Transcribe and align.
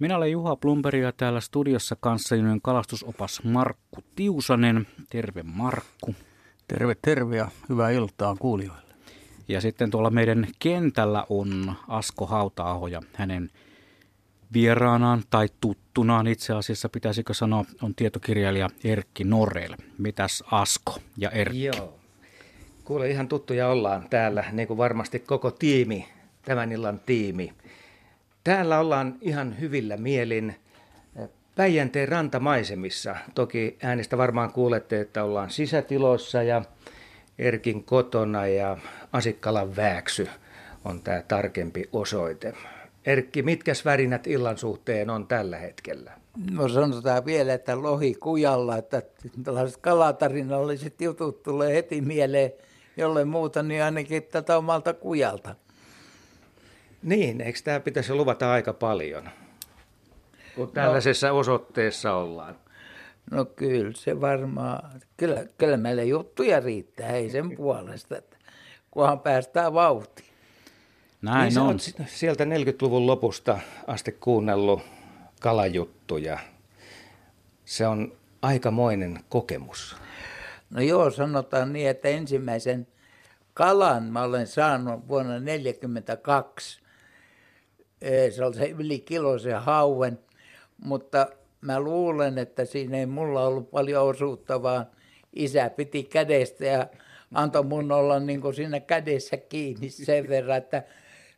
Minä 0.00 0.16
olen 0.16 0.32
Juha 0.32 0.56
Plumperi 0.56 1.00
ja 1.00 1.12
täällä 1.12 1.40
studiossa 1.40 1.96
kanssani 2.00 2.58
kalastusopas 2.62 3.40
Markku 3.44 4.00
Tiusanen. 4.16 4.86
Terve 5.10 5.42
Markku. 5.42 6.14
Terve, 6.68 6.96
terve 7.02 7.36
ja 7.36 7.48
hyvää 7.68 7.90
iltaa 7.90 8.36
kuulijoille. 8.36 8.94
Ja 9.48 9.60
sitten 9.60 9.90
tuolla 9.90 10.10
meidän 10.10 10.46
kentällä 10.58 11.26
on 11.28 11.74
Asko 11.88 12.26
hauta 12.26 12.78
ja 12.90 13.02
hänen 13.14 13.50
vieraanaan 14.52 15.22
tai 15.30 15.46
tuttunaan 15.60 16.26
itse 16.26 16.52
asiassa 16.52 16.88
pitäisikö 16.88 17.34
sanoa 17.34 17.64
on 17.82 17.94
tietokirjailija 17.94 18.70
Erkki 18.84 19.24
Norel. 19.24 19.74
Mitäs 19.98 20.44
Asko 20.50 20.98
ja 21.16 21.30
Erkki? 21.30 21.64
Joo. 21.64 21.98
Kuule, 22.84 23.10
ihan 23.10 23.28
tuttuja 23.28 23.68
ollaan 23.68 24.06
täällä, 24.10 24.44
niin 24.52 24.68
kuin 24.68 24.78
varmasti 24.78 25.18
koko 25.18 25.50
tiimi, 25.50 26.08
tämän 26.44 26.72
illan 26.72 27.00
tiimi. 27.06 27.52
Täällä 28.44 28.80
ollaan 28.80 29.18
ihan 29.20 29.60
hyvillä 29.60 29.96
mielin 29.96 30.56
Päijänteen 31.56 32.08
rantamaisemissa. 32.08 33.16
Toki 33.34 33.78
äänestä 33.82 34.18
varmaan 34.18 34.52
kuulette, 34.52 35.00
että 35.00 35.24
ollaan 35.24 35.50
sisätiloissa 35.50 36.42
ja 36.42 36.62
Erkin 37.38 37.84
kotona 37.84 38.46
ja 38.46 38.78
Asikkalan 39.12 39.76
vääksy 39.76 40.28
on 40.84 41.02
tämä 41.02 41.22
tarkempi 41.28 41.88
osoite. 41.92 42.54
Erkki, 43.06 43.42
mitkä 43.42 43.72
värinät 43.84 44.26
illan 44.26 44.58
suhteen 44.58 45.10
on 45.10 45.26
tällä 45.26 45.56
hetkellä? 45.56 46.12
No 46.50 46.68
sanotaan 46.68 47.24
vielä, 47.24 47.54
että 47.54 47.82
lohi 47.82 48.14
kujalla, 48.14 48.76
että 48.76 49.02
tällaiset 49.44 49.76
kalatarinalliset 49.76 51.00
jutut 51.00 51.42
tulee 51.42 51.74
heti 51.74 52.00
mieleen, 52.00 52.52
jolle 52.96 53.24
muuta, 53.24 53.62
niin 53.62 53.82
ainakin 53.82 54.22
tätä 54.22 54.56
omalta 54.56 54.94
kujalta. 54.94 55.54
Niin, 57.02 57.40
eikö 57.40 57.58
tämä 57.64 57.80
pitäisi 57.80 58.14
luvata 58.14 58.52
aika 58.52 58.72
paljon, 58.72 59.30
kun 60.54 60.66
no. 60.66 60.72
tällaisessa 60.72 61.28
no, 61.28 61.38
osoitteessa 61.38 62.12
ollaan? 62.12 62.56
No 63.30 63.44
kyllä 63.44 63.92
se 63.94 64.20
varmaan, 64.20 65.00
kyllä, 65.16 65.44
kyllä 65.58 65.76
meille 65.76 66.04
juttuja 66.04 66.60
riittää, 66.60 67.08
ei 67.08 67.30
sen 67.30 67.56
puolesta, 67.56 68.18
että 68.18 68.36
kunhan 68.90 69.20
päästään 69.20 69.74
vauhtiin. 69.74 70.30
Näin 71.22 71.48
niin 71.48 71.58
on. 71.58 71.78
sieltä 72.06 72.44
40-luvun 72.44 73.06
lopusta 73.06 73.58
asti 73.86 74.12
kuunnellut 74.12 74.82
kalajuttuja. 75.40 76.38
Se 77.64 77.86
on 77.86 78.12
aikamoinen 78.42 79.20
kokemus. 79.28 79.96
No 80.70 80.80
joo, 80.80 81.10
sanotaan 81.10 81.72
niin, 81.72 81.88
että 81.88 82.08
ensimmäisen 82.08 82.86
kalan 83.54 84.02
mä 84.04 84.22
olen 84.22 84.46
saanut 84.46 85.08
vuonna 85.08 85.32
1942. 85.32 86.80
Se 88.30 88.44
oli 88.44 88.54
se 88.54 88.68
yli 88.68 88.98
kilosen 88.98 89.60
hauen, 89.60 90.18
mutta 90.84 91.26
mä 91.60 91.80
luulen, 91.80 92.38
että 92.38 92.64
siinä 92.64 92.96
ei 92.96 93.06
mulla 93.06 93.46
ollut 93.46 93.70
paljon 93.70 94.08
osuutta, 94.08 94.62
vaan 94.62 94.86
isä 95.32 95.70
piti 95.70 96.02
kädestä 96.02 96.64
ja 96.64 96.86
antoi 97.34 97.64
mun 97.64 97.92
olla 97.92 98.20
niin 98.20 98.40
kuin 98.40 98.54
siinä 98.54 98.80
kädessä 98.80 99.36
kiinni 99.36 99.90
sen 99.90 100.28
verran, 100.28 100.56
että 100.56 100.82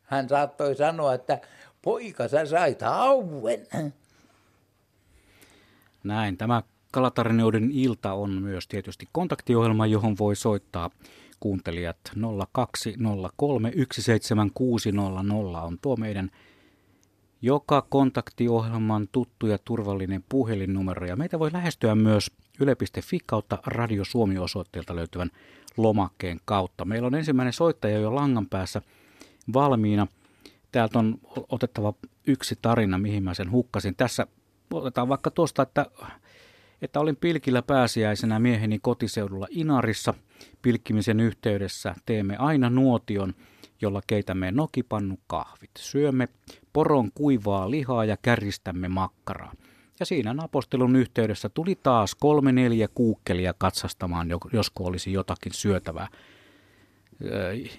hän 0.03 0.29
saattoi 0.29 0.77
sanoa, 0.77 1.15
että 1.15 1.41
poika 1.83 2.29
sä 2.29 2.47
sait 2.47 2.81
hauen. 2.81 3.67
Näin, 6.05 6.37
tämä 6.37 6.63
Kalatarinoiden 6.93 7.71
ilta 7.73 8.13
on 8.13 8.31
myös 8.31 8.69
tietysti 8.69 9.09
kontaktiohjelma, 9.13 9.87
johon 9.87 10.17
voi 10.19 10.37
soittaa 10.37 10.91
kuuntelijat 11.41 11.97
0203 12.53 13.73
17600 13.93 15.63
on 15.63 15.79
tuo 15.83 15.97
meidän 15.97 16.31
joka 17.43 17.87
kontaktiohjelman 17.89 19.09
tuttu 19.13 19.47
ja 19.47 19.59
turvallinen 19.65 20.25
puhelinnumero. 20.29 21.07
Ja 21.07 21.17
meitä 21.17 21.39
voi 21.39 21.53
lähestyä 21.53 21.95
myös 21.95 22.31
yle.fi 22.61 23.19
kautta 23.27 23.59
Radio 23.67 24.05
Suomi-osoitteelta 24.05 24.97
löytyvän 24.97 25.31
lomakkeen 25.77 26.41
kautta. 26.45 26.85
Meillä 26.85 27.07
on 27.07 27.15
ensimmäinen 27.15 27.53
soittaja 27.53 27.99
jo 27.99 28.15
langan 28.15 28.49
päässä 28.49 28.83
valmiina. 29.53 30.07
Täältä 30.73 30.99
on 30.99 31.19
otettava 31.49 31.95
yksi 32.27 32.59
tarina, 32.63 32.99
mihin 32.99 33.23
mä 33.23 33.35
sen 33.35 33.51
hukkasin. 33.51 33.95
Tässä 33.97 34.27
otetaan 34.71 35.09
vaikka 35.09 35.31
tuosta, 35.31 35.63
että 35.63 35.87
että 36.83 37.01
olin 37.01 37.17
pilkillä 37.17 37.63
pääsiäisenä 37.63 38.39
mieheni 38.39 38.79
kotiseudulla 38.79 39.47
Inarissa. 39.51 40.15
Pilkkimisen 40.63 41.21
yhteydessä 41.21 41.95
teemme 42.07 42.37
aina 42.37 42.71
nuotion, 42.71 43.35
jolla 43.81 44.01
keitämme 44.07 44.51
nokipannu 44.51 45.19
kahvit. 45.27 45.71
Syömme 45.79 46.29
poron 46.73 47.11
kuivaa 47.15 47.71
lihaa 47.71 48.05
ja 48.05 48.17
kärjistämme 48.23 48.89
makkaraa. 48.89 49.53
Ja 50.01 50.07
siinä 50.07 50.35
napostelun 50.35 50.97
yhteydessä 50.97 51.49
tuli 51.49 51.79
taas 51.83 52.15
kolme 52.15 52.53
neljä 52.53 52.89
kuukkelia 52.95 53.55
katsastamaan, 53.59 54.29
josko 54.53 54.85
olisi 54.85 55.13
jotakin 55.13 55.53
syötävää. 55.53 56.09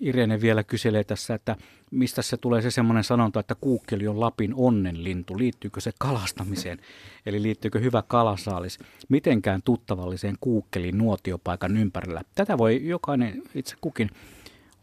Irene 0.02 0.42
vielä 0.42 0.64
kyselee 0.64 1.04
tässä, 1.04 1.34
että 1.34 1.56
mistä 1.92 2.22
se 2.22 2.38
tulee 2.38 2.62
se 2.62 2.72
semmoinen 2.72 3.04
sanonta, 3.04 3.40
että 3.40 3.56
kuukkeli 3.56 4.08
on 4.08 4.20
Lapin 4.20 4.54
onnenlintu. 4.56 5.38
Liittyykö 5.38 5.82
se 5.82 5.92
kalastamiseen? 6.00 6.78
Eli 7.26 7.42
liittyykö 7.42 7.80
hyvä 7.80 8.04
kalasaalis 8.08 8.80
mitenkään 9.10 9.62
tuttavalliseen 9.62 10.36
kuukkelin 10.42 10.98
nuotiopaikan 10.98 11.78
ympärillä? 11.78 12.22
Tätä 12.36 12.58
voi 12.58 12.88
jokainen 12.88 13.44
itse 13.56 13.76
kukin 13.82 14.10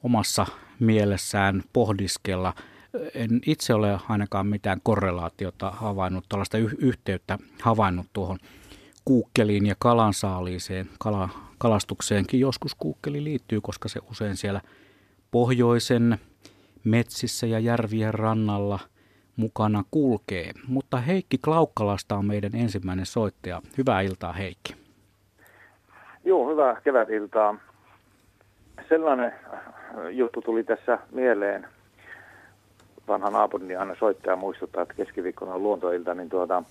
omassa 0.02 0.46
mielessään 0.80 1.62
pohdiskella. 1.72 2.54
En 3.14 3.40
itse 3.46 3.74
ole 3.74 3.98
ainakaan 4.08 4.46
mitään 4.46 4.80
korrelaatiota 4.82 5.70
havainnut, 5.70 6.24
tällaista 6.28 6.58
yhteyttä 6.58 7.38
havainnut 7.62 8.06
tuohon 8.12 8.38
kuukkeliin 9.04 9.66
ja 9.66 9.74
kalansaaliiseen, 9.78 10.86
kala, 10.98 11.28
kalastukseenkin 11.58 12.40
joskus 12.40 12.74
kuukkeli 12.74 13.24
liittyy, 13.24 13.60
koska 13.60 13.88
se 13.88 14.00
usein 14.10 14.36
siellä 14.36 14.60
pohjoisen 15.30 16.18
metsissä 16.84 17.46
ja 17.46 17.58
järvien 17.58 18.14
rannalla 18.14 18.78
mukana 19.36 19.84
kulkee. 19.90 20.52
Mutta 20.68 20.96
Heikki 20.96 21.38
Klaukkalasta 21.38 22.16
on 22.16 22.26
meidän 22.26 22.54
ensimmäinen 22.54 23.06
soittaja. 23.06 23.62
Hyvää 23.78 24.00
iltaa 24.00 24.32
Heikki. 24.32 24.74
Joo, 26.24 26.50
hyvää 26.50 26.80
kevätiltaa. 26.84 27.54
Sellainen 28.88 29.32
juttu 30.10 30.42
tuli 30.42 30.64
tässä 30.64 30.98
mieleen. 31.12 31.66
Vanha 33.10 33.30
naapurini 33.30 33.76
aina 33.76 33.94
soittaja 33.98 34.36
muistuttaa, 34.36 34.82
että 34.82 34.94
keskiviikkona 34.94 35.54
on 35.54 35.62
luontoilta, 35.62 36.14
niin 36.14 36.28
tuota, 36.28 36.62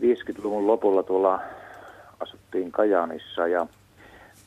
50-luvun 0.00 0.66
lopulla 0.66 1.02
tuolla 1.02 1.40
asuttiin 2.20 2.72
Kajaanissa 2.72 3.46
ja 3.46 3.66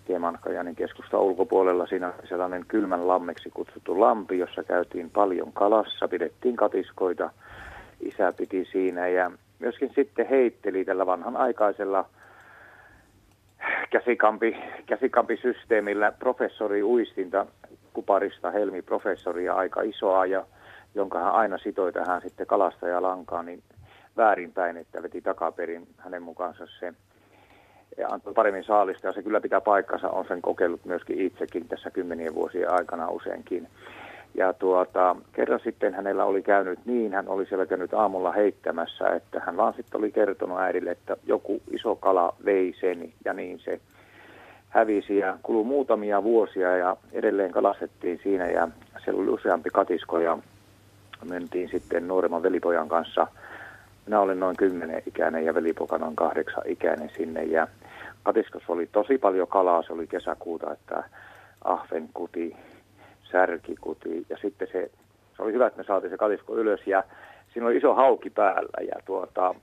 hieman 0.07 0.39
Kajaanin 0.41 0.75
keskusta 0.75 1.19
ulkopuolella. 1.19 1.87
Siinä 1.87 2.07
oli 2.07 2.27
sellainen 2.27 2.65
kylmän 2.67 3.07
lammeksi 3.07 3.49
kutsuttu 3.49 3.99
lampi, 3.99 4.39
jossa 4.39 4.63
käytiin 4.63 5.09
paljon 5.09 5.53
kalassa, 5.53 6.07
pidettiin 6.07 6.55
katiskoita. 6.55 7.29
Isä 7.99 8.33
piti 8.37 8.65
siinä 8.71 9.07
ja 9.07 9.31
myöskin 9.59 9.91
sitten 9.95 10.27
heitteli 10.29 10.85
tällä 10.85 11.05
vanhan 11.05 11.37
aikaisella 11.37 12.05
käsikampi, 13.89 14.57
käsikampisysteemillä 14.85 16.11
professori 16.11 16.83
uistinta 16.83 17.45
kuparista 17.93 18.51
Helmi 18.51 18.81
professoria 18.81 19.53
aika 19.53 19.81
isoa 19.81 20.25
ja 20.25 20.45
jonka 20.95 21.19
hän 21.19 21.33
aina 21.33 21.57
sitoi 21.57 21.93
tähän 21.93 22.21
sitten 22.21 22.47
kalastajalankaan, 22.47 23.45
niin 23.45 23.63
väärinpäin, 24.17 24.77
että 24.77 25.03
veti 25.03 25.21
takaperin 25.21 25.87
hänen 25.97 26.23
mukaansa 26.23 26.67
se 26.79 26.93
ja 27.97 28.07
antoi 28.07 28.33
paremmin 28.33 28.63
saalista 28.63 29.07
ja 29.07 29.13
se 29.13 29.23
kyllä 29.23 29.41
pitää 29.41 29.61
paikkansa, 29.61 30.09
on 30.09 30.25
sen 30.27 30.41
kokeillut 30.41 30.85
myöskin 30.85 31.21
itsekin 31.21 31.67
tässä 31.67 31.91
kymmenien 31.91 32.35
vuosien 32.35 32.73
aikana 32.73 33.09
useinkin. 33.09 33.67
Ja 34.35 34.53
tuota, 34.53 35.15
kerran 35.31 35.59
sitten 35.63 35.93
hänellä 35.93 36.25
oli 36.25 36.41
käynyt 36.41 36.79
niin, 36.85 37.13
hän 37.13 37.27
oli 37.27 37.45
siellä 37.45 37.65
käynyt 37.65 37.93
aamulla 37.93 38.31
heittämässä, 38.31 39.09
että 39.09 39.41
hän 39.45 39.57
vaan 39.57 39.73
sitten 39.73 39.99
oli 39.99 40.11
kertonut 40.11 40.59
äidille, 40.59 40.91
että 40.91 41.17
joku 41.27 41.61
iso 41.71 41.95
kala 41.95 42.35
vei 42.45 42.75
sen 42.79 43.13
ja 43.25 43.33
niin 43.33 43.59
se 43.59 43.79
hävisi 44.69 45.17
ja 45.17 45.37
kului 45.43 45.63
muutamia 45.63 46.23
vuosia 46.23 46.77
ja 46.77 46.97
edelleen 47.11 47.51
kalastettiin 47.51 48.19
siinä 48.23 48.49
ja 48.49 48.67
siellä 49.03 49.21
oli 49.21 49.29
useampi 49.29 49.69
katisko 49.69 50.19
ja 50.19 50.37
mentiin 51.23 51.69
sitten 51.69 52.07
nuoremman 52.07 52.43
velipojan 52.43 52.89
kanssa– 52.89 53.27
minä 54.05 54.19
olin 54.19 54.39
noin 54.39 54.57
10 54.57 55.03
ikäinen 55.05 55.45
ja 55.45 55.53
velipoka 55.53 55.97
noin 55.97 56.15
kahdeksan 56.15 56.63
ikäinen 56.65 57.09
sinne. 57.09 57.43
Ja 57.43 57.67
katiskossa 58.23 58.73
oli 58.73 58.89
tosi 58.91 59.17
paljon 59.17 59.47
kalaa, 59.47 59.83
se 59.83 59.93
oli 59.93 60.07
kesäkuuta, 60.07 60.73
että 60.73 61.03
ahvenkuti, 61.63 62.55
särkikuti 63.31 64.25
ja 64.29 64.37
sitten 64.41 64.67
se, 64.71 64.91
se 65.37 65.43
oli 65.43 65.53
hyvä, 65.53 65.67
että 65.67 65.77
me 65.77 65.83
saatiin 65.83 66.11
se 66.11 66.17
katisko 66.17 66.57
ylös 66.57 66.87
ja 66.87 67.03
siinä 67.53 67.67
oli 67.67 67.77
iso 67.77 67.93
hauki 67.93 68.29
päällä 68.29 68.83
ja 68.87 68.95
tuota, 69.05 69.55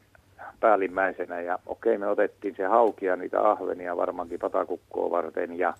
päällimmäisenä 0.60 1.40
ja 1.40 1.58
okei 1.66 1.98
me 1.98 2.06
otettiin 2.06 2.54
se 2.56 2.64
hauki 2.64 3.06
ja 3.06 3.16
niitä 3.16 3.50
ahvenia 3.50 3.96
varmaankin 3.96 4.38
patakukkoa 4.38 5.10
varten 5.10 5.58
ja, 5.58 5.74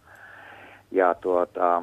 ja 0.91 1.15
tuota, 1.15 1.83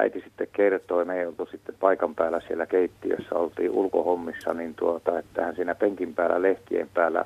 äiti 0.00 0.20
sitten 0.20 0.48
kertoi, 0.52 1.04
me 1.04 1.20
ei 1.20 1.26
oltu 1.26 1.48
sitten 1.50 1.74
paikan 1.80 2.14
päällä 2.14 2.40
siellä 2.40 2.66
keittiössä, 2.66 3.34
oltiin 3.34 3.70
ulkohommissa, 3.70 4.54
niin 4.54 4.74
tuota, 4.74 5.18
että 5.18 5.44
hän 5.44 5.56
siinä 5.56 5.74
penkin 5.74 6.14
päällä, 6.14 6.42
lehtien 6.42 6.88
päällä 6.94 7.24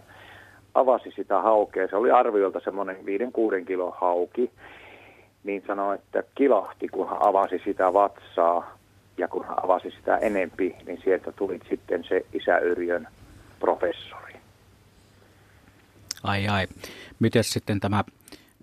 avasi 0.74 1.10
sitä 1.16 1.42
haukea. 1.42 1.88
Se 1.88 1.96
oli 1.96 2.10
arviolta 2.10 2.60
semmoinen 2.60 2.96
5-6 2.96 3.64
kilon 3.64 3.92
hauki, 4.00 4.50
niin 5.44 5.62
sanoi, 5.66 5.94
että 5.94 6.22
kilahti, 6.34 6.88
kun 6.88 7.08
hän 7.08 7.18
avasi 7.20 7.60
sitä 7.64 7.92
vatsaa 7.92 8.78
ja 9.18 9.28
kun 9.28 9.44
hän 9.44 9.64
avasi 9.64 9.90
sitä 9.90 10.16
enempi, 10.16 10.76
niin 10.86 11.00
sieltä 11.04 11.32
tuli 11.32 11.60
sitten 11.68 12.04
se 12.04 12.26
isäyrjön 12.32 13.08
professori. 13.60 14.34
Ai 16.22 16.48
ai. 16.48 16.66
Miten 17.20 17.44
sitten 17.44 17.80
tämä, 17.80 18.04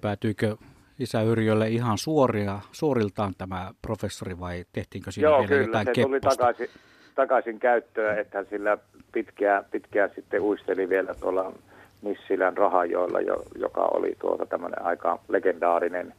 päätyykö 0.01 0.55
isä 1.01 1.21
Yrjölle 1.21 1.67
ihan 1.67 1.97
suoria, 1.97 2.59
suoriltaan 2.71 3.33
tämä 3.37 3.71
professori 3.81 4.39
vai 4.39 4.65
tehtiinkö 4.73 5.11
siinä 5.11 5.29
Joo, 5.29 5.37
vielä 5.37 5.47
kyllä, 5.47 5.63
jotain 5.63 5.85
se 5.85 5.91
kepposta? 5.91 6.29
tuli 6.29 6.37
takaisin, 6.37 6.69
takaisin 7.15 7.59
käyttöön, 7.59 8.19
että 8.19 8.37
hän 8.37 8.47
sillä 8.49 8.77
pitkään, 9.11 9.65
pitkään 9.71 10.11
sitten 10.15 10.41
uisteli 10.41 10.89
vielä 10.89 11.13
tuolla 11.13 11.53
Nissilän 12.01 12.57
rahajoilla, 12.57 13.21
jo, 13.21 13.43
joka 13.55 13.81
oli 13.81 14.15
tuota 14.19 14.45
tämmöinen 14.45 14.85
aika 14.85 15.19
legendaarinen 15.27 16.13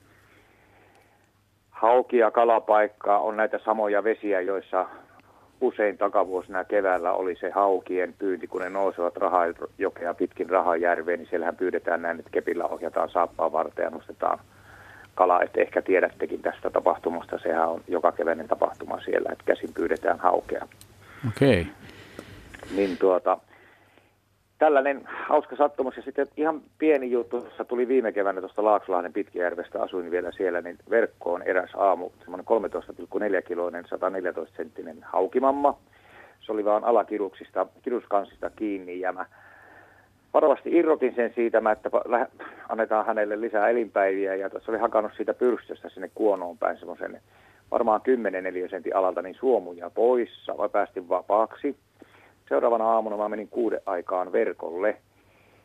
hauki- 1.71 2.19
ja 2.19 2.31
kalapaikka. 2.31 3.19
On 3.19 3.37
näitä 3.37 3.61
samoja 3.65 4.05
vesiä, 4.05 4.41
joissa 4.41 4.87
usein 5.61 5.99
takavuosina 5.99 6.65
keväällä 6.65 7.13
oli 7.13 7.37
se 7.41 7.51
haukien 7.51 8.15
pyynti, 8.19 8.47
kun 8.47 8.61
ne 8.61 8.71
nousevat 8.71 9.17
rahajokea 9.17 10.15
pitkin 10.15 10.51
rahajärveen, 10.51 11.19
niin 11.19 11.29
siellähän 11.31 11.57
pyydetään 11.57 12.03
näin, 12.03 12.19
että 12.19 12.31
kepillä 12.31 12.65
ohjataan 12.65 13.11
saappaan 13.11 13.53
varten 13.53 13.83
ja 13.83 13.91
nostetaan 13.91 14.39
kala, 15.15 15.43
että 15.43 15.61
ehkä 15.61 15.83
tiedättekin 15.83 16.43
tästä 16.43 16.71
tapahtumasta, 16.71 17.39
sehän 17.39 17.69
on 17.69 17.81
joka 17.89 18.13
keväinen 18.13 18.49
tapahtuma 18.49 19.01
siellä, 19.01 19.29
että 19.33 19.45
käsin 19.45 19.75
pyydetään 19.75 20.19
haukea. 20.19 20.69
Okei. 21.29 21.61
Okay. 21.61 21.73
Niin 22.77 22.99
tuota, 22.99 23.39
tällainen 24.59 25.03
hauska 25.29 25.57
sattumus 25.57 25.97
ja 25.97 26.03
sitten 26.03 26.29
ihan 26.37 26.63
pieni 26.79 27.11
juttu, 27.11 27.37
jossa 27.37 27.65
tuli 27.65 27.89
viime 27.89 28.13
keväänä 28.13 28.41
tuosta 28.41 28.65
Laaksolahden 28.65 29.13
Pitkäjärvestä, 29.13 29.83
asuin 29.83 30.11
vielä 30.11 30.33
siellä, 30.33 30.61
niin 30.61 30.79
verkkoon 30.91 31.43
eräs 31.43 31.71
aamu, 31.77 32.11
semmoinen 32.21 32.47
13,4 33.37 33.43
kiloinen, 33.49 33.85
114 33.89 34.57
senttinen 34.57 34.97
haukimamma. 35.03 35.79
Se 36.41 36.53
oli 36.53 36.65
vaan 36.65 36.85
alakiruksista, 36.85 37.67
kiruskansista 37.83 38.51
kiinni 38.51 39.01
ja 39.01 39.13
mä 39.13 39.27
varovasti 40.35 40.71
irrotin 40.73 41.15
sen 41.15 41.33
siitä, 41.35 41.63
että 41.73 41.91
annetaan 42.69 43.07
hänelle 43.07 43.41
lisää 43.41 43.69
elinpäiviä. 43.69 44.35
Ja 44.35 44.51
tuossa 44.51 44.73
oli 44.73 44.79
hakannut 44.79 45.13
siitä 45.17 45.35
pyrstöstä 45.35 45.89
sinne 45.89 46.11
kuonoon 46.15 46.59
päin 46.59 46.79
semmoisen 46.79 47.21
varmaan 47.71 48.01
10 48.01 48.45
neliösentin 48.45 48.97
alalta 48.97 49.23
niin 49.23 49.35
suomuja 49.35 49.91
poissa, 49.91 50.59
vai 50.59 50.69
päästin 50.69 51.09
vapaaksi. 51.09 51.77
Seuraavana 52.49 52.85
aamuna 52.85 53.17
mä 53.17 53.29
menin 53.29 53.49
kuuden 53.49 53.81
aikaan 53.87 54.33
verkolle. 54.33 54.97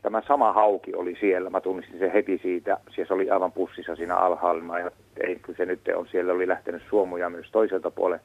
Tämä 0.01 0.21
sama 0.27 0.53
hauki 0.53 0.95
oli 0.95 1.17
siellä, 1.19 1.49
mä 1.49 1.61
tunnistin 1.61 1.99
sen 1.99 2.11
heti 2.11 2.39
siitä, 2.43 2.77
se 3.07 3.13
oli 3.13 3.29
aivan 3.29 3.51
pussissa 3.51 3.95
siinä 3.95 4.15
alhaalla, 4.15 4.79
ja 4.79 4.91
ei, 5.17 5.39
se 5.57 5.65
nyt 5.65 5.79
on, 5.95 6.07
siellä 6.07 6.33
oli 6.33 6.47
lähtenyt 6.47 6.81
suomuja 6.89 7.29
myös 7.29 7.51
toiselta 7.51 7.91
puolen 7.91 8.19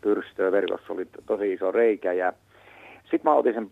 pyrstöä, 0.00 0.52
verkossa 0.52 0.92
oli 0.92 1.06
tosi 1.26 1.52
iso 1.52 1.72
reikä, 1.72 2.12
ja 2.12 2.32
sitten 3.02 3.20
mä 3.24 3.34
otin 3.34 3.54
sen 3.54 3.70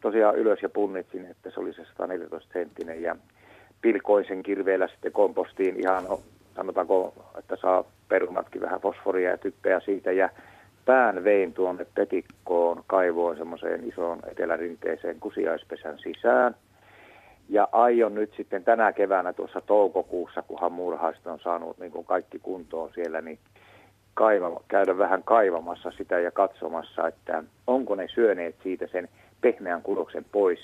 tosiaan 0.00 0.36
ylös 0.36 0.62
ja 0.62 0.68
punnitsin, 0.68 1.26
että 1.30 1.50
se 1.50 1.60
oli 1.60 1.72
se 1.72 1.84
114 1.84 2.52
senttinen, 2.52 3.02
ja 3.02 3.16
pilkoisen 3.82 4.42
kirveellä 4.42 4.88
sitten 4.88 5.12
kompostiin 5.12 5.80
ihan, 5.80 6.04
sanotaanko, 6.56 7.14
että 7.38 7.56
saa 7.56 7.84
perunatkin 8.08 8.60
vähän 8.60 8.80
fosforia 8.80 9.30
ja 9.30 9.38
typpeä 9.38 9.80
siitä, 9.80 10.12
ja 10.12 10.30
pään 10.84 11.24
vein 11.24 11.52
tuonne 11.52 11.86
petikkoon 11.94 12.82
kaivoon 12.86 13.36
semmoiseen 13.36 13.88
isoon 13.88 14.18
etelärinteeseen 14.30 15.20
kusiaispesän 15.20 15.98
sisään. 15.98 16.54
Ja 17.48 17.68
aion 17.72 18.14
nyt 18.14 18.32
sitten 18.36 18.64
tänä 18.64 18.92
keväänä 18.92 19.32
tuossa 19.32 19.60
toukokuussa, 19.60 20.42
kunhan 20.42 20.72
murhaista 20.72 21.32
on 21.32 21.40
saanut 21.40 21.78
niin 21.78 21.92
kuin 21.92 22.06
kaikki 22.06 22.38
kuntoon 22.38 22.90
siellä, 22.94 23.20
niin 23.20 23.38
kaiva, 24.14 24.60
käydä 24.68 24.98
vähän 24.98 25.22
kaivamassa 25.22 25.90
sitä 25.90 26.20
ja 26.20 26.30
katsomassa, 26.30 27.08
että 27.08 27.42
onko 27.66 27.94
ne 27.94 28.08
syöneet 28.14 28.54
siitä 28.62 28.86
sen 28.92 29.08
pehmeän 29.46 29.82
kudoksen 29.82 30.24
pois, 30.32 30.58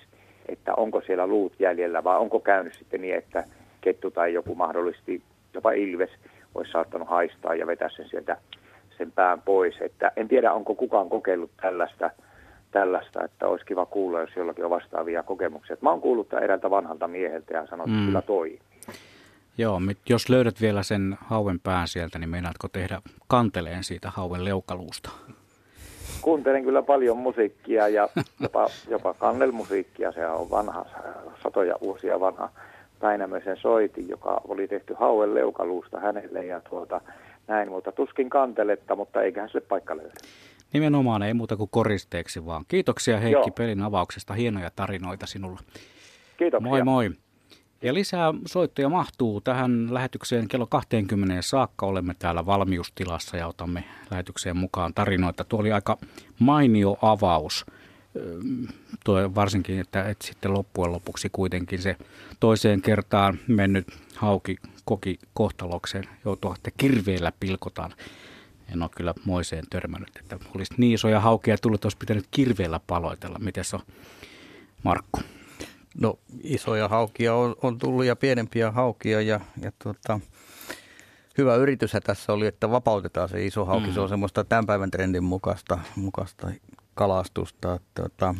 että 0.48 0.74
onko 0.74 1.00
siellä 1.00 1.26
luut 1.26 1.52
jäljellä 1.58 2.04
vai 2.04 2.18
onko 2.18 2.40
käynyt 2.40 2.74
sitten 2.74 3.00
niin, 3.00 3.14
että 3.14 3.44
kettu 3.80 4.10
tai 4.10 4.34
joku 4.34 4.54
mahdollisesti 4.54 5.22
jopa 5.54 5.72
ilves 5.72 6.10
olisi 6.54 6.72
saattanut 6.72 7.08
haistaa 7.08 7.54
ja 7.54 7.66
vetää 7.66 7.88
sen 7.96 8.08
sieltä 8.08 8.36
sen 8.98 9.12
pään 9.12 9.42
pois. 9.42 9.74
Että 9.80 10.12
en 10.16 10.28
tiedä, 10.28 10.52
onko 10.52 10.74
kukaan 10.74 11.08
kokeillut 11.08 11.50
tällaista, 11.62 12.10
tällaista, 12.70 13.24
että 13.24 13.46
olisi 13.46 13.66
kiva 13.66 13.86
kuulla, 13.86 14.20
jos 14.20 14.36
jollakin 14.36 14.64
on 14.64 14.70
vastaavia 14.70 15.22
kokemuksia. 15.22 15.76
Mä 15.80 15.90
oon 15.90 16.00
kuullut 16.00 16.32
eräältä 16.32 16.70
vanhalta 16.70 17.08
mieheltä 17.08 17.54
ja 17.54 17.66
sanonut, 17.66 17.88
että 17.88 18.00
mm. 18.00 18.06
kyllä 18.06 18.22
toi. 18.22 18.58
Joo, 19.58 19.80
jos 20.08 20.28
löydät 20.28 20.60
vielä 20.60 20.82
sen 20.82 21.16
hauen 21.20 21.60
pään 21.60 21.88
sieltä, 21.88 22.18
niin 22.18 22.30
meinaatko 22.30 22.68
tehdä 22.68 23.02
kanteleen 23.28 23.84
siitä 23.84 24.10
hauen 24.10 24.44
leukaluusta? 24.44 25.10
Kuuntelen 26.22 26.64
kyllä 26.64 26.82
paljon 26.82 27.16
musiikkia 27.16 27.88
ja 27.88 28.08
jopa, 28.42 28.66
jopa 28.88 29.14
kannelmusiikkia. 29.14 30.12
Se 30.12 30.26
on 30.26 30.50
vanha, 30.50 30.86
satoja 31.42 31.76
vuosia 31.80 32.20
vanha 32.20 32.48
Päinämöisen 33.00 33.56
soitin, 33.56 34.08
joka 34.08 34.40
oli 34.48 34.68
tehty 34.68 34.94
hauen 34.94 35.34
leukaluusta 35.34 36.00
hänelle 36.00 36.46
ja 36.46 36.60
tuota, 36.60 37.00
näin, 37.46 37.68
mutta 37.68 37.92
tuskin 37.92 38.30
kanteletta, 38.30 38.96
mutta 38.96 39.22
eiköhän 39.22 39.48
sille 39.48 39.66
paikka 39.68 39.96
löydä. 39.96 40.14
Nimenomaan 40.72 41.22
ei 41.22 41.34
muuta 41.34 41.56
kuin 41.56 41.70
koristeeksi 41.70 42.46
vaan. 42.46 42.64
Kiitoksia 42.68 43.18
Heikki 43.18 43.48
Joo. 43.48 43.54
pelin 43.56 43.82
avauksesta. 43.82 44.34
Hienoja 44.34 44.70
tarinoita 44.76 45.26
sinulla. 45.26 45.60
Kiitoksia. 46.36 46.68
Moi 46.68 46.82
moi. 46.82 47.10
Ja 47.82 47.94
lisää 47.94 48.34
soittoja 48.46 48.88
mahtuu 48.88 49.40
tähän 49.40 49.94
lähetykseen 49.94 50.48
kello 50.48 50.66
20 50.66 51.42
saakka. 51.42 51.86
Olemme 51.86 52.14
täällä 52.18 52.46
valmiustilassa 52.46 53.36
ja 53.36 53.46
otamme 53.46 53.84
lähetykseen 54.10 54.56
mukaan 54.56 54.94
tarinoita. 54.94 55.44
Tuo 55.44 55.60
oli 55.60 55.72
aika 55.72 55.98
mainio 56.38 56.98
avaus. 57.02 57.66
Tuo 59.04 59.34
varsinkin, 59.34 59.78
että, 59.80 60.08
että 60.08 60.26
sitten 60.26 60.52
loppujen 60.54 60.92
lopuksi 60.92 61.28
kuitenkin 61.32 61.82
se 61.82 61.96
toiseen 62.40 62.82
kertaan 62.82 63.38
mennyt 63.48 63.86
hauki 64.16 64.56
koki 64.84 65.18
kohtalokseen 65.34 66.08
joutua, 66.24 66.54
että 66.54 66.70
kirveellä 66.76 67.32
pilkotaan. 67.40 67.94
En 68.72 68.82
ole 68.82 68.90
kyllä 68.96 69.14
moiseen 69.24 69.64
törmännyt, 69.70 70.16
että 70.16 70.38
olisi 70.54 70.74
niin 70.76 70.94
isoja 70.94 71.20
haukia 71.20 71.58
tullut, 71.58 71.78
että 71.78 71.86
olisi 71.86 71.98
pitänyt 71.98 72.26
kirveellä 72.30 72.80
paloitella. 72.86 73.38
Miten 73.38 73.64
se 73.64 73.76
on, 73.76 73.82
Markku? 74.82 75.20
No 76.00 76.18
isoja 76.42 76.88
haukia 76.88 77.34
on, 77.34 77.56
on 77.62 77.78
tullut 77.78 78.04
ja 78.04 78.16
pienempiä 78.16 78.70
haukia 78.70 79.20
ja, 79.20 79.40
ja 79.60 79.72
tuota, 79.82 80.20
hyvä 81.38 81.54
yritys 81.54 81.92
tässä 82.04 82.32
oli, 82.32 82.46
että 82.46 82.70
vapautetaan 82.70 83.28
se 83.28 83.46
iso 83.46 83.64
hauki. 83.64 83.86
Mm. 83.86 83.92
Se 83.94 84.00
on 84.00 84.08
semmoista 84.08 84.44
tämän 84.44 84.66
päivän 84.66 84.90
trendin 84.90 85.24
mukaista, 85.24 85.78
mukaista 85.96 86.50
kalastusta. 86.94 87.78
Tuota, 87.94 88.34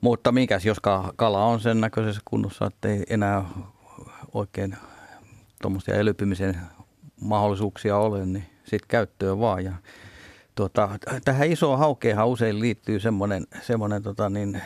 mutta 0.00 0.32
mikäs, 0.32 0.66
jos 0.66 0.80
kala 1.16 1.44
on 1.44 1.60
sen 1.60 1.80
näköisessä 1.80 2.20
kunnossa, 2.24 2.66
että 2.66 2.88
ei 2.88 3.04
enää 3.10 3.44
oikein 4.34 4.76
tuommoisia 5.62 5.94
elpymisen 5.94 6.60
mahdollisuuksia 7.20 7.96
ole, 7.96 8.26
niin 8.26 8.44
sitten 8.64 8.88
käyttöön 8.88 9.40
vaan. 9.40 9.64
Ja, 9.64 9.72
tuota, 10.54 10.98
tähän 11.24 11.52
isoon 11.52 11.78
haukeenhan 11.78 12.28
usein 12.28 12.60
liittyy 12.60 13.00
semmoinen, 13.00 13.46
semmoinen 13.62 14.02
tota 14.02 14.30
niin, 14.30 14.62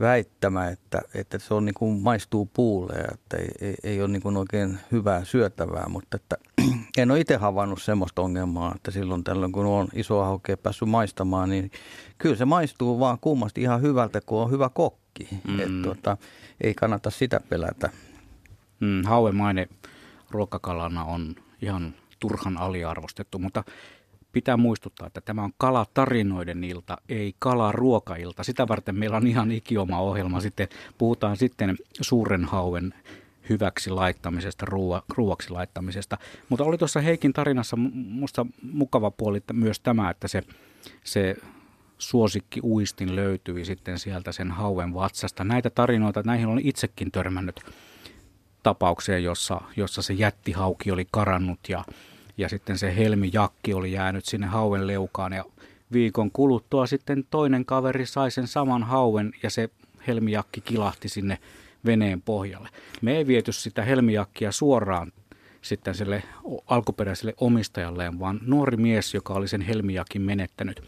väittämä, 0.00 0.68
että, 0.68 1.02
että 1.14 1.38
se 1.38 1.54
on 1.54 1.64
niin 1.64 1.74
kuin 1.74 2.02
maistuu 2.02 2.50
puulle, 2.54 2.92
että 2.92 3.36
ei, 3.36 3.48
ei, 3.60 3.74
ei 3.82 4.02
ole 4.02 4.08
niin 4.08 4.22
kuin 4.22 4.36
oikein 4.36 4.78
hyvää 4.92 5.24
syötävää, 5.24 5.88
mutta 5.88 6.16
että, 6.16 6.36
en 6.98 7.10
ole 7.10 7.20
itse 7.20 7.36
havainnut 7.36 7.82
semmoista 7.82 8.22
ongelmaa, 8.22 8.72
että 8.76 8.90
silloin 8.90 9.24
tällöin 9.24 9.52
kun 9.52 9.66
on 9.66 9.88
iso 9.94 10.24
haukea 10.24 10.56
päässyt 10.56 10.88
maistamaan, 10.88 11.48
niin 11.48 11.70
kyllä 12.18 12.36
se 12.36 12.44
maistuu 12.44 13.00
vaan 13.00 13.18
kummasti 13.20 13.62
ihan 13.62 13.82
hyvältä, 13.82 14.20
kun 14.20 14.42
on 14.42 14.50
hyvä 14.50 14.68
kokki. 14.68 15.28
Mm. 15.48 15.60
Et, 15.60 15.82
tuota, 15.82 16.16
ei 16.60 16.74
kannata 16.74 17.10
sitä 17.10 17.40
pelätä. 17.48 17.90
Mm, 18.80 19.04
hauemainen 19.04 19.68
ruokakalana 20.30 21.04
on 21.04 21.34
ihan 21.62 21.94
turhan 22.20 22.56
aliarvostettu, 22.56 23.38
mutta 23.38 23.64
pitää 24.38 24.56
muistuttaa, 24.56 25.06
että 25.06 25.20
tämä 25.20 25.44
on 25.44 25.52
kalatarinoiden 25.58 26.64
ilta, 26.64 26.98
ei 27.08 27.34
kalaruokailta. 27.38 28.44
Sitä 28.44 28.68
varten 28.68 28.98
meillä 28.98 29.16
on 29.16 29.26
ihan 29.26 29.52
ikioma 29.52 30.00
ohjelma. 30.00 30.40
Sitten 30.40 30.68
puhutaan 30.98 31.36
sitten 31.36 31.76
suuren 32.00 32.44
hauen 32.44 32.94
hyväksi 33.48 33.90
laittamisesta, 33.90 34.66
ruua, 34.66 35.02
ruuaksi 35.16 35.50
laittamisesta. 35.50 36.18
Mutta 36.48 36.64
oli 36.64 36.78
tuossa 36.78 37.00
Heikin 37.00 37.32
tarinassa 37.32 37.76
musta 37.92 38.46
mukava 38.72 39.10
puoli 39.10 39.42
myös 39.52 39.80
tämä, 39.80 40.10
että 40.10 40.28
se, 40.28 40.42
se 41.04 41.36
suosikki 41.98 42.60
uistin 42.62 43.16
löytyi 43.16 43.64
sitten 43.64 43.98
sieltä 43.98 44.32
sen 44.32 44.50
hauen 44.50 44.94
vatsasta. 44.94 45.44
Näitä 45.44 45.70
tarinoita, 45.70 46.22
näihin 46.24 46.46
olen 46.46 46.66
itsekin 46.66 47.12
törmännyt 47.12 47.60
tapaukseen, 48.62 49.24
jossa, 49.24 49.60
jossa 49.76 50.02
se 50.02 50.12
jättihauki 50.12 50.90
oli 50.90 51.06
karannut 51.10 51.60
ja, 51.68 51.84
ja 52.38 52.48
sitten 52.48 52.78
se 52.78 52.96
helmijakki 52.96 53.74
oli 53.74 53.92
jäänyt 53.92 54.24
sinne 54.24 54.46
hauen 54.46 54.86
leukaan 54.86 55.32
ja 55.32 55.44
viikon 55.92 56.30
kuluttua 56.30 56.86
sitten 56.86 57.24
toinen 57.30 57.64
kaveri 57.64 58.06
sai 58.06 58.30
sen 58.30 58.46
saman 58.46 58.82
hauen 58.82 59.32
ja 59.42 59.50
se 59.50 59.70
helmijakki 60.06 60.60
kilahti 60.60 61.08
sinne 61.08 61.38
veneen 61.84 62.22
pohjalle. 62.22 62.68
Me 63.02 63.16
ei 63.16 63.26
viety 63.26 63.52
sitä 63.52 63.82
helmijakkia 63.82 64.52
suoraan 64.52 65.12
sitten 65.62 65.94
sille 65.94 66.22
alkuperäiselle 66.66 67.34
omistajalleen, 67.40 68.18
vaan 68.18 68.40
nuori 68.46 68.76
mies, 68.76 69.14
joka 69.14 69.34
oli 69.34 69.48
sen 69.48 69.60
helmijakin 69.60 70.22
menettänyt, 70.22 70.82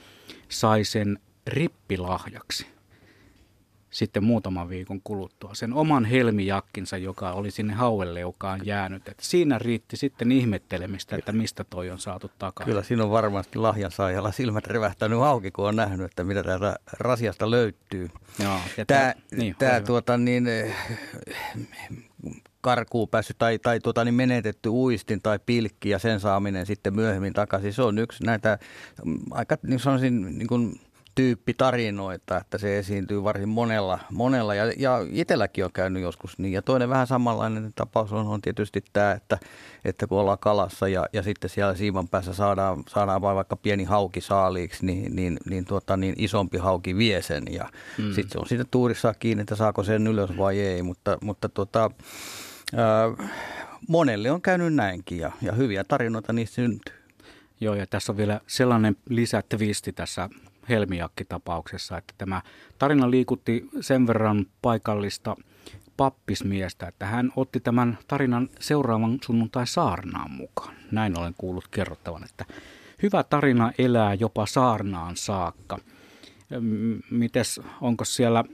sai 0.48 0.84
sen 0.84 1.18
rippilahjaksi 1.46 2.66
sitten 3.90 4.24
muutaman 4.24 4.68
viikon 4.68 5.00
kuluttua 5.04 5.54
sen 5.54 5.72
oman 5.72 6.04
helmijakkinsa, 6.04 6.96
joka 6.96 7.32
oli 7.32 7.50
sinne 7.50 7.74
haueleukaan 7.74 8.60
jäänyt. 8.64 9.08
Et 9.08 9.18
siinä 9.20 9.58
riitti 9.58 9.96
sitten 9.96 10.32
ihmettelemistä, 10.32 11.16
että 11.16 11.32
mistä 11.32 11.64
toi 11.64 11.90
on 11.90 11.98
saatu 11.98 12.30
takaisin. 12.38 12.70
Kyllä 12.70 12.82
siinä 12.82 13.04
on 13.04 13.10
varmasti 13.10 13.58
lahjansaajalla 13.58 14.32
silmät 14.32 14.66
revähtänyt 14.66 15.18
auki, 15.18 15.50
kun 15.50 15.68
on 15.68 15.76
nähnyt, 15.76 16.06
että 16.06 16.24
mitä 16.24 16.42
täältä 16.42 16.76
rasiasta 16.98 17.50
löytyy. 17.50 18.10
Joo, 18.38 18.58
ja 18.76 18.86
tämä, 18.86 19.14
niin, 19.30 19.56
tämä 19.58 19.80
tuota, 19.80 20.16
niin, 20.16 20.48
karkuun 22.60 23.08
päässyt 23.08 23.38
tai, 23.38 23.58
tai 23.58 23.80
tuota, 23.80 24.04
niin 24.04 24.14
menetetty 24.14 24.68
uistin 24.68 25.22
tai 25.22 25.38
pilkki 25.46 25.90
ja 25.90 25.98
sen 25.98 26.20
saaminen 26.20 26.66
sitten 26.66 26.94
myöhemmin 26.94 27.32
takaisin. 27.32 27.72
Se 27.72 27.82
on 27.82 27.98
yksi 27.98 28.24
näitä 28.24 28.58
mm, 29.04 29.18
aika 29.30 29.56
niin 29.62 29.80
sanoisin, 29.80 30.38
niin 30.38 30.48
kuin, 30.48 30.80
tyyppi 31.20 31.54
tarinoita, 31.54 32.36
että 32.36 32.58
se 32.58 32.78
esiintyy 32.78 33.24
varsin 33.24 33.48
monella, 33.48 33.98
monella 34.10 34.54
ja, 34.54 34.72
ja 34.76 34.98
itselläkin 35.12 35.64
on 35.64 35.72
käynyt 35.72 36.02
joskus 36.02 36.38
niin. 36.38 36.52
Ja 36.52 36.62
toinen 36.62 36.88
vähän 36.88 37.06
samanlainen 37.06 37.72
tapaus 37.74 38.12
on, 38.12 38.26
on 38.26 38.40
tietysti 38.40 38.84
tämä, 38.92 39.12
että, 39.12 39.38
että 39.84 40.06
kun 40.06 40.18
ollaan 40.18 40.38
kalassa 40.38 40.88
ja, 40.88 41.06
ja 41.12 41.22
sitten 41.22 41.50
siellä 41.50 41.74
siivan 41.74 42.08
päässä 42.08 42.34
saadaan, 42.34 42.82
saadaan 42.88 43.20
vain 43.20 43.36
vaikka 43.36 43.56
pieni 43.56 43.84
hauki 43.84 44.20
saaliiksi, 44.20 44.86
niin, 44.86 45.16
niin, 45.16 45.38
niin, 45.50 45.64
tuota, 45.64 45.96
niin 45.96 46.14
isompi 46.18 46.58
hauki 46.58 46.96
vie 46.96 47.22
sen 47.22 47.44
ja 47.50 47.70
mm. 47.98 48.12
sitten 48.12 48.30
se 48.30 48.38
on 48.38 48.46
siitä 48.46 48.64
tuurissa 48.70 49.14
kiinni, 49.14 49.40
että 49.40 49.56
saako 49.56 49.82
sen 49.82 50.06
ylös 50.06 50.30
vai 50.38 50.58
ei, 50.58 50.82
mutta, 50.82 51.18
mutta 51.22 51.48
tuota, 51.48 51.90
ää, 52.76 53.28
monelle 53.88 54.30
on 54.30 54.42
käynyt 54.42 54.74
näinkin 54.74 55.18
ja, 55.18 55.32
ja 55.42 55.52
hyviä 55.52 55.84
tarinoita 55.84 56.32
niistä 56.32 56.54
syntyy. 56.54 56.94
Joo, 57.60 57.74
ja 57.74 57.86
tässä 57.86 58.12
on 58.12 58.16
vielä 58.16 58.40
sellainen 58.46 58.96
lisätvisti 59.08 59.92
tässä 59.92 60.28
Helmijakki-tapauksessa, 60.70 61.98
että 61.98 62.14
tämä 62.18 62.42
tarina 62.78 63.10
liikutti 63.10 63.68
sen 63.80 64.06
verran 64.06 64.46
paikallista 64.62 65.36
pappismiestä, 65.96 66.88
että 66.88 67.06
hän 67.06 67.32
otti 67.36 67.60
tämän 67.60 67.98
tarinan 68.08 68.48
seuraavan 68.60 69.18
sunnuntai 69.24 69.66
saarnaan 69.66 70.30
mukaan. 70.30 70.74
Näin 70.92 71.18
olen 71.18 71.34
kuullut 71.38 71.68
kerrottavan, 71.68 72.24
että 72.24 72.44
hyvä 73.02 73.22
tarina 73.22 73.72
elää 73.78 74.14
jopa 74.14 74.46
saarnaan 74.46 75.16
saakka. 75.16 75.78
Mites, 77.10 77.60
onko 77.80 78.04
siellä 78.04 78.44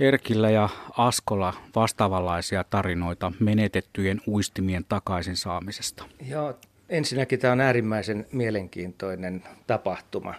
Erkillä 0.00 0.50
ja 0.50 0.68
Askola 0.96 1.54
vastaavanlaisia 1.74 2.64
tarinoita 2.64 3.32
menetettyjen 3.40 4.20
uistimien 4.26 4.84
takaisin 4.88 5.36
saamisesta? 5.36 6.04
Joo, 6.28 6.54
Ensinnäkin 6.90 7.38
tämä 7.38 7.52
on 7.52 7.60
äärimmäisen 7.60 8.26
mielenkiintoinen 8.32 9.42
tapahtuma, 9.66 10.34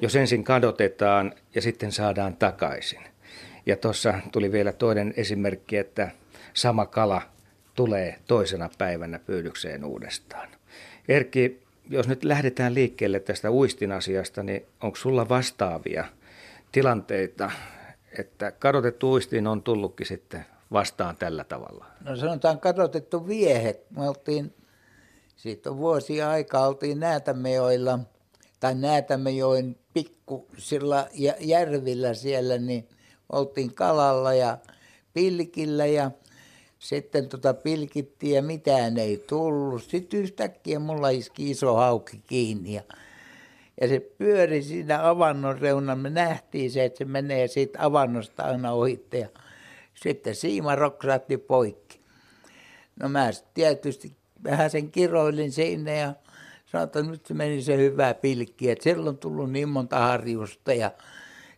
jos 0.00 0.16
ensin 0.16 0.44
kadotetaan 0.44 1.32
ja 1.54 1.62
sitten 1.62 1.92
saadaan 1.92 2.36
takaisin. 2.36 3.00
Ja 3.66 3.76
tuossa 3.76 4.14
tuli 4.32 4.52
vielä 4.52 4.72
toinen 4.72 5.14
esimerkki, 5.16 5.76
että 5.76 6.10
sama 6.54 6.86
kala 6.86 7.22
tulee 7.74 8.18
toisena 8.26 8.70
päivänä 8.78 9.18
pyydykseen 9.18 9.84
uudestaan. 9.84 10.48
Erkki, 11.08 11.62
jos 11.90 12.08
nyt 12.08 12.24
lähdetään 12.24 12.74
liikkeelle 12.74 13.20
tästä 13.20 13.50
uistin 13.50 13.92
asiasta, 13.92 14.42
niin 14.42 14.66
onko 14.80 14.96
sulla 14.96 15.28
vastaavia 15.28 16.04
tilanteita, 16.72 17.50
että 18.18 18.50
kadotettu 18.50 19.12
uistin 19.12 19.46
on 19.46 19.62
tullutkin 19.62 20.06
sitten 20.06 20.46
vastaan 20.72 21.16
tällä 21.16 21.44
tavalla? 21.44 21.86
No 22.04 22.16
sanotaan 22.16 22.60
kadotettu 22.60 23.28
viehe. 23.28 23.80
Me 23.96 24.08
oltiin 24.08 24.54
siitä 25.36 25.70
on 25.70 25.78
vuosia 25.78 26.30
aikaa, 26.30 26.68
oltiin 26.68 27.00
Näätämejoilla, 27.00 27.98
tai 28.60 28.74
Näätämejoen 28.74 29.76
pikkusilla 29.94 31.08
järvillä 31.40 32.14
siellä, 32.14 32.58
niin 32.58 32.88
oltiin 33.32 33.74
kalalla 33.74 34.34
ja 34.34 34.58
pilkillä 35.14 35.86
ja 35.86 36.10
sitten 36.78 37.28
tota 37.28 37.54
pilkittiin 37.54 38.34
ja 38.34 38.42
mitään 38.42 38.98
ei 38.98 39.24
tullut. 39.28 39.84
Sitten 39.84 40.20
yhtäkkiä 40.20 40.78
mulla 40.78 41.08
iski 41.08 41.50
iso 41.50 41.74
hauki 41.74 42.22
kiinni 42.26 42.74
ja, 42.74 42.82
ja 43.80 43.88
se 43.88 44.00
pyöri 44.00 44.62
siinä 44.62 45.08
avannon 45.08 45.58
reunalla. 45.58 46.02
Me 46.02 46.10
nähtiin 46.10 46.70
se, 46.70 46.84
että 46.84 46.98
se 46.98 47.04
menee 47.04 47.48
siitä 47.48 47.78
avannosta 47.82 48.42
aina 48.42 48.72
ohitte 48.72 49.18
ja 49.18 49.28
sitten 49.94 50.34
siima 50.34 50.74
roksahti 50.74 51.36
poikki. 51.36 52.00
No 53.00 53.08
mä 53.08 53.30
tietysti 53.54 54.16
vähän 54.44 54.70
sen 54.70 54.90
kiroilin 54.90 55.52
sinne 55.52 55.96
ja 55.96 56.14
sanoin, 56.66 56.86
että 56.86 57.02
nyt 57.02 57.26
se 57.26 57.34
meni 57.34 57.62
se 57.62 57.76
hyvä 57.76 58.14
pilkki. 58.14 58.70
Että 58.70 58.84
silloin 58.84 59.08
on 59.08 59.18
tullut 59.18 59.52
niin 59.52 59.68
monta 59.68 59.98
harjusta 59.98 60.72
ja 60.72 60.90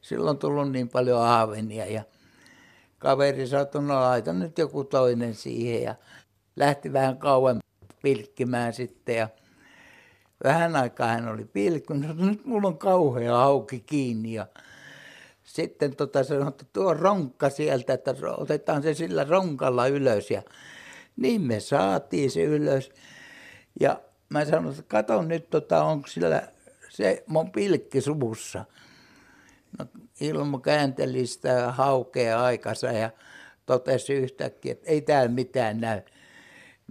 silloin 0.01 0.31
on 0.31 0.39
tullut 0.39 0.73
niin 0.73 0.89
paljon 0.89 1.21
aavenia 1.23 1.87
ja 1.87 2.03
kaveri 2.99 3.47
sanoi, 3.47 3.67
no 3.75 4.01
laita 4.01 4.33
nyt 4.33 4.59
joku 4.59 4.85
toinen 4.85 5.35
siihen 5.35 5.83
ja 5.83 5.95
lähti 6.57 6.93
vähän 6.93 7.19
kauan 7.19 7.61
pilkkimään 8.03 8.73
sitten 8.73 9.17
ja 9.17 9.29
vähän 10.45 10.77
aikaa 10.77 11.09
hän 11.09 11.29
oli 11.29 11.45
pilkkinyt, 11.45 12.11
että 12.11 12.25
nyt 12.25 12.45
mulla 12.45 12.69
on 12.69 12.79
kauhea 12.79 13.43
auki 13.43 13.81
kiinni 13.81 14.33
ja 14.33 14.47
sitten 15.45 15.97
tota 15.97 16.25
sanoi, 16.25 16.49
että 16.49 16.65
tuo 16.73 16.95
ronkka 16.95 17.51
sieltä, 17.51 17.93
että 17.93 18.15
otetaan 18.37 18.83
se 18.83 18.95
sillä 18.95 19.25
ronkalla 19.25 19.87
ylös 19.87 20.31
ja 20.31 20.43
niin 21.17 21.43
me 21.43 21.61
saatiin 21.61 22.31
se 22.31 22.43
ylös. 22.43 22.91
Ja 23.81 24.01
mä 24.29 24.45
sanoin, 24.45 24.79
että 24.79 24.85
kato 24.89 25.23
nyt, 25.23 25.51
tota, 25.51 25.85
onko 25.85 26.09
sillä 26.09 26.49
se 26.89 27.25
mun 27.27 27.53
pilkki 27.53 28.01
suvussa. 28.01 28.65
No, 29.79 29.87
Ilmo 30.21 30.59
käänteli 30.59 31.27
sitä 31.27 31.73
haukea 31.73 32.43
aikansa 32.43 32.87
ja 32.87 33.11
totesi 33.67 34.13
yhtäkkiä, 34.13 34.73
että 34.73 34.91
ei 34.91 35.01
täällä 35.01 35.29
mitään 35.29 35.81
näy. 35.81 36.03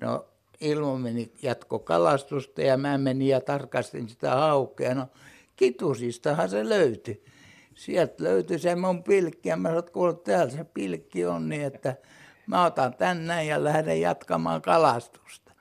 No 0.02 0.26
Ilmo 0.62 0.98
meni 0.98 1.32
jatko 1.42 1.80
kalastusta 1.80 2.62
ja 2.62 2.78
mä 2.78 2.98
menin 2.98 3.28
ja 3.28 3.42
tarkastin 3.42 4.10
sitä 4.10 4.36
haukea. 4.36 4.96
No 4.96 5.08
kitusistahan 5.56 6.50
se 6.50 6.70
löytyi. 6.70 7.24
Sieltä 7.76 8.24
löytyi 8.24 8.60
se 8.60 8.76
mun 8.76 9.04
pilkki 9.04 9.50
ja 9.50 9.58
mä 9.58 9.70
sanoin, 9.70 10.10
että 10.10 10.32
täällä 10.32 10.52
se 10.52 10.64
pilkki 10.64 11.26
on 11.26 11.50
niin, 11.50 11.62
että 11.62 11.96
mä 12.48 12.66
otan 12.66 12.94
tänne 12.94 13.46
ja 13.46 13.64
lähden 13.64 14.02
jatkamaan 14.02 14.62
kalastusta. 14.62 15.52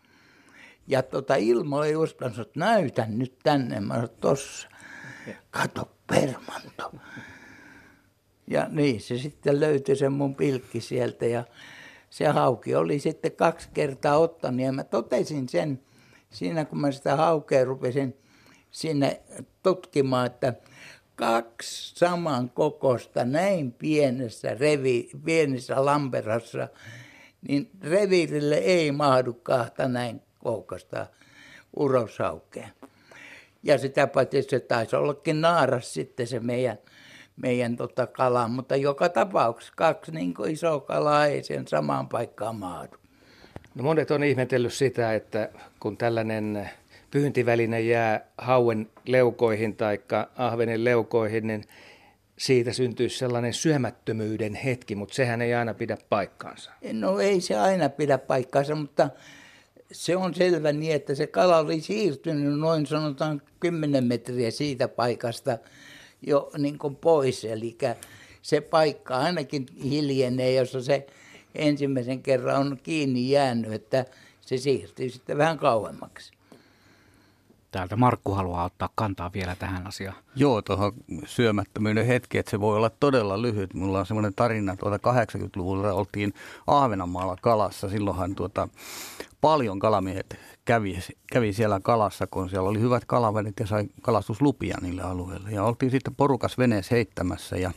Ja 0.87 1.03
tota 1.03 1.35
Ilmo 1.37 1.83
ei 1.83 1.97
uskaltanut, 1.97 2.47
että 2.47 2.61
näytän 2.61 3.19
nyt 3.19 3.38
tänne. 3.43 3.81
Mä 3.81 3.95
sanoin, 3.95 4.11
tossa, 4.21 4.69
kato 5.50 5.91
permanto. 6.07 6.93
Ja 8.47 8.69
niin, 8.69 9.00
se 9.00 9.19
sitten 9.19 9.61
löytyi 9.61 9.97
se 9.97 10.09
mun 10.09 10.35
pilkki 10.35 10.81
sieltä 10.81 11.26
ja 11.26 11.45
se 12.11 12.29
hauki 12.29 12.75
oli 12.75 12.99
sitten 12.99 13.33
kaksi 13.33 13.69
kertaa 13.75 14.19
ottanut 14.19 14.61
ja 14.61 14.73
mä 14.73 14.85
totesin 14.85 15.49
sen 15.49 15.83
siinä, 16.31 16.64
kun 16.64 16.81
mä 16.81 16.91
sitä 16.91 17.17
haukea 17.17 17.64
rupesin 17.64 18.17
sinne 18.71 19.23
tutkimaan, 19.62 20.26
että 20.26 20.55
kaksi 21.16 21.94
saman 21.97 22.50
kokosta 22.50 23.25
näin 23.25 23.73
pienessä, 23.73 24.54
revi, 24.54 25.11
pienessä 25.25 25.85
lamperassa, 25.85 26.68
niin 27.49 27.71
reviirille 27.83 28.54
ei 28.54 28.92
mahdu 28.92 29.33
kahta 29.33 29.88
näin 29.88 30.23
kokosta 30.38 31.06
uroshaukea. 31.76 32.68
Ja 33.62 33.78
sitä 33.78 34.06
paitsi 34.06 34.42
se 34.42 34.61
taisi 34.61 34.97
ollakin 34.97 35.40
naaras 35.40 35.94
sitten 35.94 36.26
se 36.26 36.40
meidän, 36.40 36.78
meidän 37.37 37.76
tota 37.76 38.06
kala, 38.06 38.49
mutta 38.49 38.76
joka 38.76 39.09
tapauksessa 39.09 39.73
kaksi 39.76 40.12
niin 40.12 40.35
isoa 40.49 40.80
kalaa 40.80 41.26
ei 41.26 41.42
sen 41.42 41.68
samaan 41.68 42.09
paikkaan 42.09 42.56
mahdu. 42.56 42.97
No 43.75 43.83
monet 43.83 44.11
on 44.11 44.25
ihmetellyt 44.25 44.73
sitä, 44.73 45.14
että 45.14 45.49
kun 45.80 45.97
tällainen 45.97 46.71
pyyntiväline 47.14 47.80
jää 47.80 48.26
hauen 48.38 48.90
leukoihin 49.06 49.76
tai 49.76 49.99
ahvenen 50.37 50.85
leukoihin, 50.85 51.47
niin 51.47 51.64
siitä 52.38 52.73
syntyy 52.73 53.09
sellainen 53.09 53.52
syömättömyyden 53.52 54.54
hetki, 54.54 54.94
mutta 54.94 55.14
sehän 55.14 55.42
ei 55.42 55.54
aina 55.54 55.75
pidä 55.75 55.99
paikkaansa. 56.09 56.71
No 56.92 57.21
ei 57.21 57.40
se 57.40 57.59
aina 57.59 57.88
pidä 57.88 58.18
paikkaansa, 58.18 58.75
mutta 58.75 59.11
se 59.92 60.16
on 60.16 60.35
selvä 60.35 60.73
niin, 60.73 60.94
että 60.94 61.14
se 61.14 61.26
kala 61.26 61.59
oli 61.59 61.80
siirtynyt 61.80 62.59
noin 62.59 62.87
sanotaan 62.87 63.42
10 63.61 64.04
metriä 64.04 64.50
siitä 64.50 64.88
paikasta 64.88 65.59
jo 66.23 66.50
niin 66.59 66.78
kuin 66.78 66.97
pois. 66.97 67.44
Eli 67.44 67.78
se 68.42 68.61
paikka 68.61 69.16
ainakin 69.16 69.66
hiljenee, 69.85 70.54
jossa 70.54 70.83
se 70.83 71.06
ensimmäisen 71.54 72.23
kerran 72.23 72.61
on 72.61 72.78
kiinni 72.83 73.30
jäänyt, 73.30 73.73
että 73.73 74.04
se 74.40 74.59
siirtyy 74.59 75.11
sitten 75.11 75.38
vähän 75.38 75.59
kauemmaksi. 75.59 76.34
Täältä. 77.75 77.97
Markku 77.97 78.33
haluaa 78.33 78.64
ottaa 78.64 78.88
kantaa 78.95 79.33
vielä 79.33 79.57
tähän 79.57 79.87
asiaan. 79.87 80.16
Joo, 80.37 80.62
tuohon 80.62 80.93
syömättömyyden 81.26 82.07
hetki, 82.07 82.38
että 82.38 82.50
se 82.50 82.61
voi 82.61 82.76
olla 82.76 82.90
todella 82.90 83.43
lyhyt. 83.43 83.75
Mulla 83.75 83.99
on 83.99 84.07
semmoinen 84.07 84.35
tarina, 84.35 84.76
tuota 84.76 84.97
80-luvulla 84.97 85.93
oltiin 85.93 86.35
Ahvenanmaalla 86.66 87.37
kalassa. 87.43 87.88
Silloinhan 87.88 88.35
tuota, 88.35 88.69
paljon 89.40 89.78
kalamiehet 89.78 90.38
kävi, 90.64 90.99
kävi 91.33 91.52
siellä 91.52 91.81
kalassa, 91.81 92.26
kun 92.26 92.50
siellä 92.50 92.69
oli 92.69 92.81
hyvät 92.81 93.04
kalavedet 93.04 93.54
ja 93.61 93.66
sai 93.66 93.85
kalastuslupia 94.02 94.78
niille 94.81 95.02
alueille. 95.02 95.50
Ja 95.50 95.64
oltiin 95.64 95.90
sitten 95.90 96.14
porukas 96.14 96.59
veneessä 96.59 96.95
heittämässä 96.95 97.57
ja 97.57 97.73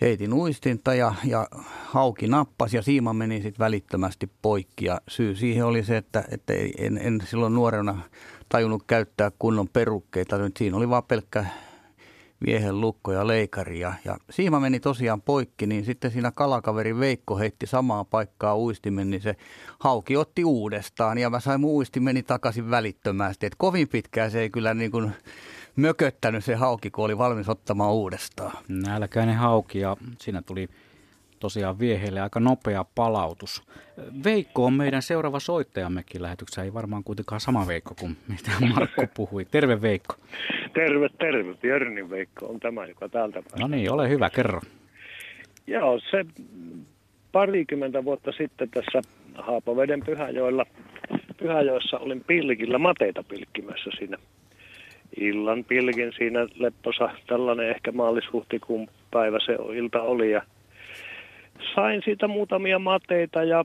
heitin 0.00 0.32
uistinta 0.32 0.94
ja, 0.94 1.14
ja 1.24 1.48
hauki 1.84 2.26
nappasi 2.26 2.76
ja 2.76 2.82
siima 2.82 3.12
meni 3.12 3.42
sitten 3.42 3.64
välittömästi 3.64 4.30
poikki. 4.42 4.84
Ja 4.84 5.00
syy 5.08 5.36
siihen 5.36 5.64
oli 5.64 5.84
se, 5.84 5.96
että, 5.96 6.24
että 6.30 6.52
en, 6.78 6.98
en 6.98 7.22
silloin 7.24 7.54
nuorena 7.54 7.98
tajunnut 8.48 8.82
käyttää 8.86 9.30
kunnon 9.38 9.68
perukkeita. 9.68 10.38
Nyt 10.38 10.56
siinä 10.56 10.76
oli 10.76 10.88
vaan 10.88 11.04
pelkkä 11.04 11.46
viehen 12.46 12.80
lukko 12.80 13.12
ja 13.12 13.26
leikari. 13.26 13.80
Ja, 13.80 13.94
ja 14.04 14.16
siima 14.30 14.60
meni 14.60 14.80
tosiaan 14.80 15.22
poikki, 15.22 15.66
niin 15.66 15.84
sitten 15.84 16.10
siinä 16.10 16.30
kalakaveri 16.30 16.98
Veikko 16.98 17.38
heitti 17.38 17.66
samaa 17.66 18.04
paikkaa 18.04 18.58
uistimen, 18.58 19.10
niin 19.10 19.22
se 19.22 19.36
hauki 19.80 20.16
otti 20.16 20.44
uudestaan. 20.44 21.18
Ja 21.18 21.30
mä 21.30 21.40
sain 21.40 21.60
mun 21.60 21.70
uistimeni 21.70 22.22
takaisin 22.22 22.70
välittömästi. 22.70 23.46
Et 23.46 23.54
kovin 23.58 23.88
pitkään 23.88 24.30
se 24.30 24.40
ei 24.40 24.50
kyllä 24.50 24.74
niin 24.74 24.90
kuin 24.90 25.12
mököttänyt 25.76 26.44
se 26.44 26.54
hauki, 26.54 26.90
kun 26.90 27.04
oli 27.04 27.18
valmis 27.18 27.48
ottamaan 27.48 27.92
uudestaan. 27.92 28.52
Nälkäinen 28.68 29.36
hauki 29.36 29.78
ja 29.78 29.96
siinä 30.18 30.42
tuli 30.42 30.68
tosiaan 31.38 31.78
vieheille 31.78 32.20
aika 32.20 32.40
nopea 32.40 32.84
palautus. 32.94 33.62
Veikko 34.24 34.64
on 34.64 34.72
meidän 34.72 35.02
seuraava 35.02 35.40
soittajammekin 35.40 36.22
lähetyksessä. 36.22 36.62
Ei 36.62 36.74
varmaan 36.74 37.04
kuitenkaan 37.04 37.40
sama 37.40 37.66
Veikko 37.66 37.94
kuin 38.00 38.16
mitä 38.28 38.50
Markku 38.74 39.02
puhui. 39.14 39.44
Terve 39.44 39.82
Veikko. 39.82 40.14
Terve, 40.74 41.08
terve. 41.18 41.54
Björnin 41.54 42.10
Veikko 42.10 42.46
on 42.46 42.60
tämä, 42.60 42.86
joka 42.86 43.08
täältä. 43.08 43.42
No 43.58 43.68
niin, 43.68 43.92
ole 43.92 44.08
hyvä, 44.08 44.30
kerro. 44.30 44.60
Joo, 45.66 46.00
se 46.10 46.24
parikymmentä 47.32 48.04
vuotta 48.04 48.32
sitten 48.32 48.70
tässä 48.70 49.02
Haapaveden 49.34 50.02
Pyhäjoella, 50.06 50.66
Pyhäjoessa 51.36 51.98
olin 51.98 52.24
pilkillä 52.26 52.78
mateita 52.78 53.22
pilkkimässä 53.22 53.90
siinä 53.98 54.16
illan 55.20 55.64
pilkin 55.64 56.12
siinä 56.18 56.46
lepposa, 56.58 57.10
tällainen 57.26 57.70
ehkä 57.70 57.92
maalis-huhtikuun 57.92 58.88
päivä 59.10 59.38
se 59.46 59.52
ilta 59.74 60.02
oli 60.02 60.30
ja 60.30 60.42
sain 61.74 62.02
siitä 62.04 62.28
muutamia 62.28 62.78
mateita 62.78 63.44
ja 63.44 63.64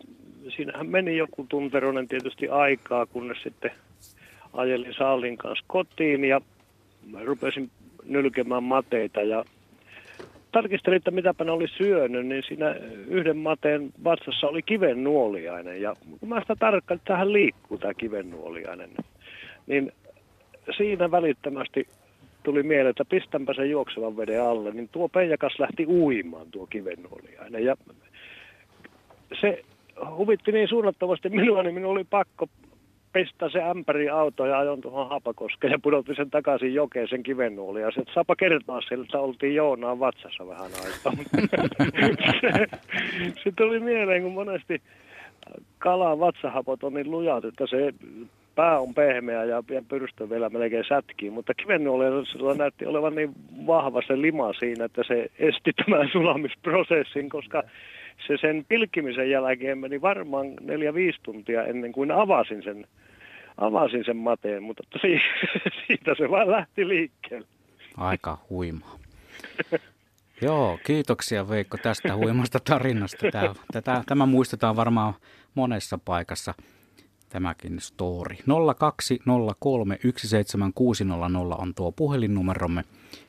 siinähän 0.55 0.89
meni 0.89 1.17
joku 1.17 1.45
tunteroinen 1.49 2.07
tietysti 2.07 2.49
aikaa, 2.49 3.05
kunnes 3.05 3.37
sitten 3.43 3.71
ajelin 4.53 4.93
Saalin 4.93 5.37
kanssa 5.37 5.65
kotiin 5.67 6.25
ja 6.25 6.41
rupesin 7.23 7.69
nylkemään 8.05 8.63
mateita 8.63 9.21
ja 9.21 9.45
tarkistelin, 10.51 10.97
että 10.97 11.11
mitäpä 11.11 11.43
ne 11.43 11.51
oli 11.51 11.67
syönyt, 11.67 12.27
niin 12.27 12.43
siinä 12.47 12.75
yhden 13.07 13.37
mateen 13.37 13.91
vatsassa 14.03 14.47
oli 14.47 14.61
kiven 14.61 15.03
nuoliainen. 15.03 15.81
Ja 15.81 15.95
kun 16.19 16.29
mä 16.29 16.41
sitä 16.41 16.55
tarkkaan, 16.55 16.95
että 16.95 17.13
tähän 17.13 17.33
liikkuu 17.33 17.77
tämä 17.77 17.93
kiven 17.93 18.29
nuoliainen, 18.29 18.89
niin 19.67 19.91
siinä 20.77 21.11
välittömästi 21.11 21.87
tuli 22.43 22.63
mieleen, 22.63 22.89
että 22.89 23.05
pistänpä 23.05 23.53
sen 23.53 23.71
juoksevan 23.71 24.17
veden 24.17 24.43
alle, 24.43 24.71
niin 24.71 24.89
tuo 24.91 25.09
peijakas 25.09 25.59
lähti 25.59 25.85
uimaan 25.85 26.51
tuo 26.51 26.67
kivennuoliainen. 26.67 27.65
Ja 27.65 27.75
se 29.41 29.63
huvitti 30.17 30.51
niin 30.51 30.67
suunnattavasti 30.67 31.29
minua, 31.29 31.63
niin 31.63 31.73
minun 31.73 31.91
oli 31.91 32.03
pakko 32.03 32.47
pistää 33.13 33.49
se 33.49 33.63
ämpäri 33.63 34.09
auto 34.09 34.45
ja 34.45 34.59
ajon 34.59 34.81
tuohon 34.81 35.09
Hapakoskeen 35.09 35.71
ja 35.71 35.79
pudotin 35.79 36.15
sen 36.15 36.29
takaisin 36.29 36.73
jokeen 36.73 37.07
sen 37.07 37.23
kivennuoli. 37.23 37.81
Ja 37.81 37.89
saapa 38.13 38.35
kertoa 38.35 38.81
sille, 38.81 39.03
että 39.03 39.19
oltiin 39.19 39.55
Joonaan 39.55 39.99
vatsassa 39.99 40.47
vähän 40.47 40.71
aikaa. 40.83 41.13
se, 42.41 42.67
se 43.43 43.51
tuli 43.57 43.79
mieleen, 43.79 44.23
kun 44.23 44.33
monesti 44.33 44.81
kalan 45.77 46.19
vatsahapot 46.19 46.83
on 46.83 46.93
niin 46.93 47.11
lujat, 47.11 47.45
että 47.45 47.67
se 47.67 47.93
pää 48.55 48.79
on 48.79 48.93
pehmeä 48.93 49.43
ja, 49.43 49.63
ja 49.69 49.83
pyrstö 49.87 50.29
vielä 50.29 50.49
melkein 50.49 50.85
sätkii, 50.89 51.29
mutta 51.29 51.53
kivennuolella 51.53 52.55
näytti 52.55 52.85
olevan 52.85 53.15
niin 53.15 53.33
vahva 53.67 54.01
se 54.07 54.21
lima 54.21 54.53
siinä, 54.53 54.85
että 54.85 55.01
se 55.07 55.31
esti 55.39 55.73
tämän 55.73 56.09
sulamisprosessin, 56.11 57.29
koska 57.29 57.63
se 58.27 58.37
sen 58.41 58.65
pilkkimisen 58.67 59.29
jälkeen 59.29 59.77
meni 59.77 60.01
varmaan 60.01 60.53
neljä 60.61 60.93
viisi 60.93 61.19
tuntia 61.23 61.63
ennen 61.63 61.91
kuin 61.91 62.11
avasin 62.11 62.63
sen, 62.63 62.87
avasin 63.57 64.05
sen 64.05 64.17
mateen, 64.17 64.63
mutta 64.63 64.83
siitä 65.87 66.15
se 66.17 66.29
vaan 66.29 66.51
lähti 66.51 66.87
liikkeelle. 66.87 67.47
Aika 67.97 68.37
huima. 68.49 68.99
Joo, 70.41 70.79
kiitoksia 70.85 71.49
Veikko 71.49 71.77
tästä 71.77 72.15
huimasta 72.15 72.59
tarinasta. 72.59 73.31
Tämä, 73.31 73.53
tätä, 73.71 74.03
tämä 74.05 74.25
muistetaan 74.25 74.75
varmaan 74.75 75.13
monessa 75.55 75.99
paikassa 76.05 76.53
tämäkin 77.33 77.81
story. 77.81 78.35
0203 78.77 79.99
17600 80.17 81.57
on 81.57 81.75
tuo 81.75 81.91
puhelinnumeromme. 81.91 82.83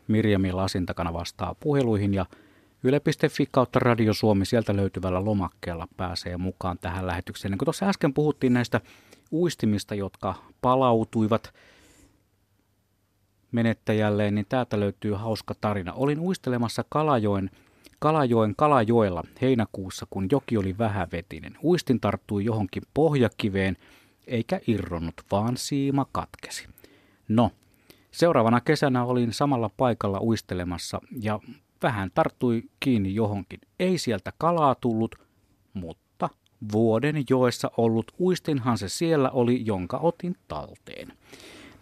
Mirjami 0.09 0.53
Lasin 0.53 0.87
takana 0.87 1.13
vastaa 1.13 1.55
puheluihin 1.61 2.15
ja 2.15 2.27
Yle.fi 2.83 3.49
kautta 3.51 3.79
Radio 3.79 4.15
Suomi 4.15 4.47
sieltä 4.47 4.77
löytyvällä 4.77 5.25
lomakkeella 5.25 5.89
pääsee 5.97 6.37
mukaan 6.37 6.79
tähän 6.79 7.07
lähetykseen. 7.07 7.53
Niin 7.53 7.59
kun 7.59 7.67
tuossa 7.67 7.89
äsken 7.89 8.15
puhuttiin 8.15 8.53
näistä 8.53 8.81
uistimista, 9.33 9.95
jotka 9.95 10.35
palautuivat 10.61 11.55
menettäjälleen, 13.53 14.35
niin 14.35 14.47
täältä 14.49 14.81
löytyy 14.81 15.13
hauska 15.13 15.55
tarina. 15.61 15.93
Olin 15.93 16.21
uistelemassa 16.21 16.85
Kalajoen 16.89 17.51
Kalajoen 18.05 18.55
Kalajoella 18.57 19.23
heinäkuussa, 19.43 20.07
kun 20.11 20.29
joki 20.33 20.57
oli 20.57 20.79
vähävetinen. 20.79 21.59
Uistin 21.65 22.01
tarttui 22.01 22.45
johonkin 22.45 22.83
pohjakiveen, 22.95 23.77
eikä 24.27 24.61
irronnut, 24.67 25.15
vaan 25.31 25.57
siima 25.57 26.07
katkesi. 26.13 26.69
No, 27.29 27.51
seuraavana 28.11 28.61
kesänä 28.61 29.05
olin 29.05 29.33
samalla 29.33 29.71
paikalla 29.77 30.21
uistelemassa 30.21 31.01
ja 31.21 31.41
vähän 31.83 32.11
tarttui 32.15 32.63
kiinni 32.81 33.15
johonkin. 33.15 33.61
Ei 33.79 33.99
sieltä 33.99 34.33
kalaa 34.39 34.75
tullut, 34.75 35.15
mutta 35.75 36.29
vuoden 36.73 37.25
joessa 37.31 37.71
ollut 37.77 38.13
uistinhan 38.21 38.79
se 38.79 38.89
siellä 38.89 39.31
oli, 39.31 39.67
jonka 39.67 39.97
otin 39.97 40.37
talteen. 40.49 41.13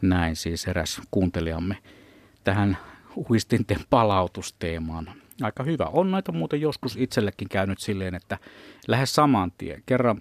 Näin 0.03 0.37
siis 0.37 0.69
eräs 0.69 1.01
kuuntelijamme 1.11 1.77
tähän 2.45 2.79
uistinten 3.31 3.79
palautusteemaan 3.91 5.22
aika 5.43 5.63
hyvä. 5.63 5.85
On 5.85 6.11
näitä 6.11 6.33
muuten 6.33 6.61
joskus 6.61 6.97
itsellekin 6.97 7.49
käynyt 7.49 7.79
silleen, 7.79 8.15
että 8.15 8.39
lähes 8.89 9.15
saman 9.15 9.53
tien. 9.59 9.83
Kerran 9.87 10.19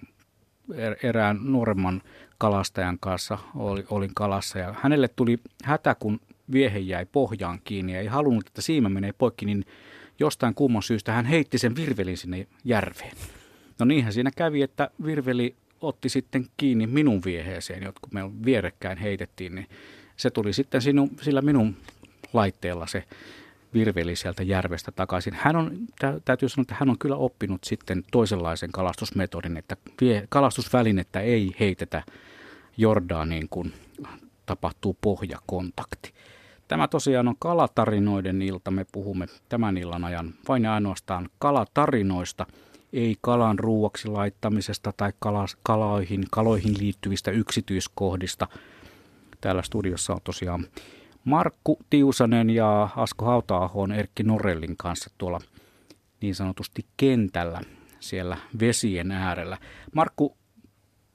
er-, 0.74 0.96
erään 1.02 1.38
nuoremman 1.42 2.02
kalastajan 2.38 2.98
kanssa 3.00 3.38
oli, 3.56 3.84
olin 3.90 4.14
kalassa 4.14 4.58
ja 4.58 4.74
hänelle 4.82 5.08
tuli 5.08 5.38
hätä, 5.64 5.94
kun 5.94 6.20
viehe 6.52 6.78
jäi 6.78 7.06
pohjaan 7.06 7.60
kiinni 7.64 7.92
ja 7.92 8.00
ei 8.00 8.06
halunnut, 8.06 8.46
että 8.46 8.62
siima 8.62 8.88
menee 8.88 9.12
poikki, 9.12 9.46
niin 9.46 9.64
jostain 10.18 10.54
kumman 10.54 10.82
syystä 10.82 11.12
hän 11.12 11.24
heitti 11.24 11.58
sen 11.58 11.76
virvelin 11.76 12.18
sinne 12.18 12.46
järveen. 12.64 13.16
No 13.78 13.86
niinhän 13.86 14.12
siinä 14.12 14.30
kävi, 14.36 14.62
että 14.62 14.90
virveli 15.04 15.56
otti 15.80 16.08
sitten 16.08 16.46
kiinni 16.56 16.86
minun 16.86 17.22
vieheeseen, 17.24 17.82
jotka 17.82 18.08
me 18.10 18.20
vierekkäin 18.44 18.98
heitettiin, 18.98 19.54
niin 19.54 19.66
se 20.16 20.30
tuli 20.30 20.52
sitten 20.52 20.82
sinun, 20.82 21.10
sillä 21.20 21.42
minun 21.42 21.76
laitteella 22.32 22.86
se 22.86 23.04
virveli 23.74 24.16
sieltä 24.16 24.42
järvestä 24.42 24.92
takaisin. 24.92 25.34
Hän 25.34 25.56
on, 25.56 25.78
täytyy 26.24 26.48
sanoa, 26.48 26.62
että 26.62 26.76
hän 26.80 26.90
on 26.90 26.98
kyllä 26.98 27.16
oppinut 27.16 27.64
sitten 27.64 28.02
toisenlaisen 28.12 28.72
kalastusmetodin, 28.72 29.56
että 29.56 29.76
vie, 30.00 30.26
kalastusvälinettä 30.28 31.20
ei 31.20 31.56
heitetä 31.60 32.02
Jordaaniin, 32.76 33.48
kun 33.48 33.72
tapahtuu 34.46 34.96
pohjakontakti. 35.00 36.12
Tämä 36.68 36.88
tosiaan 36.88 37.28
on 37.28 37.36
kalatarinoiden 37.38 38.42
ilta. 38.42 38.70
Me 38.70 38.86
puhumme 38.92 39.26
tämän 39.48 39.76
illan 39.76 40.04
ajan 40.04 40.34
vain 40.48 40.64
ja 40.64 40.74
ainoastaan 40.74 41.28
kalatarinoista, 41.38 42.46
ei 42.92 43.16
kalan 43.20 43.58
ruuaksi 43.58 44.08
laittamisesta 44.08 44.92
tai 44.96 45.12
kaloihin, 45.62 46.26
kaloihin 46.30 46.78
liittyvistä 46.78 47.30
yksityiskohdista. 47.30 48.48
Täällä 49.40 49.62
studiossa 49.62 50.12
on 50.12 50.20
tosiaan 50.24 50.66
Markku 51.24 51.78
Tiusanen 51.90 52.50
ja 52.50 52.88
Asko 52.96 53.24
hauta 53.24 53.70
on 53.74 53.92
Erkki 53.92 54.22
Norellin 54.22 54.76
kanssa 54.76 55.10
tuolla 55.18 55.40
niin 56.20 56.34
sanotusti 56.34 56.86
kentällä 56.96 57.60
siellä 58.00 58.36
vesien 58.60 59.10
äärellä. 59.10 59.58
Markku, 59.94 60.36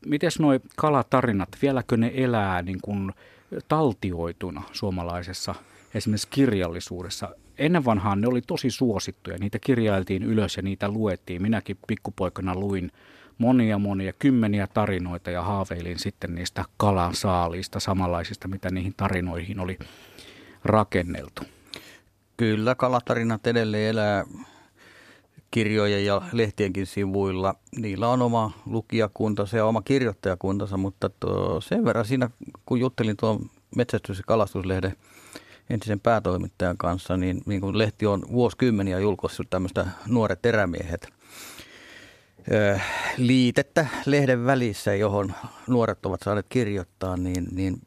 miten 0.06 0.32
nuo 0.40 0.52
kalatarinat, 0.76 1.50
vieläkö 1.62 1.98
ne 1.98 2.12
elää 2.16 2.62
niin 2.62 2.80
kuin 2.82 3.12
taltioituna 3.68 4.64
suomalaisessa 4.72 5.56
esimerkiksi 5.94 6.28
kirjallisuudessa? 6.32 7.30
Ennen 7.58 7.86
vanhaan 7.86 8.22
ne 8.22 8.28
oli 8.28 8.42
tosi 8.42 8.70
suosittuja, 8.70 9.38
niitä 9.38 9.60
kirjailtiin 9.60 10.24
ylös 10.24 10.58
ja 10.58 10.64
niitä 10.64 10.90
luettiin. 10.90 11.42
Minäkin 11.42 11.78
pikkupoikana 11.88 12.56
luin 12.56 12.92
monia 13.38 13.78
monia 13.78 14.14
kymmeniä 14.14 14.68
tarinoita 14.68 15.32
ja 15.32 15.42
haaveilin 15.42 16.00
sitten 16.00 16.36
niistä 16.36 16.66
kalan 16.78 17.16
saaliista 17.16 17.80
samanlaisista, 17.80 18.48
mitä 18.48 18.72
niihin 18.72 18.94
tarinoihin 18.98 19.60
oli 19.60 19.80
rakenneltu. 20.64 21.42
Kyllä, 22.38 22.76
kalatarinat 22.76 23.48
edelleen 23.48 23.90
elää 23.90 24.26
kirjojen 25.52 26.06
ja 26.06 26.22
lehtienkin 26.32 26.86
sivuilla. 26.86 27.56
Niillä 27.78 28.10
on 28.10 28.22
oma 28.22 28.52
lukijakuntansa 28.66 29.58
ja 29.58 29.66
oma 29.66 29.82
kirjoittajakuntansa, 29.82 30.78
mutta 30.78 31.10
tuo, 31.20 31.62
sen 31.62 31.86
verran 31.86 32.06
siinä, 32.06 32.30
kun 32.66 32.80
juttelin 32.80 33.18
tuon 33.18 33.50
metsästys- 33.76 34.18
ja 34.18 34.24
kalastuslehden 34.28 34.96
entisen 35.70 36.00
päätoimittajan 36.00 36.78
kanssa, 36.78 37.18
niin, 37.18 37.42
niin 37.46 37.62
kun 37.62 37.78
lehti 37.78 38.06
on 38.06 38.24
vuosikymmeniä 38.32 39.00
julkaissut 39.00 39.50
tämmöistä 39.50 39.88
nuoret 40.08 40.46
erämiehet 40.46 41.17
liitettä 43.18 43.88
lehden 44.06 44.46
välissä, 44.46 44.96
johon 44.96 45.34
nuoret 45.68 46.06
ovat 46.06 46.22
saaneet 46.24 46.46
kirjoittaa, 46.50 47.18
niin, 47.18 47.48
niin 47.52 47.82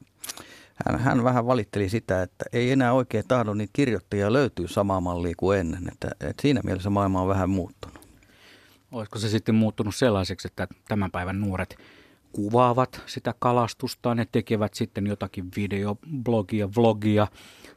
hän, 0.87 1.01
hän 1.01 1.25
vähän 1.25 1.46
valitteli 1.46 1.88
sitä, 1.88 2.23
että 2.23 2.44
ei 2.53 2.70
enää 2.70 2.92
oikein 2.92 3.25
tahdo 3.29 3.55
niitä 3.55 3.70
kirjoittajia 3.73 4.33
löytyy 4.33 4.68
samaa 4.68 5.01
mallia 5.01 5.35
kuin 5.37 5.59
ennen. 5.59 5.88
Että, 5.92 6.09
että 6.20 6.42
siinä 6.42 6.61
mielessä 6.64 6.90
maailma 6.90 7.23
on 7.23 7.29
vähän 7.29 7.51
muuttunut. 7.51 8.01
Olisiko 8.92 9.18
se 9.18 9.29
sitten 9.29 9.55
muuttunut 9.55 9.94
sellaiseksi, 9.94 10.49
että 10.49 10.68
tämän 10.88 11.11
päivän 11.11 11.40
nuoret 11.40 11.79
kuvaavat 12.33 13.03
sitä 13.07 13.35
kalastustaan 13.38 14.18
ja 14.18 14.27
tekevät 14.33 14.75
sitten 14.75 15.07
jotakin 15.07 15.49
videoblogia, 15.57 16.68
vlogia 16.77 17.27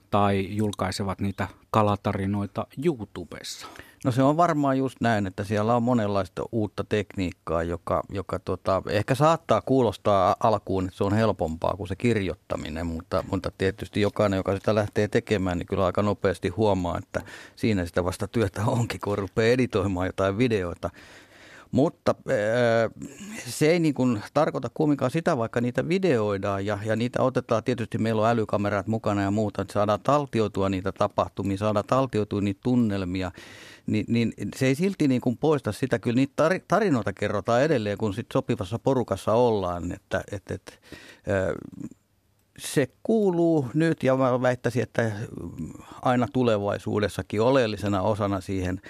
tai 0.10 0.56
julkaisevat 0.56 1.22
niitä 1.22 1.48
kalatarinoita 1.72 2.68
YouTubessa? 2.86 3.68
No 4.04 4.12
se 4.12 4.24
on 4.24 4.38
varmaan 4.38 4.78
just 4.78 5.02
näin, 5.02 5.28
että 5.28 5.44
siellä 5.44 5.76
on 5.76 5.84
monenlaista 5.84 6.44
uutta 6.52 6.84
tekniikkaa, 6.84 7.64
joka, 7.64 8.04
joka 8.10 8.40
tota, 8.40 8.82
ehkä 8.90 9.16
saattaa 9.16 9.62
kuulostaa 9.62 10.36
alkuun, 10.40 10.86
että 10.86 10.98
se 10.98 11.04
on 11.04 11.14
helpompaa 11.14 11.74
kuin 11.78 11.88
se 11.88 11.96
kirjoittaminen, 11.96 12.88
mutta, 12.88 13.24
mutta 13.32 13.52
tietysti 13.58 14.02
jokainen, 14.02 14.38
joka 14.38 14.56
sitä 14.56 14.76
lähtee 14.76 15.08
tekemään, 15.08 15.58
niin 15.58 15.68
kyllä 15.68 15.86
aika 15.86 16.02
nopeasti 16.02 16.50
huomaa, 16.50 16.98
että 16.98 17.22
siinä 17.56 17.86
sitä 17.86 18.04
vasta 18.04 18.28
työtä 18.28 18.62
onkin, 18.66 19.00
kun 19.04 19.18
rupeaa 19.18 19.54
editoimaan 19.54 20.08
jotain 20.08 20.38
videoita. 20.38 20.90
Mutta 21.74 22.16
äh, 22.30 22.92
se 23.48 23.72
ei 23.72 23.80
niin 23.80 23.94
kuin 23.94 24.22
tarkoita 24.34 24.70
kumminkaan 24.74 25.12
sitä, 25.12 25.38
vaikka 25.38 25.62
niitä 25.62 25.88
videoidaan 25.88 26.66
ja, 26.66 26.80
ja 26.86 26.96
niitä 26.96 27.22
otetaan, 27.22 27.64
tietysti 27.64 27.98
meillä 27.98 28.22
on 28.22 28.28
älykamerat 28.28 28.88
mukana 28.88 29.22
ja 29.22 29.32
muuta, 29.32 29.62
että 29.62 29.74
saadaan 29.74 30.00
taltioitua 30.04 30.70
niitä 30.70 30.92
tapahtumia, 30.92 31.58
saadaan 31.58 31.86
taltioitua 31.88 32.42
niitä 32.42 32.60
tunnelmia, 32.64 33.32
niin, 33.88 34.06
niin 34.08 34.34
se 34.56 34.66
ei 34.66 34.76
silti 34.76 35.08
niin 35.08 35.22
kuin 35.22 35.38
poista 35.38 35.72
sitä. 35.72 36.00
Kyllä 36.00 36.16
niitä 36.16 36.50
tarinoita 36.68 37.14
kerrotaan 37.14 37.64
edelleen, 37.64 37.98
kun 37.98 38.14
sit 38.14 38.28
sopivassa 38.34 38.80
porukassa 38.80 39.34
ollaan, 39.34 39.92
että, 39.92 40.24
että, 40.32 40.54
että 40.54 40.74
äh, 41.30 41.56
se 42.58 42.88
kuuluu 43.04 43.68
nyt 43.74 44.04
ja 44.04 44.18
mä 44.18 44.42
väittäisin, 44.42 44.84
että 44.84 45.12
aina 46.02 46.28
tulevaisuudessakin 46.34 47.42
oleellisena 47.42 48.02
osana 48.02 48.42
siihen 48.42 48.82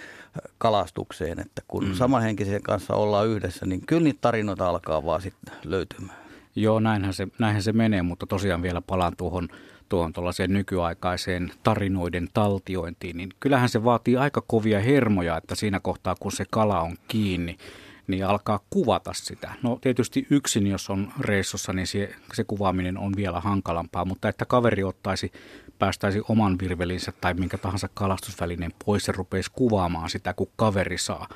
kalastukseen, 0.58 1.40
että 1.40 1.62
kun 1.68 1.88
mm. 1.88 1.94
samanhenkisen 1.94 2.62
kanssa 2.64 2.94
ollaan 2.94 3.28
yhdessä, 3.28 3.66
niin 3.66 3.86
kyllä 3.86 4.04
niitä 4.04 4.22
tarinoita 4.22 4.70
alkaa 4.70 5.06
vaan 5.06 5.22
sitten 5.22 5.54
löytymään. 5.64 6.18
Joo, 6.56 6.80
näinhän 6.80 7.14
se, 7.14 7.28
näinhän 7.40 7.64
se 7.64 7.74
menee, 7.74 8.02
mutta 8.02 8.26
tosiaan 8.26 8.62
vielä 8.62 8.82
palaan 8.82 9.14
tuohon 9.18 9.50
tuohon 9.90 10.14
tuollaiseen 10.14 10.54
nykyaikaiseen 10.54 11.52
tarinoiden 11.64 12.28
taltiointiin, 12.34 13.18
niin 13.18 13.30
kyllähän 13.40 13.70
se 13.70 13.84
vaatii 13.84 14.18
aika 14.18 14.44
kovia 14.48 14.80
hermoja, 14.80 15.38
että 15.38 15.56
siinä 15.56 15.80
kohtaa 15.80 16.16
kun 16.20 16.32
se 16.32 16.46
kala 16.50 16.82
on 16.82 16.96
kiinni, 17.08 17.58
niin 18.08 18.26
alkaa 18.26 18.60
kuvata 18.70 19.14
sitä. 19.14 19.54
No 19.64 19.78
tietysti 19.82 20.28
yksin, 20.30 20.68
jos 20.68 20.90
on 20.90 21.12
reissussa, 21.20 21.74
niin 21.74 21.88
se, 21.88 22.16
se 22.34 22.44
kuvaaminen 22.44 22.98
on 22.98 23.14
vielä 23.16 23.40
hankalampaa, 23.40 24.06
mutta 24.06 24.30
että 24.30 24.46
kaveri 24.46 24.84
ottaisi, 24.84 25.32
päästäisi 25.80 26.22
oman 26.30 26.60
virvelinsä 26.60 27.12
tai 27.12 27.34
minkä 27.34 27.58
tahansa 27.58 27.90
kalastusvälineen 27.94 28.74
pois 28.86 29.08
ja 29.08 29.14
rupeisi 29.18 29.52
kuvaamaan 29.54 30.10
sitä, 30.10 30.34
kun 30.34 30.52
kaveri 30.56 30.98
saa 30.98 31.30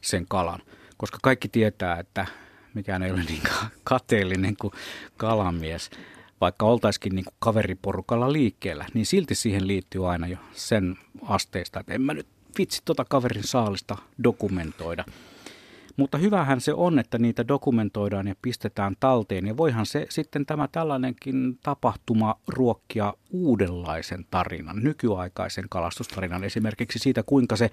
sen 0.00 0.26
kalan. 0.28 0.60
Koska 0.96 1.18
kaikki 1.22 1.48
tietää, 1.48 1.98
että 1.98 2.26
mikään 2.74 3.02
ei 3.02 3.10
ole 3.10 3.22
niin 3.24 3.42
kateellinen 3.84 4.56
kuin 4.56 4.72
kalamies. 5.16 5.90
Vaikka 6.40 6.66
oltaisikin 6.66 7.14
niin 7.14 7.24
kuin 7.24 7.34
kaveriporukalla 7.38 8.32
liikkeellä, 8.32 8.86
niin 8.94 9.06
silti 9.06 9.34
siihen 9.34 9.66
liittyy 9.66 10.10
aina 10.10 10.26
jo 10.26 10.38
sen 10.52 10.98
asteista, 11.22 11.80
että 11.80 11.94
en 11.94 12.02
mä 12.02 12.14
nyt 12.14 12.26
vitsi 12.58 12.82
tuota 12.84 13.04
kaverin 13.04 13.44
saalista 13.44 13.96
dokumentoida. 14.24 15.04
Mutta 15.96 16.18
hyvähän 16.18 16.60
se 16.60 16.74
on, 16.74 16.98
että 16.98 17.18
niitä 17.18 17.48
dokumentoidaan 17.48 18.28
ja 18.28 18.34
pistetään 18.42 18.96
talteen. 19.00 19.46
Ja 19.46 19.56
voihan 19.56 19.86
se 19.86 20.06
sitten 20.10 20.46
tämä 20.46 20.68
tällainenkin 20.72 21.58
tapahtuma 21.62 22.34
ruokkia 22.48 23.14
uudenlaisen 23.30 24.26
tarinan, 24.30 24.76
nykyaikaisen 24.82 25.64
kalastustarinan. 25.70 26.44
Esimerkiksi 26.44 26.98
siitä, 26.98 27.22
kuinka 27.22 27.56
se 27.56 27.70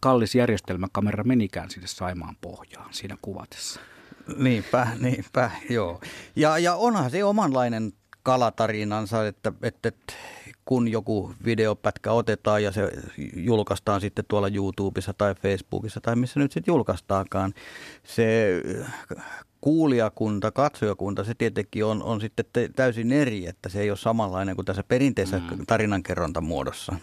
kallis 0.00 0.34
järjestelmäkamera 0.34 1.24
menikään 1.24 1.70
sinne 1.70 1.86
Saimaan 1.86 2.36
pohjaan 2.40 2.94
siinä 2.94 3.16
kuvatessa. 3.22 3.80
Niinpä, 4.36 4.86
niinpä, 5.00 5.50
joo. 5.70 6.00
Ja, 6.36 6.58
ja 6.58 6.74
onhan 6.74 7.10
se 7.10 7.24
omanlainen 7.24 7.92
kalatarinansa, 8.26 9.26
että, 9.26 9.52
että, 9.62 9.88
että 9.88 10.12
kun 10.64 10.88
joku 10.88 11.32
videopätkä 11.44 12.12
otetaan 12.12 12.62
ja 12.62 12.72
se 12.72 12.92
julkaistaan 13.36 14.00
sitten 14.00 14.24
tuolla 14.28 14.48
YouTubessa 14.48 15.14
tai 15.14 15.34
Facebookissa 15.34 16.00
tai 16.00 16.16
missä 16.16 16.40
nyt 16.40 16.52
sitten 16.52 16.72
julkaistaankaan, 16.72 17.54
se 18.04 18.50
kuulijakunta, 19.60 20.50
katsojakunta, 20.50 21.24
se 21.24 21.34
tietenkin 21.34 21.84
on, 21.84 22.02
on 22.02 22.20
sitten 22.20 22.44
täysin 22.76 23.12
eri, 23.12 23.46
että 23.46 23.68
se 23.68 23.80
ei 23.80 23.90
ole 23.90 23.98
samanlainen 23.98 24.56
kuin 24.56 24.66
tässä 24.66 24.84
perinteisessä 24.88 25.56
mm. 25.56 25.66
tarinankerronta 25.66 26.40
muodossa. 26.40 26.94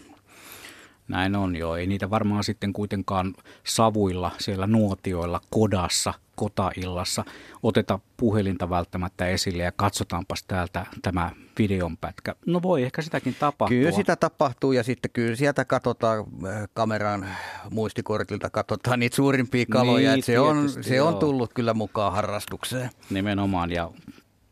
Näin 1.08 1.36
on 1.36 1.56
jo. 1.56 1.76
Ei 1.76 1.88
niitä 1.88 2.10
varmaan 2.10 2.44
sitten 2.44 2.74
kuitenkaan 2.74 3.34
savuilla 3.64 4.32
siellä 4.38 4.68
nuotioilla 4.68 5.42
kodassa, 5.50 6.14
kotaillassa 6.36 7.26
oteta 7.64 8.00
puhelinta 8.18 8.70
välttämättä 8.70 9.28
esille 9.28 9.64
ja 9.64 9.72
katsotaanpas 9.72 10.44
täältä 10.44 10.86
tämä 11.02 11.32
videonpätkä. 11.60 12.36
No 12.46 12.62
voi 12.62 12.84
ehkä 12.84 13.02
sitäkin 13.02 13.36
tapahtua. 13.40 13.78
Kyllä 13.78 13.92
sitä 13.92 14.16
tapahtuu 14.16 14.72
ja 14.72 14.84
sitten 14.84 15.12
kyllä 15.12 15.36
sieltä 15.36 15.66
katsotaan 15.66 16.20
äh, 16.20 16.70
kameran 16.74 17.28
muistikortilta, 17.70 18.50
katsotaan 18.50 19.00
niitä 19.00 19.16
suurimpia 19.16 19.66
kaloja. 19.72 20.14
Niin, 20.14 20.24
se, 20.24 20.40
on, 20.40 20.70
se 20.82 21.02
on 21.02 21.16
tullut 21.16 21.54
kyllä 21.54 21.74
mukaan 21.74 22.14
harrastukseen. 22.14 22.90
Nimenomaan 23.10 23.72
ja 23.72 23.92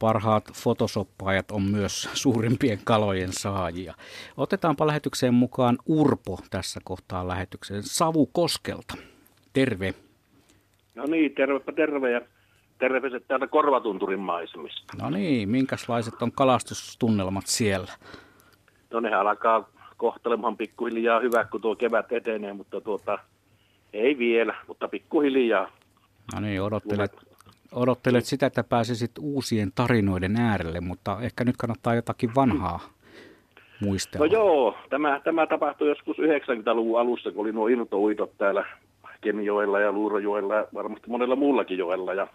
parhaat 0.02 0.44
fotosoppaajat 0.54 1.52
on 1.52 1.62
myös 1.62 2.10
suurimpien 2.14 2.80
kalojen 2.84 3.34
saajia. 3.34 3.94
Otetaanpa 4.38 4.88
lähetykseen 4.88 5.34
mukaan 5.34 5.78
Urpo 5.86 6.40
tässä 6.50 6.80
kohtaa 6.84 7.28
lähetykseen 7.28 7.84
Savukoskelta. 7.84 8.94
Terve. 9.54 9.94
No 10.96 11.06
niin, 11.06 11.36
tervepä 11.36 11.72
terve 11.72 12.12
ja 12.12 12.22
terveiset 12.80 13.28
täältä 13.28 13.48
Korvatunturin 13.48 14.20
maisemista. 14.20 14.94
No 15.02 15.10
niin, 15.10 15.50
minkälaiset 15.50 16.22
on 16.22 16.32
kalastustunnelmat 16.32 17.48
siellä? 17.48 17.94
No 18.92 19.00
ne 19.00 19.14
alkaa 19.14 19.70
kohtelemaan 19.98 20.58
pikkuhiljaa 20.58 21.20
hyvä, 21.20 21.44
kun 21.44 21.62
tuo 21.62 21.76
kevät 21.76 22.12
etenee, 22.12 22.54
mutta 22.54 22.82
tuota, 22.82 23.20
ei 23.94 24.18
vielä, 24.18 24.56
mutta 24.68 24.88
pikkuhiljaa. 24.88 25.72
No 26.34 26.40
niin, 26.40 26.62
odottelet, 26.62 27.31
odottelet 27.72 28.26
sitä, 28.26 28.46
että 28.46 28.64
pääsisit 28.64 29.12
uusien 29.20 29.72
tarinoiden 29.76 30.36
äärelle, 30.36 30.82
mutta 30.82 31.18
ehkä 31.22 31.44
nyt 31.44 31.58
kannattaa 31.58 31.96
jotakin 31.96 32.36
vanhaa 32.36 32.80
muistella. 33.82 34.26
No 34.26 34.32
joo, 34.32 34.78
tämä, 34.90 35.22
tämä 35.24 35.48
tapahtui 35.48 35.90
joskus 35.90 36.18
90-luvun 36.18 37.00
alussa, 37.00 37.32
kun 37.32 37.42
oli 37.42 37.52
nuo 37.52 37.68
irtouitot 37.68 38.32
täällä 38.38 38.66
Kemijoella 39.22 39.80
ja 39.80 39.92
Luurojoella 39.92 40.56
ja 40.56 40.68
varmasti 40.74 41.10
monella 41.10 41.36
muullakin 41.36 41.78
joella. 41.78 42.14
Ja 42.14 42.28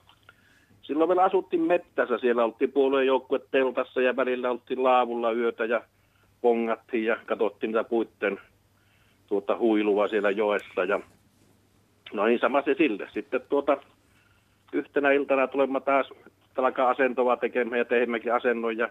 silloin 0.83 1.09
vielä 1.09 1.25
asuttiin 1.25 1.62
mettässä, 1.62 2.18
siellä 2.18 2.44
oltiin 2.44 2.72
puolueen 2.72 3.07
joukkue 3.07 3.40
teltassa 3.51 4.01
ja 4.01 4.16
välillä 4.16 4.51
oltiin 4.51 4.83
laavulla 4.83 5.33
yötä 5.33 5.64
ja 5.64 5.81
pongattiin 6.40 7.05
ja 7.05 7.16
katsottiin 7.27 7.68
niitä 7.68 7.85
puitten 7.85 8.40
tuota 9.27 9.59
huilua 9.59 10.09
siellä 10.09 10.31
joessa. 10.31 10.85
Ja 10.85 11.01
no 12.12 12.27
niin, 12.27 12.38
sama 12.38 12.62
se 12.62 12.75
sille. 12.75 13.09
Sitten 13.14 13.40
tuota, 13.49 13.77
yhtenä 14.72 15.12
iltana 15.12 15.46
tulemme 15.46 15.81
taas 15.81 16.11
alkaa 16.57 16.90
asentoa 16.90 17.37
tekemään 17.37 17.79
ja 17.79 17.85
teemmekin 17.85 18.35
asennon 18.35 18.79
ja 18.79 18.88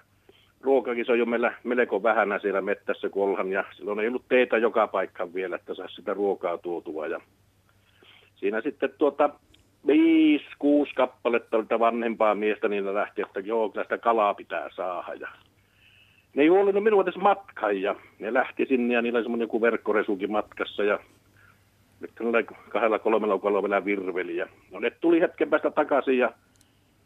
ruokakin 0.62 1.06
se 1.06 1.12
on 1.12 1.20
jo 1.20 1.26
meillä 1.26 1.54
melko 1.64 2.04
vähänä 2.04 2.40
siellä 2.40 2.62
mettässä 2.62 3.10
kun 3.10 3.52
ja 3.52 3.64
silloin 3.72 4.00
ei 4.00 4.08
ollut 4.08 4.28
teitä 4.30 4.58
joka 4.58 4.88
paikkaan 4.88 5.34
vielä, 5.34 5.56
että 5.56 5.74
saisi 5.74 5.96
sitä 5.96 6.14
ruokaa 6.14 6.58
tuotua 6.58 7.08
ja 7.08 7.20
siinä 8.36 8.62
sitten 8.62 8.90
tuota 8.98 9.30
viisi, 9.88 10.46
kuusi 10.60 10.94
kappaletta 10.96 11.58
oli 11.58 11.80
vanhempaa 11.80 12.36
miestä, 12.36 12.68
ne 12.68 12.94
lähti, 12.94 13.22
että 13.22 13.40
joo, 13.40 13.70
kyllä 13.70 13.84
sitä 13.84 13.98
kalaa 13.98 14.34
pitää 14.34 14.70
saada. 14.76 15.14
Ja 15.20 15.28
ne 16.36 16.44
ei 16.44 16.48
huolinut 16.48 16.84
minua 16.84 17.04
edes 17.04 17.16
matkaan 17.16 17.82
ja 17.82 17.96
ne 18.20 18.34
lähti 18.34 18.66
sinne 18.66 18.94
ja 18.94 19.02
niillä 19.02 19.18
oli 19.18 19.24
semmoinen 19.24 19.46
joku 19.46 19.62
verkkoresukin 19.62 20.32
matkassa 20.32 20.84
ja 20.84 21.00
nyt 22.20 22.48
kahdella 22.70 23.00
kolmella 23.00 23.40
kolmella 23.40 23.86
virveliä. 23.86 24.48
No 24.72 24.80
ne 24.80 24.90
tuli 24.90 25.22
hetken 25.22 25.50
päästä 25.50 25.72
takaisin 25.72 26.18
ja 26.18 26.32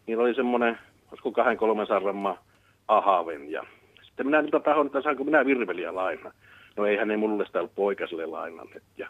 niillä 0.07 0.23
oli 0.23 0.35
semmoinen, 0.35 0.79
olisiko 1.12 1.31
kahden 1.31 1.57
kolmen 1.57 1.88
sarrammaa 1.88 2.43
ahaven. 2.88 3.51
Ja 3.51 3.63
sitten 4.01 4.25
minä 4.25 4.41
niitä 4.41 4.59
tahon, 4.59 4.85
että 4.85 5.01
saanko 5.01 5.23
minä 5.23 5.45
virveliä 5.45 5.95
laina. 5.95 6.31
No 6.77 6.85
eihän 6.85 7.07
ne 7.07 7.17
mulle 7.17 7.45
sitä 7.45 7.59
ollut 7.59 7.75
poikaselle 7.75 8.25
lainanneet. 8.25 8.83
Ja 8.97 9.07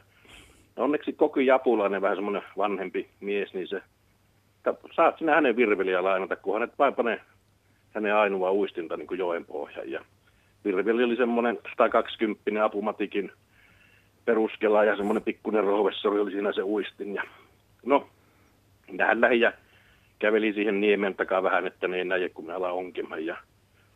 no 0.75 0.83
onneksi 0.83 1.13
Koki 1.13 1.45
Japulainen, 1.45 2.01
vähän 2.01 2.17
semmoinen 2.17 2.43
vanhempi 2.57 3.09
mies, 3.19 3.53
niin 3.53 3.67
se, 3.67 3.81
että 4.57 4.73
saat 4.95 5.17
sinä 5.17 5.35
hänen 5.35 5.55
virveliä 5.55 6.03
lainata, 6.03 6.35
kun 6.35 6.53
hänet 6.53 6.79
vain 6.79 6.95
panee 6.95 7.21
hänen 7.93 8.15
ainoa 8.15 8.51
uistinta 8.51 8.97
niin 8.97 9.07
kuin 9.07 9.17
joen 9.17 9.45
pohjan. 9.45 9.91
Ja 9.91 10.05
virveli 10.65 11.03
oli 11.03 11.15
semmoinen 11.15 11.59
120 11.71 12.65
apumatikin 12.65 13.31
peruskela 14.29 14.83
ja 14.83 14.95
semmoinen 14.95 15.23
pikkuinen 15.23 15.63
rovessori 15.63 16.19
oli 16.19 16.31
siinä 16.31 16.51
se 16.51 16.63
uistin. 16.63 17.15
Ja 17.15 17.23
no, 17.85 18.07
tähän 18.97 19.21
lähi 19.21 19.39
ja 19.39 19.51
käveli 20.19 20.53
siihen 20.53 20.81
niemen 20.81 21.15
takaa 21.15 21.43
vähän, 21.43 21.67
että 21.67 21.87
ne 21.87 21.97
ei 21.97 22.05
näe, 22.05 22.29
kun 22.29 22.45
me 22.45 22.53
alan 22.53 22.73
onkimaan. 22.73 23.25
Ja, 23.25 23.37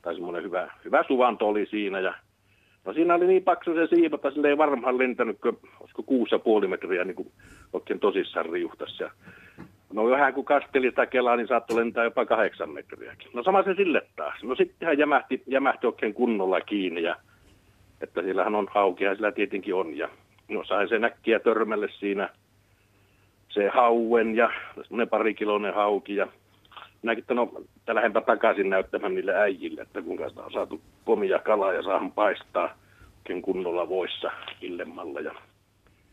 tai 0.02 0.14
semmoinen 0.14 0.44
hyvä, 0.44 0.72
hyvä 0.86 1.04
suvanto 1.08 1.48
oli 1.48 1.66
siinä. 1.66 2.00
Ja, 2.00 2.14
no 2.86 2.94
siinä 2.94 3.16
oli 3.16 3.28
niin 3.28 3.44
paksu 3.44 3.74
se 3.74 3.88
siiva, 3.88 4.16
että 4.16 4.32
sille 4.32 4.50
ei 4.50 4.58
varmaan 4.58 4.98
lentänyt, 4.98 5.38
olisiko 5.80 6.04
kuusi 6.04 6.36
ja 6.36 6.40
puoli 6.40 6.68
metriä 6.68 7.04
niin 7.04 7.16
kuin 7.16 7.32
oikein 7.74 8.00
tosissaan 8.00 8.46
riuhtas. 8.46 9.00
Ja, 9.00 9.12
no 9.94 10.10
vähän 10.10 10.34
kun 10.34 10.46
kasteli 10.46 10.90
sitä 10.90 11.06
kelaa, 11.06 11.36
niin 11.36 11.48
saattoi 11.48 11.78
lentää 11.78 12.04
jopa 12.04 12.26
kahdeksan 12.26 12.70
metriäkin. 12.70 13.28
No 13.34 13.44
sama 13.44 13.64
se 13.64 13.74
sille 13.74 14.02
taas. 14.16 14.44
No 14.44 14.56
sitten 14.56 14.88
hän 14.88 14.98
jämähti, 14.98 15.44
jämähti 15.48 15.88
oikein 15.88 16.14
kunnolla 16.14 16.62
kiinni 16.62 17.04
ja 17.04 17.16
että 18.02 18.22
siellähän 18.22 18.56
on 18.56 18.68
haukia, 18.72 19.16
sillä 19.16 19.32
tietenkin 19.32 19.76
on. 19.76 19.98
Ja 19.98 20.10
no 20.48 20.64
sain 20.64 20.90
sen 20.90 21.04
äkkiä 21.04 21.40
törmälle 21.40 21.90
siinä 22.00 22.30
se 23.50 23.70
hauen 23.70 24.36
ja 24.36 24.50
semmoinen 24.82 25.10
parikiloinen 25.10 25.74
hauki 25.74 26.16
ja 26.16 26.28
minäkin, 27.02 27.22
että 27.22 27.34
no, 27.34 27.52
lähdenpä 27.88 28.22
takaisin 28.22 28.70
näyttämään 28.70 29.16
niille 29.16 29.36
äijille, 29.36 29.82
että 29.82 30.02
kuinka 30.02 30.30
sitä 30.30 30.44
on 30.44 30.52
saatu 30.52 30.82
komia 31.06 31.40
kalaa 31.40 31.74
ja 31.74 31.84
saahan 31.84 32.12
paistaa 32.12 32.78
oikein 33.18 33.42
kunnolla 33.42 33.90
voissa 33.90 34.32
illemmalla. 34.62 35.20
Ja, 35.20 35.32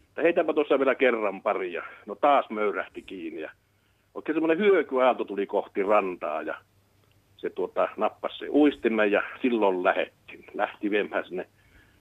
että 0.09 0.23
heitäpä 0.23 0.53
tuossa 0.53 0.79
vielä 0.79 0.95
kerran 0.95 1.43
pari 1.43 1.73
ja 1.73 1.83
no 2.07 2.15
taas 2.15 2.51
möyrähti 2.51 3.03
kiinni 3.03 3.41
ja 3.41 3.51
oikein 4.15 4.37
semmoinen 4.37 4.59
hyökyaalto 4.59 5.25
tuli 5.25 5.47
kohti 5.47 5.83
rantaa 5.83 6.43
ja 6.43 6.55
se 7.37 7.51
tuota, 7.51 7.89
nappasi 7.97 8.39
se 8.39 8.49
uistimen 8.49 9.13
ja 9.13 9.23
silloin 9.43 9.85
lähettiin. 9.85 10.45
Lähti 10.55 10.91
viemään 10.91 11.25
sinne 11.25 11.47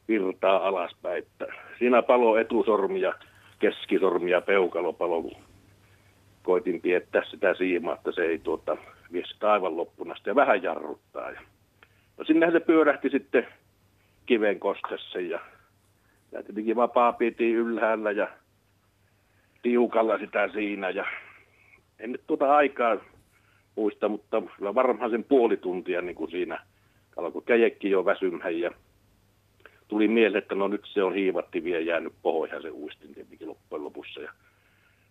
virtaa 0.09 0.67
alaspäin. 0.67 1.17
Että 1.17 1.45
siinä 1.79 2.01
palo 2.01 2.37
etusormi 2.37 3.01
ja 3.01 3.13
keskisormi 3.59 4.31
ja 4.31 4.41
peukalo 4.41 4.93
palo, 4.93 5.21
kun 5.21 5.37
koitin 6.43 6.81
piettää 6.81 7.21
sitä 7.31 7.53
siimaa, 7.53 7.95
että 7.95 8.11
se 8.11 8.21
ei 8.21 8.39
tuota, 8.39 8.77
vie 9.13 9.23
sitä 9.25 9.51
aivan 9.51 9.77
loppuna 9.77 10.15
ja 10.25 10.35
vähän 10.35 10.63
jarruttaa. 10.63 11.31
Ja, 11.31 11.41
no 12.17 12.23
sinnehän 12.23 12.53
se 12.53 12.59
pyörähti 12.59 13.09
sitten 13.09 13.47
kiven 14.25 14.59
kostessa 14.59 15.19
ja, 15.19 15.39
ja 16.31 16.43
tietenkin 16.43 16.75
vapaa 16.75 17.13
piti 17.13 17.51
ylhäällä 17.53 18.11
ja 18.11 18.27
tiukalla 19.61 20.17
sitä 20.17 20.47
siinä 20.47 20.89
ja 20.89 21.05
en 21.99 22.11
nyt 22.11 22.21
tuota 22.27 22.55
aikaa 22.55 22.97
muista, 23.75 24.09
mutta 24.09 24.43
varmaan 24.75 25.11
sen 25.11 25.23
puoli 25.23 25.57
tuntia 25.57 26.01
niin 26.01 26.15
kuin 26.15 26.31
siinä 26.31 26.59
alkoi 27.17 27.41
käjekki 27.45 27.89
jo 27.89 28.05
väsymään 28.05 28.59
ja 28.59 28.71
tuli 29.89 30.07
mieleen, 30.07 30.43
että 30.43 30.55
no 30.55 30.67
nyt 30.67 30.81
se 30.85 31.03
on 31.03 31.13
hiivatti 31.13 31.63
vielä 31.63 31.79
jäänyt 31.79 32.13
pohjaan 32.21 32.61
se 32.61 32.69
uistin 32.71 33.13
tietenkin 33.13 33.47
loppujen 33.47 33.83
lopussa. 33.83 34.21
Ja 34.21 34.31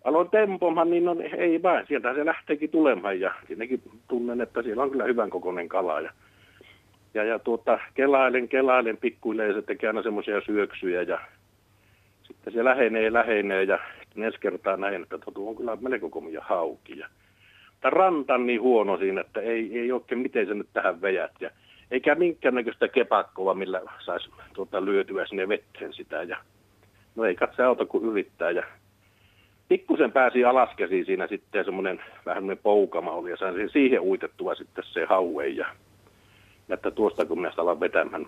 aloin 0.05 0.31
tempomaan, 0.31 0.91
niin 0.91 1.05
no, 1.05 1.17
ei 1.37 1.63
vain, 1.63 1.87
sieltä 1.87 2.15
se 2.15 2.27
lähteekin 2.27 2.71
tulemaan 2.71 3.21
ja 3.21 3.35
tietenkin 3.47 3.83
tunnen, 4.09 4.41
että 4.41 4.63
siellä 4.63 4.83
on 4.83 4.91
kyllä 4.91 5.05
hyvän 5.05 5.31
kokoinen 5.31 5.69
kala. 5.69 6.01
Ja, 6.01 6.11
ja, 7.15 7.25
ja 7.25 7.39
tuota, 7.39 7.79
kelailen, 7.95 8.49
kelailen 8.49 8.97
pikkuilleen, 8.97 9.55
se 9.55 9.63
tekee 9.63 9.89
aina 9.89 10.03
semmoisia 10.03 10.41
syöksyjä 10.41 11.03
ja 11.03 11.21
sitten 12.23 12.53
se 12.53 12.65
lähenee, 12.65 13.13
lähenee 13.13 13.63
ja 13.63 13.79
ensi 14.17 14.41
kertaa 14.41 14.77
näin, 14.77 15.03
että 15.03 15.19
tuo 15.35 15.51
on 15.51 15.57
kyllä 15.57 15.79
melko 15.81 16.11
komia 16.11 16.41
hauki. 16.41 16.99
Ja, 16.99 17.09
mutta 17.73 17.91
ranta 17.91 18.35
on 18.35 18.47
niin 18.47 18.61
huono 18.61 18.99
siinä, 18.99 19.21
että 19.21 19.41
ei, 19.41 19.79
ei 19.79 19.93
oikein 19.93 20.19
miten 20.19 20.47
se 20.47 20.55
nyt 20.55 20.69
tähän 20.73 21.01
vejät. 21.03 21.33
Ja 21.41 21.51
eikä 21.91 22.15
minkäännäköistä 22.15 22.89
kepakkoa, 22.89 23.55
millä 23.55 23.83
saisi 24.05 24.31
tuota, 24.55 24.85
lyötyä 24.85 25.27
sinne 25.27 25.49
vetteen 25.49 25.93
sitä. 25.93 26.23
Ja, 26.23 26.37
no 27.17 27.25
ei 27.25 27.35
katse 27.35 27.63
auta 27.63 27.87
kuin 27.87 28.05
yrittää. 28.05 28.51
Ja 28.51 28.63
pikkusen 29.69 30.13
pääsi 30.13 30.45
alaskäsiin 30.45 31.07
siinä 31.07 31.27
sitten 31.27 31.65
semmoinen 31.65 32.03
vähän 32.27 32.37
semmoinen 32.37 32.63
poukama 32.63 33.11
oli 33.11 33.31
ja 33.31 33.37
sain 33.37 33.71
siihen 33.71 34.01
uitettua 34.01 34.55
sitten 34.55 34.85
se 34.87 35.05
haue 35.05 35.47
ja 35.47 35.67
että 36.69 36.91
tuosta 36.91 37.25
kun 37.25 37.39
minä 37.39 37.53
alan 37.57 37.81
vetämään, 37.81 38.27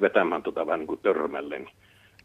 vetämään 0.00 0.42
tota 0.42 0.66
vähän 0.66 0.80
niin 0.80 0.86
kuin 0.86 1.00
törmälle, 1.02 1.58
niin 1.58 1.70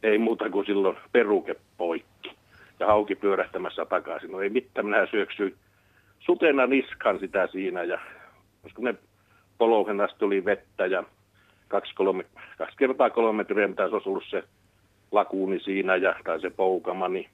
ei 0.03 0.17
muuta 0.17 0.49
kuin 0.49 0.65
silloin 0.65 0.97
peruke 1.11 1.55
poikki 1.77 2.31
ja 2.79 2.85
hauki 2.85 3.15
pyörähtämässä 3.15 3.85
takaisin. 3.85 4.31
No 4.31 4.41
ei 4.41 4.49
mitään, 4.49 4.85
minä 4.85 5.07
syöksyin 5.11 5.55
sutena 6.19 6.67
niskan 6.67 7.19
sitä 7.19 7.47
siinä 7.47 7.83
ja 7.83 7.99
koska 8.63 8.81
ne 8.81 8.95
polouhen 9.57 10.01
asti 10.01 10.19
tuli 10.19 10.45
vettä 10.45 10.85
ja 10.85 11.03
kaksi, 11.67 11.95
kolme, 11.95 12.25
kaksi 12.57 12.77
kertaa 12.77 13.09
kolme 13.09 13.37
metriä, 13.37 13.67
mitä 13.67 13.83
olisi 13.83 14.09
ollut 14.09 14.23
se 14.29 14.43
lakuuni 15.11 15.59
siinä 15.59 15.95
ja, 15.95 16.15
tai 16.23 16.41
se 16.41 16.49
poukama, 16.49 17.07
niin 17.07 17.29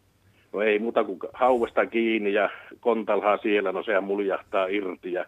no 0.53 0.61
ei 0.61 0.79
muuta 0.79 1.03
kuin 1.03 1.19
hauvesta 1.33 1.85
kiinni 1.85 2.33
ja 2.33 2.49
kontalhaa 2.79 3.37
siellä, 3.37 3.71
no 3.71 3.83
sehän 3.83 4.03
muljahtaa 4.03 4.67
irti 4.67 5.13
ja 5.13 5.25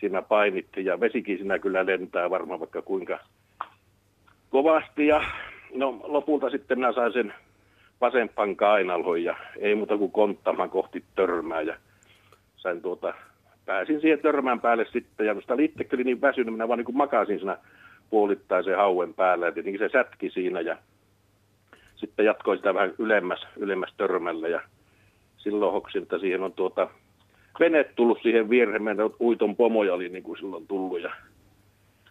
siinä 0.00 0.22
painitti 0.22 0.84
ja 0.84 1.00
vesikin 1.00 1.36
siinä 1.36 1.58
kyllä 1.58 1.86
lentää 1.86 2.30
varmaan 2.30 2.60
vaikka 2.60 2.82
kuinka 2.82 3.18
kovasti 4.50 5.06
ja 5.06 5.24
no 5.74 6.00
lopulta 6.04 6.50
sitten 6.50 6.78
minä 6.78 6.92
sain 6.92 7.12
sen 7.12 7.34
vasempaan 8.00 8.56
kainalhon 8.56 9.24
ja 9.24 9.36
ei 9.58 9.74
muuta 9.74 9.98
kuin 9.98 10.12
konttamaan 10.12 10.70
kohti 10.70 11.04
törmää 11.14 11.62
ja 11.62 11.76
sain 12.56 12.82
tuota 12.82 13.14
pääsin 13.66 14.00
siihen 14.00 14.18
törmän 14.18 14.60
päälle 14.60 14.86
sitten, 14.92 15.26
ja 15.26 15.34
sitä 15.34 15.54
itsekin 15.58 15.96
oli 15.96 16.04
niin 16.04 16.20
väsynyt, 16.20 16.54
minä 16.54 16.68
vaan 16.68 16.78
niin 16.78 16.84
kuin 16.84 16.96
makasin 16.96 17.38
siinä 17.38 17.58
puolittaisen 18.10 18.76
hauen 18.76 19.14
päällä, 19.14 19.46
ja 19.46 19.52
tietenkin 19.52 19.78
se 19.78 19.88
sätki 19.92 20.30
siinä, 20.30 20.60
ja 20.60 20.76
sitten 21.96 22.26
jatkoi 22.26 22.56
sitä 22.56 22.74
vähän 22.74 22.94
ylemmäs, 22.98 23.46
ylemmäs 23.56 23.94
törmällä, 23.96 24.48
ja 24.48 24.60
silloin 25.36 25.72
hoksin, 25.72 26.02
että 26.02 26.18
siihen 26.18 26.42
on 26.42 26.52
tuota, 26.52 26.88
vene 27.60 27.84
tullut 27.84 28.18
siihen 28.22 28.50
viereen, 28.50 28.82
meidän 28.82 29.10
uiton 29.20 29.56
pomoja 29.56 29.94
oli 29.94 30.08
niin 30.08 30.22
kuin 30.22 30.38
silloin 30.38 30.66
tullut, 30.66 31.02
ja 31.02 31.10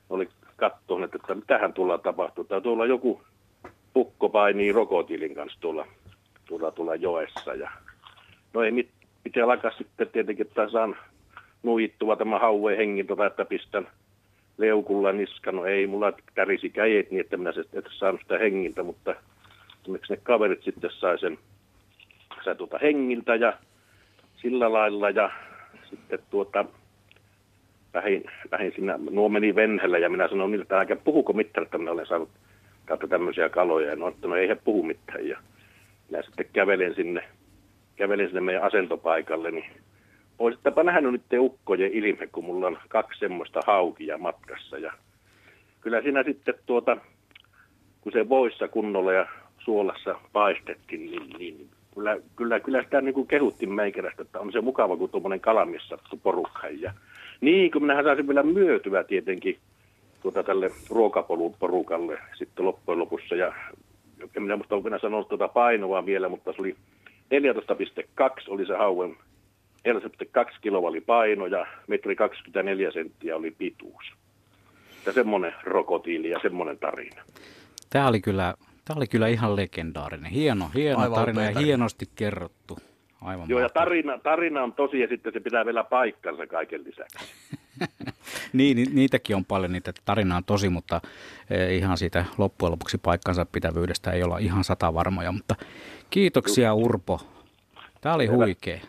oli 0.09 0.29
katsonut, 0.55 1.15
että 1.15 1.35
mitähän 1.35 1.73
tulla 1.73 1.97
tapahtuu. 1.97 2.43
Tai 2.43 2.61
tuolla 2.61 2.85
joku 2.85 3.21
pukko 3.93 4.29
painii 4.29 4.71
rokotilin 4.71 5.35
kanssa 5.35 5.59
tuolla, 5.61 5.87
tuolla, 6.45 6.71
tuolla 6.71 6.95
joessa, 6.95 7.53
ja 7.53 7.71
no 8.53 8.63
ei 8.63 8.71
mit, 8.71 8.89
pitää 9.23 9.43
alkaa 9.43 9.71
sitten 9.71 10.07
tietenkin, 10.07 10.47
että 10.47 10.69
saan 10.69 10.95
nuittua 11.63 12.15
tämä 12.15 12.39
haue 12.39 12.77
hengin, 12.77 13.07
tota, 13.07 13.25
että 13.25 13.45
pistän 13.45 13.87
leukulla 14.57 15.11
niska. 15.11 15.51
No 15.51 15.65
ei, 15.65 15.87
mulla 15.87 16.13
kärisi 16.33 16.69
käjet 16.69 17.11
niin, 17.11 17.21
että 17.21 17.37
minä 17.37 17.53
et 17.73 17.85
saanut 17.89 18.21
sitä 18.21 18.37
hengiltä, 18.37 18.83
mutta 18.83 19.15
esimerkiksi 19.81 20.13
ne 20.13 20.19
kaverit 20.23 20.63
sitten 20.63 20.91
sai 20.91 21.19
sen 21.19 21.37
sai 22.45 22.55
tuota 22.55 22.77
hengiltä 22.81 23.35
ja 23.35 23.53
sillä 24.35 24.73
lailla 24.73 25.09
ja 25.09 25.31
sitten 25.89 26.19
tuota, 26.29 26.65
lähin, 27.93 28.23
lähin 28.51 28.71
siinä, 28.75 28.99
nuo 29.09 29.29
meni 29.29 29.55
venhellä 29.55 29.97
ja 29.97 30.09
minä 30.09 30.27
sanoin 30.27 30.51
niille, 30.51 30.65
että 30.81 30.95
puhuko 31.03 31.33
mitään, 31.33 31.65
että 31.65 31.77
minä 31.77 31.91
olen 31.91 32.05
saanut 32.05 32.29
kautta 32.85 33.07
tämmöisiä 33.07 33.49
kaloja. 33.49 33.89
Ja 33.89 33.95
no, 33.95 34.07
että 34.07 34.27
no 34.27 34.35
ei 34.35 34.47
he 34.47 34.55
puhu 34.55 34.83
mitään. 34.83 35.27
Ja 35.27 35.37
minä 36.09 36.23
sitten 36.23 36.45
kävelen 36.53 36.95
sinne, 36.95 37.23
kävelen 37.95 38.27
sinne 38.27 38.41
meidän 38.41 38.63
asentopaikalle, 38.63 39.51
niin 39.51 39.65
Olisittepa 40.39 40.83
nähnyt 40.83 41.11
nyt 41.11 41.39
ukkojen 41.39 41.91
ilme, 41.91 42.27
kun 42.27 42.45
mulla 42.45 42.67
on 42.67 42.77
kaksi 42.87 43.19
semmoista 43.19 43.59
haukia 43.67 44.17
matkassa. 44.17 44.77
Ja 44.77 44.93
kyllä 45.81 46.01
siinä 46.01 46.23
sitten 46.23 46.53
tuota, 46.65 46.97
kun 48.01 48.11
se 48.11 48.29
voissa 48.29 48.67
kunnolla 48.67 49.13
ja 49.13 49.27
suolassa 49.59 50.15
paistettiin, 50.33 51.11
niin, 51.11 51.29
niin 51.39 51.69
kyllä, 51.95 52.17
kyllä, 52.35 52.59
kyllä 52.59 52.83
sitä 52.83 53.01
niin 53.01 53.13
kuin 53.13 53.27
kehuttiin 53.27 53.73
meikälästä, 53.73 54.21
että 54.21 54.39
on 54.39 54.51
se 54.51 54.61
mukava, 54.61 54.97
kun 54.97 55.09
tuommoinen 55.09 55.39
kalmissattu 55.39 56.19
porukka. 56.23 56.67
Ja 56.67 56.93
niin, 57.41 57.71
kun 57.71 57.81
minähän 57.81 58.05
saisin 58.05 58.27
vielä 58.27 58.43
myötyä 58.43 59.03
tietenkin 59.03 59.57
tuota 60.21 60.43
tälle 60.43 60.69
ruokapolun 60.89 61.55
porukalle 61.59 62.19
sitten 62.37 62.65
loppujen 62.65 62.99
lopussa. 62.99 63.35
Ja 63.35 63.53
en 64.35 64.43
minä 64.43 64.55
muista 64.55 64.75
olen 64.75 64.99
sanonut 64.99 65.27
tuota 65.27 65.47
painoa 65.47 66.05
vielä, 66.05 66.29
mutta 66.29 66.53
se 66.53 66.61
oli 66.61 66.75
14,2 67.33 68.29
oli 68.47 68.65
se 68.65 68.73
hauen 68.73 69.15
4,2 69.89 70.57
kiloa 70.61 70.89
oli 70.89 71.01
paino 71.01 71.45
ja 71.45 71.65
metri 71.87 72.15
24 72.15 72.91
senttiä 72.91 73.35
oli 73.35 73.51
pituus. 73.51 74.05
Ja 75.05 75.13
semmoinen 75.13 75.53
rokotiili 75.63 76.29
ja 76.29 76.39
semmoinen 76.41 76.79
tarina. 76.79 77.21
Tämä 77.89 78.07
oli 78.07 78.21
kyllä 78.21 78.53
Tämä 78.85 78.97
oli 78.97 79.07
kyllä 79.07 79.27
ihan 79.27 79.55
legendaarinen. 79.55 80.31
Hieno, 80.31 80.69
hieno 80.75 80.99
Aivan 80.99 81.19
tarina 81.19 81.43
ja 81.43 81.59
hienosti 81.59 82.05
kerrottu. 82.15 82.77
Aivan 83.21 83.49
Joo, 83.49 83.59
ja 83.59 83.65
mahtavaa. 83.65 83.85
tarina, 83.85 84.17
tarina 84.17 84.63
on 84.63 84.73
tosi 84.73 84.99
ja 84.99 85.07
sitten 85.07 85.33
se 85.33 85.39
pitää 85.39 85.65
vielä 85.65 85.83
paikkansa 85.83 86.47
kaiken 86.47 86.83
lisäksi. 86.83 87.17
niin, 88.53 88.77
ni- 88.77 88.85
niitäkin 88.93 89.35
on 89.35 89.45
paljon, 89.45 89.71
niitä 89.71 89.93
tarina 90.05 90.37
on 90.37 90.43
tosi, 90.43 90.69
mutta 90.69 91.01
eh, 91.49 91.77
ihan 91.77 91.97
siitä 91.97 92.25
loppujen 92.37 92.71
lopuksi 92.71 92.97
paikkansa 92.97 93.45
pitävyydestä 93.45 94.11
ei 94.11 94.23
olla 94.23 94.37
ihan 94.37 94.63
sata 94.63 94.93
varmoja. 94.93 95.31
Mutta 95.31 95.55
kiitoksia 96.09 96.73
Urpo. 96.73 97.21
Tämä 98.01 98.15
oli 98.15 98.27
huikea. 98.27 98.79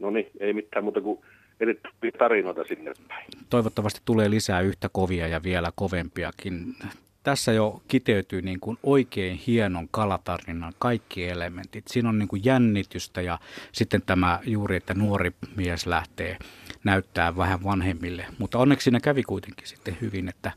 No 0.00 0.10
niin, 0.10 0.26
ei 0.40 0.52
mitään 0.52 0.84
muuta 0.84 1.00
kuin 1.00 1.20
erittäin 1.60 1.94
tarinoita 2.18 2.64
sinne 2.64 2.92
päin. 3.08 3.26
Toivottavasti 3.50 4.00
tulee 4.04 4.30
lisää 4.30 4.60
yhtä 4.60 4.88
kovia 4.92 5.28
ja 5.28 5.42
vielä 5.42 5.72
kovempiakin. 5.74 6.74
Tässä 7.22 7.52
jo 7.52 7.82
kiteytyy 7.88 8.42
niin 8.42 8.60
kuin 8.60 8.78
oikein 8.82 9.36
hienon 9.46 9.88
kalatarinan 9.90 10.72
kaikki 10.78 11.28
elementit. 11.28 11.88
Siinä 11.88 12.08
on 12.08 12.18
niin 12.18 12.28
kuin 12.28 12.44
jännitystä 12.44 13.22
ja 13.22 13.38
sitten 13.72 14.02
tämä 14.06 14.40
juuri, 14.44 14.76
että 14.76 14.94
nuori 14.94 15.32
mies 15.56 15.86
lähtee 15.86 16.36
näyttää 16.84 17.36
vähän 17.36 17.64
vanhemmille. 17.64 18.26
Mutta 18.38 18.58
onneksi 18.58 18.84
siinä 18.84 19.00
kävi 19.00 19.22
kuitenkin 19.22 19.68
sitten 19.68 19.96
hyvin, 20.00 20.28
että, 20.28 20.52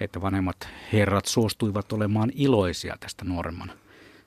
että 0.00 0.20
vanhemmat 0.20 0.68
herrat 0.92 1.26
suostuivat 1.26 1.92
olemaan 1.92 2.32
iloisia 2.34 2.96
tästä 3.00 3.24
nuoremman 3.24 3.70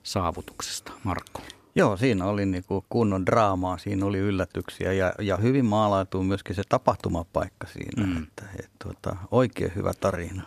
saavutuksesta. 0.04 0.92
Markko. 1.04 1.42
Joo, 1.76 1.98
siinä 1.98 2.26
oli 2.26 2.46
niinku 2.46 2.86
kunnon 2.90 3.26
draamaa, 3.26 3.78
siinä 3.78 4.06
oli 4.06 4.18
yllätyksiä 4.18 4.94
ja, 4.94 5.14
ja 5.20 5.38
hyvin 5.38 5.66
maalautuu 5.66 6.24
myöskin 6.24 6.56
se 6.56 6.62
tapahtumapaikka 6.70 7.68
siinä. 7.68 8.06
Mm. 8.06 8.24
Että, 8.24 8.46
et, 8.60 8.70
tuota, 8.84 9.16
oikein 9.32 9.72
hyvä 9.76 9.94
tarina. 9.94 10.44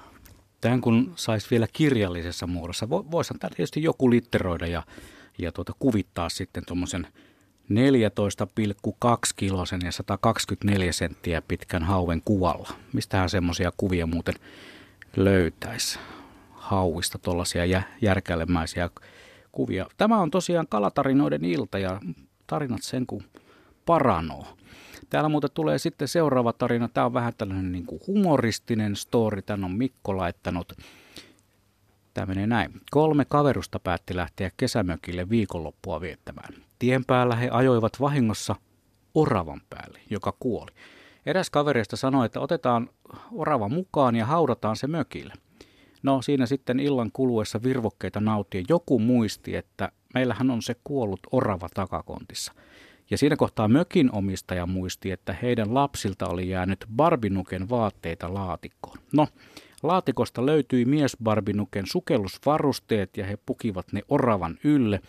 Tämän 0.61 0.81
kun 0.81 1.13
saisi 1.17 1.51
vielä 1.51 1.67
kirjallisessa 1.73 2.47
muodossa, 2.47 2.87
vo- 2.87 3.11
voisihan 3.11 3.39
tämä 3.39 3.51
tietysti 3.57 3.83
joku 3.83 4.11
litteroida 4.11 4.67
ja, 4.67 4.83
ja 5.39 5.53
tuota, 5.53 5.73
kuvittaa 5.79 6.29
sitten 6.29 6.65
tuommoisen 6.67 7.07
14,2 7.71 9.09
kilosen 9.37 9.81
ja 9.85 9.93
124 9.93 10.93
senttiä 10.93 11.43
pitkän 11.43 11.83
hauen 11.83 12.23
kuvalla. 12.25 12.69
Mistähän 12.93 13.31
semmoisia 13.31 13.73
kuvia 13.77 14.07
muuten 14.07 14.35
löytäisi 15.17 15.99
hauista 16.51 17.19
tuollaisia 17.19 17.65
jä, 17.65 17.83
järkäilemäisiä 18.03 18.89
kuvia. 18.89 19.13
Tämä 19.97 20.21
on 20.21 20.31
tosiaan 20.31 20.67
kalatarinoiden 20.69 21.45
ilta 21.45 21.79
ja 21.79 22.01
tarinat 22.47 22.83
sen 22.83 23.07
kun 23.07 23.23
paranoo. 23.87 24.47
Täällä 25.11 25.29
muuten 25.29 25.51
tulee 25.55 25.79
sitten 25.79 26.09
seuraava 26.09 26.53
tarina. 26.53 26.88
Tämä 26.88 27.07
on 27.07 27.14
vähän 27.14 27.33
tällainen 27.38 27.73
niin 27.73 27.87
kuin 27.87 28.01
humoristinen 28.07 28.97
story. 28.97 29.43
Tän 29.43 29.64
on 29.64 29.73
Mikko 29.73 30.17
laittanut. 30.17 30.73
Tämä 32.14 32.27
menee 32.27 32.47
näin. 32.47 32.81
Kolme 32.90 33.25
kaverusta 33.25 33.79
päätti 33.79 34.17
lähteä 34.17 34.51
kesämökille 34.57 35.29
viikonloppua 35.29 36.01
viettämään. 36.01 36.55
Tien 36.79 37.05
päällä 37.05 37.37
he 37.37 37.49
ajoivat 37.51 38.01
vahingossa 38.01 38.57
oravan 39.14 39.61
päälle, 39.71 40.01
joka 40.11 40.35
kuoli. 40.40 40.71
Eräs 41.27 41.51
kavereista 41.51 41.97
sanoi, 41.97 42.27
että 42.27 42.40
otetaan 42.40 42.90
orava 43.33 43.69
mukaan 43.69 44.17
ja 44.17 44.27
haudataan 44.27 44.77
se 44.77 44.87
mökille. 44.87 45.35
No 46.05 46.23
siinä 46.23 46.47
sitten 46.47 46.81
illan 46.81 47.11
kuluessa 47.12 47.62
virvokkeita 47.62 48.21
nautien 48.21 48.64
joku 48.69 48.99
muisti, 48.99 49.57
että 49.57 49.93
meillähän 50.14 50.51
on 50.51 50.62
se 50.62 50.77
kuollut 50.85 51.21
orava 51.33 51.69
takakontissa. 51.75 52.53
Ja 53.11 53.19
siinä 53.19 53.37
kohtaa 53.37 53.69
mökin 53.69 54.11
omistaja 54.12 54.67
muisti, 54.67 55.11
että 55.11 55.37
heidän 55.43 55.75
lapsilta 55.75 56.29
oli 56.29 56.49
jäänyt 56.49 56.87
Barbinuken 56.97 57.69
vaatteita 57.69 58.35
laatikkoon. 58.35 58.99
No, 59.12 59.29
laatikosta 59.83 60.47
löytyi 60.47 60.85
mies 60.85 61.17
Barbinuken 61.23 61.87
sukellusvarusteet 61.87 63.17
ja 63.17 63.25
he 63.27 63.38
pukivat 63.47 63.93
ne 63.93 64.03
oravan 64.09 64.59
ylle. 64.64 65.01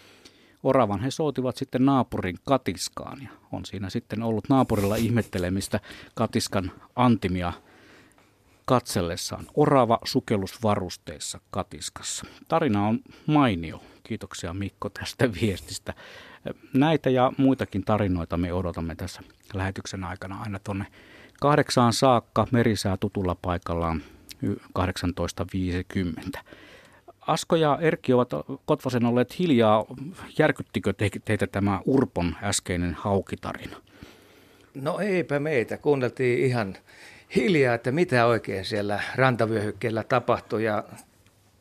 Oravan 0.63 0.99
he 0.99 1.12
soutivat 1.12 1.58
sitten 1.58 1.86
naapurin 1.86 2.38
katiskaan 2.45 3.21
ja 3.21 3.29
on 3.51 3.65
siinä 3.65 3.89
sitten 3.89 4.23
ollut 4.23 4.49
naapurilla 4.49 4.95
ihmettelemistä 4.95 5.79
katiskan 6.13 6.71
antimia 6.95 7.53
katsellessaan. 8.65 9.45
Orava 9.56 9.99
sukellusvarusteissa 10.04 11.39
katiskassa. 11.51 12.25
Tarina 12.47 12.88
on 12.88 12.99
mainio. 13.25 13.82
Kiitoksia 14.04 14.54
Mikko 14.54 14.89
tästä 14.89 15.30
viestistä. 15.41 15.93
Näitä 16.73 17.10
ja 17.10 17.32
muitakin 17.38 17.84
tarinoita 17.86 18.38
me 18.38 18.54
odotamme 18.54 18.95
tässä 18.95 19.21
lähetyksen 19.54 20.04
aikana 20.04 20.41
aina 20.41 20.60
tuonne 20.63 20.86
kahdeksaan 21.41 21.93
saakka. 21.93 22.47
Merisää 22.51 22.97
tutulla 22.97 23.36
paikallaan 23.41 24.01
18.50. 24.80 26.39
Asko 27.28 27.56
ja 27.56 27.78
Erkki 27.82 28.13
ovat 28.13 28.30
Kotvasen 28.65 29.06
olleet 29.06 29.39
hiljaa. 29.39 29.86
Järkyttikö 30.39 30.93
te- 30.93 31.10
teitä 31.25 31.47
tämä 31.47 31.82
Urpon 31.86 32.36
äskeinen 32.43 32.93
haukitarina? 32.93 33.78
No 34.75 34.99
eipä 34.99 35.39
meitä. 35.39 35.78
Kuunneltiin 35.78 36.45
ihan 36.45 36.75
hiljaa, 37.36 37.76
että 37.76 37.91
mitä 37.91 38.26
oikein 38.26 38.65
siellä 38.65 39.00
rantavyöhykkeellä 39.15 40.04
tapahtui 40.04 40.63
ja 40.63 40.84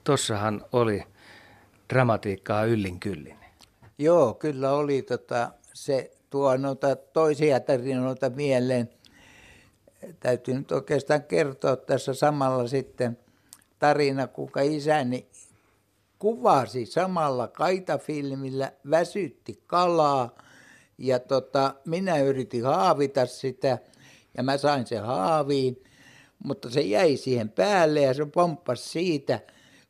tossahan 0.05 0.65
oli 0.73 1.03
dramatiikkaa 1.89 2.65
yllin 2.65 3.01
kyllin. 3.01 3.37
Joo, 3.99 4.35
kyllä 4.35 4.73
oli 4.73 5.03
tota, 5.03 5.51
se 5.73 6.11
tuo 6.31 6.57
noita 6.57 6.97
toisia 6.97 7.61
tarinoita 7.61 8.31
mieleen. 8.31 8.91
Täytyy 10.21 10.55
nyt 10.55 10.73
oikeastaan 10.73 11.23
kertoa 11.23 11.77
tässä 11.77 12.15
samalla 12.15 12.69
sitten 12.69 13.19
tarina, 13.79 14.27
kuinka 14.27 14.61
isäni 14.61 15.27
kuvasi 16.19 16.87
samalla 16.87 17.49
kaitafilmillä, 17.49 18.73
väsytti 18.91 19.63
kalaa 19.67 20.35
ja 20.99 21.19
tota, 21.19 21.75
minä 21.85 22.19
yritin 22.19 22.65
haavita 22.65 23.27
sitä 23.27 23.79
ja 24.37 24.43
mä 24.43 24.59
sain 24.59 24.87
se 24.87 24.99
haaviin, 24.99 25.83
mutta 26.45 26.71
se 26.71 26.81
jäi 26.81 27.17
siihen 27.17 27.49
päälle 27.51 28.01
ja 28.01 28.15
se 28.15 28.27
pomppasi 28.27 28.89
siitä 28.89 29.41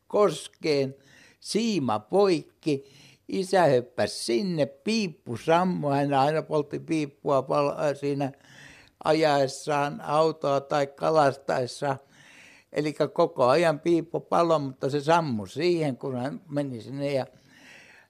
koskeen, 0.06 0.94
siima 1.40 1.98
poikki, 1.98 2.84
isä 3.28 3.66
höppäsi 3.66 4.24
sinne, 4.24 4.66
piippu 4.66 5.36
sammui, 5.36 5.96
hän 5.96 6.14
aina 6.14 6.42
poltti 6.42 6.78
piippua 6.78 7.42
pal- 7.42 7.94
siinä 8.00 8.32
ajaessaan 9.04 10.00
autoa 10.00 10.60
tai 10.60 10.86
kalastaessa. 10.86 11.96
Eli 12.72 12.92
koko 13.12 13.46
ajan 13.46 13.80
piippu 13.80 14.20
palo, 14.20 14.58
mutta 14.58 14.90
se 14.90 15.00
sammui 15.00 15.48
siihen, 15.48 15.96
kun 15.96 16.16
hän 16.16 16.40
meni 16.50 16.80
sinne 16.80 17.12
ja 17.12 17.26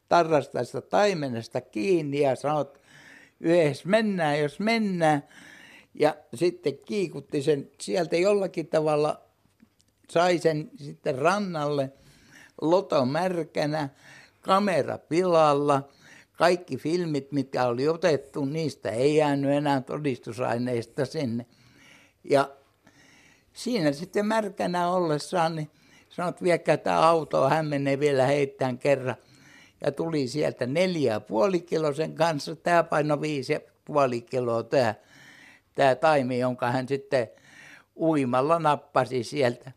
tarrasi 0.09 0.51
tästä 0.51 0.81
taimenesta 0.81 1.61
kiinni 1.61 2.21
ja 2.21 2.37
sanoi, 2.37 2.63
että 2.63 2.81
yhdessä 3.41 3.89
mennään, 3.89 4.41
jos 4.41 4.61
mennään. 4.61 5.23
Ja 5.95 6.17
sitten 6.35 6.79
kiikutti 6.79 7.43
sen 7.43 7.71
sieltä 7.81 8.17
jollakin 8.17 8.67
tavalla, 8.67 9.21
sai 10.11 10.39
sen 10.39 10.71
sitten 10.77 11.19
rannalle, 11.19 11.93
loto 12.61 13.05
märkänä, 13.05 13.89
kamera 14.41 14.99
pilalla, 14.99 15.89
kaikki 16.33 16.77
filmit, 16.77 17.33
mitkä 17.33 17.67
oli 17.67 17.89
otettu, 17.89 18.45
niistä 18.45 18.91
ei 18.91 19.17
jäänyt 19.17 19.51
enää 19.51 19.81
todistusaineista 19.81 21.07
sinne. 21.07 21.47
Ja 22.25 22.51
siinä 23.53 23.93
sitten 23.93 24.27
märkänä 24.27 24.91
ollessaan, 24.91 25.57
niin 25.57 25.71
sanot, 26.09 26.43
viekää 26.43 26.77
tämä 26.77 27.09
auto, 27.09 27.49
hän 27.49 27.67
menee 27.67 28.01
vielä 28.01 28.27
heittämään 28.27 28.79
kerran. 28.79 29.17
Ja 29.85 29.93
tuli 29.93 30.29
sieltä 30.29 30.67
neljä 30.67 31.21
puoli 31.21 31.61
kilosen 31.61 32.15
kanssa, 32.15 32.57
tämä 32.57 32.83
paino 32.83 33.21
viisi 33.21 33.59
puoli 33.85 34.21
kiloa 34.21 34.63
tämä, 34.63 34.95
tämä 35.75 35.95
taimi, 35.95 36.39
jonka 36.39 36.71
hän 36.71 36.89
sitten 36.89 37.29
uimalla 37.97 38.59
nappasi 38.59 39.25
sieltä. 39.25 39.73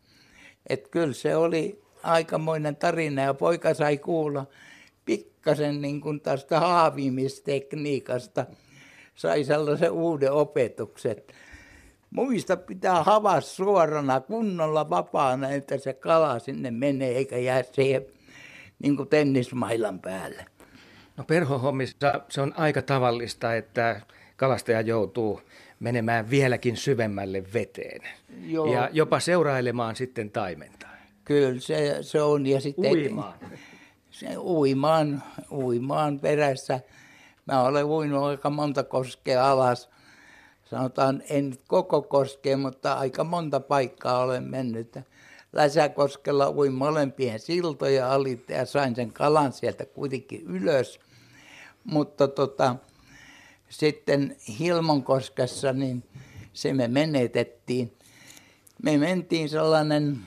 Että 0.70 0.90
kyllä 0.90 1.14
se 1.14 1.36
oli 1.36 1.82
aikamoinen 2.04 2.76
tarina 2.76 3.22
ja 3.22 3.34
poika 3.34 3.74
sai 3.74 3.98
kuulla 3.98 4.46
pikkasen 5.06 5.82
niin 5.82 6.02
kuin 6.02 6.22
tästä 6.22 6.60
haavimistekniikasta. 6.60 8.46
Sai 9.16 9.44
sellaisen 9.44 9.92
uuden 9.92 10.32
opetuksen. 10.32 11.16
Muista 12.10 12.58
pitää 12.58 13.04
havas 13.04 13.56
suorana, 13.56 14.20
kunnolla 14.20 14.90
vapaana, 14.90 15.50
että 15.50 15.78
se 15.78 15.94
kala 15.94 16.40
sinne 16.40 16.72
menee 16.72 17.16
eikä 17.16 17.38
jää 17.38 17.64
siihen 17.64 18.06
niin 18.80 18.98
kuin 18.98 19.10
tennismailan 19.10 20.00
päälle. 20.00 20.46
No 21.18 21.24
perhohommissa 21.24 22.22
se 22.30 22.42
on 22.42 22.54
aika 22.58 22.82
tavallista, 22.82 23.56
että 23.56 24.02
kalastaja 24.36 24.82
joutuu 24.82 25.42
menemään 25.80 26.30
vieläkin 26.30 26.78
syvemmälle 26.78 27.44
veteen. 27.54 28.02
Joo. 28.46 28.74
Ja 28.74 28.90
jopa 28.94 29.20
seurailemaan 29.20 29.96
sitten 29.96 30.32
taimenta. 30.32 30.88
Kyllä 31.26 31.60
se, 31.60 31.98
se 32.02 32.22
on. 32.22 32.46
Ja 32.46 32.62
sitten 32.62 32.92
Uimaan. 32.92 33.34
Se, 34.10 34.38
uimaan, 34.38 35.24
uimaan 35.52 36.20
perässä. 36.20 36.80
Mä 37.46 37.64
olen 37.64 37.86
uinut 37.86 38.24
aika 38.24 38.50
monta 38.50 38.84
koskea 38.84 39.52
alas. 39.52 39.90
Sanotaan, 40.66 41.24
en 41.30 41.58
koko 41.68 42.02
koskea, 42.02 42.58
mutta 42.58 42.94
aika 42.94 43.24
monta 43.24 43.60
paikkaa 43.60 44.20
olen 44.20 44.44
mennyt. 44.44 45.00
Läsäkoskella 45.54 46.50
uin 46.50 46.74
molempien 46.74 47.40
siltoja 47.40 48.12
alitte 48.14 48.54
ja 48.54 48.66
sain 48.66 48.96
sen 48.96 49.14
kalan 49.14 49.54
sieltä 49.54 49.86
kuitenkin 49.86 50.42
ylös. 50.42 51.00
Mutta 51.84 52.28
tota, 52.28 52.76
sitten 53.70 54.36
Hilmonkoskessa, 54.60 55.74
niin 55.74 56.04
se 56.54 56.74
me 56.74 56.88
menetettiin. 56.88 57.94
Me 58.84 58.98
mentiin 58.98 59.50
sellainen 59.50 60.20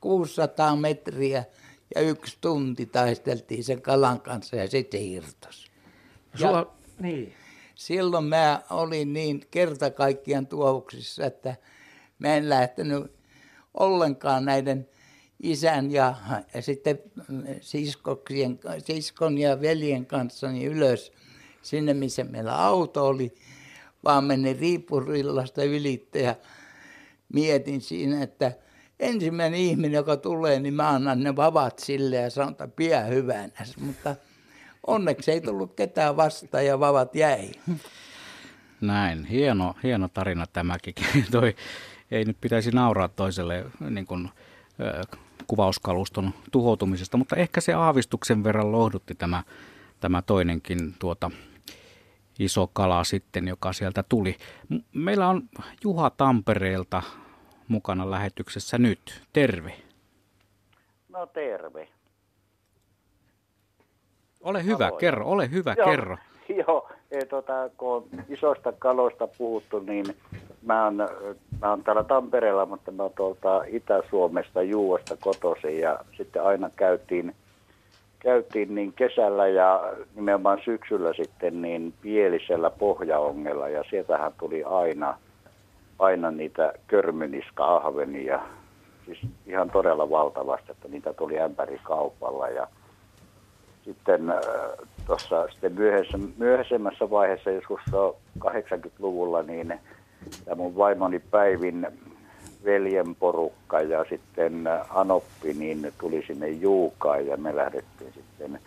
600 0.00 0.76
metriä 0.76 1.44
ja 1.94 2.00
yksi 2.00 2.38
tunti 2.40 2.86
taisteltiin 2.86 3.64
sen 3.64 3.82
kalan 3.82 4.20
kanssa 4.20 4.56
ja 4.56 4.70
sitten 4.70 5.00
hirtos. 5.00 5.70
Sulla, 6.34 6.74
niin. 7.00 7.32
Silloin 7.74 8.24
mä 8.24 8.62
olin 8.70 9.12
niin 9.12 9.46
kerta 9.50 9.90
kaikkiaan 9.90 10.46
tuovuksissa, 10.46 11.26
että 11.26 11.56
mä 12.18 12.36
en 12.36 12.48
lähtenyt 12.48 13.12
ollenkaan 13.74 14.44
näiden 14.44 14.88
isän 15.42 15.90
ja, 15.90 16.14
ja 16.54 16.62
sitten 16.62 16.98
siskoksien, 17.60 18.60
siskon 18.78 19.38
ja 19.38 19.60
veljen 19.60 20.06
kanssa 20.06 20.52
niin 20.52 20.72
ylös 20.72 21.12
sinne, 21.64 21.94
missä 21.94 22.24
meillä 22.24 22.64
auto 22.64 23.06
oli, 23.06 23.34
vaan 24.04 24.24
menin 24.24 24.58
Riipurillasta 24.58 25.64
ylitte 25.64 26.20
ja 26.20 26.34
mietin 27.32 27.80
siinä, 27.80 28.22
että 28.22 28.52
ensimmäinen 29.00 29.60
ihminen, 29.60 29.92
joka 29.92 30.16
tulee, 30.16 30.60
niin 30.60 30.74
mä 30.74 30.88
annan 30.88 31.22
ne 31.22 31.36
vavat 31.36 31.78
sille 31.78 32.16
ja 32.16 32.30
sanon, 32.30 32.50
että 32.50 32.68
pidä 32.68 33.00
hyvänä. 33.00 33.66
Mutta 33.80 34.16
onneksi 34.86 35.30
ei 35.30 35.40
tullut 35.40 35.74
ketään 35.74 36.16
vastaan 36.16 36.66
ja 36.66 36.80
vavat 36.80 37.14
jäi. 37.14 37.50
Näin, 38.80 39.24
hieno, 39.24 39.74
hieno 39.82 40.08
tarina 40.08 40.46
tämäkin. 40.46 40.94
Toi, 41.30 41.56
ei 42.10 42.24
nyt 42.24 42.36
pitäisi 42.40 42.70
nauraa 42.70 43.08
toiselle 43.08 43.64
niin 43.90 44.06
kuin, 44.06 44.28
kuvauskaluston 45.46 46.34
tuhoutumisesta, 46.52 47.16
mutta 47.16 47.36
ehkä 47.36 47.60
se 47.60 47.72
aavistuksen 47.72 48.44
verran 48.44 48.72
lohdutti 48.72 49.14
tämä, 49.14 49.42
tämä 50.00 50.22
toinenkin 50.22 50.94
tuota, 50.98 51.30
iso 52.38 52.70
kala 52.72 53.04
sitten, 53.04 53.48
joka 53.48 53.72
sieltä 53.72 54.04
tuli. 54.08 54.36
Meillä 54.94 55.28
on 55.28 55.42
Juha 55.84 56.10
Tampereelta 56.10 57.02
mukana 57.68 58.10
lähetyksessä 58.10 58.78
nyt. 58.78 59.22
Terve. 59.32 59.72
No 61.08 61.26
terve. 61.26 61.88
Ole 64.40 64.64
hyvä, 64.64 64.86
Aloin. 64.86 65.00
kerro, 65.00 65.26
ole 65.26 65.50
hyvä, 65.50 65.74
joo, 65.78 65.86
kerro. 65.86 66.16
Joo, 66.66 66.88
e, 67.10 67.24
tota, 67.24 67.70
kun 67.76 67.96
on 67.96 68.04
isoista 68.28 68.72
kaloista 68.72 69.26
puhuttu, 69.26 69.78
niin 69.78 70.06
mä 70.62 70.84
oon, 70.84 70.96
mä 71.60 71.70
oon 71.70 71.84
täällä 71.84 72.04
Tampereella, 72.04 72.66
mutta 72.66 72.90
mä 72.90 73.02
oon 73.02 73.12
tuolta 73.16 73.64
Itä-Suomesta 73.66 74.62
Juuasta 74.62 75.16
kotoisin 75.16 75.78
ja 75.78 75.98
sitten 76.16 76.42
aina 76.42 76.70
käytiin, 76.76 77.34
käytiin 78.24 78.74
niin 78.74 78.92
kesällä 78.92 79.48
ja 79.48 79.92
nimenomaan 80.14 80.58
syksyllä 80.64 81.12
sitten 81.12 81.62
niin 81.62 81.94
pielisellä 82.00 82.70
pohjaongella 82.70 83.68
ja 83.68 83.84
sieltähän 83.90 84.32
tuli 84.38 84.64
aina, 84.64 85.18
aina 85.98 86.30
niitä 86.30 86.72
körmyniska-ahvenia, 86.86 88.40
siis 89.06 89.18
ihan 89.46 89.70
todella 89.70 90.10
valtavasti, 90.10 90.70
että 90.72 90.88
niitä 90.88 91.12
tuli 91.12 91.40
ämpärikaupalla 91.40 92.48
ja 92.48 92.66
sitten 93.84 94.30
äh, 94.30 94.38
tuossa 95.06 95.48
sitten 95.48 95.72
myöhäisemmässä 96.38 97.10
vaiheessa, 97.10 97.50
joskus 97.50 97.80
80-luvulla, 98.38 99.42
niin 99.42 99.80
tämä 100.44 100.54
mun 100.54 100.76
vaimoni 100.76 101.18
Päivin 101.18 101.86
veljen 102.64 103.14
porukka 103.14 103.80
ja 103.80 104.04
sitten 104.08 104.64
Anoppi, 104.90 105.52
niin 105.52 105.92
tuli 106.00 106.24
sinne 106.26 106.48
Juukaan 106.48 107.26
ja 107.26 107.36
me 107.36 107.56
lähdettiin 107.56 108.12
sitten 108.12 108.58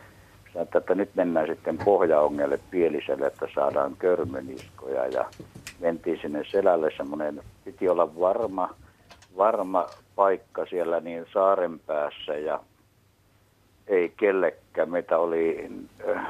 sanotaan, 0.58 0.82
että 0.82 0.95
nyt 0.95 1.10
mennään 1.16 1.48
sitten 1.48 1.78
pohjaongelle 1.78 2.60
Pieliselle, 2.72 3.28
että 3.28 3.48
saadaan 3.56 3.95
körmöniskoja 4.00 5.08
ja 5.08 5.26
mentiin 5.80 6.20
sinne 6.22 6.43
selälle 6.52 6.91
semmoinen, 6.98 7.41
piti 7.66 7.89
olla 7.89 8.20
varma, 8.20 8.76
varma 9.38 9.88
paikka 10.16 10.66
siellä 10.66 11.00
niin 11.00 11.26
saaren 11.34 11.80
päässä 11.80 12.34
ja 12.34 12.60
ei 13.88 14.14
kellekään. 14.18 14.89
Meitä 14.89 15.18
oli 15.18 15.70
äh, 16.10 16.28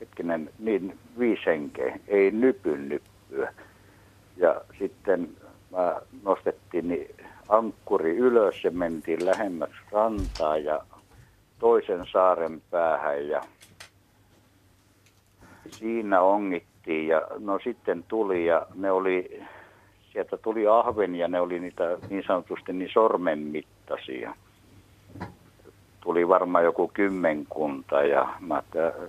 hetkinen, 0.00 0.50
niin 0.58 0.98
viisi 1.18 1.46
henkeä, 1.46 1.98
ei 2.08 2.30
nypyn 2.30 2.88
nyppyä. 2.88 3.54
Ja 4.36 4.60
sitten 4.78 5.28
mä 5.70 6.00
nostettiin 6.22 6.88
niin 6.88 7.16
ankkuri 7.48 8.16
ylös 8.16 8.64
ja 8.64 8.70
mentiin 8.70 9.26
lähemmäksi 9.26 9.80
rantaa 9.92 10.56
ja 10.56 10.80
toisen 11.58 12.06
saaren 12.12 12.62
päähän 12.70 13.28
ja 13.28 13.42
siinä 15.70 16.20
ongittiin 16.20 17.08
ja 17.08 17.22
no 17.38 17.58
sitten 17.64 18.04
tuli 18.08 18.46
ja 18.46 18.66
ne 18.74 18.90
oli, 18.90 19.42
sieltä 20.12 20.36
tuli 20.36 20.66
ahven 20.66 21.14
ja 21.14 21.28
ne 21.28 21.40
oli 21.40 21.60
niitä 21.60 21.98
niin 22.10 22.24
sanotusti 22.26 22.72
niin 22.72 22.90
sormen 22.92 23.38
mittaisia. 23.38 24.34
Tuli 26.00 26.28
varmaan 26.28 26.64
joku 26.64 26.90
kymmenkunta 26.94 28.02
ja, 28.02 28.28
mä, 28.40 28.62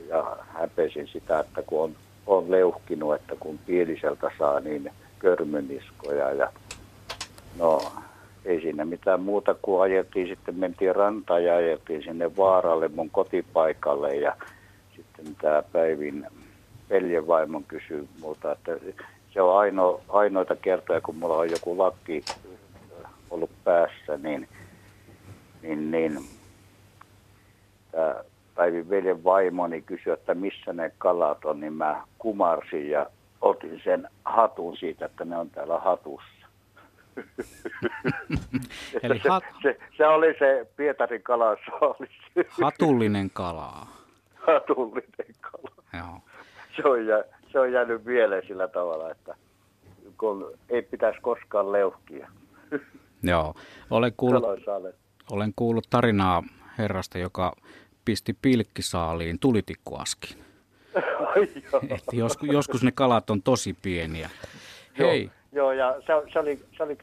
ja 0.07 0.37
häpesin 0.47 1.07
sitä, 1.07 1.39
että 1.39 1.63
kun 1.63 1.83
on, 1.83 1.95
on 2.27 2.51
leuhkinut, 2.51 3.15
että 3.15 3.35
kun 3.39 3.59
pieliseltä 3.65 4.31
saa 4.37 4.59
niin 4.59 4.91
körmyniskoja 5.21 6.31
ja 6.31 6.51
no 7.59 7.81
ei 8.45 8.61
siinä 8.61 8.85
mitään 8.85 9.21
muuta 9.21 9.55
kuin 9.61 9.81
ajeltiin, 9.81 10.27
sitten 10.27 10.55
mentiin 10.55 10.95
rantaan 10.95 11.43
ja 11.43 11.55
ajeltiin 11.55 12.03
sinne 12.03 12.37
vaaralle 12.37 12.87
mun 12.87 13.09
kotipaikalle 13.09 14.15
ja 14.15 14.35
sitten 14.95 15.35
tämä 15.41 15.63
Päivin 15.71 16.27
veljevaimon 16.89 17.63
kysyi 17.63 18.07
multa, 18.21 18.51
että 18.51 18.71
se 19.33 19.41
on 19.41 19.59
aino, 19.59 20.01
ainoita 20.09 20.55
kertoja, 20.55 21.01
kun 21.01 21.15
mulla 21.15 21.37
on 21.37 21.51
joku 21.51 21.77
lakki 21.77 22.25
ollut 23.29 23.51
päässä, 23.63 24.17
niin, 24.17 24.47
niin, 25.61 25.91
niin 25.91 26.19
tämä 27.91 28.15
Päivin 28.55 28.89
veljen 28.89 29.23
vaimoni 29.23 29.81
kysyi, 29.81 30.13
että 30.13 30.33
missä 30.33 30.73
ne 30.73 30.91
kalat 30.97 31.45
on, 31.45 31.59
niin 31.59 31.73
mä 31.73 32.03
kumarsin 32.17 32.89
ja 32.89 33.05
otin 33.41 33.81
sen 33.83 34.07
hatun 34.25 34.77
siitä, 34.77 35.05
että 35.05 35.25
ne 35.25 35.37
on 35.37 35.49
täällä 35.49 35.79
hatussa. 35.79 36.47
Eli 39.03 39.19
se, 39.19 39.29
hat... 39.29 39.43
se, 39.61 39.79
se, 39.97 40.07
oli 40.07 40.35
se 40.39 40.67
Pietarin 40.75 41.23
kala, 41.23 41.55
se 41.55 41.71
oli 41.81 42.07
Hatullinen 42.61 43.29
kalaa. 43.33 43.87
Hatullinen 44.47 45.35
kala. 45.41 45.71
Joo. 45.93 46.19
Se 46.75 46.89
on, 46.89 47.05
jä, 47.05 47.23
se 47.51 47.59
on 47.59 47.71
jäänyt 47.71 48.05
mieleen 48.05 48.47
sillä 48.47 48.67
tavalla, 48.67 49.11
että 49.11 49.35
kun 50.17 50.53
ei 50.69 50.81
pitäisi 50.81 51.19
koskaan 51.21 51.71
leuhkia. 51.71 52.27
Joo, 53.23 53.53
olen 53.89 54.13
kuullut, 54.17 54.43
olen 55.31 55.53
kuullut 55.55 55.87
tarinaa 55.89 56.43
herrasta, 56.77 57.17
joka 57.17 57.55
pisti 58.05 58.37
pilkkisaaliin 58.41 59.39
tulitikkuaskiin. 59.39 60.50
Että 61.95 62.15
joskus, 62.15 62.49
joskus 62.49 62.83
ne 62.83 62.91
kalat 62.91 63.29
on 63.29 63.41
tosi 63.41 63.75
pieniä. 63.81 64.29
Hei. 64.97 65.31
Joo, 65.51 65.71
joo 65.71 65.71
ja 65.71 65.95
se, 65.99 66.31
se, 66.33 66.39
oli, 66.39 66.59
se 66.77 66.83
oli 66.83 66.97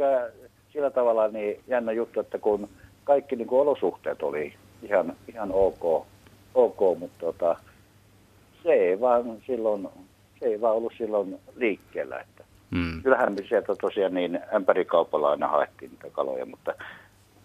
sillä 0.72 0.91
tavalla 0.91 1.28
niin 1.28 1.61
jännä 1.66 1.93
juttu, 1.93 2.20
että 2.20 2.39
kun 2.39 2.68
kaikki 3.05 3.36
niin 3.36 3.49
kuin 3.49 3.61
olosuhteet 3.61 4.22
oli 4.22 4.55
ihan, 4.82 5.16
ihan 5.28 5.51
ok, 5.53 6.07
ok 6.55 6.99
mutta 6.99 7.18
tota, 7.18 7.57
se 8.62 8.72
ei 8.72 9.01
vaan 9.01 9.24
silloin, 9.47 9.89
se 10.41 10.47
ei 10.47 10.61
vaan 10.61 10.76
ollut 10.76 10.93
silloin 10.99 11.41
liikkeellä. 11.57 12.18
Että 12.18 12.45
hmm. 12.74 13.03
Kyllähän 13.03 13.32
me 13.32 13.47
sieltä 13.49 13.74
tosiaan 13.80 14.14
niin 14.14 14.41
ämpärikaupalla 14.55 15.30
aina 15.30 15.49
haettiin 15.49 15.91
niitä 15.91 16.11
kaloja, 16.12 16.47
mutta 16.47 16.74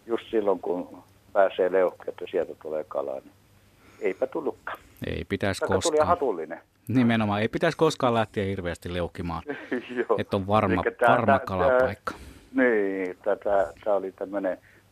just 0.05 0.23
silloin 0.31 0.59
kun 0.59 1.03
pääsee 1.33 1.71
leuhki, 1.71 2.03
että 2.07 2.25
sieltä 2.31 2.53
tulee 2.61 2.83
kalaa, 2.83 3.19
niin 3.19 3.31
eipä 4.03 4.27
tullutkaan. 4.27 4.79
Ei 5.07 5.25
pitäisi 5.29 5.59
Tätä 5.59 5.73
koskaan. 5.73 5.97
tuli 5.97 6.07
hatullinen. 6.07 6.59
Nimenomaan, 6.87 7.41
ei 7.41 7.47
pitäisi 7.47 7.77
koskaan 7.77 8.13
lähteä 8.13 8.45
hirveästi 8.45 8.93
leukimaan, 8.93 9.43
että 10.19 10.35
on 10.35 10.47
varma, 10.47 10.83
tää, 10.99 11.09
varma 11.09 11.39
kalapaikka. 11.39 12.13
Tää, 12.13 12.63
niin, 12.63 13.17
tämä 13.23 13.95
oli 13.95 14.13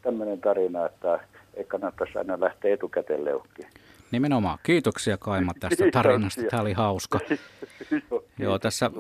tämmöinen 0.02 0.42
tarina, 0.42 0.86
että 0.86 1.20
ei 1.54 1.64
kannattaisi 1.64 2.18
aina 2.18 2.40
lähteä 2.40 2.74
etukäteen 2.74 3.26
leuhkiin. 3.26 3.68
Nimenomaan. 4.12 4.58
Kiitoksia 4.64 5.18
Kaima 5.18 5.52
tästä 5.60 5.84
tarinasta. 5.92 6.42
Tämä 6.50 6.62
oli 6.62 6.74
hauska. 6.74 7.20
Joo, 8.40 8.60
tässä 8.60 8.92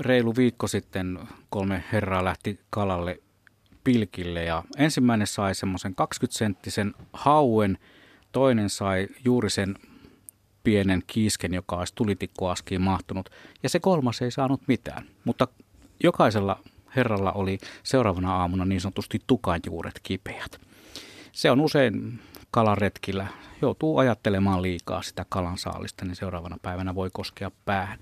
reilu 0.00 0.36
viikko 0.36 0.66
sitten 0.66 1.18
kolme 1.50 1.84
herraa 1.92 2.24
lähti 2.24 2.60
kalalle 2.70 3.20
pilkille 3.84 4.44
ja 4.44 4.62
ensimmäinen 4.78 5.26
sai 5.26 5.54
semmoisen 5.54 5.94
20-senttisen 6.02 6.94
hauen, 7.12 7.78
toinen 8.32 8.70
sai 8.70 9.08
juuri 9.24 9.50
sen 9.50 9.74
pienen 10.64 11.02
kiisken, 11.06 11.54
joka 11.54 11.76
olisi 11.76 11.94
tulitikkuaskiin 11.94 12.80
mahtunut, 12.80 13.30
ja 13.62 13.68
se 13.68 13.80
kolmas 13.80 14.22
ei 14.22 14.30
saanut 14.30 14.60
mitään. 14.66 15.06
Mutta 15.24 15.48
jokaisella 16.02 16.60
herralla 16.96 17.32
oli 17.32 17.58
seuraavana 17.82 18.36
aamuna 18.36 18.64
niin 18.64 18.80
sanotusti 18.80 19.22
tukanjuuret 19.26 20.00
kipeät. 20.02 20.60
Se 21.32 21.50
on 21.50 21.60
usein 21.60 22.20
kalaretkillä. 22.50 23.26
Joutuu 23.62 23.98
ajattelemaan 23.98 24.62
liikaa 24.62 25.02
sitä 25.02 25.26
kalansaalista, 25.28 26.04
niin 26.04 26.16
seuraavana 26.16 26.56
päivänä 26.62 26.94
voi 26.94 27.10
koskea 27.12 27.50
päähän. 27.64 27.98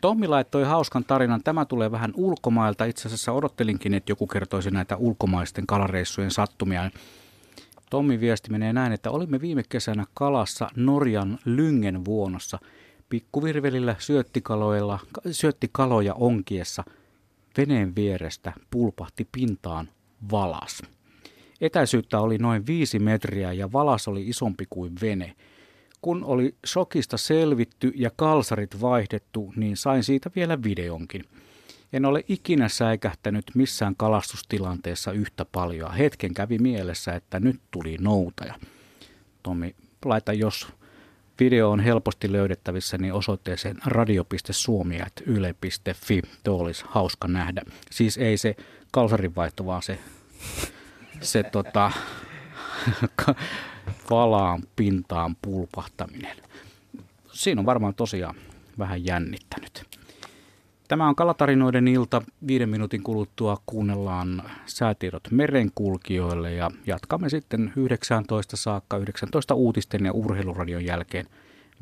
Tommi 0.00 0.26
laittoi 0.26 0.64
hauskan 0.64 1.04
tarinan. 1.04 1.42
Tämä 1.42 1.64
tulee 1.64 1.90
vähän 1.90 2.12
ulkomailta. 2.16 2.84
Itse 2.84 3.08
asiassa 3.08 3.32
odottelinkin, 3.32 3.94
että 3.94 4.12
joku 4.12 4.26
kertoisi 4.26 4.70
näitä 4.70 4.96
ulkomaisten 4.96 5.66
kalareissujen 5.66 6.30
sattumia. 6.30 6.90
Tommi 7.90 8.20
viesti 8.20 8.50
menee 8.50 8.72
näin, 8.72 8.92
että 8.92 9.10
olimme 9.10 9.40
viime 9.40 9.62
kesänä 9.68 10.04
kalassa 10.14 10.68
Norjan 10.76 11.38
Lyngen 11.44 12.04
vuonossa. 12.04 12.58
Pikkuvirvelillä 13.08 13.96
syöttikaloilla, 13.98 14.98
syöttikaloja 15.30 16.14
onkiessa 16.14 16.84
veneen 17.56 17.94
vierestä 17.94 18.52
pulpahti 18.70 19.28
pintaan 19.32 19.88
valas. 20.30 20.82
Etäisyyttä 21.60 22.20
oli 22.20 22.38
noin 22.38 22.66
viisi 22.66 22.98
metriä 22.98 23.52
ja 23.52 23.72
valas 23.72 24.08
oli 24.08 24.28
isompi 24.28 24.64
kuin 24.70 24.92
vene. 25.00 25.34
Kun 26.00 26.24
oli 26.24 26.54
shokista 26.66 27.16
selvitty 27.16 27.92
ja 27.94 28.10
kalsarit 28.16 28.80
vaihdettu, 28.80 29.52
niin 29.56 29.76
sain 29.76 30.04
siitä 30.04 30.30
vielä 30.36 30.62
videonkin. 30.62 31.24
En 31.92 32.04
ole 32.04 32.24
ikinä 32.28 32.68
säikähtänyt 32.68 33.44
missään 33.54 33.96
kalastustilanteessa 33.96 35.12
yhtä 35.12 35.44
paljon. 35.44 35.94
Hetken 35.94 36.34
kävi 36.34 36.58
mielessä, 36.58 37.14
että 37.14 37.40
nyt 37.40 37.60
tuli 37.70 37.96
noutaja. 38.00 38.54
Tommi, 39.42 39.74
laita 40.04 40.32
jos 40.32 40.68
video 41.40 41.70
on 41.70 41.80
helposti 41.80 42.32
löydettävissä, 42.32 42.98
niin 42.98 43.12
osoitteeseen 43.12 43.76
radio.suomi.yle.fi. 43.84 46.22
Tuo 46.44 46.62
olisi 46.62 46.84
hauska 46.88 47.28
nähdä. 47.28 47.62
Siis 47.90 48.18
ei 48.18 48.36
se 48.36 48.56
kalsarinvaihto, 48.90 49.66
vaan 49.66 49.82
se, 49.82 49.98
se 51.20 51.42
tota, 51.42 51.92
valaan 54.10 54.62
pintaan 54.76 55.36
pulpahtaminen. 55.42 56.36
Siinä 57.32 57.60
on 57.60 57.66
varmaan 57.66 57.94
tosiaan 57.94 58.34
vähän 58.78 59.04
jännittänyt. 59.04 59.97
Tämä 60.88 61.08
on 61.08 61.16
Kalatarinoiden 61.16 61.88
ilta. 61.88 62.22
Viiden 62.46 62.68
minuutin 62.68 63.02
kuluttua 63.02 63.56
kuunnellaan 63.66 64.42
säätiedot 64.66 65.22
merenkulkijoille 65.30 66.52
ja 66.52 66.70
jatkamme 66.86 67.28
sitten 67.28 67.72
19 67.76 68.56
saakka 68.56 68.96
19 68.96 69.54
uutisten 69.54 70.04
ja 70.04 70.12
urheiluradion 70.12 70.84
jälkeen 70.84 71.26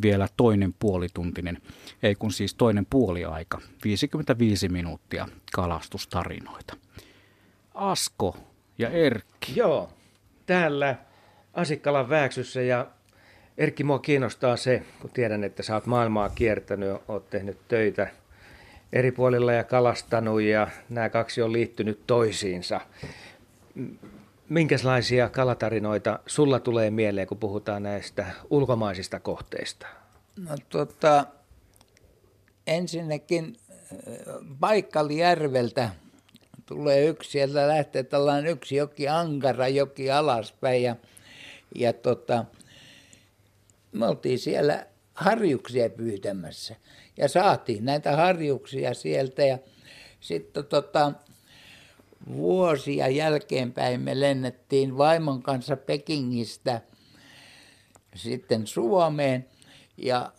vielä 0.02 0.28
toinen 0.36 0.74
puolituntinen, 0.78 1.58
ei 2.02 2.14
kun 2.14 2.32
siis 2.32 2.54
toinen 2.54 2.86
puoliaika, 2.90 3.60
55 3.84 4.68
minuuttia 4.68 5.28
kalastustarinoita. 5.52 6.76
Asko 7.74 8.36
ja 8.78 8.90
Erkki. 8.90 9.52
Joo, 9.56 9.88
täällä 10.46 10.96
Asikkalan 11.54 12.08
Vääksyssä 12.08 12.62
ja 12.62 12.86
Erkki, 13.58 13.84
mua 13.84 13.98
kiinnostaa 13.98 14.56
se, 14.56 14.82
kun 15.00 15.10
tiedän, 15.10 15.44
että 15.44 15.62
sä 15.62 15.74
oot 15.74 15.86
maailmaa 15.86 16.28
kiertänyt, 16.28 16.96
oot 17.08 17.30
tehnyt 17.30 17.58
töitä 17.68 18.08
eri 18.92 19.12
puolilla 19.12 19.52
ja 19.52 19.64
kalastanut 19.64 20.40
ja 20.42 20.68
nämä 20.88 21.08
kaksi 21.08 21.42
on 21.42 21.52
liittynyt 21.52 22.00
toisiinsa. 22.06 22.80
Minkälaisia 24.48 25.28
kalatarinoita 25.28 26.18
sulla 26.26 26.60
tulee 26.60 26.90
mieleen, 26.90 27.26
kun 27.26 27.38
puhutaan 27.38 27.82
näistä 27.82 28.26
ulkomaisista 28.50 29.20
kohteista? 29.20 29.86
No 30.36 30.56
tota, 30.68 31.26
ensinnäkin 32.66 33.56
Paikkalijärveltä 34.60 35.90
tulee 36.66 37.04
yksi, 37.06 37.30
sieltä 37.30 37.68
lähtee 37.68 38.02
tällainen 38.02 38.50
yksi 38.50 38.76
joki 38.76 39.08
Ankara 39.08 39.68
joki 39.68 40.10
alaspäin 40.10 40.82
ja 40.82 40.96
ja 41.74 41.92
tota, 41.92 42.44
me 43.92 44.06
oltiin 44.06 44.38
siellä 44.38 44.86
harjuksia 45.14 45.90
pyytämässä 45.90 46.76
ja 47.16 47.28
saatiin 47.28 47.84
näitä 47.84 48.16
harjuksia 48.16 48.94
sieltä 48.94 49.42
ja 49.42 49.58
sitten 50.20 50.64
tota, 50.64 51.12
vuosia 52.34 53.08
jälkeenpäin 53.08 54.00
me 54.00 54.20
lennettiin 54.20 54.98
vaimon 54.98 55.42
kanssa 55.42 55.76
Pekingistä 55.76 56.80
sitten 58.16 58.66
Suomeen 58.66 59.46
ja 59.96 60.32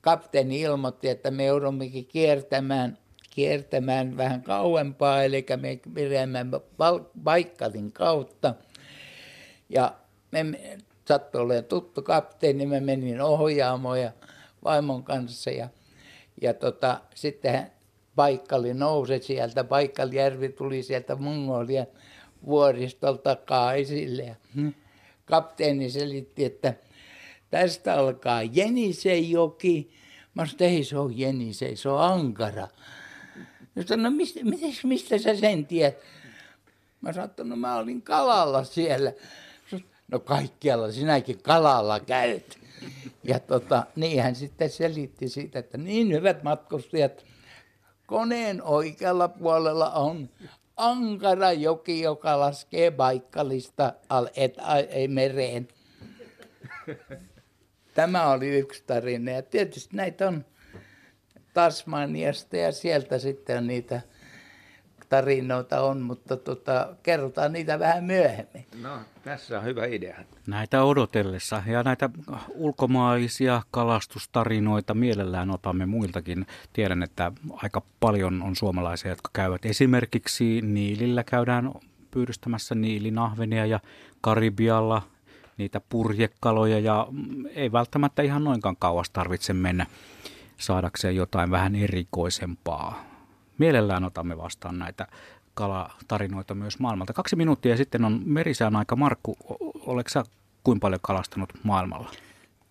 kapteeni 0.00 0.60
ilmoitti, 0.60 1.08
että 1.08 1.30
me 1.30 1.44
joudummekin 1.44 2.06
kiertämään, 2.06 2.98
kiertämään 3.30 4.16
vähän 4.16 4.42
kauempaa, 4.42 5.22
eli 5.22 5.46
me 5.56 5.80
pidämme 5.94 6.46
Baikkalin 7.22 7.92
kautta. 7.92 8.54
Ja 9.68 9.94
me 10.30 10.44
sattui 11.04 11.40
olemaan 11.40 11.64
tuttu 11.64 12.02
kapteeni, 12.02 12.66
mä 12.66 12.80
menin 12.80 13.20
ohjaamoon 13.20 14.00
ja 14.00 14.12
vaimon 14.64 15.04
kanssa 15.04 15.50
ja, 15.50 15.68
ja 16.42 16.54
tota, 16.54 17.00
sitten 17.14 17.72
paikkali 18.16 18.74
nousi 18.74 19.18
sieltä, 19.22 19.64
Paikkalijärvi 19.64 20.48
tuli 20.48 20.82
sieltä 20.82 21.16
Mongolian 21.16 21.86
vuoristolta 22.46 23.22
takaa 23.22 23.74
esille 23.74 24.22
ja 24.22 24.34
hmm. 24.54 24.74
kapteeni 25.24 25.90
selitti, 25.90 26.44
että 26.44 26.74
tästä 27.50 27.94
alkaa 27.94 28.42
Jenisejoki. 28.42 29.92
Mä 30.34 30.46
sanoin, 30.46 30.74
ei 30.74 30.84
se 30.84 30.98
ole 30.98 31.12
Jenise, 31.16 31.76
se 31.76 31.88
on 31.88 32.00
Ankara. 32.00 32.68
Ja 33.76 33.82
sanoin, 33.82 34.02
no 34.02 34.10
mistä, 34.10 34.40
mistä, 34.84 35.18
sä 35.18 35.36
sen 35.36 35.66
tiedät? 35.66 35.98
Mä 37.00 37.12
sanoin, 37.12 37.30
no 37.44 37.56
mä 37.56 37.76
olin 37.76 38.02
kalalla 38.02 38.64
siellä 38.64 39.12
no 40.08 40.18
kaikkialla 40.18 40.92
sinäkin 40.92 41.42
kalalla 41.42 42.00
käyt. 42.00 42.61
Ja 43.24 43.40
tota, 43.40 43.86
niin 43.96 44.22
hän 44.22 44.34
sitten 44.34 44.70
selitti 44.70 45.28
siitä, 45.28 45.58
että 45.58 45.78
niin 45.78 46.12
hyvät 46.12 46.42
matkustajat, 46.42 47.24
koneen 48.06 48.62
oikealla 48.62 49.28
puolella 49.28 49.90
on 49.90 50.28
ankara 50.76 51.52
joki, 51.52 52.00
joka 52.00 52.40
laskee 52.40 52.90
Baikkalista 52.90 53.92
al, 54.08 54.28
et, 54.36 54.54
ei 54.88 55.08
mereen. 55.08 55.68
Tämä 57.94 58.30
oli 58.30 58.58
yksi 58.58 58.82
tarina. 58.86 59.30
Ja 59.30 59.42
tietysti 59.42 59.96
näitä 59.96 60.28
on 60.28 60.44
Tasmaniasta 61.54 62.56
ja 62.56 62.72
sieltä 62.72 63.18
sitten 63.18 63.66
niitä 63.66 64.00
tarinoita 65.12 65.80
on, 65.80 66.00
mutta 66.00 66.36
tota, 66.36 66.88
kerrotaan 67.02 67.52
niitä 67.52 67.78
vähän 67.78 68.04
myöhemmin. 68.04 68.66
No, 68.82 68.90
tässä 69.22 69.58
on 69.58 69.64
hyvä 69.64 69.86
idea. 69.86 70.18
Näitä 70.46 70.84
odotellessa 70.84 71.62
ja 71.66 71.82
näitä 71.82 72.10
ulkomaisia 72.54 73.62
kalastustarinoita 73.70 74.94
mielellään 74.94 75.50
otamme 75.50 75.86
muiltakin. 75.86 76.46
Tiedän, 76.72 77.02
että 77.02 77.32
aika 77.52 77.82
paljon 78.00 78.42
on 78.42 78.56
suomalaisia, 78.56 79.10
jotka 79.10 79.30
käyvät 79.32 79.64
esimerkiksi 79.66 80.60
Niilillä 80.60 81.24
käydään 81.24 81.70
pyydystämässä 82.10 82.74
niilinahvenia 82.74 83.66
ja 83.66 83.80
Karibialla 84.20 85.02
niitä 85.56 85.80
purjekaloja 85.88 86.78
ja 86.78 87.06
ei 87.54 87.72
välttämättä 87.72 88.22
ihan 88.22 88.44
noinkaan 88.44 88.76
kauas 88.76 89.10
tarvitse 89.10 89.52
mennä 89.52 89.86
saadakseen 90.56 91.16
jotain 91.16 91.50
vähän 91.50 91.74
erikoisempaa 91.74 93.11
mielellään 93.58 94.04
otamme 94.04 94.38
vastaan 94.38 94.78
näitä 94.78 95.06
kalatarinoita 95.54 96.54
myös 96.54 96.78
maailmalta. 96.78 97.12
Kaksi 97.12 97.36
minuuttia 97.36 97.76
sitten 97.76 98.04
on 98.04 98.22
merisään 98.24 98.76
aika. 98.76 98.96
Markku, 98.96 99.36
oletko 99.86 100.08
sä 100.08 100.24
kuinka 100.64 100.84
paljon 100.84 101.00
kalastanut 101.02 101.52
maailmalla? 101.62 102.10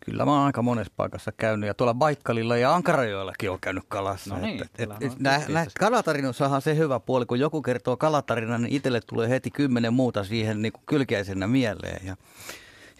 Kyllä 0.05 0.25
mä 0.25 0.31
oon 0.31 0.45
aika 0.45 0.61
monessa 0.61 0.93
paikassa 0.97 1.31
käynyt 1.31 1.67
ja 1.67 1.73
tuolla 1.73 1.93
Baikkalilla 1.93 2.57
ja 2.57 2.75
Ankarajoillakin 2.75 3.51
on 3.51 3.59
käynyt 3.61 3.83
kalassa. 3.87 4.35
No 4.35 4.41
niin, 4.41 4.63
että, 4.63 4.83
et, 4.83 4.89
et, 5.01 5.19
nä, 5.19 5.41
nä, 5.47 5.65
kalatarinoissahan 5.79 6.61
se 6.61 6.75
hyvä 6.75 6.99
puoli, 6.99 7.25
kun 7.25 7.39
joku 7.39 7.61
kertoo 7.61 7.97
kalatarinan, 7.97 8.61
niin 8.61 8.75
itselle 8.75 9.01
tulee 9.01 9.29
heti 9.29 9.51
kymmenen 9.51 9.93
muuta 9.93 10.23
siihen 10.23 10.61
niin 10.61 10.71
kuin 10.71 10.83
kylkeäisenä 10.85 11.47
mieleen. 11.47 12.07
Ja, 12.07 12.15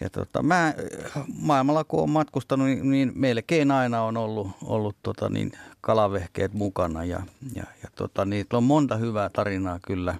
ja 0.00 0.10
tota, 0.10 0.42
mä 0.42 0.74
maailmalla 1.34 1.84
kun 1.84 2.02
on 2.02 2.10
matkustanut, 2.10 2.66
niin, 2.66 2.90
niin 2.90 3.12
melkein 3.14 3.70
aina 3.70 4.02
on 4.02 4.16
ollut, 4.16 4.48
ollut 4.64 4.96
tota, 5.02 5.28
niin, 5.28 5.52
kalavehkeet 5.82 6.54
mukana 6.54 7.04
ja, 7.04 7.22
ja, 7.54 7.64
ja 7.82 7.88
tota, 7.94 8.24
niitä 8.24 8.56
on 8.56 8.64
monta 8.64 8.96
hyvää 8.96 9.30
tarinaa 9.30 9.78
kyllä, 9.86 10.14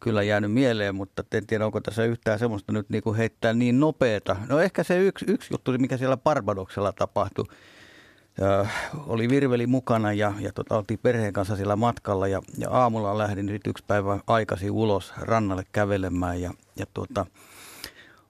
kyllä 0.00 0.22
jäänyt 0.22 0.52
mieleen, 0.52 0.94
mutta 0.94 1.24
en 1.32 1.46
tiedä, 1.46 1.66
onko 1.66 1.80
tässä 1.80 2.04
yhtään 2.04 2.38
semmoista 2.38 2.72
nyt 2.72 2.90
niin 2.90 3.02
kuin 3.02 3.16
heittää 3.16 3.52
niin 3.52 3.80
nopeeta. 3.80 4.36
No 4.48 4.58
ehkä 4.58 4.82
se 4.82 4.98
yksi, 4.98 5.24
yksi 5.28 5.54
juttu, 5.54 5.72
mikä 5.78 5.96
siellä 5.96 6.16
Barbadoksella 6.16 6.92
tapahtui, 6.92 7.44
ja 8.40 8.66
oli 9.06 9.28
virveli 9.28 9.66
mukana 9.66 10.12
ja, 10.12 10.32
ja 10.40 10.52
tota, 10.52 10.76
oltiin 10.76 10.98
perheen 11.02 11.32
kanssa 11.32 11.56
siellä 11.56 11.76
matkalla 11.76 12.28
ja, 12.28 12.42
ja 12.58 12.70
aamulla 12.70 13.18
lähdin 13.18 13.60
yksi 13.66 13.84
päivä 13.86 14.18
aikaisin 14.26 14.70
ulos 14.70 15.12
rannalle 15.16 15.64
kävelemään 15.72 16.40
ja, 16.40 16.54
ja 16.76 16.86
tuota, 16.94 17.26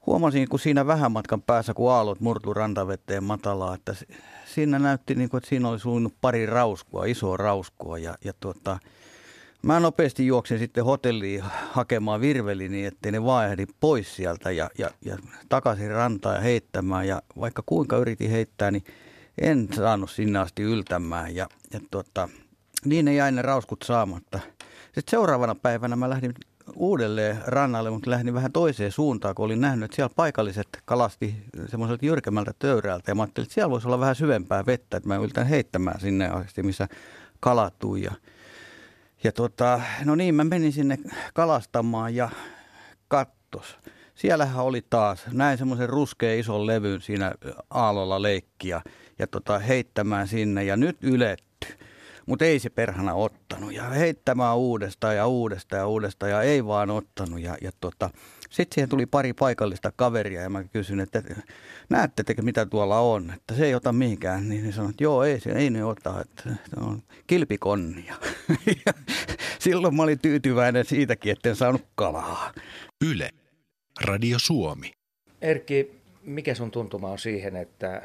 huomasin, 0.07 0.48
kun 0.48 0.59
siinä 0.59 0.86
vähän 0.86 1.12
matkan 1.12 1.42
päässä, 1.42 1.74
kun 1.74 1.92
aallot 1.92 2.20
murtu 2.20 2.55
rantaveteen 2.55 3.24
matalaa, 3.24 3.74
että 3.74 3.94
siinä 4.44 4.78
näytti, 4.78 5.14
niin 5.14 5.30
kuin, 5.30 5.38
että 5.38 5.48
siinä 5.48 5.68
oli 5.68 5.78
suunnut 5.78 6.14
pari 6.20 6.46
rauskua, 6.46 7.05
isoa 7.05 7.36
rauskua 7.36 7.98
ja, 7.98 8.14
ja 8.24 8.32
tuota, 8.40 8.78
Mä 9.62 9.80
nopeasti 9.80 10.26
juoksin 10.26 10.59
sitten 10.59 10.84
hotelliin 10.84 11.42
hakemaan 11.70 12.20
virveli 12.20 12.68
niin, 12.68 12.86
ettei 12.86 13.12
ne 13.12 13.24
vaihdi 13.24 13.66
pois 13.80 14.16
sieltä 14.16 14.50
ja, 14.50 14.70
ja, 14.78 14.90
ja 15.05 15.16
takaisin 15.48 15.90
rantaan 15.90 16.34
ja 16.36 16.40
heittämään. 16.40 17.09
Ja 17.09 17.22
vaikka 17.40 17.62
kuinka 17.66 17.96
yritin 17.96 18.30
heittää, 18.30 18.70
niin 18.70 18.84
en 19.38 19.68
saanut 19.74 20.11
sinne 20.11 20.38
asti 20.38 20.62
yltämään. 20.62 21.34
Ja, 21.34 21.48
ja 21.72 21.80
tuota, 21.90 22.28
niin 22.84 23.09
ei 23.09 23.20
aina 23.20 23.42
rauskut 23.42 23.82
saamatta. 23.82 24.40
Sitten 24.84 25.11
seuraavana 25.11 25.55
päivänä 25.55 25.96
mä 25.96 26.11
lähdin 26.11 26.34
uudelleen 26.77 27.39
rannalle, 27.47 27.91
mutta 27.91 28.11
lähdin 28.11 28.35
vähän 28.35 28.53
toiseen 28.53 28.93
suuntaan, 28.93 29.35
kun 29.35 29.45
olin 29.45 29.61
nähnyt, 29.61 29.85
että 29.85 29.95
siellä 29.95 30.14
paikalliset 30.16 30.68
kalasti 30.85 31.37
semmoiselta 31.66 32.07
jyrkemmältä 32.07 32.53
töyräältä. 32.59 33.11
Ja 33.11 33.14
mä 33.14 33.23
ajattelin, 33.23 33.45
että 33.45 33.55
siellä 33.55 33.70
voisi 33.70 33.89
olla 33.89 34.01
vähän 34.01 34.16
syvempää 34.16 34.66
vettä, 34.66 34.97
että 34.97 35.09
mä 35.09 35.16
yltän 35.16 35.47
heittämään 35.47 36.01
sinne 36.01 36.29
asti, 36.29 36.62
missä 36.62 36.89
kalatuu. 37.41 37.97
Ja, 37.97 38.12
ja 39.25 39.33
tota, 39.33 39.81
no 40.05 40.14
niin, 40.14 40.35
mä 40.35 40.45
menin 40.45 40.73
sinne 40.73 40.99
kalastamaan 41.35 42.14
ja 42.14 42.29
kattos. 43.09 43.79
Siellähän 44.14 44.64
oli 44.64 44.83
taas, 44.91 45.27
näin 45.33 45.59
semmoisen 45.59 45.89
ruskean 45.89 46.39
ison 46.39 46.66
levyn 46.66 47.01
siinä 47.01 47.33
aallolla 47.70 48.23
leikkiä 48.23 48.83
ja 49.18 49.27
tota, 49.27 49.59
heittämään 49.59 50.29
sinne 50.29 50.64
ja 50.64 50.77
nyt 50.77 50.97
yletty. 51.05 51.51
Mutta 52.27 52.45
ei 52.45 52.59
se 52.59 52.70
perhana 52.70 53.14
ottanut 53.14 53.73
ja 53.73 53.83
heittämään 53.83 54.57
uudestaan 54.57 55.16
ja 55.16 55.27
uudestaan 55.27 55.81
ja 55.81 55.87
uudestaan 55.87 56.31
ja 56.31 56.43
ei 56.43 56.66
vaan 56.66 56.91
ottanut. 56.91 57.41
Ja, 57.41 57.57
ja 57.61 57.70
tota, 57.81 58.11
sitten 58.51 58.75
siihen 58.75 58.89
tuli 58.89 59.07
pari 59.07 59.33
paikallista 59.33 59.93
kaveria 59.97 60.43
ja 60.43 60.51
mä 60.51 60.64
kysyin, 60.64 61.01
että 61.01 61.23
näettekö 61.89 62.43
mitä 62.43 62.66
tuolla 62.66 62.99
on, 62.99 63.33
että 63.37 63.55
se 63.55 63.66
ei 63.66 63.75
ota 63.75 63.93
mihinkään. 63.93 64.49
Niin 64.49 64.66
ne 64.66 64.73
sanoivat, 64.73 64.91
että 64.91 65.05
joo 65.05 65.25
ei, 65.25 65.41
se 65.41 65.51
ei 65.51 65.70
ne 65.70 65.85
ota, 65.85 66.20
että 66.20 66.43
se 66.45 66.81
on 66.81 67.03
kilpikonnia. 67.27 68.14
silloin 69.59 69.95
mä 69.95 70.03
olin 70.03 70.18
tyytyväinen 70.18 70.85
siitäkin, 70.85 71.33
että 71.33 71.49
en 71.49 71.57
saanut 71.57 71.87
kalaa. 71.95 72.53
Yle, 73.05 73.31
Radio 74.05 74.39
Suomi. 74.39 74.93
Erkki, 75.41 76.01
mikä 76.23 76.55
sun 76.55 76.70
tuntuma 76.70 77.11
on 77.11 77.18
siihen, 77.18 77.57
että 77.57 78.03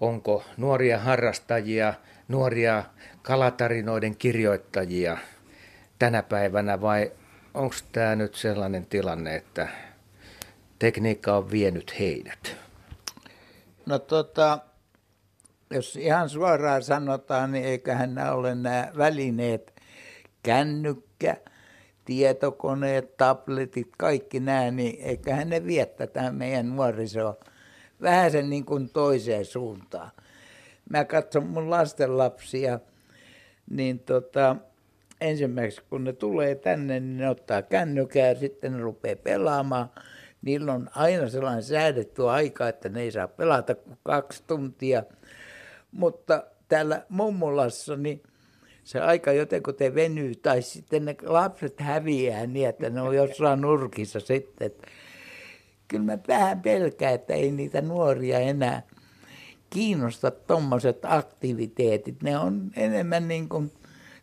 onko 0.00 0.44
nuoria 0.56 0.98
harrastajia, 0.98 1.94
nuoria 2.28 2.84
kalatarinoiden 3.22 4.16
kirjoittajia 4.16 5.18
tänä 5.98 6.22
päivänä 6.22 6.80
vai 6.80 7.12
onko 7.54 7.74
tämä 7.92 8.16
nyt 8.16 8.34
sellainen 8.34 8.86
tilanne, 8.86 9.36
että 9.36 9.68
tekniikka 10.78 11.36
on 11.36 11.50
vienyt 11.50 11.98
heidät? 11.98 12.56
No 13.86 13.98
tota, 13.98 14.58
jos 15.70 15.96
ihan 15.96 16.28
suoraan 16.28 16.82
sanotaan, 16.82 17.52
niin 17.52 17.64
eiköhän 17.64 18.14
nämä 18.14 18.32
ole 18.32 18.54
nämä 18.54 18.92
välineet, 18.96 19.82
kännykkä, 20.42 21.36
tietokoneet, 22.04 23.16
tabletit, 23.16 23.88
kaikki 23.98 24.40
nämä, 24.40 24.70
niin 24.70 25.00
eiköhän 25.00 25.48
ne 25.48 25.66
vie 25.66 25.86
tätä 25.86 26.32
meidän 26.32 26.76
nuorisoa 26.76 27.36
vähän 28.02 28.30
sen 28.30 28.50
niin 28.50 28.64
kuin 28.64 28.90
toiseen 28.90 29.44
suuntaan. 29.44 30.10
Mä 30.90 31.04
katson 31.04 31.46
mun 31.46 31.70
lastenlapsia, 31.70 32.80
niin 33.72 33.98
tota, 33.98 34.56
ensimmäiseksi 35.20 35.86
kun 35.90 36.04
ne 36.04 36.12
tulee 36.12 36.54
tänne, 36.54 37.00
niin 37.00 37.16
ne 37.16 37.28
ottaa 37.28 37.62
kännykää 37.62 38.34
sitten 38.34 38.72
ne 38.72 38.80
rupeaa 38.80 39.16
pelaamaan. 39.16 39.90
Niillä 40.42 40.72
on 40.72 40.88
aina 40.94 41.28
sellainen 41.28 41.62
säädetty 41.62 42.28
aika, 42.28 42.68
että 42.68 42.88
ne 42.88 43.00
ei 43.00 43.10
saa 43.10 43.28
pelata 43.28 43.74
kuin 43.74 43.98
kaksi 44.02 44.42
tuntia. 44.46 45.02
Mutta 45.92 46.44
täällä 46.68 47.02
mummulassa, 47.08 47.96
niin 47.96 48.22
se 48.84 49.00
aika 49.00 49.32
jotenkin 49.32 49.74
te 49.74 49.94
venyy, 49.94 50.34
tai 50.34 50.62
sitten 50.62 51.04
ne 51.04 51.16
lapset 51.22 51.80
häviää 51.80 52.46
niin, 52.46 52.68
että 52.68 52.90
ne 52.90 53.00
on 53.00 53.16
jossain 53.16 53.60
nurkissa 53.60 54.20
sitten. 54.20 54.70
Kyllä 55.88 56.04
mä 56.04 56.18
vähän 56.28 56.62
pelkään, 56.62 57.14
että 57.14 57.34
ei 57.34 57.52
niitä 57.52 57.80
nuoria 57.80 58.38
enää 58.38 58.82
kiinnosta 59.72 60.30
tuommoiset 60.30 61.04
aktiviteetit. 61.04 62.22
Ne 62.22 62.38
on 62.38 62.70
enemmän 62.76 63.28
niin 63.28 63.48
kuin, 63.48 63.72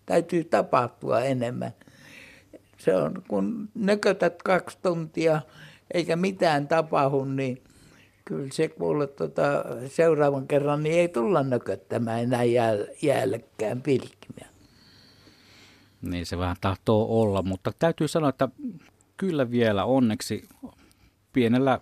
täytyy 0.06 0.43
tapahtua 0.43 1.22
enemmän. 1.22 1.72
Se 2.78 2.95
on, 2.95 3.24
kun 3.28 3.70
nökötät 3.76 4.43
kaksi 4.43 4.78
tuntia 4.82 5.41
eikä 5.93 6.16
mitään 6.16 6.68
tapahdu, 6.68 7.26
niin 7.26 7.64
kyllä 8.26 8.50
se 8.52 8.68
kuule 8.68 9.08
tuota, 9.08 9.41
seuraavan 9.88 10.47
kerran 10.47 10.84
niin 10.84 10.95
ei 10.95 11.08
tulla 11.08 11.43
nököttämään 11.43 12.24
enää 12.24 12.43
jäällekään 13.02 13.82
pilkkimiä. 13.82 14.47
Niin 16.02 16.26
se 16.26 16.38
vähän 16.38 16.58
tahtoo 16.62 17.22
olla, 17.22 17.41
mutta 17.41 17.72
täytyy 17.80 18.08
sanoa, 18.08 18.30
että 18.30 18.50
kyllä 19.18 19.52
vielä 19.52 19.86
onneksi 19.86 20.50
pienellä 21.34 21.80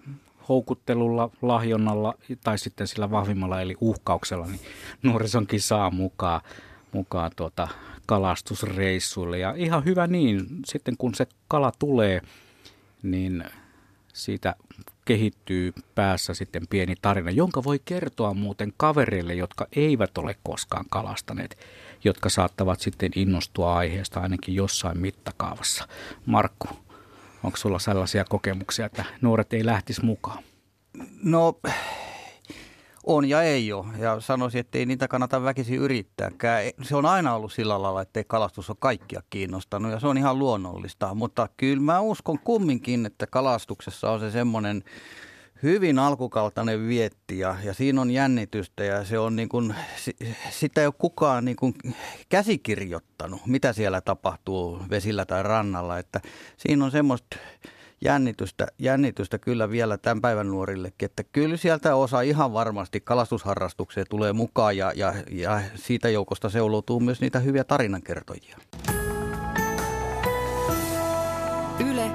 houkuttelulla, 0.49 1.29
lahjonnalla 1.41 2.13
tai 2.43 2.57
sitten 2.57 2.87
sillä 2.87 3.11
vahvimmalla 3.11 3.61
eli 3.61 3.75
uhkauksella, 3.81 4.45
niin 4.45 4.59
nuorisonkin 5.03 5.61
saa 5.61 5.91
mukaan, 5.91 6.41
mukaan 6.91 7.31
tuota 7.35 7.67
kalastusreissuille. 8.05 9.39
Ja 9.39 9.53
ihan 9.55 9.85
hyvä 9.85 10.07
niin, 10.07 10.47
sitten 10.65 10.95
kun 10.97 11.15
se 11.15 11.27
kala 11.47 11.71
tulee, 11.79 12.21
niin 13.03 13.43
siitä 14.13 14.55
kehittyy 15.05 15.73
päässä 15.95 16.33
sitten 16.33 16.67
pieni 16.69 16.95
tarina, 17.01 17.31
jonka 17.31 17.63
voi 17.63 17.79
kertoa 17.85 18.33
muuten 18.33 18.73
kavereille, 18.77 19.33
jotka 19.33 19.67
eivät 19.75 20.17
ole 20.17 20.35
koskaan 20.43 20.85
kalastaneet, 20.89 21.57
jotka 22.03 22.29
saattavat 22.29 22.79
sitten 22.79 23.11
innostua 23.15 23.77
aiheesta 23.77 24.19
ainakin 24.19 24.55
jossain 24.55 24.97
mittakaavassa. 24.97 25.87
Markku, 26.25 26.67
onko 27.43 27.57
sulla 27.57 27.79
sellaisia 27.79 28.25
kokemuksia, 28.25 28.85
että 28.85 29.05
nuoret 29.21 29.53
ei 29.53 29.65
lähtisi 29.65 30.05
mukaan? 30.05 30.43
No 31.23 31.59
on 33.07 33.29
ja 33.29 33.41
ei 33.41 33.73
ole. 33.73 33.87
Ja 33.97 34.19
sanoisin, 34.19 34.59
että 34.59 34.77
ei 34.77 34.85
niitä 34.85 35.07
kannata 35.07 35.43
väkisin 35.43 35.79
yrittääkään. 35.79 36.63
Se 36.81 36.95
on 36.95 37.05
aina 37.05 37.35
ollut 37.35 37.53
sillä 37.53 37.81
lailla, 37.81 38.01
että 38.01 38.23
kalastus 38.23 38.69
on 38.69 38.75
kaikkia 38.79 39.21
kiinnostanut 39.29 39.91
ja 39.91 39.99
se 39.99 40.07
on 40.07 40.17
ihan 40.17 40.39
luonnollista. 40.39 41.15
Mutta 41.15 41.49
kyllä 41.57 41.81
mä 41.81 41.99
uskon 41.99 42.39
kumminkin, 42.39 43.05
että 43.05 43.27
kalastuksessa 43.27 44.11
on 44.11 44.19
se 44.19 44.31
semmoinen 44.31 44.83
hyvin 45.63 45.99
alkukaltainen 45.99 46.87
vietti 46.87 47.39
ja, 47.39 47.55
ja 47.63 47.73
siinä 47.73 48.01
on 48.01 48.11
jännitystä 48.11 48.83
ja 48.83 49.05
se 49.05 49.19
on 49.19 49.35
niin 49.35 49.49
kuin, 49.49 49.75
sitä 50.49 50.81
ei 50.81 50.87
ole 50.87 50.93
kukaan 50.97 51.45
niin 51.45 51.55
kuin 51.55 51.73
käsikirjoittanut, 52.29 53.41
mitä 53.45 53.73
siellä 53.73 54.01
tapahtuu 54.01 54.79
vesillä 54.89 55.25
tai 55.25 55.43
rannalla. 55.43 55.99
Että 55.99 56.21
siinä 56.57 56.85
on 56.85 56.91
semmoista 56.91 57.37
jännitystä, 58.01 58.67
jännitystä 58.79 59.37
kyllä 59.37 59.69
vielä 59.69 59.97
tämän 59.97 60.21
päivän 60.21 60.47
nuorillekin, 60.47 61.05
että 61.05 61.23
kyllä 61.23 61.57
sieltä 61.57 61.95
osa 61.95 62.21
ihan 62.21 62.53
varmasti 62.53 63.01
kalastusharrastukseen 63.01 64.05
tulee 64.09 64.33
mukaan 64.33 64.77
ja, 64.77 64.91
ja, 64.95 65.13
ja 65.31 65.61
siitä 65.75 66.09
joukosta 66.09 66.49
seuloutuu 66.49 66.99
myös 66.99 67.21
niitä 67.21 67.39
hyviä 67.39 67.63
tarinankertojia. 67.63 68.57
Yle, 71.79 72.11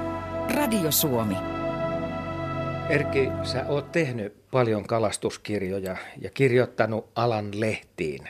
Radio 0.55 0.91
Suomi. 0.91 1.52
Erkki, 2.89 3.29
sä 3.43 3.65
oot 3.67 3.91
tehnyt 3.91 4.49
paljon 4.51 4.83
kalastuskirjoja 4.83 5.97
ja 6.21 6.29
kirjoittanut 6.29 7.09
alan 7.15 7.59
lehtiin. 7.59 8.29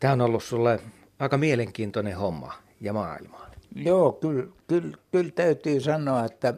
Tämä 0.00 0.12
on 0.12 0.20
ollut 0.20 0.42
sulle 0.42 0.80
aika 1.18 1.38
mielenkiintoinen 1.38 2.16
homma 2.16 2.52
ja 2.80 2.92
maailma. 2.92 3.46
Joo, 3.74 4.12
kyllä, 4.12 4.46
kyllä, 4.66 4.96
kyllä 5.12 5.30
täytyy 5.30 5.80
sanoa, 5.80 6.24
että 6.24 6.54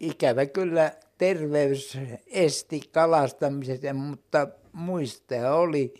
ikävä 0.00 0.46
kyllä 0.46 0.92
terveys 1.18 1.98
esti 2.26 2.80
kalastamisen, 2.92 3.96
mutta 3.96 4.48
muistaja 4.72 5.54
oli, 5.54 5.94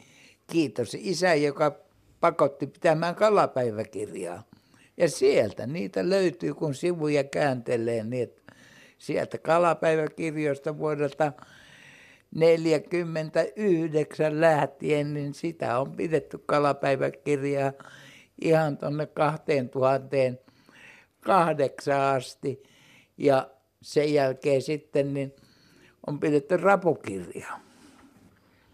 kiitos 0.46 0.96
isä, 1.00 1.34
joka 1.34 1.76
pakotti 2.20 2.66
pitämään 2.66 3.14
kalapäiväkirjaa. 3.14 4.42
Ja 4.96 5.08
sieltä 5.08 5.66
niitä 5.66 6.08
löytyy, 6.08 6.54
kun 6.54 6.74
sivuja 6.74 7.24
kääntelee, 7.24 8.04
niin 8.04 8.22
että 8.22 8.45
sieltä 8.98 9.38
kalapäiväkirjoista 9.38 10.78
vuodelta 10.78 11.32
49 12.34 14.40
lähtien, 14.40 15.14
niin 15.14 15.34
sitä 15.34 15.78
on 15.78 15.92
pidetty 15.92 16.38
kalapäiväkirjaa 16.46 17.72
ihan 18.40 18.78
tuonne 18.78 19.06
2008 19.06 22.00
asti. 22.00 22.62
Ja 23.18 23.50
sen 23.82 24.14
jälkeen 24.14 24.62
sitten 24.62 25.14
niin 25.14 25.32
on 26.06 26.20
pidetty 26.20 26.56
rapukirja. 26.56 27.48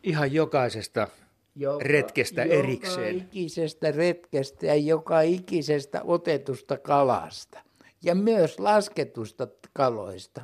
Ihan 0.02 0.32
jokaisesta 0.32 1.08
joka, 1.56 1.84
retkestä 1.84 2.42
joka 2.42 2.54
erikseen. 2.54 3.14
Joka 3.14 3.26
ikisestä 3.26 3.90
retkestä 3.90 4.66
ja 4.66 4.74
joka 4.74 5.20
ikisestä 5.20 6.00
otetusta 6.04 6.78
kalasta. 6.78 7.60
Ja 8.04 8.14
myös 8.14 8.58
lasketusta 8.58 9.48
kaloista. 9.72 10.42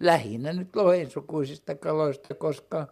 Lähinnä 0.00 0.52
nyt 0.52 0.76
lohensukuisista 0.76 1.74
kaloista, 1.74 2.34
koska 2.34 2.86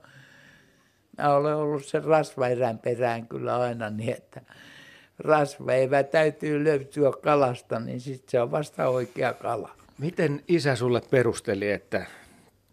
mä 1.18 1.34
olen 1.34 1.54
ollut 1.54 1.84
sen 1.84 2.04
rasvaerän 2.04 2.78
perään 2.78 3.28
kyllä 3.28 3.58
aina 3.58 3.90
niin, 3.90 4.16
että 4.16 4.40
rasvaevä 5.18 6.02
täytyy 6.02 6.64
löytyä 6.64 7.12
kalasta, 7.22 7.80
niin 7.80 8.00
sitten 8.00 8.30
se 8.30 8.40
on 8.40 8.50
vasta 8.50 8.88
oikea 8.88 9.32
kala. 9.32 9.70
Miten 9.98 10.42
isä 10.48 10.76
sulle 10.76 11.02
perusteli, 11.10 11.70
että 11.70 12.06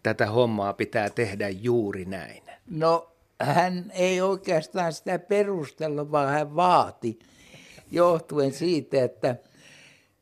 tätä 0.04 0.26
hommaa 0.26 0.74
pitää 0.74 1.10
tehdä 1.10 1.50
juuri 1.50 2.06
näin? 2.06 2.44
No 2.70 3.12
hän 3.42 3.92
ei 3.94 4.22
oikeastaan 4.22 4.94
sitä 4.94 5.20
perustella, 5.20 6.12
vaan 6.12 6.30
hän 6.30 6.56
vaati 6.56 7.20
johtuen 7.92 8.54
siitä, 8.54 9.04
että 9.04 9.36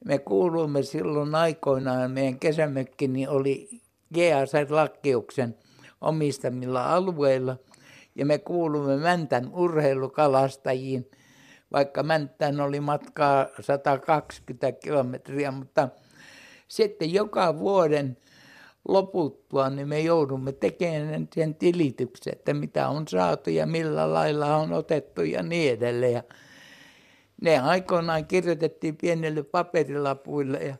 me 0.05 0.19
kuulumme 0.19 0.83
silloin 0.83 1.35
aikoinaan, 1.35 2.11
meidän 2.11 2.39
kesämökki 2.39 3.07
niin 3.07 3.29
oli 3.29 3.69
GAZ-lakkeuksen 4.13 5.55
omistamilla 6.01 6.93
alueilla 6.95 7.57
ja 8.15 8.25
me 8.25 8.37
kuulumme 8.37 8.97
Mäntän 8.97 9.49
urheilukalastajiin, 9.53 11.11
vaikka 11.73 12.03
Mäntään 12.03 12.59
oli 12.59 12.79
matkaa 12.79 13.47
120 13.59 14.71
kilometriä, 14.71 15.51
mutta 15.51 15.89
sitten 16.67 17.13
joka 17.13 17.59
vuoden 17.59 18.17
loputtua, 18.87 19.69
niin 19.69 19.87
me 19.87 19.99
joudumme 19.99 20.51
tekemään 20.51 21.27
sen 21.35 21.55
tilityksen, 21.55 22.33
että 22.33 22.53
mitä 22.53 22.87
on 22.87 23.07
saatu 23.07 23.49
ja 23.49 23.65
millä 23.65 24.13
lailla 24.13 24.55
on 24.55 24.73
otettu 24.73 25.21
ja 25.21 25.43
niin 25.43 25.73
edelleen. 25.73 26.23
Ne 27.41 27.59
aikoinaan 27.59 28.25
kirjoitettiin 28.25 28.97
pienelle 28.97 29.43
paperilapuille 29.43 30.57
ja 30.57 30.75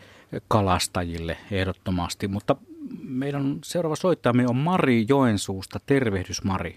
kalastajille 0.48 1.38
ehdottomasti. 1.52 2.28
Mutta 2.28 2.56
meidän 3.04 3.58
seuraava 3.64 3.96
soittajamme 3.96 4.46
on 4.48 4.56
Mari 4.56 5.06
Joensuusta. 5.10 5.80
Tervehdys 5.86 6.44
Mari. 6.44 6.76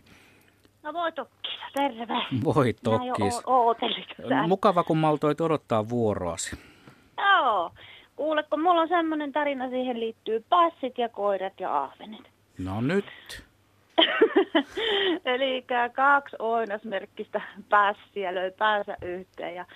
No 0.83 0.93
voi 0.93 1.13
tokkis, 1.13 1.59
terve. 1.75 2.15
Voi 2.45 2.75
tokkis. 2.83 3.43
Mukava 4.49 4.85
kun 4.85 4.97
maltoit 4.97 5.41
odottaa 5.41 5.89
vuoroasi. 5.89 6.59
Joo. 7.19 7.73
Kuule, 8.17 8.43
kun 8.43 8.63
mulla 8.63 8.81
on 8.81 8.89
semmoinen 8.89 9.33
tarina, 9.33 9.69
siihen 9.69 10.01
liittyy 10.01 10.45
passit 10.49 10.99
ja 10.99 11.09
koirat 11.09 11.61
ja 11.61 11.83
ahvenet. 11.83 12.31
No 12.59 12.81
nyt. 12.81 13.05
Eli 15.35 15.65
kaksi 15.95 16.37
oinasmerkkistä 16.39 17.41
pässiä 17.69 18.35
löi 18.35 18.51
päänsä 18.51 18.97
yhteen 19.03 19.55
ja 19.55 19.67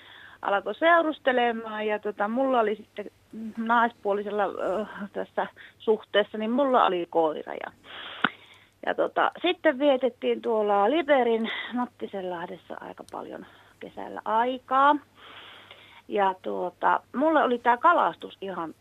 alkoi 0.43 0.75
seurustelemaan 0.75 1.87
ja 1.87 1.99
tota, 1.99 2.29
mulla 2.29 2.61
oli 2.61 2.77
sitten 2.77 3.11
naispuolisella 3.57 4.45
äh, 4.45 5.11
tässä 5.13 5.47
suhteessa, 5.79 6.39
niin 6.39 6.51
mulla 6.51 6.87
oli 6.87 7.07
koira 7.11 7.55
ja, 7.55 7.73
ja 8.87 8.95
tota, 8.95 9.31
sitten 9.43 9.79
vietettiin 9.79 10.43
tuolla 10.43 10.91
Liberin 10.91 11.51
Mattisenlahdessa 11.75 12.77
aika 12.81 13.05
paljon 13.13 13.47
kesällä 13.81 14.21
aikaa. 14.25 14.97
Ja 16.09 16.35
tuota, 16.43 17.01
mulle 17.17 17.43
oli 17.43 17.59
tämä 17.59 17.77
kalastus 17.77 18.39
ihan, 18.41 18.75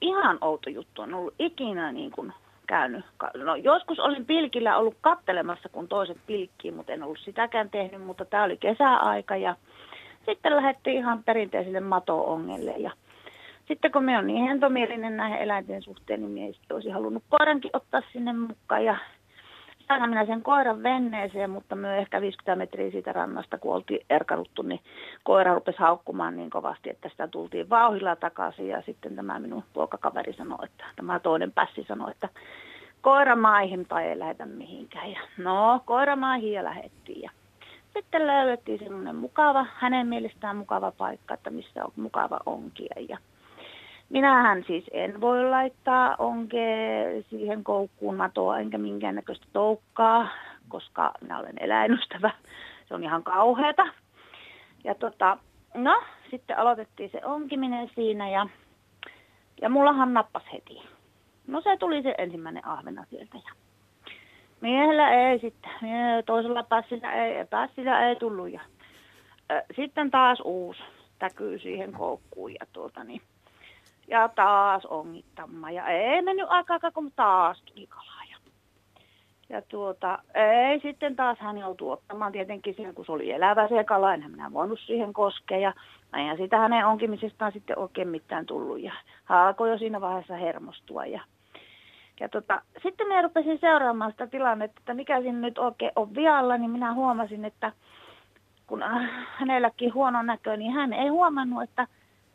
ihan 0.00 0.38
outo 0.40 0.70
juttu. 0.70 1.02
En 1.02 1.14
ollut 1.14 1.34
ikinä 1.38 1.92
niin 1.92 2.10
kuin 2.10 2.32
käynyt. 2.66 3.04
No, 3.34 3.54
joskus 3.54 3.98
olin 3.98 4.26
pilkillä 4.26 4.76
ollut 4.76 4.96
kattelemassa, 5.00 5.68
kun 5.68 5.88
toiset 5.88 6.18
pilkkii, 6.26 6.70
mutta 6.70 6.92
en 6.92 7.02
ollut 7.02 7.18
sitäkään 7.18 7.70
tehnyt, 7.70 8.02
mutta 8.02 8.24
tämä 8.24 8.44
oli 8.44 8.56
kesäaika 8.56 9.36
ja 9.36 9.56
sitten 10.26 10.56
lähdettiin 10.56 10.96
ihan 10.96 11.24
perinteisille 11.24 11.80
mato-ongelle 11.80 12.74
ja 12.78 12.90
sitten 13.68 13.92
kun 13.92 14.04
me 14.04 14.18
on 14.18 14.26
niin 14.26 14.48
hentomielinen 14.48 15.16
näihin 15.16 15.38
eläinten 15.38 15.82
suhteen, 15.82 16.20
niin 16.20 16.30
minä 16.30 16.52
olisi 16.72 16.90
halunnut 16.90 17.22
koirankin 17.28 17.70
ottaa 17.74 18.02
sinne 18.12 18.32
mukaan 18.32 18.84
ja 18.84 18.96
sain 19.88 20.10
minä 20.10 20.26
sen 20.26 20.42
koiran 20.42 20.82
venneeseen, 20.82 21.50
mutta 21.50 21.76
myös 21.76 22.00
ehkä 22.00 22.20
50 22.20 22.56
metriä 22.56 22.90
siitä 22.90 23.12
rannasta, 23.12 23.58
kun 23.58 23.74
oltiin 23.74 24.06
erkaruttu, 24.10 24.62
niin 24.62 24.80
koira 25.22 25.54
rupesi 25.54 25.78
haukkumaan 25.78 26.36
niin 26.36 26.50
kovasti, 26.50 26.90
että 26.90 27.08
sitä 27.08 27.28
tultiin 27.28 27.70
vauhilla 27.70 28.16
takaisin. 28.16 28.68
Ja 28.68 28.82
sitten 28.86 29.16
tämä 29.16 29.38
minun 29.38 29.64
poikakaveri 29.72 30.32
sanoi, 30.32 30.64
että 30.64 30.84
tämä 30.96 31.20
toinen 31.20 31.52
pässi 31.52 31.84
sanoi, 31.88 32.10
että 32.10 32.28
koira 33.00 33.36
maihin 33.36 33.86
tai 33.86 34.04
ei 34.04 34.18
lähetä 34.18 34.46
mihinkään. 34.46 35.10
Ja 35.12 35.20
no, 35.38 35.80
koira 35.84 36.16
maihin 36.16 36.52
ja 36.52 36.64
lähettiin. 36.64 37.22
Ja 37.22 37.30
sitten 37.94 38.26
löydettiin 38.26 38.78
semmoinen 38.78 39.16
mukava, 39.16 39.66
hänen 39.74 40.06
mielestään 40.06 40.56
mukava 40.56 40.90
paikka, 40.90 41.34
että 41.34 41.50
missä 41.50 41.84
on 41.84 41.92
mukava 41.96 42.40
onkia. 42.46 42.94
Ja 43.08 43.18
Minähän 44.08 44.64
siis 44.66 44.84
en 44.92 45.20
voi 45.20 45.50
laittaa 45.50 46.14
onkea 46.18 47.22
siihen 47.30 47.64
koukkuun 47.64 48.16
matoa 48.16 48.58
enkä 48.58 48.78
minkäännäköistä 48.78 49.46
toukkaa, 49.52 50.28
koska 50.68 51.12
minä 51.20 51.38
olen 51.38 51.58
eläinystävä. 51.60 52.30
Se 52.88 52.94
on 52.94 53.04
ihan 53.04 53.22
kauheata. 53.22 53.86
Ja 54.84 54.94
tota, 54.94 55.38
no, 55.74 56.02
sitten 56.30 56.58
aloitettiin 56.58 57.10
se 57.10 57.20
onkiminen 57.24 57.90
siinä 57.94 58.28
ja, 58.30 58.46
ja 59.62 59.68
mullahan 59.68 60.14
nappas 60.14 60.42
heti. 60.52 60.82
No 61.46 61.60
se 61.60 61.76
tuli 61.76 62.02
se 62.02 62.14
ensimmäinen 62.18 62.66
ahvena 62.66 63.04
sieltä 63.10 63.36
ja 63.36 63.63
miehellä 64.64 65.10
ei 65.10 65.38
sitten, 65.38 65.70
toisella 66.26 66.62
passilla 66.62 67.12
ei, 67.12 67.44
passilla 67.44 68.00
ei 68.00 68.16
tullut 68.16 68.52
ja 68.52 68.60
sitten 69.76 70.10
taas 70.10 70.40
uusi 70.44 70.82
täkyy 71.18 71.58
siihen 71.58 71.92
koukkuun 71.92 72.52
ja 72.52 72.66
tuota 72.72 73.04
niin 73.04 73.22
ja 74.08 74.28
taas 74.28 74.86
ongittamaan. 74.86 75.74
Ja 75.74 75.86
ei 75.86 76.22
mennyt 76.22 76.46
aikaa, 76.48 76.78
kun 76.94 77.12
taas 77.16 77.62
tuli 77.62 77.86
kalaa. 77.86 78.24
Ja, 78.30 78.36
ja 79.48 79.62
tuota, 79.62 80.18
ei 80.34 80.80
sitten 80.80 81.16
taas 81.16 81.38
hän 81.38 81.58
joutui 81.58 81.92
ottamaan 81.92 82.32
tietenkin 82.32 82.74
siihen, 82.74 82.94
kun 82.94 83.04
se 83.04 83.12
oli 83.12 83.30
elävä 83.32 83.68
se 83.68 83.84
kala, 83.84 84.14
enhän 84.14 84.30
minä 84.30 84.52
voinut 84.52 84.80
siihen 84.86 85.12
koskea. 85.12 85.58
Ja 85.58 85.72
eihän 86.16 86.36
sitä 86.36 86.58
hänen 86.58 86.86
onkimisestaan 86.86 87.52
sitten 87.52 87.78
oikein 87.78 88.08
mitään 88.08 88.46
tullut. 88.46 88.80
Ja 88.80 88.92
hän 89.24 89.46
alkoi 89.46 89.70
jo 89.70 89.78
siinä 89.78 90.00
vaiheessa 90.00 90.36
hermostua. 90.36 91.06
Ja, 91.06 91.20
ja 92.20 92.28
tota, 92.28 92.62
sitten 92.82 93.08
minä 93.08 93.22
rupesin 93.22 93.58
seuraamaan 93.58 94.10
sitä 94.10 94.26
tilannetta, 94.26 94.80
että 94.80 94.94
mikä 94.94 95.20
siinä 95.20 95.38
nyt 95.38 95.58
oikein 95.58 95.92
on 95.96 96.14
vialla, 96.14 96.58
niin 96.58 96.70
minä 96.70 96.94
huomasin, 96.94 97.44
että 97.44 97.72
kun 98.66 98.84
hänelläkin 99.26 99.94
huono 99.94 100.22
näkö, 100.22 100.56
niin 100.56 100.72
hän 100.72 100.92
ei 100.92 101.08
huomannut, 101.08 101.62
että 101.62 101.86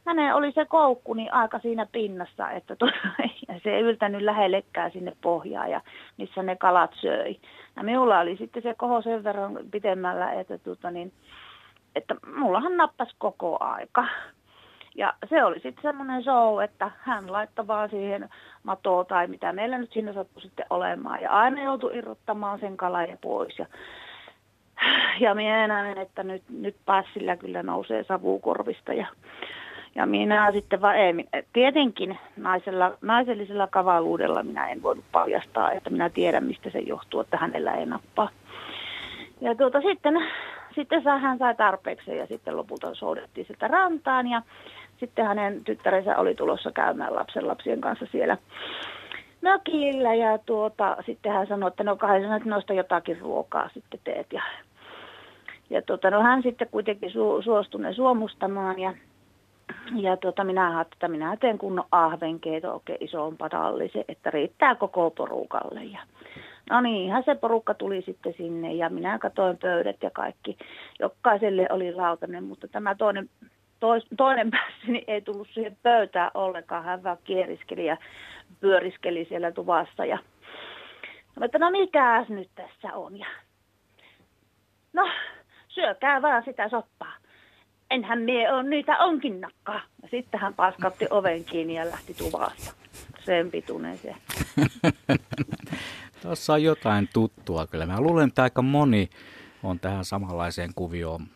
hänen 0.05 0.35
oli 0.35 0.51
se 0.51 0.65
koukku 0.65 1.13
niin 1.13 1.33
aika 1.33 1.59
siinä 1.59 1.85
pinnassa, 1.91 2.51
että 2.51 2.75
tuota, 2.75 2.97
se 3.63 3.75
ei 3.75 3.81
yltänyt 3.81 4.21
lähellekään 4.21 4.91
sinne 4.91 5.13
pohjaan 5.21 5.71
ja 5.71 5.81
missä 6.17 6.43
ne 6.43 6.55
kalat 6.55 6.91
söi. 7.01 7.39
Ja 7.75 7.83
minulla 7.83 8.19
oli 8.19 8.37
sitten 8.37 8.63
se 8.63 8.73
koho 8.73 9.01
sen 9.01 9.23
verran 9.23 9.59
pitemmällä, 9.71 10.31
että, 10.31 10.57
tuota, 10.57 10.91
niin, 10.91 11.13
että 11.95 12.15
mullahan 12.37 12.77
nappas 12.77 13.15
koko 13.17 13.57
aika. 13.59 14.05
Ja 14.95 15.13
se 15.29 15.43
oli 15.43 15.59
sitten 15.59 15.81
semmoinen 15.81 16.23
show, 16.23 16.63
että 16.63 16.91
hän 16.99 17.31
laittoi 17.31 17.67
vaan 17.67 17.89
siihen 17.89 18.29
matoa 18.63 19.03
tai 19.03 19.27
mitä 19.27 19.53
meillä 19.53 19.77
nyt 19.77 19.91
siinä 19.93 20.13
sattui 20.13 20.41
sitten 20.41 20.65
olemaan. 20.69 21.21
Ja 21.21 21.31
aina 21.31 21.63
joutui 21.63 21.97
irrottamaan 21.97 22.59
sen 22.59 22.77
kalan 22.77 23.17
pois. 23.21 23.59
Ja, 23.59 23.65
ja 25.19 25.35
minä 25.35 25.67
näen, 25.67 25.97
että 25.97 26.23
nyt, 26.23 26.43
nyt 26.49 26.75
passilla 26.85 27.35
kyllä 27.35 27.63
nousee 27.63 28.03
savukorvista. 28.03 28.93
Ja 28.93 29.07
ja 29.95 30.05
minä 30.05 30.51
sitten 30.51 30.81
vaan 30.81 30.95
ei, 30.95 31.13
tietenkin 31.53 32.17
naisella, 32.37 32.97
naisellisella 33.01 33.67
kavaluudella 33.67 34.43
minä 34.43 34.69
en 34.69 34.83
voinut 34.83 35.05
paljastaa, 35.11 35.71
että 35.71 35.89
minä 35.89 36.09
tiedän 36.09 36.43
mistä 36.43 36.69
se 36.69 36.79
johtuu, 36.79 37.19
että 37.19 37.37
hänellä 37.37 37.73
ei 37.73 37.85
nappaa. 37.85 38.29
Ja 39.41 39.55
tuota, 39.55 39.81
sitten, 39.81 40.13
sitten 40.79 41.03
hän 41.21 41.37
sai 41.37 41.55
tarpeeksi 41.55 42.17
ja 42.17 42.27
sitten 42.27 42.57
lopulta 42.57 42.95
soudettiin 42.95 43.47
sitä 43.47 43.67
rantaan 43.67 44.27
ja 44.27 44.41
sitten 44.99 45.25
hänen 45.25 45.63
tyttärensä 45.63 46.17
oli 46.17 46.35
tulossa 46.35 46.71
käymään 46.71 47.15
lapsen 47.15 47.47
lapsien 47.47 47.81
kanssa 47.81 48.05
siellä, 48.11 48.37
mökillä 49.41 50.13
ja 50.13 50.37
tuota, 50.37 50.97
sitten 51.05 51.31
hän 51.31 51.47
sanoi, 51.47 51.67
että 51.67 51.83
no 51.83 51.95
kai 51.95 52.21
sä 52.21 52.39
noista 52.45 52.73
jotakin 52.73 53.19
ruokaa 53.19 53.69
sitten 53.73 53.99
teet. 54.03 54.27
Ja, 54.33 54.41
ja 55.69 55.81
tuota, 55.81 56.09
no 56.09 56.21
hän 56.21 56.43
sitten 56.43 56.67
kuitenkin 56.71 57.11
su, 57.11 57.41
suostui 57.41 57.93
suomustamaan 57.93 58.79
ja, 58.79 58.93
ja 59.95 60.17
tuota, 60.17 60.43
minä 60.43 60.65
ajattelin, 60.65 60.93
että 60.93 61.07
minä 61.07 61.37
teen 61.37 61.57
kunnon 61.57 61.85
ahvenkeito 61.91 62.73
oikein 62.73 63.03
isoon 63.03 63.37
padallisen, 63.37 64.05
että 64.07 64.31
riittää 64.31 64.75
koko 64.75 65.11
porukalle. 65.11 65.83
Ja, 65.83 65.99
no 66.69 66.81
niin, 66.81 67.11
se 67.25 67.35
porukka 67.35 67.73
tuli 67.73 68.01
sitten 68.01 68.33
sinne 68.37 68.73
ja 68.73 68.89
minä 68.89 69.19
katoin 69.19 69.57
pöydät 69.57 70.03
ja 70.03 70.09
kaikki. 70.11 70.57
Jokaiselle 70.99 71.67
oli 71.69 71.93
lautanen, 71.93 72.43
mutta 72.43 72.67
tämä 72.67 72.95
toinen 72.95 73.29
tois, 73.79 74.05
toinen 74.17 74.51
päässäni 74.55 74.93
niin 74.93 75.03
ei 75.07 75.21
tullut 75.21 75.47
siihen 75.53 75.77
pöytään 75.83 76.31
ollenkaan. 76.33 76.83
Hän 76.83 77.03
vaan 77.03 77.17
kieriskeli 77.23 77.85
ja 77.85 77.97
pyöriskeli 78.59 79.25
siellä 79.29 79.51
tuvassa. 79.51 80.05
Ja 80.05 80.17
mä 81.39 81.45
että 81.45 81.59
no 81.59 81.71
mikäs 81.71 82.29
nyt 82.29 82.49
tässä 82.55 82.93
on. 82.93 83.19
Ja 83.19 83.27
no, 84.93 85.09
syökää 85.67 86.21
vaan 86.21 86.43
sitä 86.45 86.69
soppaa. 86.69 87.13
Enhän 87.91 88.21
mie 88.21 88.51
on 88.51 88.69
niitä 88.69 88.97
onkin 88.97 89.41
nakkaa. 89.41 89.81
Ja 90.01 90.07
sitten 90.11 90.39
hän 90.39 90.53
paskatti 90.53 91.05
oven 91.09 91.43
kiinni 91.43 91.75
ja 91.75 91.85
lähti 91.85 92.13
tuvasta. 92.13 92.73
Sen 93.19 93.51
pituinen 93.51 93.97
se. 93.97 94.15
Tuossa 96.21 96.53
on 96.53 96.63
jotain 96.63 97.09
tuttua 97.13 97.67
kyllä. 97.67 97.85
Mä 97.85 98.01
luulen, 98.01 98.27
että 98.27 98.43
aika 98.43 98.61
moni 98.61 99.09
on 99.63 99.79
tähän 99.79 100.05
samanlaiseen 100.05 100.71
kuvioon 100.75 101.27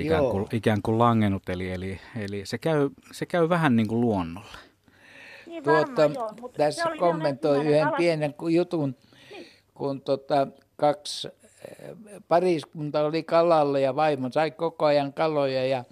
ikään 0.00 0.24
kuin, 0.24 0.46
ikään 0.52 0.82
kuin 0.82 0.98
langennut, 0.98 1.48
eli, 1.48 1.70
eli, 1.70 2.00
eli 2.16 2.46
se, 2.46 2.58
käy, 2.58 2.90
se 3.12 3.26
käy 3.26 3.48
vähän 3.48 3.76
niin 3.76 3.88
kuin 3.88 4.00
luonnolle. 4.00 4.58
Niin 5.46 5.64
tuota, 5.64 6.02
joo, 6.02 6.30
mutta 6.40 6.56
tässä 6.56 6.90
kommentoi 6.98 7.66
yhden 7.66 7.86
ala... 7.86 7.96
pienen 7.96 8.34
jutun, 8.50 8.96
niin. 9.30 9.46
kun 9.74 10.00
tota, 10.00 10.46
kaksi 10.76 11.28
eh, 11.28 11.94
pariskunta 12.28 13.04
oli 13.04 13.22
kalalla 13.22 13.78
ja 13.78 13.96
vaimo 13.96 14.30
sai 14.30 14.50
koko 14.50 14.84
ajan 14.84 15.12
kaloja 15.12 15.66
ja 15.66 15.84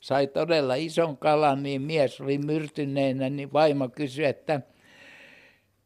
sai 0.00 0.26
todella 0.26 0.74
ison 0.74 1.16
kalan, 1.16 1.62
niin 1.62 1.82
mies 1.82 2.20
oli 2.20 2.38
myrtyneenä, 2.38 3.30
niin 3.30 3.52
vaimo 3.52 3.88
kysyi, 3.88 4.24
että 4.24 4.60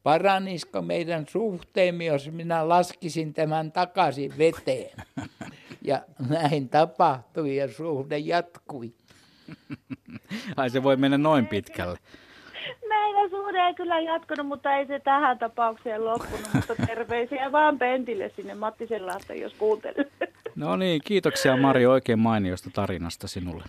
paranisiko 0.02 0.82
meidän 0.82 1.26
suhteemme, 1.28 2.04
jos 2.04 2.30
minä 2.30 2.68
laskisin 2.68 3.34
tämän 3.34 3.72
takaisin 3.72 4.38
veteen. 4.38 4.90
Ja 5.84 6.00
näin 6.28 6.68
tapahtui 6.68 7.56
ja 7.56 7.68
suhde 7.68 8.18
jatkui. 8.18 8.92
Ai 10.56 10.70
se 10.70 10.82
voi 10.82 10.96
mennä 10.96 11.18
noin 11.18 11.46
pitkälle. 11.46 11.98
Meidän 12.88 13.30
suhde 13.30 13.58
ei 13.58 13.74
kyllä 13.74 14.00
jatkunut, 14.00 14.46
mutta 14.46 14.76
ei 14.76 14.86
se 14.86 15.00
tähän 15.00 15.38
tapaukseen 15.38 16.04
loppunut. 16.04 16.48
Mutta 16.54 16.74
terveisiä 16.86 17.52
vaan 17.52 17.78
Pentille 17.78 18.30
sinne 18.36 18.54
Mattisen 18.54 19.06
lasten, 19.06 19.40
jos 19.40 19.54
kuuntelee. 19.54 20.04
No 20.56 20.76
niin, 20.76 21.00
kiitoksia 21.04 21.56
Mari 21.56 21.86
oikein 21.86 22.18
mainiosta 22.18 22.70
tarinasta 22.72 23.28
sinulle. 23.28 23.64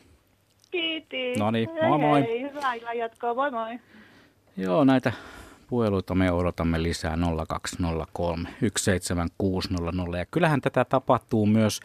Kiitos. 0.71 1.39
No 1.39 1.51
niin, 1.51 1.69
moi 1.87 1.99
moi. 1.99 2.21
Hei, 2.21 2.41
hyvää 2.41 2.75
jatkoa, 2.93 3.33
moi 3.33 3.51
moi. 3.51 3.79
Joo, 4.57 4.83
näitä 4.83 5.11
puheluita 5.73 6.15
me 6.15 6.31
odotamme 6.31 6.83
lisää 6.83 7.17
0203 7.47 8.49
17600. 8.77 10.17
Ja 10.17 10.25
kyllähän 10.25 10.61
tätä 10.61 10.85
tapahtuu 10.85 11.45
myös 11.45 11.79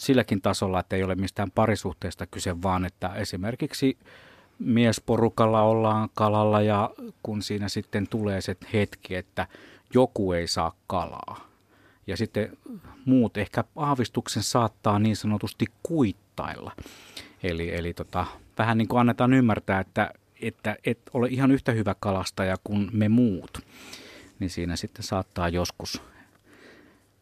silläkin 0.00 0.42
tasolla, 0.42 0.80
että 0.80 0.96
ei 0.96 1.02
ole 1.02 1.14
mistään 1.14 1.50
parisuhteesta 1.50 2.26
kyse, 2.26 2.62
vaan 2.62 2.84
että 2.84 3.08
esimerkiksi 3.14 3.98
miesporukalla 4.58 5.62
ollaan 5.62 6.08
kalalla 6.14 6.60
ja 6.60 6.90
kun 7.22 7.42
siinä 7.42 7.68
sitten 7.68 8.08
tulee 8.08 8.40
se 8.40 8.56
hetki, 8.72 9.14
että 9.14 9.46
joku 9.94 10.32
ei 10.32 10.48
saa 10.48 10.72
kalaa. 10.86 11.40
Ja 12.06 12.16
sitten 12.16 12.56
muut 13.04 13.36
ehkä 13.36 13.64
aavistuksen 13.76 14.42
saattaa 14.42 14.98
niin 14.98 15.16
sanotusti 15.16 15.66
kuittailla. 15.82 16.72
Eli, 17.42 17.74
eli 17.74 17.94
tota, 17.94 18.26
vähän 18.58 18.78
niin 18.78 18.88
kuin 18.88 19.00
annetaan 19.00 19.34
ymmärtää, 19.34 19.80
että 19.80 20.12
että 20.42 20.76
et 20.84 20.98
ole 21.12 21.28
ihan 21.28 21.50
yhtä 21.50 21.72
hyvä 21.72 21.94
kalastaja 22.00 22.56
kuin 22.64 22.90
me 22.92 23.08
muut, 23.08 23.58
niin 24.38 24.50
siinä 24.50 24.76
sitten 24.76 25.02
saattaa 25.02 25.48
joskus 25.48 26.02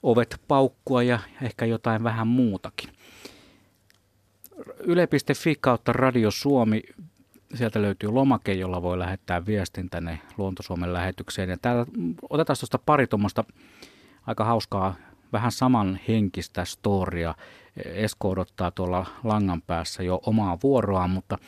ovet 0.02 0.40
paukkua 0.48 1.02
ja 1.02 1.18
ehkä 1.42 1.64
jotain 1.64 2.04
vähän 2.04 2.26
muutakin. 2.26 2.90
Yle.fi 4.78 5.56
kautta 5.60 5.92
Radio 5.92 6.30
Suomi, 6.30 6.82
sieltä 7.54 7.82
löytyy 7.82 8.08
lomake, 8.08 8.52
jolla 8.52 8.82
voi 8.82 8.98
lähettää 8.98 9.46
viestin 9.46 9.90
tänne 9.90 10.20
Luontosuomen 10.38 10.92
lähetykseen. 10.92 11.50
Ja 11.50 11.56
täällä 11.62 11.86
otetaan 12.30 12.56
tuosta 12.60 12.78
pari 12.78 13.06
tuommoista 13.06 13.44
aika 14.26 14.44
hauskaa, 14.44 14.94
vähän 15.32 15.52
samanhenkistä 15.52 16.64
storia. 16.64 17.34
Esko 17.84 18.30
odottaa 18.30 18.70
tuolla 18.70 19.06
langan 19.24 19.62
päässä 19.62 20.02
jo 20.02 20.20
omaa 20.26 20.58
vuoroaan, 20.62 21.10
mutta 21.10 21.38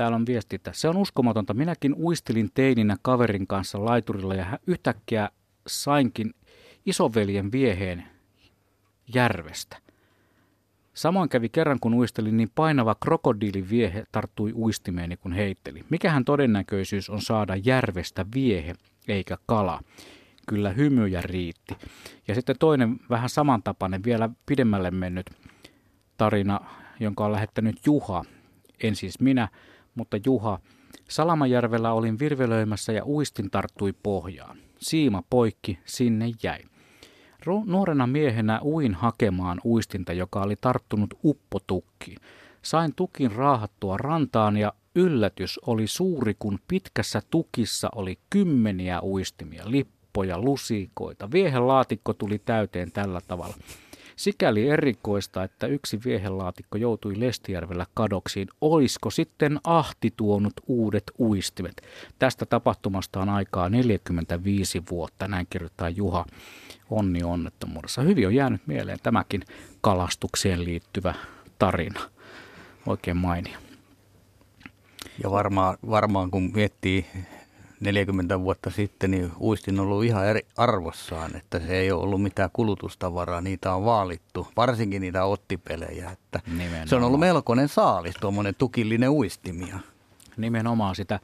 Täällä 0.00 0.16
on 0.16 0.26
viestintä. 0.26 0.72
Se 0.74 0.88
on 0.88 0.96
uskomatonta. 0.96 1.54
Minäkin 1.54 1.94
uistelin 1.94 2.50
teininä 2.54 2.96
kaverin 3.02 3.46
kanssa 3.46 3.84
laiturilla 3.84 4.34
ja 4.34 4.58
yhtäkkiä 4.66 5.30
sainkin 5.66 6.34
isoveljen 6.86 7.52
vieheen 7.52 8.04
järvestä. 9.14 9.76
Samoin 10.94 11.28
kävi 11.28 11.48
kerran, 11.48 11.80
kun 11.80 11.94
uistelin, 11.94 12.36
niin 12.36 12.50
painava 12.54 12.94
krokodiliviehe 12.94 14.04
tarttui 14.12 14.52
uistimeeni, 14.52 15.16
kun 15.16 15.32
heitteli. 15.32 15.84
Mikähän 15.90 16.24
todennäköisyys 16.24 17.10
on 17.10 17.22
saada 17.22 17.56
järvestä 17.56 18.26
viehe 18.34 18.74
eikä 19.08 19.38
kala? 19.46 19.80
Kyllä 20.48 20.70
hymyjä 20.70 21.22
riitti. 21.22 21.76
Ja 22.28 22.34
sitten 22.34 22.56
toinen 22.58 22.96
vähän 23.10 23.28
samantapainen, 23.28 24.04
vielä 24.04 24.30
pidemmälle 24.46 24.90
mennyt 24.90 25.30
tarina, 26.16 26.60
jonka 27.00 27.24
on 27.24 27.32
lähettänyt 27.32 27.76
Juha. 27.86 28.24
En 28.82 28.96
siis 28.96 29.20
minä, 29.20 29.48
mutta 29.94 30.16
Juha, 30.26 30.58
Salamajärvellä 31.08 31.92
olin 31.92 32.18
virvelöimässä 32.18 32.92
ja 32.92 33.06
uistin 33.06 33.50
tarttui 33.50 33.92
pohjaan. 34.02 34.58
Siima 34.78 35.22
poikki, 35.30 35.78
sinne 35.84 36.32
jäi. 36.42 36.60
Nuorena 37.66 38.06
miehenä 38.06 38.60
uin 38.62 38.94
hakemaan 38.94 39.60
uistinta, 39.64 40.12
joka 40.12 40.42
oli 40.42 40.56
tarttunut 40.60 41.14
uppotukkiin. 41.24 42.18
Sain 42.62 42.94
tukin 42.94 43.32
raahattua 43.32 43.96
rantaan 43.96 44.56
ja 44.56 44.72
yllätys 44.94 45.58
oli 45.66 45.86
suuri, 45.86 46.34
kun 46.38 46.58
pitkässä 46.68 47.22
tukissa 47.30 47.88
oli 47.94 48.18
kymmeniä 48.30 49.02
uistimia, 49.02 49.62
lippoja, 49.66 50.38
lusikoita. 50.38 51.30
Viehelaatikko 51.30 52.12
tuli 52.12 52.38
täyteen 52.38 52.92
tällä 52.92 53.20
tavalla. 53.28 53.54
Sikäli 54.20 54.68
erikoista, 54.68 55.44
että 55.44 55.66
yksi 55.66 56.00
viehelaatikko 56.04 56.78
joutui 56.78 57.20
Lestijärvellä 57.20 57.86
kadoksiin. 57.94 58.48
Olisiko 58.60 59.10
sitten 59.10 59.60
Ahti 59.64 60.12
tuonut 60.16 60.52
uudet 60.66 61.04
uistimet? 61.18 61.82
Tästä 62.18 62.46
tapahtumasta 62.46 63.20
on 63.20 63.28
aikaa 63.28 63.68
45 63.68 64.82
vuotta, 64.90 65.28
näin 65.28 65.46
kirjoittaa 65.50 65.88
Juha 65.88 66.24
Onni 66.90 67.22
onnettomuudessa. 67.22 68.02
Hyvin 68.02 68.26
on 68.26 68.34
jäänyt 68.34 68.66
mieleen 68.66 68.98
tämäkin 69.02 69.42
kalastukseen 69.80 70.64
liittyvä 70.64 71.14
tarina. 71.58 72.00
Oikein 72.86 73.16
mainio. 73.16 73.58
Ja 75.22 75.30
varmaan, 75.30 75.78
varmaan 75.90 76.30
kun 76.30 76.50
miettii 76.54 77.06
40 77.80 78.40
vuotta 78.40 78.70
sitten, 78.70 79.10
niin 79.10 79.32
uistin 79.40 79.80
on 79.80 79.86
ollut 79.86 80.04
ihan 80.04 80.26
eri 80.26 80.46
arvossaan, 80.56 81.36
että 81.36 81.60
se 81.60 81.76
ei 81.76 81.92
ole 81.92 82.02
ollut 82.02 82.22
mitään 82.22 82.50
kulutustavaraa, 82.52 83.40
niitä 83.40 83.74
on 83.74 83.84
vaalittu, 83.84 84.48
varsinkin 84.56 85.02
niitä 85.02 85.24
ottipelejä, 85.24 86.10
että 86.10 86.40
Nimenomaan. 86.46 86.88
se 86.88 86.96
on 86.96 87.02
ollut 87.02 87.20
melkoinen 87.20 87.68
saalis, 87.68 88.14
tuommoinen 88.20 88.54
tukillinen 88.58 89.10
uistimia. 89.10 89.78
Nimenomaan 90.36 90.96
sitä 90.96 91.20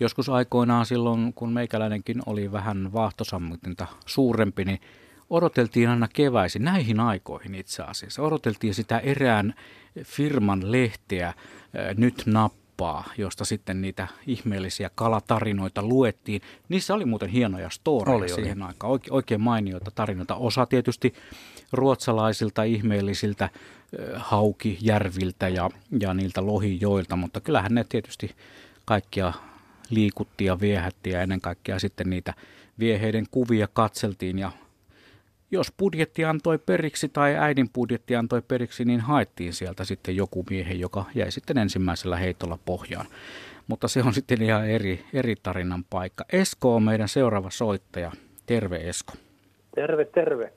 joskus 0.00 0.28
aikoinaan 0.28 0.86
silloin, 0.86 1.32
kun 1.32 1.52
meikäläinenkin 1.52 2.22
oli 2.26 2.52
vähän 2.52 2.92
vaahtosammutinta 2.92 3.86
suurempi, 4.06 4.64
niin 4.64 4.80
odoteltiin 5.30 5.88
aina 5.88 6.08
keväisin, 6.12 6.64
näihin 6.64 7.00
aikoihin 7.00 7.54
itse 7.54 7.82
asiassa, 7.82 8.22
odoteltiin 8.22 8.74
sitä 8.74 8.98
erään 8.98 9.54
firman 10.04 10.72
lehteä, 10.72 11.34
nyt 11.96 12.22
nap 12.26 12.52
kauppaa, 12.82 13.14
josta 13.18 13.44
sitten 13.44 13.82
niitä 13.82 14.08
ihmeellisiä 14.26 14.90
kalatarinoita 14.94 15.82
luettiin. 15.82 16.42
Niissä 16.68 16.94
oli 16.94 17.04
muuten 17.04 17.28
hienoja 17.28 17.70
storeja 17.70 18.16
oli, 18.16 18.28
siihen 18.28 18.62
oli. 18.62 18.68
aikaan, 18.68 18.90
Oike, 18.90 19.08
oikein 19.10 19.40
mainioita 19.40 19.90
tarinoita. 19.90 20.34
Osa 20.34 20.66
tietysti 20.66 21.14
ruotsalaisilta 21.72 22.62
ihmeellisiltä 22.62 23.48
haukijärviltä 24.14 25.48
ja, 25.48 25.70
ja 26.00 26.14
niiltä 26.14 26.46
lohijoilta, 26.46 27.16
mutta 27.16 27.40
kyllähän 27.40 27.74
ne 27.74 27.84
tietysti 27.88 28.34
kaikkia 28.84 29.32
liikutti 29.90 30.44
ja 30.44 30.60
viehätti 30.60 31.10
ja 31.10 31.22
ennen 31.22 31.40
kaikkea 31.40 31.78
sitten 31.78 32.10
niitä 32.10 32.34
vieheiden 32.78 33.26
kuvia 33.30 33.68
katseltiin 33.72 34.38
ja 34.38 34.52
jos 35.52 35.72
budjetti 35.78 36.24
antoi 36.24 36.58
periksi 36.58 37.08
tai 37.08 37.36
äidin 37.36 37.68
budjetti 37.74 38.16
antoi 38.16 38.42
periksi, 38.48 38.84
niin 38.84 39.00
haettiin 39.00 39.52
sieltä 39.52 39.84
sitten 39.84 40.16
joku 40.16 40.44
miehen, 40.50 40.80
joka 40.80 41.04
jäi 41.14 41.30
sitten 41.30 41.58
ensimmäisellä 41.58 42.16
heitolla 42.16 42.58
pohjaan. 42.64 43.06
mutta 43.66 43.88
se 43.88 44.02
on 44.06 44.12
sitten 44.14 44.42
ihan 44.42 44.68
eri, 44.68 45.04
eri 45.12 45.34
tarinan 45.42 45.84
paikka. 45.90 46.24
Esko 46.32 46.74
on 46.74 46.82
meidän 46.82 47.08
seuraava 47.08 47.50
soittaja. 47.50 48.12
Terve 48.46 48.76
Esko. 48.76 49.12
Terve, 49.74 50.04
terve. 50.04 50.52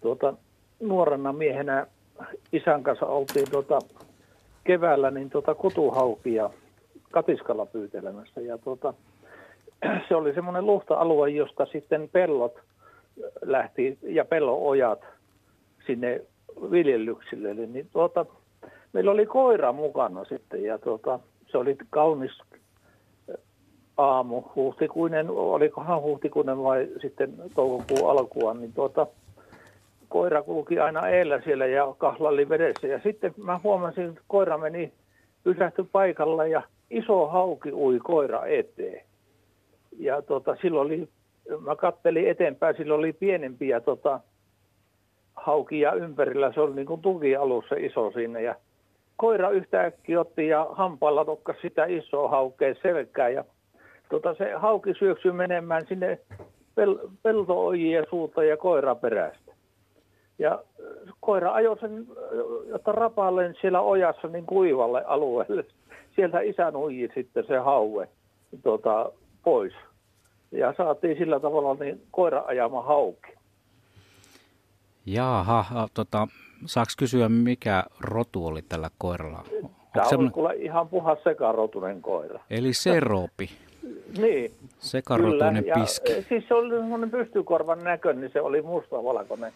Tuota, 0.00 0.34
nuorena 0.80 1.32
miehenä 1.32 1.86
isän 2.52 2.82
kanssa 2.82 3.06
oltiin 3.06 3.50
tuota, 3.50 3.78
keväällä 4.64 5.10
niin 5.10 5.30
tuota 5.30 5.54
kutuhaukia 5.54 6.50
katiskalla 7.10 7.66
pyytelemässä. 7.66 8.40
Ja 8.40 8.58
tuota, 8.58 8.94
se 10.08 10.14
oli 10.14 10.34
semmoinen 10.34 10.66
luhta-alue, 10.66 11.30
josta 11.30 11.66
sitten 11.66 12.08
pellot 12.12 12.60
lähti 13.42 13.98
ja 14.02 14.24
pellonojat 14.24 15.00
sinne 15.86 16.20
viljelyksille. 16.70 17.54
Niin 17.54 17.88
tuota, 17.92 18.26
meillä 18.92 19.10
oli 19.10 19.26
koira 19.26 19.72
mukana 19.72 20.24
sitten 20.24 20.62
ja 20.62 20.78
tuota, 20.78 21.20
se 21.50 21.58
oli 21.58 21.76
kaunis 21.90 22.32
aamu, 23.96 24.42
huhtikuinen, 24.56 25.30
olikohan 25.30 26.02
huhtikuinen 26.02 26.62
vai 26.62 26.88
sitten 27.00 27.34
toukokuun 27.54 28.10
alkua, 28.10 28.54
niin 28.54 28.72
tuota, 28.72 29.06
koira 30.08 30.42
kulki 30.42 30.78
aina 30.78 31.08
eellä 31.08 31.40
siellä 31.40 31.66
ja 31.66 31.94
kahlalli 31.98 32.48
vedessä. 32.48 32.86
Ja 32.86 33.00
sitten 33.02 33.34
mä 33.36 33.60
huomasin, 33.64 34.08
että 34.08 34.20
koira 34.28 34.58
meni, 34.58 34.92
pysähtyi 35.44 35.84
paikalla 35.92 36.46
ja 36.46 36.62
iso 36.90 37.26
hauki 37.26 37.72
ui 37.72 37.98
koira 37.98 38.46
eteen. 38.46 39.04
Ja 39.98 40.22
tota, 40.22 40.56
silloin 40.62 40.86
oli, 40.86 41.08
mä 41.58 41.76
kattelin 41.76 42.28
eteenpäin, 42.28 42.76
silloin 42.76 42.98
oli 42.98 43.12
pienempiä 43.12 43.80
tota, 43.80 44.20
haukia 45.34 45.92
ympärillä. 45.92 46.52
Se 46.52 46.60
oli 46.60 46.74
niin 46.74 46.86
kuin 46.86 47.00
tukialussa 47.00 47.74
iso 47.78 48.10
sinne 48.10 48.42
ja 48.42 48.54
koira 49.16 49.50
yhtäkkiä 49.50 50.20
otti 50.20 50.48
ja 50.48 50.66
hampaalla 50.72 51.24
tokka 51.24 51.54
sitä 51.62 51.84
isoa 51.84 52.28
haukea 52.28 52.74
selkää 52.82 53.28
ja 53.28 53.44
tota, 54.10 54.34
se 54.34 54.52
hauki 54.52 54.94
syöksyi 54.94 55.32
menemään 55.32 55.86
sinne 55.86 56.18
pel- 56.80 57.10
pelto-ojien 57.22 58.06
suuta 58.10 58.44
ja 58.44 58.56
koira 58.56 58.94
perästä. 58.94 59.52
Ja 60.38 60.62
koira 61.20 61.52
ajoi 61.52 61.78
sen, 61.78 62.06
jotta 62.68 62.92
rapalleen 62.92 63.54
siellä 63.60 63.80
ojassa 63.80 64.28
niin 64.28 64.46
kuivalle 64.46 65.04
alueelle. 65.04 65.64
Sieltä 66.16 66.40
isän 66.40 66.76
uji 66.76 67.08
sitten 67.14 67.46
se 67.46 67.58
haue 67.58 68.08
tota, 68.62 69.12
pois. 69.44 69.72
Ja 70.52 70.74
saatiin 70.76 71.18
sillä 71.18 71.40
tavalla 71.40 71.84
niin 71.84 72.02
koira 72.10 72.44
ajama 72.46 72.82
hauki. 72.82 73.32
Jaaha, 75.06 75.88
tota, 75.94 76.28
saaks 76.66 76.96
kysyä 76.96 77.28
mikä 77.28 77.84
rotu 78.00 78.46
oli 78.46 78.62
tällä 78.62 78.90
koiralla? 78.98 79.44
Tämä 79.92 80.04
on 80.04 80.08
semmoinen... 80.08 80.32
kuule 80.32 80.54
ihan 80.54 80.88
puhas 80.88 81.18
sekarotunen 81.24 82.02
koira. 82.02 82.40
Eli 82.50 82.72
seropi. 82.72 83.50
niin. 84.18 84.52
Sekarotuinen 84.78 85.64
Kyllä, 85.64 85.74
piski. 85.74 86.12
Ja, 86.12 86.22
siis 86.22 86.48
se 86.48 86.54
oli 86.54 86.70
semmoinen 86.70 87.10
pystykorvan 87.10 87.84
näköinen, 87.84 88.20
niin 88.20 88.32
se 88.32 88.40
oli 88.40 88.62
mustavalkoinen 88.62 89.52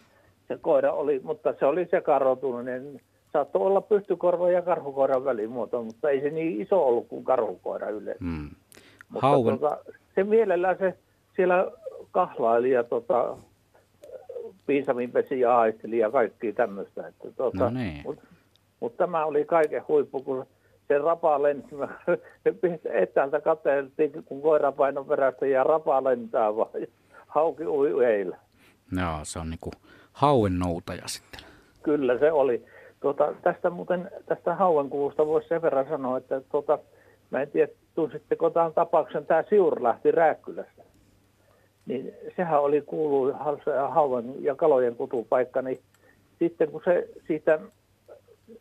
se 0.47 0.57
koira 0.61 0.93
oli, 0.93 1.21
mutta 1.23 1.53
se 1.59 1.65
oli 1.65 1.87
sekarotunen. 1.91 3.01
Saattoi 3.33 3.61
olla 3.61 3.81
pystykorva 3.81 4.51
ja 4.51 4.61
karhukoiran 4.61 5.25
välimuoto, 5.25 5.83
mutta 5.83 6.09
ei 6.09 6.21
se 6.21 6.29
niin 6.29 6.61
iso 6.61 6.87
ollut 6.87 7.07
kuin 7.07 7.23
karhukoira 7.23 7.89
yleensä. 7.89 8.25
Hmm. 8.25 8.49
Mutta 9.09 9.27
tuota, 9.57 9.77
se 10.15 10.23
mielellään 10.23 10.77
se 10.77 10.97
siellä 11.35 11.71
kahlaili 12.11 12.71
ja 12.71 12.83
tota, 12.83 13.37
piisamin 14.65 15.11
pesi 15.11 15.39
ja 15.39 15.53
haisteli 15.53 15.97
ja 15.97 16.11
kaikki 16.11 16.53
tämmöistä. 16.53 17.07
Että, 17.07 17.31
tuota, 17.31 17.63
no 17.63 17.69
niin. 17.69 18.01
Mutta 18.05 18.27
mut 18.79 18.97
tämä 18.97 19.25
oli 19.25 19.45
kaiken 19.45 19.83
huippu, 19.87 20.23
kun 20.23 20.45
se 20.87 20.97
rapa 20.97 21.43
lensi. 21.43 21.75
Etäältä 23.01 23.41
katseltiin, 23.41 24.23
kun 24.25 24.41
koira 24.41 24.71
paino 24.71 25.03
perästä 25.03 25.47
ja 25.47 25.63
rapa 25.63 26.03
lentää 26.03 26.55
vaan. 26.55 26.69
Hauki 27.27 27.67
ui 27.67 28.05
eillä. 28.05 28.37
Joo, 28.99 29.19
se 29.23 29.39
on 29.39 29.49
niinku 29.49 29.71
hauen 30.11 30.59
noutaja 30.59 31.07
sitten. 31.07 31.41
Kyllä 31.83 32.19
se 32.19 32.31
oli. 32.31 32.65
Tuota, 32.99 33.33
tästä 33.41 33.69
muuten, 33.69 34.11
tästä 34.25 34.55
hauenkuvusta 34.55 35.25
voisi 35.27 35.47
sen 35.47 35.61
verran 35.61 35.87
sanoa, 35.89 36.17
että 36.17 36.41
tuota, 36.41 36.79
mä 37.29 37.41
en 37.41 37.51
tiedä, 37.51 37.71
tunsitteko 37.95 38.49
tämän 38.49 38.73
tapauksen, 38.73 39.25
tämä 39.25 39.43
lähti 39.79 40.11
Rääkkylästä. 40.11 40.83
Niin 41.85 42.13
sehän 42.35 42.61
oli 42.61 42.81
kuulu 42.81 43.33
hauen 43.89 44.43
ja 44.43 44.55
kalojen 44.55 44.95
kutupaikka, 44.95 45.61
niin 45.61 45.79
sitten 46.39 46.71
kun 46.71 46.81
se 46.85 47.09
siitä 47.27 47.59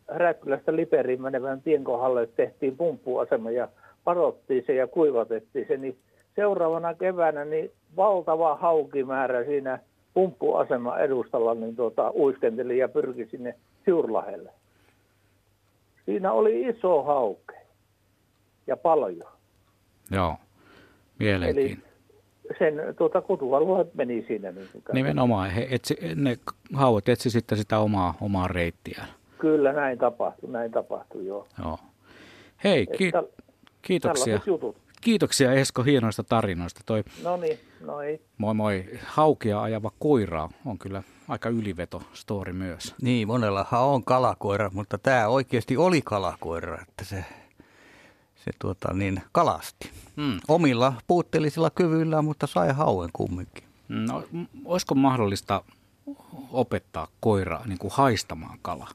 Rääkkylästä 0.08 0.76
Liperiin 0.76 1.22
menevän 1.22 1.62
tien 1.62 1.84
kohdalle 1.84 2.28
tehtiin 2.36 2.76
pumppuasema 2.76 3.50
ja 3.50 3.68
parottiin 4.04 4.64
se 4.66 4.74
ja 4.74 4.86
kuivatettiin 4.86 5.66
se, 5.68 5.76
niin 5.76 5.96
seuraavana 6.36 6.94
keväänä 6.94 7.44
niin 7.44 7.70
valtava 7.96 8.56
haukimäärä 8.56 9.44
siinä– 9.44 9.78
pumppuasema 10.14 10.98
edustalla 10.98 11.54
niin 11.54 11.76
tuota, 11.76 12.12
uiskenteli 12.14 12.78
ja 12.78 12.88
pyrki 12.88 13.26
sinne 13.26 13.54
Siurlahelle. 13.84 14.50
Siinä 16.04 16.32
oli 16.32 16.62
iso 16.62 17.02
hauke 17.02 17.54
paljon. 18.82 19.32
Joo, 20.10 20.36
mielenkiin. 21.18 21.66
Eli 21.66 21.78
sen 22.58 22.74
tuota, 22.98 23.20
kutuvalueet 23.20 23.94
meni 23.94 24.24
siinä. 24.28 24.52
Niin 24.52 24.68
Nimenomaan, 24.92 25.50
he 25.50 25.68
etsi, 25.70 25.96
ne 26.14 26.38
hauet 26.74 27.08
etsi 27.08 27.30
sitten 27.30 27.58
sitä 27.58 27.78
omaa, 27.78 28.14
omaa 28.20 28.48
reittiä. 28.48 29.04
Kyllä, 29.38 29.72
näin 29.72 29.98
tapahtui, 29.98 30.50
näin 30.50 30.70
tapahtui, 30.70 31.26
joo. 31.26 31.46
joo. 31.58 31.78
Hei, 32.64 32.86
ki- 32.86 33.12
kiitoksia. 33.82 34.40
jutut. 34.46 34.76
Kiitoksia 35.00 35.52
Esko 35.52 35.82
hienoista 35.82 36.24
tarinoista. 36.24 36.80
Toi, 36.86 37.04
no 37.24 37.36
niin, 37.36 37.58
no 37.80 38.00
ei. 38.00 38.20
Moi 38.38 38.54
moi. 38.54 38.84
Haukia 39.04 39.62
ajava 39.62 39.90
koira 39.98 40.48
on 40.66 40.78
kyllä 40.78 41.02
aika 41.28 41.48
yliveto 41.48 42.02
story 42.12 42.52
myös. 42.52 42.94
Niin, 43.02 43.28
monellahan 43.28 43.80
on 43.80 44.04
kalakoira, 44.04 44.70
mutta 44.74 44.98
tämä 44.98 45.28
oikeasti 45.28 45.76
oli 45.76 46.02
kalakoira, 46.02 46.78
että 46.82 47.04
se, 47.04 47.24
se 48.44 48.50
tuota, 48.58 48.92
niin, 48.92 49.22
kalasti. 49.32 49.90
Hmm. 50.16 50.40
Omilla 50.48 50.94
puutteellisilla 51.06 51.70
kyvyillä, 51.70 52.22
mutta 52.22 52.46
sai 52.46 52.72
hauen 52.72 53.10
kumminkin. 53.12 53.64
No, 53.88 54.24
olisiko 54.64 54.94
mahdollista 54.94 55.62
opettaa 56.50 57.08
koiraa 57.20 57.66
niin 57.66 57.78
kuin 57.78 57.92
haistamaan 57.94 58.58
kalaa? 58.62 58.90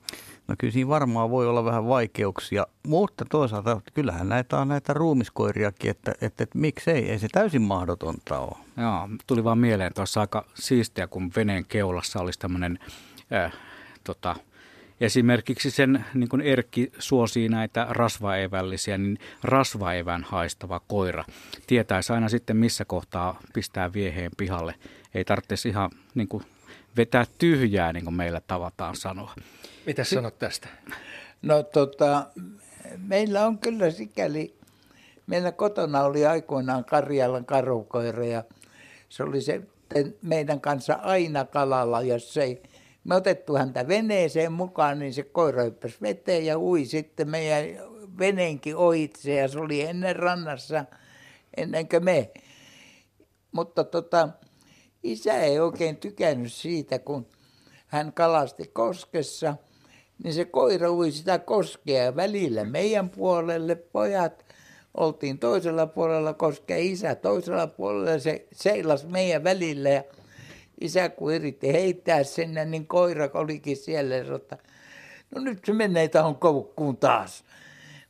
No 0.48 0.56
kyllä 0.58 0.74
siinä 0.74 0.90
varmaan 0.90 1.30
voi 1.30 1.48
olla 1.48 1.66
vähän 1.66 1.88
vaikeuksia, 1.88 2.68
mutta 2.88 3.26
toisaalta 3.26 3.82
kyllähän 3.94 4.30
näitä 4.30 4.60
on 4.60 4.68
näitä 4.68 4.94
ruumiskoiriakin, 4.94 5.92
että, 5.92 6.12
että, 6.22 6.44
että 6.44 6.58
miksei, 6.58 7.10
ei 7.10 7.20
se 7.20 7.28
täysin 7.32 7.62
mahdotonta 7.62 8.40
ole. 8.40 8.58
Joo, 8.78 9.10
tuli 9.28 9.44
vaan 9.44 9.58
mieleen 9.58 9.94
tuossa 9.94 10.22
aika 10.22 10.46
siistiä, 10.54 11.08
kun 11.08 11.32
veneen 11.36 11.66
keulassa 11.66 12.20
olisi 12.20 12.40
tämmöinen 12.40 12.80
äh, 13.34 13.54
tota, 14.04 14.36
esimerkiksi 15.02 15.72
sen, 15.72 16.06
niin 16.14 16.30
kuin 16.30 16.42
Erkki 16.42 16.92
suosii 17.00 17.50
näitä 17.50 17.88
rasvaevällisiä, 17.90 18.98
niin 18.98 19.20
rasvaevän 19.44 20.24
haistava 20.24 20.82
koira 20.88 21.24
tietäisi 21.68 22.14
aina 22.14 22.30
sitten 22.30 22.58
missä 22.58 22.86
kohtaa 22.86 23.40
pistää 23.54 23.94
vieheen 23.94 24.32
pihalle. 24.38 24.76
Ei 25.14 25.26
tarvitsisi 25.26 25.70
ihan 25.70 25.90
niin 26.16 26.28
kuin 26.28 26.44
vetää 26.98 27.26
tyhjää, 27.38 27.94
niin 27.94 28.04
kuin 28.04 28.14
meillä 28.14 28.42
tavataan 28.48 28.96
sanoa. 28.96 29.34
Mitä 29.86 30.04
sanot 30.04 30.40
tästä? 30.40 30.68
No 31.42 31.64
tota, 31.64 32.26
meillä 32.98 33.46
on 33.46 33.58
kyllä 33.58 33.92
sikäli, 33.92 34.56
meillä 35.28 35.52
kotona 35.52 36.04
oli 36.04 36.26
aikoinaan 36.26 36.86
Karjalan 36.86 37.46
karukoira 37.46 38.26
ja 38.26 38.44
se 39.10 39.24
oli 39.24 39.42
se 39.42 39.62
meidän 40.22 40.62
kanssa 40.62 40.94
aina 40.94 41.46
kalalla, 41.46 42.02
jos 42.02 42.38
ei 42.38 42.62
me 43.04 43.16
otettu 43.16 43.56
häntä 43.56 43.88
veneeseen 43.88 44.52
mukaan, 44.52 45.00
niin 45.00 45.14
se 45.14 45.24
koira 45.24 45.64
hyppäsi 45.64 45.98
veteen 46.02 46.46
ja 46.46 46.60
ui 46.60 46.86
sitten 46.86 47.30
meidän 47.30 47.90
veneenkin 48.20 48.76
ohitse 48.76 49.36
ja 49.36 49.48
se 49.48 49.60
oli 49.60 49.82
ennen 49.82 50.16
rannassa 50.16 50.86
ennen 51.58 51.90
kuin 51.90 52.06
me. 52.06 52.32
Mutta 53.52 53.84
tota, 53.84 54.30
isä 55.04 55.34
ei 55.34 55.60
oikein 55.60 55.98
tykännyt 55.98 56.54
siitä, 56.54 57.00
kun 57.00 57.28
hän 57.88 58.14
kalasti 58.14 58.68
koskessa– 58.74 59.56
niin 60.24 60.34
se 60.34 60.46
koira 60.46 60.92
ui 60.92 61.12
sitä 61.12 61.40
koskea 61.40 62.16
välillä 62.16 62.64
meidän 62.64 63.10
puolelle 63.10 63.76
pojat 63.76 64.46
oltiin 64.98 65.40
toisella 65.40 65.88
puolella 65.88 66.34
koskea, 66.34 66.78
isä 66.78 67.16
toisella 67.16 67.68
puolella, 67.68 68.20
se 68.20 68.48
seilas 68.52 69.06
meidän 69.06 69.44
välillä 69.44 69.90
ja 69.90 70.04
isä 70.82 71.10
kun 71.10 71.34
yritti 71.34 71.74
heittää 71.74 72.24
sinne, 72.24 72.66
niin 72.66 72.88
koira 72.88 73.30
olikin 73.34 73.78
siellä 73.78 74.16
ja 74.16 74.26
sanoi, 74.26 74.40
no 75.36 75.42
nyt 75.42 75.66
se 75.66 75.74
menee 75.74 76.08
tähän 76.08 76.36
koukkuun 76.36 76.98
taas. 76.98 77.44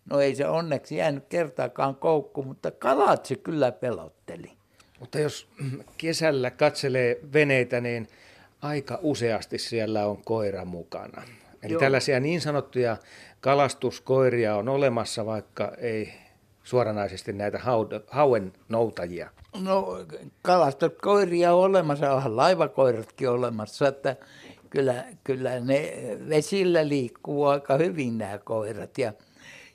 No 0.05 0.20
ei 0.20 0.36
se 0.36 0.47
onneksi 0.47 0.95
jäänyt 0.95 1.26
kertaakaan 1.30 1.95
koukku, 1.95 2.43
mutta 2.43 2.72
kalat 2.72 3.26
se 3.26 3.36
kyllä 3.36 3.72
pelotteli. 3.72 4.51
Mutta 4.99 5.20
jos 5.20 5.47
kesällä 5.97 6.51
katselee 6.51 7.20
veneitä, 7.34 7.82
niin 7.82 8.07
aika 8.61 8.99
useasti 9.01 9.57
siellä 9.57 10.05
on 10.05 10.24
koira 10.24 10.65
mukana. 10.65 11.22
Eli 11.63 11.74
Joo. 11.74 11.80
tällaisia 11.80 12.20
niin 12.20 12.41
sanottuja 12.41 12.97
kalastuskoiria 13.41 14.55
on 14.55 14.70
olemassa, 14.70 15.26
vaikka 15.26 15.72
ei 15.78 16.13
suoranaisesti 16.70 17.34
näitä 17.34 17.59
hauen 18.07 18.53
noutajia? 18.70 19.30
No 19.61 19.97
kalastuskoiria 20.41 21.53
on 21.53 21.63
olemassa, 21.63 22.13
onhan 22.13 22.38
laivakoiratkin 22.38 23.30
olemassa, 23.30 23.88
että 23.88 24.15
kyllä, 24.70 25.05
kyllä 25.24 25.59
ne 25.59 25.93
vesillä 26.30 26.88
liikkuu 26.88 27.45
aika 27.45 27.78
hyvin 27.78 28.17
nämä 28.17 28.38
koirat. 28.38 28.97
Ja, 28.97 29.13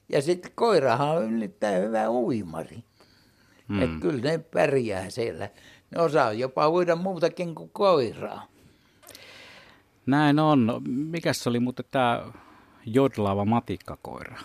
ja 0.09 0.23
sitten 0.23 0.53
koirahan 0.55 1.09
on 1.09 1.33
yllättäen 1.33 1.83
hyvä 1.83 2.11
uimari. 2.11 2.85
Hmm. 3.69 3.83
Että 3.83 4.01
kyllä 4.01 4.23
ne 4.23 4.39
pärjää 4.39 5.11
siellä. 5.11 5.51
Ne 5.91 6.03
osaa 6.03 6.33
jopa 6.33 6.69
uida 6.69 6.97
muutakin 6.97 7.55
kuin 7.55 7.71
koiraa. 7.73 8.47
Näin 10.07 10.39
on. 10.39 10.83
Mikäs 10.89 11.47
oli 11.47 11.61
muuten 11.61 11.85
tämä 11.91 12.27
jodlaava 12.87 13.45
matikkakoira? 13.45 14.37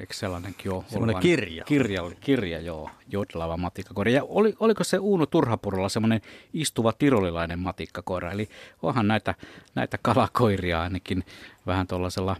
Eikö 0.00 0.14
sellainenkin 0.14 0.72
ole? 0.72 0.84
Sellainen 0.88 1.22
kirja. 1.22 1.64
Kirja, 1.64 2.02
kirja 2.20 2.60
joo, 2.60 2.90
jodlaava 3.08 3.56
matikkakoira. 3.56 4.10
Ja 4.10 4.24
oli, 4.24 4.54
oliko 4.60 4.84
se 4.84 4.98
Uuno 4.98 5.26
Turhapurolla 5.26 5.88
semmoinen 5.88 6.20
istuva 6.52 6.92
tirolilainen 6.92 7.58
matikkakoira? 7.58 8.32
Eli 8.32 8.48
onhan 8.82 9.08
näitä, 9.08 9.34
näitä 9.74 9.98
kalakoiria 10.02 10.82
ainakin 10.82 11.24
vähän 11.66 11.86
tuollaisella 11.86 12.36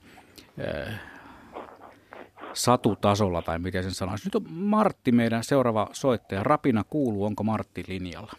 äh, 0.61 1.00
satutasolla, 2.52 3.42
tai 3.42 3.58
miten 3.58 3.82
sen 3.82 3.94
sanoisi. 3.94 4.26
Nyt 4.26 4.34
on 4.34 4.52
Martti, 4.52 5.12
meidän 5.12 5.44
seuraava 5.44 5.88
soittaja. 5.92 6.42
Rapina 6.42 6.84
kuuluu, 6.90 7.24
onko 7.24 7.42
Martti 7.42 7.84
linjalla? 7.88 8.32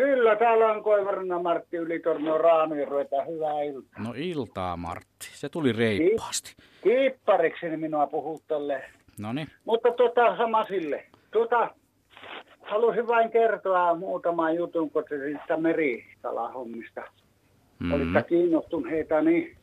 Kyllä, 0.00 0.36
täällä 0.36 0.72
on 0.72 0.82
Koivarina 0.82 1.42
Martti 1.42 1.76
Ylitornio 1.76 2.38
Raami, 2.38 2.84
ruvetaan 2.84 3.26
hyvää 3.26 3.62
iltaa. 3.62 4.04
No 4.04 4.14
iltaa 4.16 4.76
Martti, 4.76 5.28
se 5.32 5.48
tuli 5.48 5.72
reippaasti. 5.72 6.56
Kiippariksi 6.82 7.76
minua 7.76 8.06
puhuttalle. 8.06 8.82
No 9.18 9.32
niin. 9.32 9.48
Mutta 9.64 9.92
tuota, 9.92 10.36
sama 10.36 10.64
sille. 10.64 11.04
Tuota, 11.30 11.70
halusin 12.62 13.06
vain 13.06 13.30
kertoa 13.30 13.94
muutaman 13.94 14.54
jutun 14.54 14.90
kotisista 14.90 15.56
merikalahommista. 15.56 17.00
Mm-hmm. 17.00 17.92
Olitte 17.92 18.22
kiinnostuneita, 18.22 19.20
niin 19.20 19.56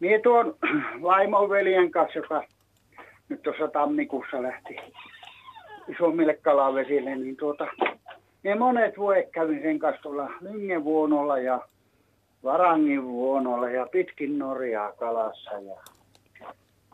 Mie 0.00 0.20
tuon 0.20 0.56
vaimon 1.02 1.50
veljen 1.50 1.90
kanssa, 1.90 2.18
joka 2.18 2.44
nyt 3.28 3.42
tuossa 3.42 3.68
tammikuussa 3.68 4.42
lähti 4.42 4.76
isommille 5.88 6.34
kalavesille, 6.34 7.16
niin 7.16 7.36
tuota, 7.36 7.66
ne 8.42 8.54
monet 8.54 8.98
vuodet 8.98 9.30
kävin 9.30 9.62
sen 9.62 9.78
kanssa 9.78 10.02
tuolla 10.02 10.30
Lyngevuonolla 10.40 11.38
ja 11.38 11.60
Varangin 12.44 13.04
vuonolla 13.04 13.70
ja 13.70 13.86
pitkin 13.92 14.38
Norjaa 14.38 14.92
kalassa. 14.92 15.50
Ja 15.50 15.76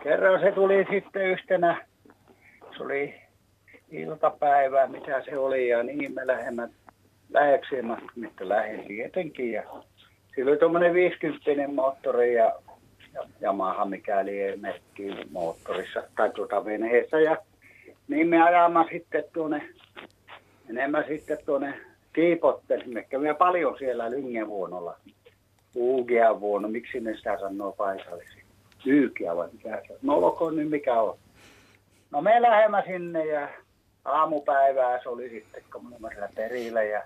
kerran 0.02 0.40
se 0.40 0.52
tuli 0.52 0.86
sitten 0.90 1.26
yhtenä, 1.26 1.86
se 2.76 2.82
oli 2.82 3.14
iltapäivää, 3.90 4.86
mitä 4.86 5.22
se 5.24 5.38
oli, 5.38 5.68
ja 5.68 5.82
niin 5.82 6.14
me 6.14 6.26
lähemmät 6.26 6.70
läheksemme, 7.32 7.96
mitä 8.16 8.48
lähdin 8.48 8.86
tietenkin. 8.86 9.52
Ja 9.52 9.62
sillä 10.34 10.50
oli 10.50 10.58
tuommoinen 10.58 10.94
50 10.94 11.68
moottori 11.74 12.34
ja 12.34 12.52
Yamaha, 13.42 13.84
mikäli 13.84 14.56
merkki 14.56 15.10
moottorissa 15.30 16.02
tai 16.16 16.30
tuota 16.30 16.64
veneessä. 16.64 17.20
Ja 17.20 17.36
niin 18.08 18.28
me 18.28 18.42
ajamme 18.42 18.84
sitten 18.92 19.24
tuonne, 19.32 19.62
enemmän 20.70 21.04
sitten 21.08 21.38
tuonne 21.46 21.74
kiipottelimme. 22.12 23.06
Me 23.18 23.34
paljon 23.34 23.78
siellä 23.78 24.10
Lyngevuonolla. 24.10 24.96
Uugia 25.74 26.40
vuonna, 26.40 26.68
miksi 26.68 27.00
ne 27.00 27.16
sitä 27.16 27.38
sanoo 27.40 27.72
paikallisesti? 27.72 28.44
Yykiä 28.86 29.36
vai 29.36 29.48
mikä 29.52 29.82
se? 29.88 29.98
No 30.02 30.14
olkoon 30.14 30.56
nyt 30.56 30.70
mikä 30.70 31.00
on. 31.00 31.18
No 32.10 32.22
me 32.22 32.42
lähemmä 32.42 32.82
sinne 32.86 33.26
ja 33.26 33.48
aamupäivää 34.04 35.02
se 35.02 35.08
oli 35.08 35.30
sitten, 35.30 35.62
kun 35.72 35.96
me 36.00 36.08
siellä 36.08 36.28
perillä 36.34 36.82
ja 36.82 37.02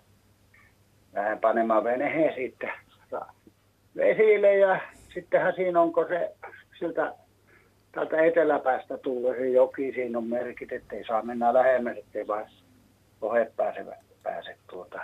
vähän 1.14 1.38
panemaan 1.38 1.84
veneheen 1.84 2.34
sitten 2.34 2.70
vesille 3.96 4.56
ja 4.56 4.80
sittenhän 5.14 5.52
siinä 5.56 5.80
onko 5.80 6.08
se 6.08 6.34
siltä 6.78 7.14
täältä 7.92 8.22
eteläpäästä 8.22 8.98
tullut 8.98 9.36
se 9.36 9.48
joki, 9.48 9.92
siinä 9.92 10.18
on 10.18 10.24
merkit, 10.24 10.72
ettei 10.72 11.04
saa 11.04 11.22
mennä 11.22 11.54
lähemmäs, 11.54 11.96
ettei 11.96 12.26
vaan 12.26 12.46
lohet 13.20 13.56
pääse, 13.56 13.84
pääse 14.22 14.56
tuota. 14.70 15.00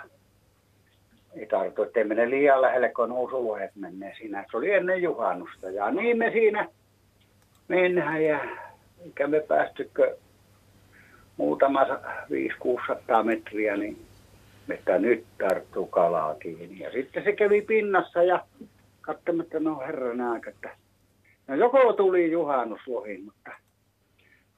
Ei 1.35 1.45
tarvitse, 1.45 1.81
ettei 1.81 2.03
mene 2.03 2.29
liian 2.29 2.61
lähelle, 2.61 2.89
kun 2.89 3.09
nousuluhet 3.09 3.75
menee 3.75 4.13
siinä. 4.17 4.45
Se 4.51 4.57
oli 4.57 4.71
ennen 4.71 5.03
juhannusta 5.03 5.69
ja 5.69 5.91
niin 5.91 6.17
me 6.17 6.31
siinä 6.31 6.69
mennään 7.67 8.23
ja 8.23 8.39
eikä 9.05 9.27
me 9.27 9.39
päästykö 9.39 10.17
muutama 11.37 11.83
500-600 11.83 13.23
metriä, 13.23 13.77
niin 13.77 14.05
että 14.69 14.97
nyt 14.97 15.25
tarttuu 15.37 15.87
kalaa 15.87 16.35
kiinni. 16.35 16.79
Ja 16.79 16.91
sitten 16.91 17.23
se 17.23 17.33
kävi 17.33 17.61
pinnassa 17.61 18.23
ja 18.23 18.45
katsomatta, 19.01 19.59
no 19.59 19.79
herran 19.79 20.21
aika, 20.21 20.49
että 20.49 20.69
no 21.47 21.55
joko 21.55 21.93
tuli 21.93 22.31
juhannuslohi, 22.31 23.17
mutta 23.17 23.51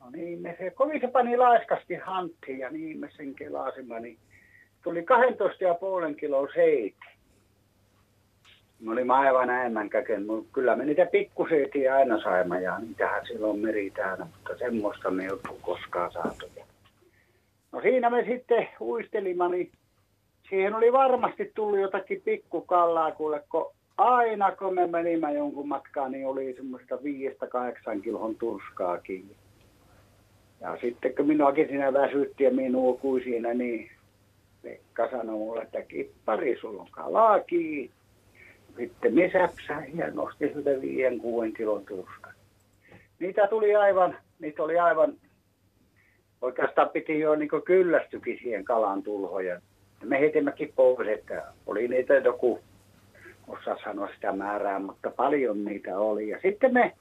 no 0.07 0.11
niin 0.11 0.41
me 0.41 0.55
se, 0.59 0.69
kovin 0.69 1.01
se 1.01 1.07
pani 1.07 1.37
laiskasti 1.37 1.95
hanttiin 1.95 2.59
ja 2.59 2.69
niin 2.69 2.99
me 2.99 3.09
sen 3.17 3.35
kelasimme, 3.35 3.99
niin 3.99 4.17
tuli 4.83 5.03
12 5.03 5.63
ja 5.63 5.73
puolen 5.73 6.15
kilo 6.15 6.47
seiti. 6.53 6.97
Me 8.79 8.91
olimme 8.91 9.13
aivan 9.13 9.49
enemmän 9.49 9.89
käken, 9.89 10.25
kyllä 10.53 10.75
me 10.75 10.85
niitä 10.85 11.05
pikkuseitiä 11.05 11.95
aina 11.95 12.21
saimme 12.21 12.61
ja 12.61 12.79
niitähän 12.79 13.25
silloin 13.25 13.59
meri 13.59 13.91
täynnä, 13.91 14.25
mutta 14.25 14.57
semmoista 14.57 15.11
me 15.11 15.23
ei 15.23 15.29
ole 15.29 15.39
koskaan 15.61 16.11
saatu. 16.11 16.45
No 17.71 17.81
siinä 17.81 18.09
me 18.09 18.25
sitten 18.25 18.67
uistelimme, 18.81 19.49
niin 19.49 19.71
siihen 20.49 20.75
oli 20.75 20.93
varmasti 20.93 21.51
tullut 21.55 21.79
jotakin 21.79 22.21
pikkukallaa, 22.21 23.11
kuule, 23.11 23.43
kun 23.49 23.71
aina 23.97 24.51
kun 24.51 24.75
me 24.75 24.87
menimme 24.87 25.33
jonkun 25.33 25.67
matkaan, 25.67 26.11
niin 26.11 26.27
oli 26.27 26.53
semmoista 26.53 27.03
viiestä 27.03 27.47
kahdeksan 27.47 28.01
kilon 28.01 28.35
turskaa 28.35 28.97
kiinni. 28.97 29.35
Ja 30.61 30.77
sitten 30.81 31.15
kun 31.15 31.27
minuakin 31.27 31.67
siinä 31.67 31.93
väsytti 31.93 32.43
ja 32.43 32.51
minua 32.51 32.97
kui 32.97 33.23
siinä, 33.23 33.53
niin 33.53 33.91
Pekka 34.61 35.09
sanoi 35.11 35.35
mulle, 35.35 35.61
että 35.61 35.81
kippari, 35.81 36.57
sulla 36.61 36.81
on 36.81 36.91
kalaa 36.91 37.39
kiinni. 37.39 37.91
Sitten 38.77 39.13
me 39.13 39.29
säpsäin 39.33 39.97
ja 39.97 40.11
nosti 40.11 40.53
sitä 40.53 40.81
viien 40.81 41.19
kuuden 41.19 41.53
kilon 41.53 41.85
turskaa. 41.85 42.33
Niitä 43.19 43.47
tuli 43.47 43.75
aivan, 43.75 44.17
niitä 44.39 44.63
oli 44.63 44.79
aivan, 44.79 45.13
oikeastaan 46.41 46.89
piti 46.89 47.19
jo 47.19 47.35
niin 47.35 47.49
kyllästykin 47.65 48.39
siihen 48.41 48.65
kalan 48.65 49.03
tulhoja. 49.03 49.61
Me 50.03 50.19
heitimmekin 50.19 50.73
pois, 50.75 51.07
että 51.07 51.43
oli 51.67 51.87
niitä 51.87 52.13
joku 52.13 52.59
osaa 53.47 53.77
sanoa 53.83 54.09
sitä 54.15 54.31
määrää, 54.31 54.79
mutta 54.79 55.11
paljon 55.11 55.65
niitä 55.65 55.99
oli. 55.99 56.29
Ja 56.29 56.39
sitten 56.41 56.73
me 56.73 56.93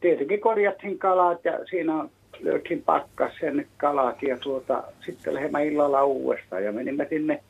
tietenkin 0.00 0.40
korjattiin 0.40 0.98
kalat 0.98 1.44
ja 1.44 1.64
siinä 1.70 2.08
löytiin 2.40 2.82
pakkasen 2.82 3.66
kalat 3.76 4.22
ja 4.22 4.38
tuota, 4.38 4.82
sitten 5.06 5.34
lähdemme 5.34 5.66
illalla 5.66 6.04
uudestaan 6.04 6.64
ja 6.64 6.72
menimme 6.72 7.06
sinne 7.10 7.42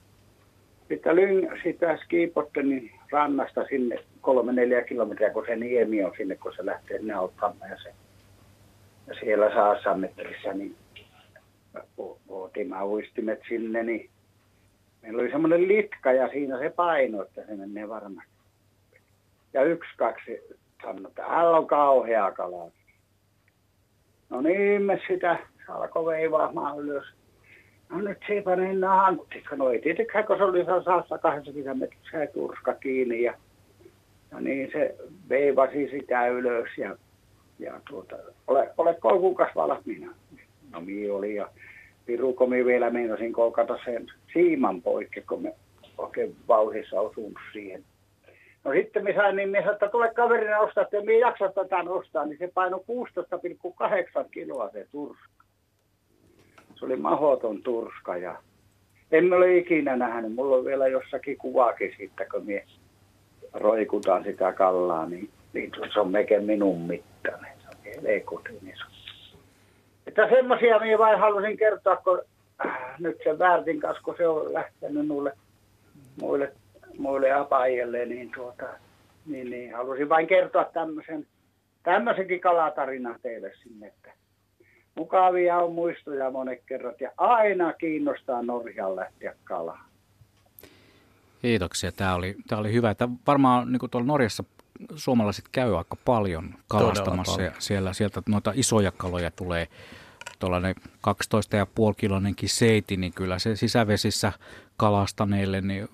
sitten 0.89 1.17
lyng, 1.17 1.51
sitä 1.63 1.97
Skiipottenin 1.97 2.91
rannasta 3.11 3.65
sinne 3.65 3.97
kolme 4.21 4.53
neljä 4.53 4.83
kilometriä, 4.83 5.31
kun 5.31 5.47
se 5.47 5.57
niemi 5.57 6.05
on 6.05 6.13
sinne, 6.17 6.37
kun 6.37 6.53
se 6.57 6.67
lähtee 6.67 6.99
sinne 6.99 7.15
auttamaan 7.15 7.71
ja, 7.71 7.77
se, 7.83 7.93
ja 9.07 9.15
siellä 9.21 9.55
saassa 9.55 9.95
metrissä, 9.95 10.53
niin 10.53 10.77
otimme 12.29 12.83
uistimet 12.83 13.41
sinne, 13.49 13.83
niin 13.83 14.11
Meillä 15.03 15.23
oli 15.23 15.31
semmoinen 15.31 15.69
litka 15.69 16.13
ja 16.13 16.29
siinä 16.29 16.59
se 16.59 16.71
paino, 16.71 17.23
että 17.23 17.43
se 17.47 17.57
menee 17.57 17.89
varmasti. 17.89 18.31
Ja 19.53 19.63
yksi, 19.63 19.91
kaksi 19.97 20.41
sanoi, 20.83 21.05
että 21.09 21.27
hän 21.27 21.49
on 21.49 21.67
kauhea 21.67 22.33
kala. 22.33 22.71
No 24.31 24.41
niin, 24.41 24.83
me 24.83 25.01
sitä 25.09 25.39
alkoi 25.69 26.15
veivaamaan 26.15 26.79
ylös. 26.79 27.05
No 27.89 28.01
nyt 28.01 28.19
se 28.27 28.43
pani 28.43 28.75
nahanttikka. 28.75 29.57
No 29.57 29.71
ei 29.71 29.81
tietenkään, 29.81 30.27
kun 30.27 30.37
se 30.37 30.45
oli 30.45 30.65
saassa 30.65 31.19
80 31.19 31.75
metriä 31.75 32.27
turska 32.27 32.75
kiinni. 32.75 33.23
Ja, 33.23 33.35
ja 34.31 34.41
niin 34.41 34.71
se 34.73 34.97
veivasi 35.29 35.89
sitä 35.91 36.29
ylös 36.29 36.69
ja, 36.79 36.97
ja 37.59 37.81
tuota, 37.89 38.17
ole, 38.47 38.71
ole 38.79 38.97
kuukas 39.01 39.55
valmiina. 39.55 40.15
No 40.71 40.81
mi 40.81 41.11
oli 41.11 41.35
ja 41.35 41.49
pirukomi 42.07 42.65
vielä 42.65 42.91
meinasin 42.91 43.33
koukata 43.33 43.79
sen 43.85 44.07
siiman 44.33 44.83
poikki, 44.83 45.21
kun 45.21 45.43
me 45.43 45.55
oikein 45.99 46.37
vauhissa 46.49 47.01
osuun 47.01 47.35
siihen. 47.53 47.85
No 48.65 48.73
sitten 48.73 49.05
me 49.05 49.15
sain, 49.15 49.37
niin 49.37 49.49
me 49.49 49.59
sanoin, 49.59 49.75
että 49.75 49.89
tule 49.89 50.15
kaverina 50.15 50.59
ostaa, 50.59 50.85
että 50.85 51.03
me 51.03 51.19
jaksa 51.19 51.49
tätä 51.49 51.83
nostaa, 51.83 52.27
niin 52.27 52.39
se 52.39 52.51
painoi 52.55 52.85
16,8 54.23 54.29
kiloa 54.31 54.71
se 54.73 54.87
turska. 54.93 55.45
Se 56.75 56.85
oli 56.85 56.97
mahoton 56.97 57.63
turska 57.63 58.17
ja 58.17 58.37
en 59.13 59.33
ole 59.33 59.57
ikinä 59.57 59.97
nähnyt. 59.97 60.35
Mulla 60.35 60.57
on 60.57 60.65
vielä 60.65 60.89
jossakin 60.89 61.39
kuvakin 61.39 61.95
siitä, 61.97 62.25
kun 62.31 62.47
me 62.47 62.65
roikutaan 63.53 64.25
sitä 64.25 64.53
kallaa, 64.53 65.07
niin, 65.07 65.31
niin 65.53 65.73
se 65.93 66.01
on 66.01 66.11
meke 66.11 66.41
minun 66.41 66.81
mittainen. 66.81 67.53
Se 67.63 67.69
on 67.69 67.85
helekutin 67.85 68.69
iso. 68.75 68.85
Että 70.07 70.29
semmoisia 70.29 70.79
minä 70.79 70.99
vain 70.99 71.19
halusin 71.19 71.57
kertoa, 71.57 71.97
kun 71.97 72.23
äh, 72.67 72.99
nyt 72.99 73.17
sen 73.25 73.39
Väärtin 73.39 73.81
kanssa, 73.81 74.03
kun 74.03 74.15
se 74.17 74.29
on 74.29 74.55
lähtenyt 74.55 75.07
muille, 75.07 75.33
muille, 76.21 76.53
muille 77.01 77.33
apajille, 77.33 78.07
niin, 78.07 78.31
tuota, 78.35 78.67
niin, 79.27 79.51
niin 79.51 79.75
halusin 79.75 80.09
vain 80.09 80.27
kertoa 80.27 80.65
tämmöisen, 80.65 81.27
tämmöisenkin 81.83 82.41
kalatarinan 82.41 83.17
teille 83.23 83.53
sinne, 83.63 83.87
että 83.87 84.13
mukavia 84.95 85.59
on 85.59 85.73
muistoja 85.73 86.31
monet 86.31 86.63
kerrat 86.67 87.01
ja 87.01 87.11
aina 87.17 87.73
kiinnostaa 87.73 88.43
Norjan 88.43 88.97
lähteä 88.97 89.35
kalaa. 89.45 89.85
Kiitoksia. 91.43 91.93
Tämä 91.93 92.15
oli, 92.15 92.37
tämä 92.49 92.61
oli 92.61 92.73
hyvä. 92.73 92.91
Että 92.91 93.09
varmaan 93.27 93.73
niin 93.73 93.81
kuin 93.81 93.91
tuolla 93.91 94.07
Norjassa 94.07 94.45
suomalaiset 94.95 95.45
käy 95.53 95.79
aika 95.79 95.97
paljon 96.05 96.55
kalastamassa 96.69 97.33
paljon. 97.33 97.53
ja 97.55 97.61
siellä, 97.61 97.93
sieltä 97.93 98.23
noita 98.29 98.53
isoja 98.55 98.93
kaloja 98.97 99.31
tulee 99.31 99.69
tuollainen 100.39 100.75
12,5 100.77 100.85
kilonenkin 101.97 102.49
seiti, 102.49 102.97
niin 102.97 103.13
kyllä 103.13 103.39
se 103.39 103.57
sisävesissä 103.57 104.33
kalastaneille 104.77 105.61
niin 105.61 105.89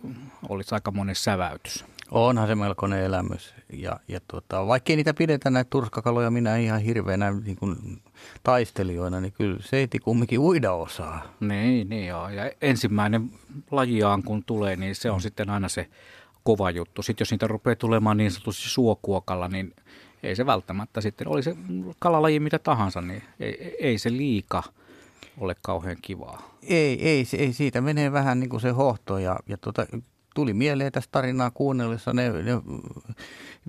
olisi 0.48 0.74
aika 0.74 0.90
monen 0.90 1.16
säväytys. 1.16 1.84
Onhan 2.10 2.48
se 2.48 2.54
melkoinen 2.54 3.02
elämys. 3.02 3.54
Ja, 3.72 4.00
ja 4.08 4.20
tuota, 4.28 4.66
vaikkei 4.66 4.96
niitä 4.96 5.14
pidetä 5.14 5.50
näitä 5.50 5.70
turskakaloja 5.70 6.30
minä 6.30 6.56
ihan 6.56 6.80
hirveänä 6.80 7.30
niin 7.30 7.56
kuin 7.56 8.02
taistelijoina, 8.42 9.20
niin 9.20 9.32
kyllä 9.32 9.58
seiti 9.60 9.98
kumminkin 9.98 10.38
uida 10.38 10.72
osaa. 10.72 11.34
Niin, 11.40 11.88
niin 11.88 12.06
joo. 12.06 12.28
Ja 12.28 12.50
ensimmäinen 12.62 13.30
lajiaan 13.70 14.22
kun 14.22 14.44
tulee, 14.44 14.76
niin 14.76 14.94
se 14.94 15.10
on 15.10 15.16
mm. 15.16 15.20
sitten 15.20 15.50
aina 15.50 15.68
se 15.68 15.86
kova 16.42 16.70
juttu. 16.70 17.02
Sitten 17.02 17.24
jos 17.24 17.30
niitä 17.30 17.46
rupeaa 17.46 17.76
tulemaan 17.76 18.16
niin 18.16 18.30
sanotusti 18.30 18.68
suokuokalla, 18.68 19.48
niin 19.48 19.74
ei 20.22 20.36
se 20.36 20.46
välttämättä 20.46 21.00
sitten, 21.00 21.28
oli 21.28 21.42
se 21.42 21.56
kalalaji 21.98 22.40
mitä 22.40 22.58
tahansa, 22.58 23.00
niin 23.00 23.22
ei, 23.40 23.76
ei 23.80 23.98
se 23.98 24.12
liika 24.12 24.62
ole 25.38 25.56
kauhean 25.62 25.96
kivaa. 26.02 26.56
Ei, 26.62 27.08
ei, 27.08 27.26
ei 27.38 27.52
siitä 27.52 27.80
menee 27.80 28.12
vähän 28.12 28.40
niin 28.40 28.50
kuin 28.50 28.60
se 28.60 28.70
hohto 28.70 29.18
ja, 29.18 29.38
ja 29.46 29.56
tuota, 29.58 29.86
tuli 30.34 30.54
mieleen 30.54 30.92
tästä 30.92 31.12
tarinaa 31.12 31.50
kuunnellessa 31.50 32.12
ne, 32.12 32.28
ne 32.28 32.60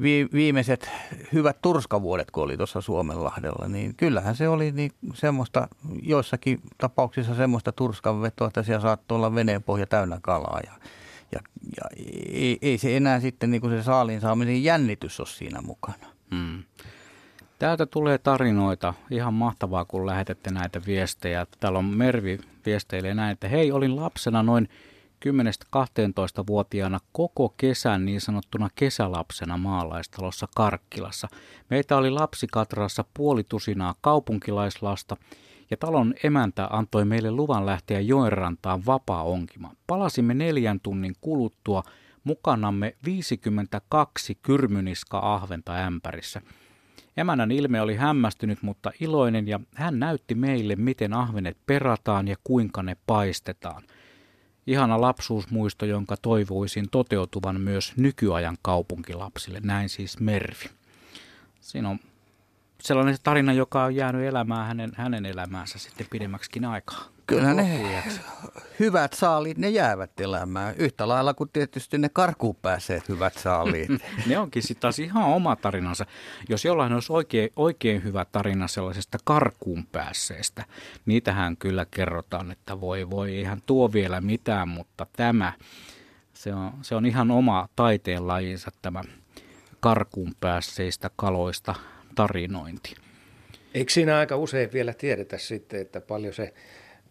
vi, 0.01 0.27
viimeiset 0.33 0.89
hyvät 1.33 1.61
turskavuodet, 1.61 2.31
kun 2.31 2.43
oli 2.43 2.57
tuossa 2.57 2.81
Suomenlahdella, 2.81 3.67
niin 3.67 3.95
kyllähän 3.95 4.35
se 4.35 4.49
oli 4.49 4.71
niin 4.71 4.91
semmoista, 5.13 5.67
joissakin 6.01 6.61
tapauksissa 6.77 7.35
semmoista 7.35 7.71
turskanvetoa, 7.71 8.47
että 8.47 8.63
siellä 8.63 8.81
saattoi 8.81 9.15
olla 9.15 9.35
veneen 9.35 9.63
pohja 9.63 9.87
täynnä 9.87 10.19
kalaa 10.21 10.59
ja, 10.65 10.71
ja, 11.31 11.39
ja 11.77 11.83
ei, 12.31 12.57
ei, 12.61 12.77
se 12.77 12.97
enää 12.97 13.19
sitten 13.19 13.51
niin 13.51 13.61
kuin 13.61 13.77
se 13.77 13.83
saaliin 13.83 14.21
saamisen 14.21 14.63
jännitys 14.63 15.19
ole 15.19 15.27
siinä 15.27 15.61
mukana. 15.61 16.16
Hmm. 16.31 16.63
Täältä 17.59 17.85
tulee 17.85 18.17
tarinoita. 18.17 18.93
Ihan 19.11 19.33
mahtavaa, 19.33 19.85
kun 19.85 20.05
lähetätte 20.05 20.51
näitä 20.51 20.81
viestejä. 20.85 21.47
Täällä 21.59 21.79
on 21.79 21.85
Mervi 21.85 22.39
viesteilee 22.65 23.13
näin, 23.13 23.31
että 23.31 23.47
hei, 23.47 23.71
olin 23.71 23.95
lapsena 23.95 24.43
noin 24.43 24.69
10-12-vuotiaana 25.25 26.99
koko 27.11 27.53
kesän 27.57 28.05
niin 28.05 28.21
sanottuna 28.21 28.69
kesälapsena 28.75 29.57
maalaistalossa 29.57 30.47
Karkkilassa. 30.55 31.27
Meitä 31.69 31.97
oli 31.97 32.09
lapsikatrassa 32.09 33.05
puoli 33.13 33.43
tusinaa 33.43 33.95
kaupunkilaislasta 34.01 35.17
ja 35.71 35.77
talon 35.77 36.13
emäntä 36.23 36.67
antoi 36.71 37.05
meille 37.05 37.31
luvan 37.31 37.65
lähteä 37.65 37.99
joenrantaan 37.99 38.85
vapaa 38.85 39.23
onkima. 39.23 39.71
Palasimme 39.87 40.33
neljän 40.33 40.79
tunnin 40.79 41.15
kuluttua 41.21 41.83
mukanamme 42.27 42.95
52 43.05 44.35
kyrmyniska-ahventa 44.41 45.75
ämpärissä. 45.75 46.41
Emännän 47.17 47.51
ilme 47.51 47.81
oli 47.81 47.95
hämmästynyt, 47.95 48.61
mutta 48.61 48.91
iloinen 48.99 49.47
ja 49.47 49.59
hän 49.75 49.99
näytti 49.99 50.35
meille, 50.35 50.75
miten 50.75 51.13
ahvenet 51.13 51.57
perataan 51.65 52.27
ja 52.27 52.35
kuinka 52.43 52.83
ne 52.83 52.97
paistetaan– 53.05 53.83
Ihana 54.67 55.01
lapsuusmuisto, 55.01 55.85
jonka 55.85 56.17
toivoisin 56.17 56.89
toteutuvan 56.91 57.61
myös 57.61 57.93
nykyajan 57.97 58.57
kaupunkilapsille. 58.61 59.59
Näin 59.63 59.89
siis 59.89 60.19
Mervi. 60.19 60.69
Siinä 61.59 61.89
on 61.89 61.99
sellainen 62.81 63.17
tarina, 63.23 63.53
joka 63.53 63.83
on 63.83 63.95
jäänyt 63.95 64.25
elämään 64.25 64.67
hänen, 64.67 64.91
hänen 64.95 65.25
elämäänsä 65.25 65.79
sitten 65.79 66.07
pidemmäksikin 66.09 66.65
aikaa. 66.65 67.03
Kyllä 67.27 67.53
ne 67.53 68.03
hyvät 68.79 69.13
saaliit, 69.13 69.57
ne 69.57 69.69
jäävät 69.69 70.19
elämään. 70.19 70.75
Yhtä 70.75 71.07
lailla 71.07 71.33
kuin 71.33 71.49
tietysti 71.53 71.97
ne 71.97 72.09
karkuun 72.09 72.55
pääseet 72.55 73.09
hyvät 73.09 73.33
saaliit. 73.33 73.89
ne 74.27 74.37
onkin 74.39 74.63
sitten 74.63 74.81
taas 74.81 74.99
ihan 74.99 75.23
oma 75.23 75.55
tarinansa. 75.55 76.05
Jos 76.49 76.65
jollain 76.65 76.93
olisi 76.93 77.13
oikein, 77.13 77.49
oikein 77.55 78.03
hyvä 78.03 78.25
tarina 78.25 78.67
sellaisesta 78.67 79.17
karkuun 79.23 79.85
pääseestä, 79.91 80.65
niitähän 81.05 81.57
kyllä 81.57 81.85
kerrotaan, 81.91 82.51
että 82.51 82.81
voi 82.81 83.09
voi, 83.09 83.35
eihän 83.35 83.61
tuo 83.65 83.93
vielä 83.93 84.21
mitään, 84.21 84.67
mutta 84.67 85.07
tämä, 85.13 85.53
se 86.33 86.53
on, 86.53 86.71
se 86.81 86.95
on 86.95 87.05
ihan 87.05 87.31
oma 87.31 87.69
taiteen 87.75 88.27
lajinsa 88.27 88.71
tämä 88.81 89.03
karkuun 89.79 90.35
päässeistä 90.39 91.09
kaloista 91.15 91.75
tarinointi. 92.17 92.95
Eikö 93.73 93.91
siinä 93.91 94.17
aika 94.17 94.37
usein 94.37 94.73
vielä 94.73 94.93
tiedetä 94.93 95.37
sitten, 95.37 95.81
että 95.81 96.01
paljon 96.01 96.33
se 96.33 96.53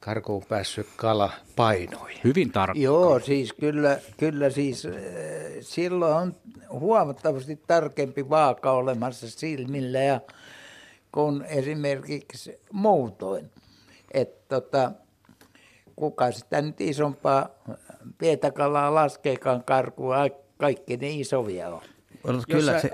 karkuun 0.01 0.43
päässyt 0.49 0.87
kala 0.97 1.33
painoi. 1.57 2.13
Hyvin 2.25 2.53
tarkkaan. 2.53 2.83
Joo, 2.83 3.21
siis 3.21 3.53
kyllä, 3.53 3.99
kyllä 4.17 4.51
siis 4.51 4.87
äh, 4.87 4.93
silloin 5.61 6.17
on 6.17 6.37
huomattavasti 6.71 7.61
tarkempi 7.67 8.29
vaaka 8.29 8.71
olemassa 8.71 9.31
silmillä 9.31 9.99
ja 9.99 10.21
kun 11.13 11.45
esimerkiksi 11.45 12.61
muutoin. 12.73 13.51
Että 14.15 14.45
tota, 14.49 14.93
kuka 15.97 16.33
sitä 16.33 16.63
nyt 16.63 16.81
isompaa 16.81 17.49
pietakalaa 18.19 18.95
laskeekaan 18.95 19.65
karkuun, 19.65 20.15
kaikki 20.59 20.97
ne 20.97 21.11
isovia 21.11 21.69
on. 21.69 21.83
Kyllä 22.51 22.81
se, 22.81 22.91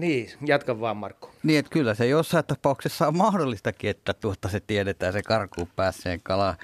niin, 0.00 0.30
jatka 0.46 0.80
vaan 0.80 0.96
Markku. 0.96 1.30
Niin, 1.42 1.58
että 1.58 1.70
kyllä 1.70 1.94
se 1.94 2.06
jossain 2.06 2.44
tapauksessa 2.44 3.08
on 3.08 3.16
mahdollistakin, 3.16 3.90
että 3.90 4.14
tuota 4.14 4.48
se 4.48 4.60
tiedetään 4.60 5.12
se 5.12 5.22
karkuun 5.22 5.68
päässeen 5.76 6.20
kala, 6.22 6.56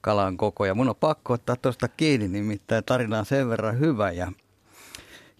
kalan 0.00 0.36
koko. 0.36 0.64
Ja 0.64 0.74
mun 0.74 0.88
on 0.88 0.96
pakko 0.96 1.32
ottaa 1.32 1.56
tuosta 1.56 1.88
kiinni, 1.88 2.28
nimittäin 2.28 2.84
tarina 2.84 3.18
on 3.18 3.26
sen 3.26 3.48
verran 3.48 3.78
hyvä. 3.78 4.10
Ja, 4.10 4.32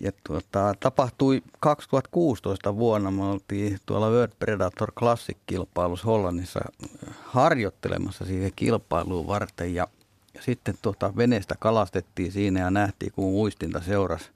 ja 0.00 0.12
tuota, 0.26 0.74
tapahtui 0.80 1.42
2016 1.60 2.76
vuonna, 2.76 3.10
me 3.10 3.24
oltiin 3.24 3.78
tuolla 3.86 4.10
World 4.10 4.32
Predator 4.38 4.92
Classic-kilpailussa 4.92 6.06
Hollannissa 6.06 6.60
harjoittelemassa 7.22 8.24
siihen 8.24 8.52
kilpailuun 8.56 9.26
varten. 9.26 9.74
Ja, 9.74 9.88
ja 10.34 10.42
sitten 10.42 10.74
tuota, 10.82 11.16
veneestä 11.16 11.54
kalastettiin 11.58 12.32
siinä 12.32 12.60
ja 12.60 12.70
nähtiin, 12.70 13.12
kun 13.12 13.24
uistinta 13.24 13.80
seurasi 13.80 14.30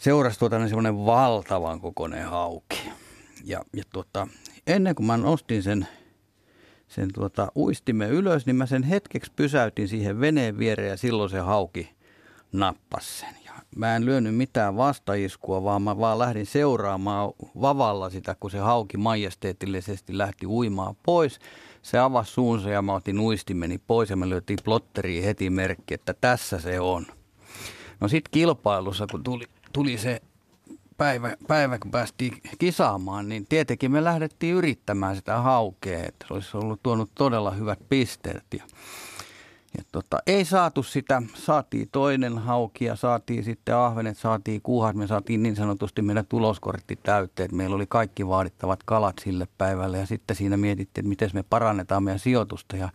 seurasi 0.00 0.38
tuota 0.38 0.58
niin 0.58 0.68
semmoinen 0.68 1.06
valtavan 1.06 1.80
kokoinen 1.80 2.26
hauki. 2.26 2.90
Ja, 3.44 3.64
ja 3.72 3.82
tuota, 3.92 4.28
ennen 4.66 4.94
kuin 4.94 5.06
mä 5.06 5.16
nostin 5.16 5.62
sen, 5.62 5.88
sen 6.88 7.08
tuota, 7.14 7.52
uistimme 7.56 8.08
ylös, 8.08 8.46
niin 8.46 8.56
mä 8.56 8.66
sen 8.66 8.82
hetkeksi 8.82 9.32
pysäytin 9.36 9.88
siihen 9.88 10.20
veneen 10.20 10.58
viereen 10.58 10.88
ja 10.88 10.96
silloin 10.96 11.30
se 11.30 11.38
hauki 11.38 11.90
nappasi 12.52 13.18
sen. 13.18 13.34
Ja 13.44 13.52
mä 13.76 13.96
en 13.96 14.04
lyönyt 14.04 14.34
mitään 14.34 14.76
vastaiskua, 14.76 15.64
vaan 15.64 15.82
mä 15.82 15.98
vaan 15.98 16.18
lähdin 16.18 16.46
seuraamaan 16.46 17.32
vavalla 17.60 18.10
sitä, 18.10 18.36
kun 18.40 18.50
se 18.50 18.58
hauki 18.58 18.96
majesteetillisesti 18.96 20.18
lähti 20.18 20.46
uimaan 20.46 20.96
pois. 21.02 21.38
Se 21.82 21.98
avasi 21.98 22.32
suunsa 22.32 22.70
ja 22.70 22.82
mä 22.82 22.94
otin 22.94 23.20
uistimeni 23.20 23.78
pois 23.78 24.10
ja 24.10 24.16
me 24.16 24.28
lyötiin 24.28 24.58
plotteriin 24.64 25.24
heti 25.24 25.50
merkki, 25.50 25.94
että 25.94 26.14
tässä 26.20 26.58
se 26.58 26.80
on. 26.80 27.06
No 28.00 28.08
sitten 28.08 28.30
kilpailussa, 28.30 29.06
kun 29.10 29.24
tuli 29.24 29.44
tuli 29.72 29.98
se 29.98 30.22
päivä, 30.96 31.36
päivä, 31.48 31.78
kun 31.78 31.90
päästiin 31.90 32.40
kisaamaan, 32.58 33.28
niin 33.28 33.46
tietenkin 33.48 33.92
me 33.92 34.04
lähdettiin 34.04 34.54
yrittämään 34.54 35.16
sitä 35.16 35.38
haukea, 35.38 35.98
että 35.98 36.26
se 36.28 36.34
olisi 36.34 36.56
ollut 36.56 36.82
tuonut 36.82 37.10
todella 37.14 37.50
hyvät 37.50 37.78
pisteet. 37.88 38.44
Ja, 38.58 38.64
ja 39.78 39.84
tota, 39.92 40.18
ei 40.26 40.44
saatu 40.44 40.82
sitä, 40.82 41.22
saatiin 41.34 41.88
toinen 41.92 42.38
hauki 42.38 42.84
ja 42.84 42.96
saatiin 42.96 43.44
sitten 43.44 43.76
ahvenet, 43.76 44.18
saatiin 44.18 44.60
kuuhat, 44.62 44.96
me 44.96 45.06
saatiin 45.06 45.42
niin 45.42 45.56
sanotusti 45.56 46.02
meidän 46.02 46.26
tuloskortti 46.26 46.98
täytteet. 47.02 47.52
Meillä 47.52 47.76
oli 47.76 47.86
kaikki 47.88 48.28
vaadittavat 48.28 48.82
kalat 48.84 49.16
sille 49.24 49.48
päivälle 49.58 49.98
ja 49.98 50.06
sitten 50.06 50.36
siinä 50.36 50.56
mietittiin, 50.56 51.02
että 51.02 51.08
miten 51.08 51.30
me 51.34 51.42
parannetaan 51.42 52.02
meidän 52.02 52.18
sijoitusta 52.18 52.76
ja 52.76 52.88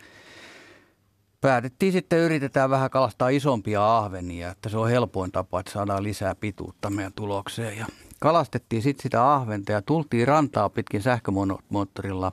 päätettiin 1.45 1.91
sitten, 1.91 2.19
yritetään 2.19 2.69
vähän 2.69 2.89
kalastaa 2.89 3.29
isompia 3.29 3.97
ahvenia, 3.97 4.51
että 4.51 4.69
se 4.69 4.77
on 4.77 4.89
helpoin 4.89 5.31
tapa, 5.31 5.59
että 5.59 5.71
saadaan 5.71 6.03
lisää 6.03 6.35
pituutta 6.35 6.89
meidän 6.89 7.13
tulokseen. 7.13 7.77
Ja 7.77 7.85
kalastettiin 8.19 8.81
sitten 8.81 9.03
sitä 9.03 9.33
ahventa 9.33 9.71
ja 9.71 9.81
tultiin 9.81 10.27
rantaa 10.27 10.69
pitkin 10.69 11.01
sähkömoottorilla 11.01 12.31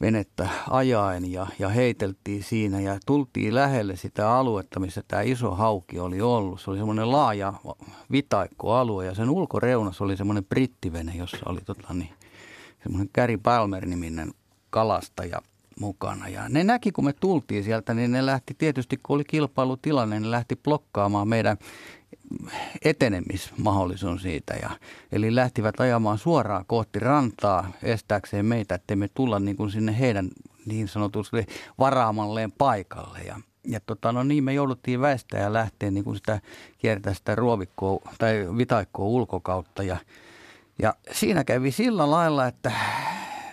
venettä 0.00 0.48
ajaen 0.70 1.32
ja, 1.32 1.46
ja 1.58 1.68
heiteltiin 1.68 2.42
siinä 2.42 2.80
ja 2.80 2.98
tultiin 3.06 3.54
lähelle 3.54 3.96
sitä 3.96 4.36
aluetta, 4.36 4.80
missä 4.80 5.02
tämä 5.08 5.22
iso 5.22 5.54
hauki 5.54 5.98
oli 5.98 6.20
ollut. 6.20 6.60
Se 6.60 6.70
oli 6.70 6.78
semmoinen 6.78 7.12
laaja 7.12 7.52
vitaikkoalue 8.12 9.06
ja 9.06 9.14
sen 9.14 9.30
ulkoreunassa 9.30 10.04
oli 10.04 10.16
semmoinen 10.16 10.44
brittivene, 10.44 11.12
jossa 11.14 11.38
oli 11.46 11.60
tota, 11.60 11.94
niin, 11.94 12.12
semmoinen 12.82 13.10
Gary 13.14 13.38
Palmer-niminen 13.38 14.32
kalastaja 14.70 15.42
mukana. 15.82 16.28
Ja 16.28 16.48
ne 16.48 16.64
näki, 16.64 16.92
kun 16.92 17.04
me 17.04 17.12
tultiin 17.12 17.64
sieltä, 17.64 17.94
niin 17.94 18.12
ne 18.12 18.26
lähti 18.26 18.54
tietysti, 18.58 18.96
kun 19.02 19.14
oli 19.14 19.24
kilpailutilanne, 19.24 20.20
ne 20.20 20.30
lähti 20.30 20.56
blokkaamaan 20.56 21.28
meidän 21.28 21.56
etenemismahdollisuus 22.84 24.22
siitä. 24.22 24.54
Ja, 24.62 24.70
eli 25.12 25.34
lähtivät 25.34 25.80
ajamaan 25.80 26.18
suoraan 26.18 26.64
kohti 26.66 26.98
rantaa 26.98 27.72
estääkseen 27.82 28.46
meitä, 28.46 28.74
ettei 28.74 28.96
me 28.96 29.08
tulla 29.08 29.40
niin 29.40 29.56
kuin 29.56 29.70
sinne 29.70 29.98
heidän 29.98 30.28
niin 30.66 30.88
sanotusti 30.88 31.46
varaamalleen 31.78 32.52
paikalle. 32.52 33.18
Ja, 33.18 33.40
ja 33.68 33.80
tota, 33.80 34.12
no 34.12 34.22
niin, 34.22 34.44
me 34.44 34.52
jouduttiin 34.52 35.00
väistää 35.00 35.40
ja 35.40 35.52
lähteä 35.52 35.90
niin 35.90 36.04
kuin 36.04 36.16
sitä 36.16 36.40
kiertää 36.78 37.14
sitä 37.14 37.34
ruovikkoa 37.34 38.10
tai 38.18 38.46
vitaikkoa 38.56 39.06
ulkokautta. 39.06 39.82
Ja, 39.82 39.96
ja 40.82 40.94
siinä 41.12 41.44
kävi 41.44 41.70
sillä 41.70 42.10
lailla, 42.10 42.46
että 42.46 42.72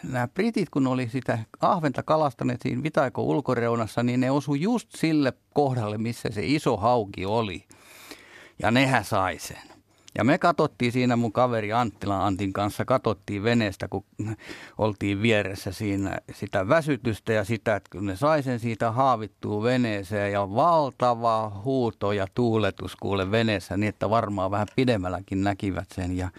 nämä 0.04 0.28
britit, 0.28 0.70
kun 0.70 0.88
oli 0.88 1.10
sitä 1.10 1.40
ahventa 1.62 2.04
kalastaneet 2.04 2.62
siinä 2.62 2.84
vitaikon 2.84 3.26
ulkoreunassa, 3.26 4.04
niin 4.04 4.20
ne 4.20 4.32
osu 4.32 4.56
just 4.56 4.90
sille 4.96 5.34
kohdalle, 5.54 5.98
missä 5.98 6.30
se 6.32 6.42
iso 6.46 6.78
hauki 6.78 7.26
oli. 7.26 7.66
Ja 8.62 8.72
nehän 8.72 9.06
sai 9.06 9.40
sen. 9.40 9.80
Ja 10.16 10.24
me 10.24 10.38
katsottiin 10.38 10.92
siinä 10.92 11.16
mun 11.16 11.32
kaveri 11.32 11.74
Anttila 11.74 12.26
Antin 12.26 12.54
kanssa, 12.54 12.86
katsottiin 12.86 13.44
veneestä, 13.44 13.88
kun 13.88 14.06
oltiin 14.78 15.22
vieressä 15.22 15.72
siinä 15.72 16.18
sitä 16.34 16.68
väsytystä 16.68 17.34
ja 17.34 17.44
sitä, 17.44 17.76
että 17.76 17.90
kun 17.92 18.06
ne 18.06 18.16
sai 18.16 18.44
sen 18.44 18.60
siitä 18.60 18.92
haavittuu 18.92 19.64
veneeseen 19.64 20.32
ja 20.32 20.50
valtava 20.50 21.62
huuto 21.64 22.12
ja 22.12 22.28
tuuletus 22.36 22.96
kuule 22.96 23.32
veneessä 23.32 23.78
niin, 23.78 23.90
että 23.90 24.10
varmaan 24.10 24.52
vähän 24.52 24.68
pidemmälläkin 24.76 25.44
näkivät 25.44 25.88
sen 25.94 26.18
ja 26.18 26.30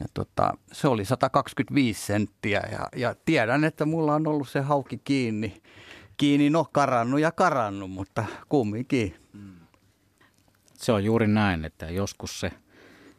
ja 0.00 0.06
tota, 0.14 0.52
se 0.72 0.88
oli 0.88 1.04
125 1.04 2.06
senttiä 2.06 2.62
ja, 2.72 2.88
ja 2.96 3.14
tiedän, 3.24 3.64
että 3.64 3.84
mulla 3.84 4.14
on 4.14 4.26
ollut 4.26 4.48
se 4.48 4.60
hauki 4.60 5.00
kiinni. 5.04 5.62
Kiinni, 6.16 6.50
no 6.50 6.66
karannut 6.72 7.20
ja 7.20 7.32
karannut, 7.32 7.90
mutta 7.90 8.24
kumminkin. 8.48 9.16
Se 10.74 10.92
on 10.92 11.04
juuri 11.04 11.26
näin, 11.26 11.64
että 11.64 11.90
joskus 11.90 12.40
se, 12.40 12.52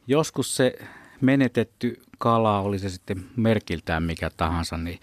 joskus 0.08 0.56
se 0.56 0.76
menetetty 1.22 2.02
kala, 2.18 2.60
oli 2.60 2.80
se 2.80 2.90
sitten 2.90 3.26
merkiltään 3.36 4.04
mikä 4.04 4.30
tahansa, 4.38 4.78
niin 4.78 5.00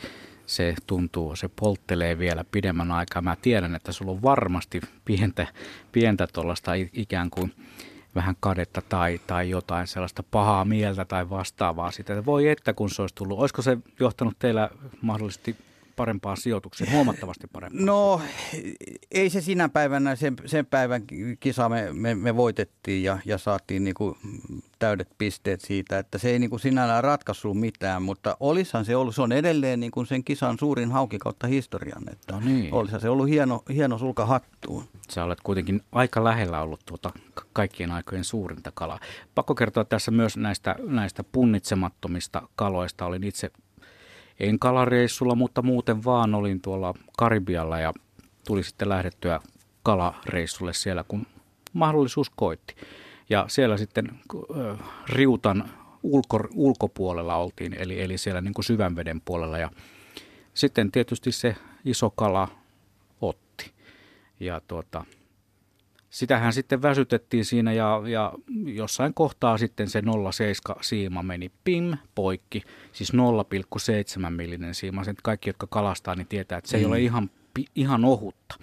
se 0.46 0.74
tuntuu, 0.86 1.36
se 1.36 1.48
polttelee 1.60 2.18
vielä 2.18 2.44
pidemmän 2.52 2.90
aikaa. 2.90 3.22
Mä 3.22 3.36
tiedän, 3.42 3.74
että 3.74 3.92
sulla 3.92 4.12
on 4.12 4.22
varmasti 4.22 4.80
pientä, 5.04 5.46
pientä 5.92 6.28
ikään 6.92 7.30
kuin 7.30 7.54
vähän 8.14 8.36
kadetta 8.40 8.82
tai, 8.88 9.20
tai 9.26 9.50
jotain 9.50 9.86
sellaista 9.86 10.22
pahaa 10.22 10.64
mieltä 10.64 11.04
tai 11.04 11.30
vastaavaa 11.30 11.90
sitä. 11.90 12.24
Voi 12.24 12.48
että 12.48 12.72
kun 12.72 12.90
se 12.90 13.02
olisi 13.02 13.14
tullut. 13.14 13.38
Olisiko 13.38 13.62
se 13.62 13.78
johtanut 14.00 14.38
teillä 14.38 14.70
mahdollisesti 15.02 15.56
parempaan 16.02 16.36
sijoitukseen, 16.36 16.92
huomattavasti 16.92 17.46
parempaan? 17.52 17.86
No 17.86 18.20
ei 19.10 19.30
se 19.30 19.40
sinä 19.40 19.68
päivänä, 19.68 20.16
sen, 20.16 20.36
sen 20.46 20.66
päivän 20.66 21.02
kisa 21.40 21.68
me, 21.68 21.92
me, 21.92 22.14
me 22.14 22.36
voitettiin 22.36 23.02
ja, 23.02 23.18
ja 23.24 23.38
saatiin 23.38 23.84
niinku 23.84 24.16
täydet 24.78 25.08
pisteet 25.18 25.60
siitä, 25.60 25.98
että 25.98 26.18
se 26.18 26.30
ei 26.30 26.38
niinku 26.38 26.58
sinällään 26.58 27.04
ratkaissut 27.04 27.60
mitään, 27.60 28.02
mutta 28.02 28.36
olisahan 28.40 28.84
se 28.84 28.96
ollut, 28.96 29.14
se 29.14 29.22
on 29.22 29.32
edelleen 29.32 29.80
niinku 29.80 30.04
sen 30.04 30.24
kisan 30.24 30.58
suurin 30.58 30.92
hauki 30.92 31.18
kautta 31.18 31.46
historian, 31.46 32.02
että 32.12 32.34
no 32.34 32.40
niin. 32.40 32.74
olisihan 32.74 33.00
se 33.00 33.08
ollut 33.08 33.28
hieno, 33.28 33.62
hieno 33.74 33.98
sulka 33.98 34.26
hattuun. 34.26 34.84
Sä 35.10 35.24
olet 35.24 35.40
kuitenkin 35.40 35.80
aika 35.92 36.24
lähellä 36.24 36.62
ollut 36.62 36.80
tuota 36.86 37.10
kaikkien 37.52 37.90
aikojen 37.90 38.24
suurinta 38.24 38.72
kalaa. 38.74 39.00
Pakko 39.34 39.54
kertoa 39.54 39.84
tässä 39.84 40.10
myös 40.10 40.36
näistä, 40.36 40.76
näistä 40.86 41.24
punnitsemattomista 41.24 42.48
kaloista. 42.56 43.06
Olin 43.06 43.24
itse 43.24 43.50
en 44.40 44.58
kalareissulla, 44.58 45.34
mutta 45.34 45.62
muuten 45.62 46.04
vaan 46.04 46.34
olin 46.34 46.60
tuolla 46.60 46.94
Karibialla 47.18 47.80
ja 47.80 47.92
tuli 48.46 48.62
sitten 48.62 48.88
lähdettyä 48.88 49.40
kalareissulle 49.82 50.72
siellä, 50.72 51.04
kun 51.04 51.26
mahdollisuus 51.72 52.30
koitti. 52.30 52.74
Ja 53.30 53.44
siellä 53.48 53.76
sitten 53.76 54.10
äh, 54.10 54.78
riutan 55.08 55.70
ulko, 56.02 56.48
ulkopuolella 56.54 57.36
oltiin, 57.36 57.74
eli, 57.74 58.00
eli 58.00 58.18
siellä 58.18 58.40
niin 58.40 58.54
kuin 58.54 58.64
syvänveden 58.64 59.20
puolella. 59.20 59.58
Ja 59.58 59.70
sitten 60.54 60.92
tietysti 60.92 61.32
se 61.32 61.56
iso 61.84 62.10
kala 62.10 62.48
otti. 63.20 63.72
Ja 64.40 64.60
tuota, 64.68 65.04
sitähän 66.12 66.52
sitten 66.52 66.82
väsytettiin 66.82 67.44
siinä 67.44 67.72
ja, 67.72 68.02
ja 68.06 68.32
jossain 68.64 69.14
kohtaa 69.14 69.58
sitten 69.58 69.88
se 69.90 70.00
0,7 70.00 70.78
siima 70.80 71.22
meni 71.22 71.50
pim 71.64 71.96
poikki, 72.14 72.62
siis 72.92 73.12
0,7 73.12 74.30
millinen 74.30 74.74
siima. 74.74 75.04
Sen 75.04 75.16
kaikki, 75.22 75.48
jotka 75.48 75.66
kalastaa, 75.66 76.14
niin 76.14 76.26
tietää, 76.26 76.58
että 76.58 76.70
se 76.70 76.76
mm. 76.76 76.80
ei 76.80 76.86
ole 76.86 77.00
ihan, 77.00 77.30
ihan 77.74 78.04
ohutta. 78.04 78.54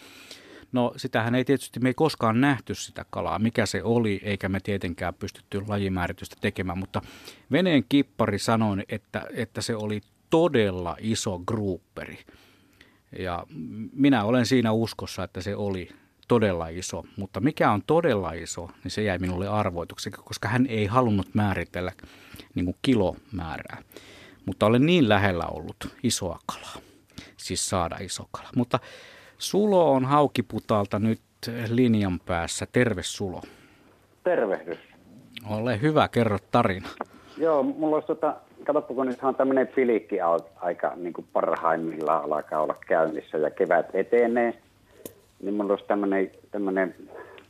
No 0.72 0.94
sitähän 0.98 1.36
ei 1.36 1.46
tietysti, 1.46 1.80
me 1.80 1.90
ei 1.90 1.94
koskaan 1.94 2.42
nähty 2.42 2.76
sitä 2.76 3.06
kalaa, 3.10 3.40
mikä 3.40 3.66
se 3.66 3.84
oli, 3.84 4.22
eikä 4.24 4.50
me 4.50 4.60
tietenkään 4.60 5.14
pystytty 5.14 5.64
lajimääritystä 5.68 6.36
tekemään, 6.42 6.78
mutta 6.78 7.02
veneen 7.52 7.84
kippari 7.90 8.40
sanoi, 8.40 8.78
että, 8.90 9.26
että 9.34 9.62
se 9.62 9.76
oli 9.76 10.02
todella 10.30 10.96
iso 11.00 11.40
gruupperi. 11.40 12.20
Ja 13.20 13.46
minä 13.94 14.24
olen 14.24 14.46
siinä 14.46 14.72
uskossa, 14.72 15.24
että 15.24 15.42
se 15.42 15.56
oli 15.56 15.90
todella 16.30 16.68
iso, 16.68 17.04
mutta 17.18 17.40
mikä 17.40 17.72
on 17.72 17.82
todella 17.88 18.32
iso, 18.32 18.70
niin 18.84 18.92
se 18.92 19.02
jäi 19.04 19.18
minulle 19.18 19.48
arvoituksi, 19.48 20.12
koska 20.12 20.48
hän 20.48 20.66
ei 20.70 20.86
halunnut 20.86 21.28
määritellä 21.34 21.92
niin 22.56 22.66
kuin 22.66 22.76
kilomäärää. 22.82 23.78
Mutta 24.46 24.66
olen 24.66 24.86
niin 24.86 25.10
lähellä 25.10 25.46
ollut 25.46 25.76
isoa 26.04 26.40
kalaa, 26.46 26.76
siis 27.38 27.70
saada 27.70 27.96
iso 28.02 28.28
kala. 28.32 28.50
Mutta 28.56 28.80
Sulo 29.38 29.92
on 29.92 30.06
Haukiputaalta 30.06 31.00
nyt 31.00 31.22
linjan 31.70 32.20
päässä. 32.26 32.68
Terve 32.72 33.04
Sulo. 33.04 33.42
Tervehdys. 34.24 34.78
Ole 35.50 35.82
hyvä, 35.82 36.08
kerro 36.08 36.38
tarina. 36.52 36.88
Joo, 37.38 37.64
mulla 37.64 37.96
olisi 37.96 38.08
tota, 38.08 38.36
katsoppa 38.64 38.94
kun 38.94 39.06
nyt 39.06 39.24
on 39.24 39.36
tämmöinen 39.36 39.68
pilikki 39.68 40.16
aika 40.56 40.94
niin 40.96 41.14
kuin 41.14 41.28
parhaimmillaan 41.34 42.24
alkaa 42.24 42.62
olla 42.62 42.76
käynnissä 42.88 43.38
ja 43.38 43.52
kevät 43.52 43.90
etenee– 43.94 44.54
niin 45.42 45.54
minulla 45.54 45.74
olisi 45.74 45.86
tämmöinen, 45.88 46.32
tämmöinen, 46.52 46.96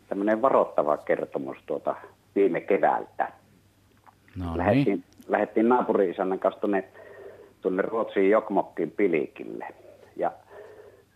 tämmöinen 0.10 0.42
varoittava 0.42 0.98
kertomus 0.98 1.58
tuota 1.66 1.96
viime 2.36 2.62
keväältä. 2.62 3.32
No 4.36 4.46
niin. 4.46 4.58
lähettiin, 4.58 5.04
lähettiin 5.28 5.70
naapuri-isännän 5.70 6.40
kanssa 6.40 6.62
tuonne, 6.62 6.84
tuonne 7.62 7.82
Ruotsiin 7.82 8.30
Jokmokkiin 8.30 8.92
Pilikille. 8.92 9.68
Ja 10.16 10.32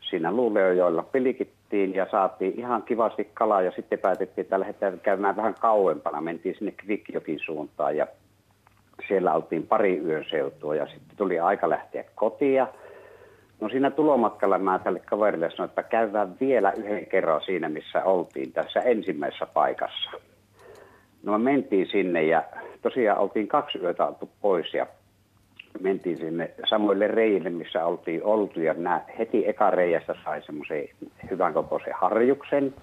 siinä 0.10 0.32
Luuleojoilla 0.32 1.04
pilikittiin 1.04 1.96
ja 1.96 2.08
saatiin 2.12 2.60
ihan 2.60 2.84
kivasti 2.84 3.30
kalaa 3.34 3.62
ja 3.62 3.72
sitten 3.72 4.00
päätettiin, 4.00 4.44
että 4.44 4.60
lähdetään 4.60 5.00
käymään 5.00 5.36
vähän 5.36 5.56
kauempana. 5.60 6.22
Mentiin 6.22 6.56
sinne 6.58 6.72
Kvikjokin 6.72 7.40
suuntaan 7.46 7.98
ja 7.98 8.08
siellä 9.08 9.34
oltiin 9.34 9.68
pari 9.68 9.98
yön 9.98 10.26
seutua 10.30 10.76
ja 10.76 10.88
sitten 10.88 11.18
tuli 11.18 11.40
aika 11.40 11.70
lähteä 11.70 12.04
kotia– 12.16 12.68
No 13.64 13.70
siinä 13.70 13.92
tulomatkalla 13.92 14.58
mä 14.58 14.80
tälle 14.80 15.00
kaverille 15.00 15.52
sanoin, 15.52 15.70
että 15.70 15.84
käydään 15.84 16.36
vielä 16.40 16.72
yhden 16.72 17.06
kerran 17.06 17.42
siinä, 17.42 17.70
missä 17.70 18.04
oltiin 18.04 18.52
tässä 18.52 18.80
ensimmäisessä 18.80 19.46
paikassa. 19.46 20.12
No 21.24 21.32
me 21.32 21.52
mentiin 21.52 21.88
sinne 21.88 22.24
ja 22.24 22.44
tosiaan 22.82 23.20
oltiin 23.20 23.48
kaksi 23.48 23.80
yötä 23.80 24.06
oltu 24.06 24.30
pois 24.42 24.74
ja 24.74 24.88
mentiin 25.80 26.18
sinne 26.18 26.52
samoille 26.70 27.08
reille, 27.08 27.50
missä 27.50 27.86
oltiin 27.86 28.24
oltu 28.24 28.60
ja 28.60 28.74
nämä 28.74 29.02
heti 29.20 29.48
eka 29.48 29.70
reijästä 29.70 30.16
sai 30.24 30.42
semmoisen 30.42 30.88
hyvän 31.32 31.54
kokoisen 31.54 31.94
harjuksen. 31.96 32.74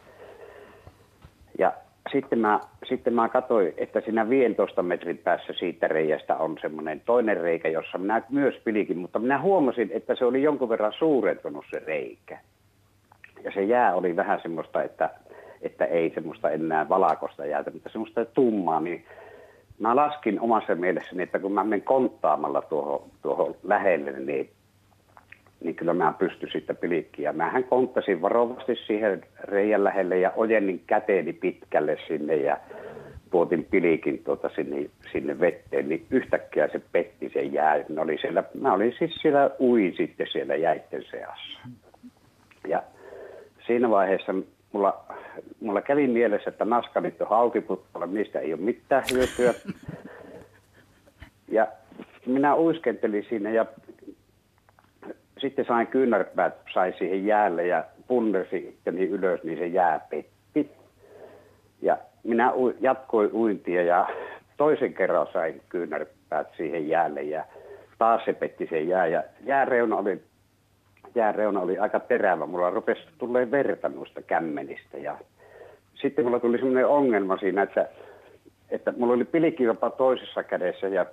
Ja 1.58 1.72
sitten 2.12 2.38
mä, 2.38 2.60
sitten 2.88 3.14
mä 3.14 3.28
katsoin, 3.28 3.74
että 3.76 4.00
siinä 4.00 4.28
15 4.28 4.82
metrin 4.82 5.18
päässä 5.18 5.52
siitä 5.52 5.88
reiästä 5.88 6.36
on 6.36 6.56
semmoinen 6.60 7.00
toinen 7.00 7.40
reikä, 7.40 7.68
jossa 7.68 7.98
minä 7.98 8.22
myös 8.30 8.54
pilikin, 8.64 8.98
mutta 8.98 9.18
minä 9.18 9.40
huomasin, 9.40 9.90
että 9.92 10.14
se 10.14 10.24
oli 10.24 10.42
jonkun 10.42 10.68
verran 10.68 10.92
suurentunut 10.98 11.64
se 11.70 11.82
reikä. 11.86 12.38
Ja 13.44 13.50
se 13.54 13.62
jää 13.62 13.94
oli 13.94 14.16
vähän 14.16 14.40
semmoista, 14.42 14.82
että, 14.82 15.10
että 15.62 15.84
ei 15.84 16.10
semmoista 16.14 16.50
enää 16.50 16.88
valakosta 16.88 17.46
jäätä, 17.46 17.70
mutta 17.70 17.88
semmoista 17.88 18.24
tummaa, 18.24 18.80
niin 18.80 19.04
mä 19.78 19.96
laskin 19.96 20.40
omassa 20.40 20.74
mielessäni, 20.74 21.22
että 21.22 21.38
kun 21.38 21.52
mä 21.52 21.64
menen 21.64 21.82
konttaamalla 21.82 22.62
tuohon, 22.62 23.02
tuohon 23.22 23.54
lähelle, 23.62 24.12
niin 24.12 24.50
niin 25.64 25.74
kyllä 25.74 25.94
mä 25.94 26.14
pystyn 26.18 26.50
sitten 26.52 26.76
pilikkiä. 26.76 27.32
Mähän 27.32 27.64
konttasin 27.64 28.22
varovasti 28.22 28.76
siihen 28.86 29.22
reijän 29.44 29.84
lähelle 29.84 30.18
ja 30.18 30.32
ojennin 30.36 30.82
käteeni 30.86 31.32
pitkälle 31.32 31.96
sinne 32.08 32.36
ja 32.36 32.56
puotin 33.30 33.66
pilikin 33.70 34.24
tuota 34.24 34.50
sinne, 34.54 34.90
sinne 35.12 35.40
vetteen, 35.40 35.88
niin 35.88 36.06
yhtäkkiä 36.10 36.68
se 36.68 36.80
petti 36.92 37.30
sen 37.32 37.52
jää. 37.52 37.84
Mä 37.88 38.00
olin, 38.00 38.18
siellä, 38.20 38.44
mä 38.60 38.72
olin 38.72 38.94
siis 38.98 39.14
siellä 39.22 39.50
ui 39.60 39.94
sitten 39.96 40.26
siellä 40.32 40.56
jäitten 40.56 41.04
seassa. 41.10 41.58
Ja 42.68 42.82
siinä 43.66 43.90
vaiheessa 43.90 44.34
mulla, 44.72 45.04
mulla 45.60 45.80
kävi 45.80 46.06
mielessä, 46.06 46.50
että 46.50 46.64
naskanit 46.64 47.20
on 47.20 47.28
haukiputtalla, 47.28 48.06
mistä 48.06 48.40
ei 48.40 48.52
ole 48.52 48.62
mitään 48.62 49.04
hyötyä. 49.12 49.54
Ja 51.52 51.66
minä 52.26 52.56
uiskentelin 52.56 53.26
siinä 53.28 53.50
ja 53.50 53.66
sitten 55.40 55.64
sain 55.64 55.86
kyynärpäät, 55.86 56.54
sai 56.74 56.94
siihen 56.98 57.26
jäälle 57.26 57.66
ja 57.66 57.84
punnersi 58.06 58.78
niin 58.92 59.10
ylös, 59.10 59.42
niin 59.42 59.58
se 59.58 59.66
jää 59.66 60.00
petti. 60.10 60.70
Ja 61.82 61.98
minä 62.22 62.52
jatkoin 62.80 63.30
uintia 63.32 63.82
ja 63.82 64.08
toisen 64.56 64.94
kerran 64.94 65.26
sain 65.32 65.60
kyynärpäät 65.68 66.48
siihen 66.56 66.88
jäälle 66.88 67.22
ja 67.22 67.44
taas 67.98 68.24
se 68.24 68.32
petti 68.32 68.66
se 68.70 68.80
jää. 68.80 69.06
Ja 69.06 69.22
jääreuna 69.44 69.96
oli, 69.96 70.22
jääreuna 71.14 71.60
oli 71.60 71.78
aika 71.78 72.00
terävä. 72.00 72.46
Mulla 72.46 72.70
rupesi 72.70 73.02
tulee 73.18 73.50
verta 73.50 73.88
noista 73.88 74.22
kämmenistä 74.22 74.98
ja 74.98 75.18
sitten 75.94 76.24
mulla 76.24 76.40
tuli 76.40 76.58
semmoinen 76.58 76.86
ongelma 76.86 77.36
siinä, 77.36 77.62
että, 77.62 77.88
että 78.70 78.92
mulla 78.96 79.14
oli 79.14 79.24
pilikki 79.24 79.62
jopa 79.62 79.90
toisessa 79.90 80.42
kädessä 80.42 80.88
ja, 80.88 81.06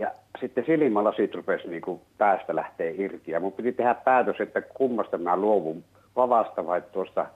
ja 0.00 0.10
sitten 0.40 0.64
silmälasit 0.66 1.34
rupesi 1.34 1.68
niin 1.68 1.82
kuin 1.82 2.00
päästä 2.18 2.56
lähtee 2.56 2.94
irti. 2.98 3.30
Ja 3.30 3.40
mun 3.40 3.52
piti 3.52 3.72
tehdä 3.72 3.94
päätös, 3.94 4.40
että 4.40 4.60
kummasta 4.60 5.18
mä 5.18 5.36
luovun 5.36 5.84
vavasta 6.16 6.66
vai 6.66 6.82
tuosta, 6.92 7.26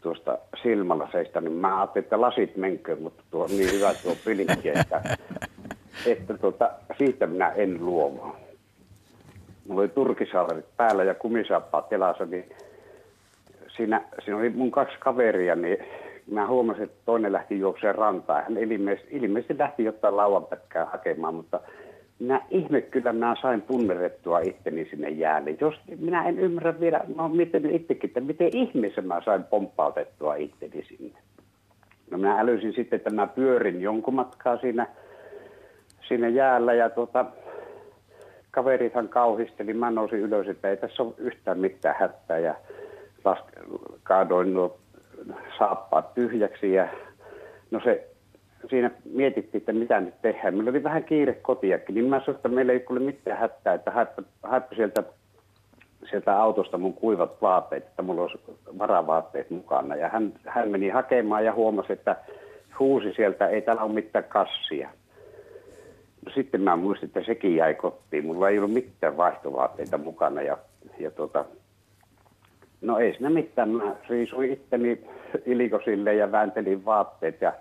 tuosta 0.00 0.38
silmälaseista, 0.62 1.40
niin 1.40 1.52
mä 1.52 1.78
ajattelin, 1.78 2.04
että 2.04 2.20
lasit 2.20 2.56
menköön, 2.56 3.02
mutta 3.02 3.22
tuo 3.30 3.44
on 3.44 3.50
niin 3.50 3.72
hyvä 3.72 3.94
tuo 4.02 4.16
pilikki, 4.24 4.68
että, 4.68 5.02
että 6.12 6.38
tuota, 6.38 6.70
siitä 6.98 7.26
minä 7.26 7.50
en 7.50 7.86
luovu. 7.86 8.36
Mulla 9.68 9.80
oli 9.80 9.88
turkisaalerit 9.88 10.76
päällä 10.76 11.04
ja 11.04 11.14
kumisaappaat 11.14 11.88
telassa, 11.88 12.26
niin 12.26 12.44
siinä, 13.76 14.02
siinä 14.24 14.38
oli 14.38 14.50
mun 14.50 14.70
kaksi 14.70 14.96
kaveria, 14.98 15.54
niin 15.54 15.78
mä 16.30 16.46
huomasin, 16.46 16.82
että 16.82 16.98
toinen 17.04 17.32
lähti 17.32 17.58
juokseen 17.58 17.94
rantaan. 17.94 18.42
Hän 18.42 18.58
ilmeisesti, 18.58 19.16
ilmeisesti 19.16 19.58
lähti 19.58 19.84
jotain 19.84 20.16
lauanpätkää 20.16 20.84
hakemaan, 20.84 21.34
mutta 21.34 21.60
minä 22.18 22.40
ihme 22.50 22.80
kyllä 22.80 23.12
minä 23.12 23.36
sain 23.42 23.62
punnerettua 23.62 24.40
itteni 24.40 24.84
sinne 24.90 25.08
jäälle. 25.08 25.56
Jos 25.60 25.74
minä 25.98 26.28
en 26.28 26.38
ymmärrä 26.38 26.80
vielä, 26.80 27.00
mä 27.16 27.22
oon 27.22 27.36
miettinyt 27.36 27.74
itsekin, 27.74 28.10
että 28.10 28.20
miten 28.20 28.50
ihmeessä 28.56 29.02
mä 29.02 29.20
sain 29.24 29.44
pomppautettua 29.44 30.34
itteni 30.34 30.84
sinne. 30.84 31.18
No 32.10 32.18
minä 32.18 32.40
älysin 32.40 32.72
sitten, 32.72 32.96
että 32.96 33.10
mä 33.10 33.26
pyörin 33.26 33.80
jonkun 33.80 34.14
matkaa 34.14 34.56
siinä, 34.56 34.86
siinä 36.08 36.28
jäällä 36.28 36.74
ja 36.74 36.90
tuota, 36.90 37.24
kaverithan 38.50 39.08
kauhisteli. 39.08 39.74
Mä 39.74 39.90
nousin 39.90 40.18
ylös, 40.18 40.48
että 40.48 40.70
ei 40.70 40.76
tässä 40.76 41.02
ole 41.02 41.14
yhtään 41.18 41.58
mitään 41.58 41.96
hätää 41.98 42.38
ja 42.38 42.54
kaadoin 44.02 44.54
nuo 44.54 44.78
saappaat 45.58 46.14
tyhjäksi 46.14 46.72
ja 46.72 46.88
no 47.70 47.80
se 47.84 48.08
siinä 48.70 48.90
mietittiin, 49.12 49.60
että 49.60 49.72
mitä 49.72 50.00
nyt 50.00 50.22
tehdään. 50.22 50.54
Meillä 50.54 50.70
oli 50.70 50.82
vähän 50.82 51.04
kiire 51.04 51.34
kotiakin, 51.34 51.94
niin 51.94 52.08
mä 52.08 52.20
sanoin, 52.20 52.36
että 52.36 52.48
meillä 52.48 52.72
ei 52.72 52.84
ole 52.90 53.00
mitään 53.00 53.38
hätää, 53.38 53.74
että 53.74 53.90
haippa 54.42 54.76
sieltä, 54.76 55.02
sieltä 56.10 56.40
autosta 56.40 56.78
mun 56.78 56.94
kuivat 56.94 57.42
vaatteet, 57.42 57.86
että 57.86 58.02
mulla 58.02 58.22
olisi 58.22 58.38
varavaatteet 58.78 59.50
mukana. 59.50 59.96
Ja 59.96 60.08
hän, 60.08 60.32
hän 60.46 60.68
meni 60.68 60.88
hakemaan 60.88 61.44
ja 61.44 61.52
huomasi, 61.52 61.92
että 61.92 62.16
huusi 62.78 63.12
sieltä, 63.12 63.48
ei 63.48 63.62
täällä 63.62 63.82
ole 63.82 63.92
mitään 63.92 64.24
kassia. 64.24 64.90
No 66.26 66.32
sitten 66.34 66.60
mä 66.60 66.76
muistin, 66.76 67.06
että 67.06 67.22
sekin 67.26 67.56
jäi 67.56 67.74
kotiin. 67.74 68.26
Mulla 68.26 68.48
ei 68.48 68.58
ollut 68.58 68.72
mitään 68.72 69.16
vaihtovaatteita 69.16 69.98
mukana 69.98 70.42
ja, 70.42 70.58
ja 70.98 71.10
tuota, 71.10 71.44
no 72.80 72.98
ei 72.98 73.12
siinä 73.12 73.30
mitään. 73.30 73.68
Mä 73.70 73.96
riisuin 74.08 74.52
itteni 74.52 75.04
ilikosille 75.46 76.14
ja 76.14 76.32
vääntelin 76.32 76.84
vaatteet 76.84 77.40
ja 77.40 77.52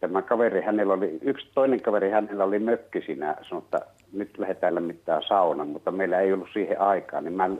tämä 0.00 0.22
kaveri, 0.22 0.62
hänellä 0.62 0.92
oli, 0.94 1.18
yksi 1.22 1.46
toinen 1.54 1.82
kaveri, 1.82 2.10
hänellä 2.10 2.44
oli 2.44 2.58
mökki 2.58 3.00
siinä, 3.00 3.36
sanoi, 3.48 3.62
että 3.64 3.80
nyt 4.12 4.38
lähdetään 4.38 4.82
mitään 4.82 5.22
sauna, 5.28 5.64
mutta 5.64 5.90
meillä 5.90 6.20
ei 6.20 6.32
ollut 6.32 6.48
siihen 6.52 6.80
aikaa, 6.80 7.20
niin 7.20 7.32
mä 7.34 7.50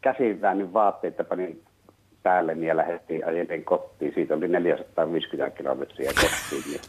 käsin 0.00 0.40
väännyin 0.40 0.72
vaatteita, 0.72 1.24
panin 1.24 1.62
päälle 2.22 2.52
ja 2.52 2.76
lähdettiin 2.76 3.26
ajelen 3.26 3.64
kotiin. 3.64 4.14
Siitä 4.14 4.34
oli 4.34 4.48
450 4.48 5.56
kilometriä 5.56 6.10
kotiin. 6.14 6.62
Niin, 6.70 6.80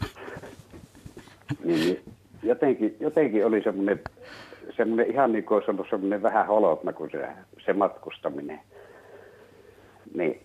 niin, 1.64 1.80
niin 1.80 2.02
jotenkin, 2.42 2.96
jotenkin 3.00 3.46
oli 3.46 3.62
semmoinen, 3.62 4.00
semmoinen 4.76 5.10
ihan 5.10 5.32
niin 5.32 5.44
kuin 5.44 5.62
ollut 5.68 5.86
semmoinen 5.90 6.22
vähän 6.22 6.46
holotna 6.46 6.92
kuin 6.92 7.10
se, 7.10 7.28
se 7.64 7.72
matkustaminen. 7.72 8.60
Niin 10.14 10.40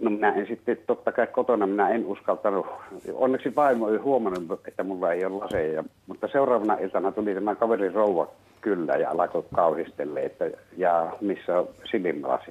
No 0.00 0.10
minä 0.10 0.32
en 0.32 0.46
sitten, 0.46 0.78
totta 0.86 1.12
kai 1.12 1.26
kotona 1.26 1.66
minä 1.66 1.88
en 1.88 2.06
uskaltanut. 2.06 2.66
Onneksi 3.14 3.56
vaimo 3.56 3.90
ei 3.90 3.96
huomannut, 3.96 4.60
että 4.68 4.84
mulla 4.84 5.12
ei 5.12 5.24
ole 5.24 5.36
laseja. 5.36 5.84
Mutta 6.06 6.28
seuraavana 6.32 6.74
iltana 6.74 7.12
tuli 7.12 7.34
tämä 7.34 7.54
kaveri 7.54 7.88
rouva 7.88 8.28
kyllä 8.60 8.94
ja 8.96 9.10
alkoi 9.10 9.44
kauhistelle, 9.54 10.20
että 10.20 10.50
ja 10.76 11.16
missä 11.20 11.58
on 11.58 11.68
silmälasi. 11.90 12.50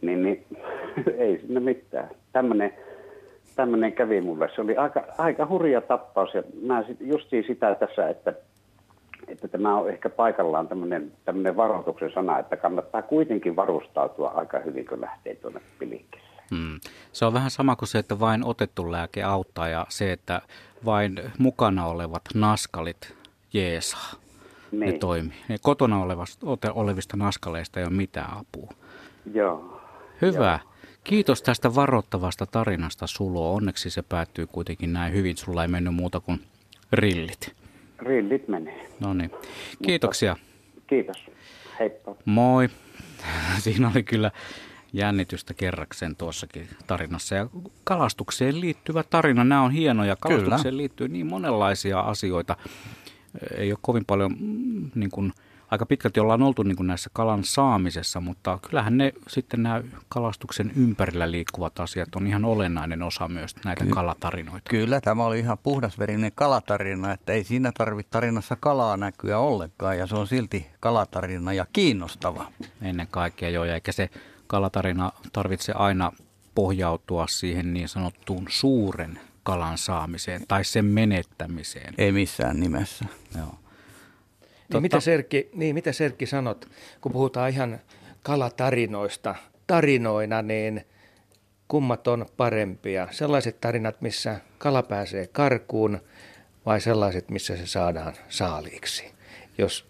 Niin, 0.00 0.22
niin 0.22 0.44
ei 1.18 1.38
sinne 1.40 1.60
mitään. 1.60 2.08
Tämmöinen, 2.32 2.74
tämmöinen 3.56 3.92
kävi 3.92 4.20
mulle. 4.20 4.50
Se 4.54 4.60
oli 4.60 4.76
aika, 4.76 5.04
aika 5.18 5.46
hurja 5.46 5.80
tappaus 5.80 6.34
ja 6.34 6.42
mä 6.62 6.84
justiin 7.00 7.44
sitä 7.46 7.74
tässä, 7.74 8.08
että 8.08 8.32
että 9.30 9.48
tämä 9.48 9.78
on 9.78 9.88
ehkä 9.90 10.10
paikallaan 10.10 10.68
tämmöinen, 10.68 11.12
tämmöinen 11.24 11.56
varoituksen 11.56 12.12
sana, 12.12 12.38
että 12.38 12.56
kannattaa 12.56 13.02
kuitenkin 13.02 13.56
varustautua 13.56 14.28
aika 14.28 14.58
hyvin, 14.58 14.86
kun 14.86 15.00
lähtee 15.00 15.34
tuonne 15.34 15.60
pilikkiin. 15.78 16.22
Hmm. 16.50 16.80
Se 17.12 17.24
on 17.24 17.32
vähän 17.32 17.50
sama 17.50 17.76
kuin 17.76 17.88
se, 17.88 17.98
että 17.98 18.20
vain 18.20 18.44
otettu 18.44 18.92
lääke 18.92 19.22
auttaa 19.22 19.68
ja 19.68 19.86
se, 19.88 20.12
että 20.12 20.42
vain 20.84 21.20
mukana 21.38 21.86
olevat 21.86 22.22
naskalit 22.34 23.14
jeesaa. 23.52 24.10
Niin. 24.72 24.92
Ne 24.92 24.98
toimii. 24.98 25.36
Ne 25.48 25.56
kotona 25.62 26.02
olevasta, 26.02 26.46
olevista 26.74 27.16
naskaleista 27.16 27.80
ei 27.80 27.86
ole 27.86 27.94
mitään 27.94 28.38
apua. 28.38 28.70
Joo. 29.34 29.80
Hyvä. 30.22 30.58
Joo. 30.62 30.70
Kiitos 31.04 31.42
tästä 31.42 31.74
varoittavasta 31.74 32.46
tarinasta 32.46 33.06
Sulo. 33.06 33.54
Onneksi 33.54 33.90
se 33.90 34.02
päättyy 34.02 34.46
kuitenkin 34.46 34.92
näin 34.92 35.12
hyvin. 35.12 35.36
Sulla 35.36 35.62
ei 35.62 35.68
mennyt 35.68 35.94
muuta 35.94 36.20
kuin 36.20 36.40
rillit. 36.92 37.59
Rillit 38.02 38.48
menee. 38.48 38.88
No 39.00 39.14
niin. 39.14 39.30
Kiitoksia. 39.82 40.36
Mutta, 40.40 40.82
kiitos. 40.86 41.24
Heippa. 41.80 42.16
Moi. 42.24 42.68
Siinä 43.58 43.90
oli 43.94 44.02
kyllä 44.02 44.30
jännitystä 44.92 45.54
kerrakseen 45.54 46.16
tuossakin 46.16 46.68
tarinassa. 46.86 47.34
Ja 47.34 47.46
kalastukseen 47.84 48.60
liittyvä 48.60 49.02
tarina, 49.02 49.44
nämä 49.44 49.62
on 49.62 49.70
hienoja. 49.70 50.16
Kalastukseen 50.16 50.62
Kyllä. 50.62 50.76
liittyy 50.76 51.08
niin 51.08 51.26
monenlaisia 51.26 52.00
asioita. 52.00 52.56
Ei 53.56 53.72
ole 53.72 53.78
kovin 53.82 54.04
paljon, 54.04 54.36
mm, 54.40 54.90
niin 54.94 55.10
kuin, 55.10 55.32
aika 55.70 55.86
pitkälti 55.86 56.20
ollaan 56.20 56.42
oltu 56.42 56.62
niin 56.62 56.76
kuin 56.76 56.86
näissä 56.86 57.10
kalan 57.12 57.44
saamisessa, 57.44 58.20
mutta 58.20 58.58
kyllähän 58.68 58.98
ne 58.98 59.12
sitten 59.28 59.62
nämä 59.62 59.82
kalastuksen 60.08 60.72
ympärillä 60.76 61.30
liikkuvat 61.30 61.80
asiat 61.80 62.16
on 62.16 62.26
ihan 62.26 62.44
olennainen 62.44 63.02
osa 63.02 63.28
myös 63.28 63.56
näitä 63.64 63.84
Ky- 63.84 63.90
kalatarinoita. 63.90 64.70
Kyllä, 64.70 65.00
tämä 65.00 65.24
oli 65.24 65.38
ihan 65.38 65.58
puhdasverinen 65.58 66.32
kalatarina, 66.34 67.12
että 67.12 67.32
ei 67.32 67.44
siinä 67.44 67.72
tarvitse 67.78 68.10
tarinassa 68.10 68.56
kalaa 68.60 68.96
näkyä 68.96 69.38
ollenkaan 69.38 69.98
ja 69.98 70.06
se 70.06 70.16
on 70.16 70.26
silti 70.26 70.66
kalatarina 70.80 71.52
ja 71.52 71.66
kiinnostava. 71.72 72.52
Ennen 72.82 73.08
kaikkea 73.10 73.50
joo, 73.50 73.64
eikä 73.64 73.92
se 73.92 74.10
kalatarina 74.46 75.12
tarvitse 75.32 75.72
aina 75.72 76.12
pohjautua 76.54 77.26
siihen 77.28 77.74
niin 77.74 77.88
sanottuun 77.88 78.46
suuren 78.48 79.20
kalan 79.42 79.78
saamiseen 79.78 80.42
tai 80.48 80.64
sen 80.64 80.84
menettämiseen. 80.84 81.94
Ei 81.98 82.12
missään 82.12 82.60
nimessä. 82.60 83.04
Joo. 83.38 83.54
Niin, 84.72 84.82
mitä, 84.82 85.00
Serkki, 85.00 85.50
niin 85.54 85.74
mitä 85.74 85.92
Serkki 85.92 86.26
sanot, 86.26 86.68
kun 87.00 87.12
puhutaan 87.12 87.50
ihan 87.50 87.80
kalatarinoista 88.22 89.34
tarinoina, 89.66 90.42
niin 90.42 90.86
kummat 91.68 92.08
on 92.08 92.26
parempia? 92.36 93.08
Sellaiset 93.10 93.60
tarinat, 93.60 94.00
missä 94.00 94.40
kala 94.58 94.82
pääsee 94.82 95.26
karkuun 95.26 96.00
vai 96.66 96.80
sellaiset, 96.80 97.30
missä 97.30 97.56
se 97.56 97.66
saadaan 97.66 98.14
saaliiksi? 98.28 99.04
Jos 99.58 99.86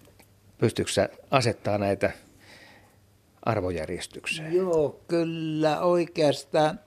pystyykö 0.58 0.90
asettaa 1.30 1.78
näitä 1.78 2.12
arvojärjestykseen? 3.42 4.54
Joo, 4.54 5.00
kyllä 5.08 5.80
oikeastaan 5.80 6.80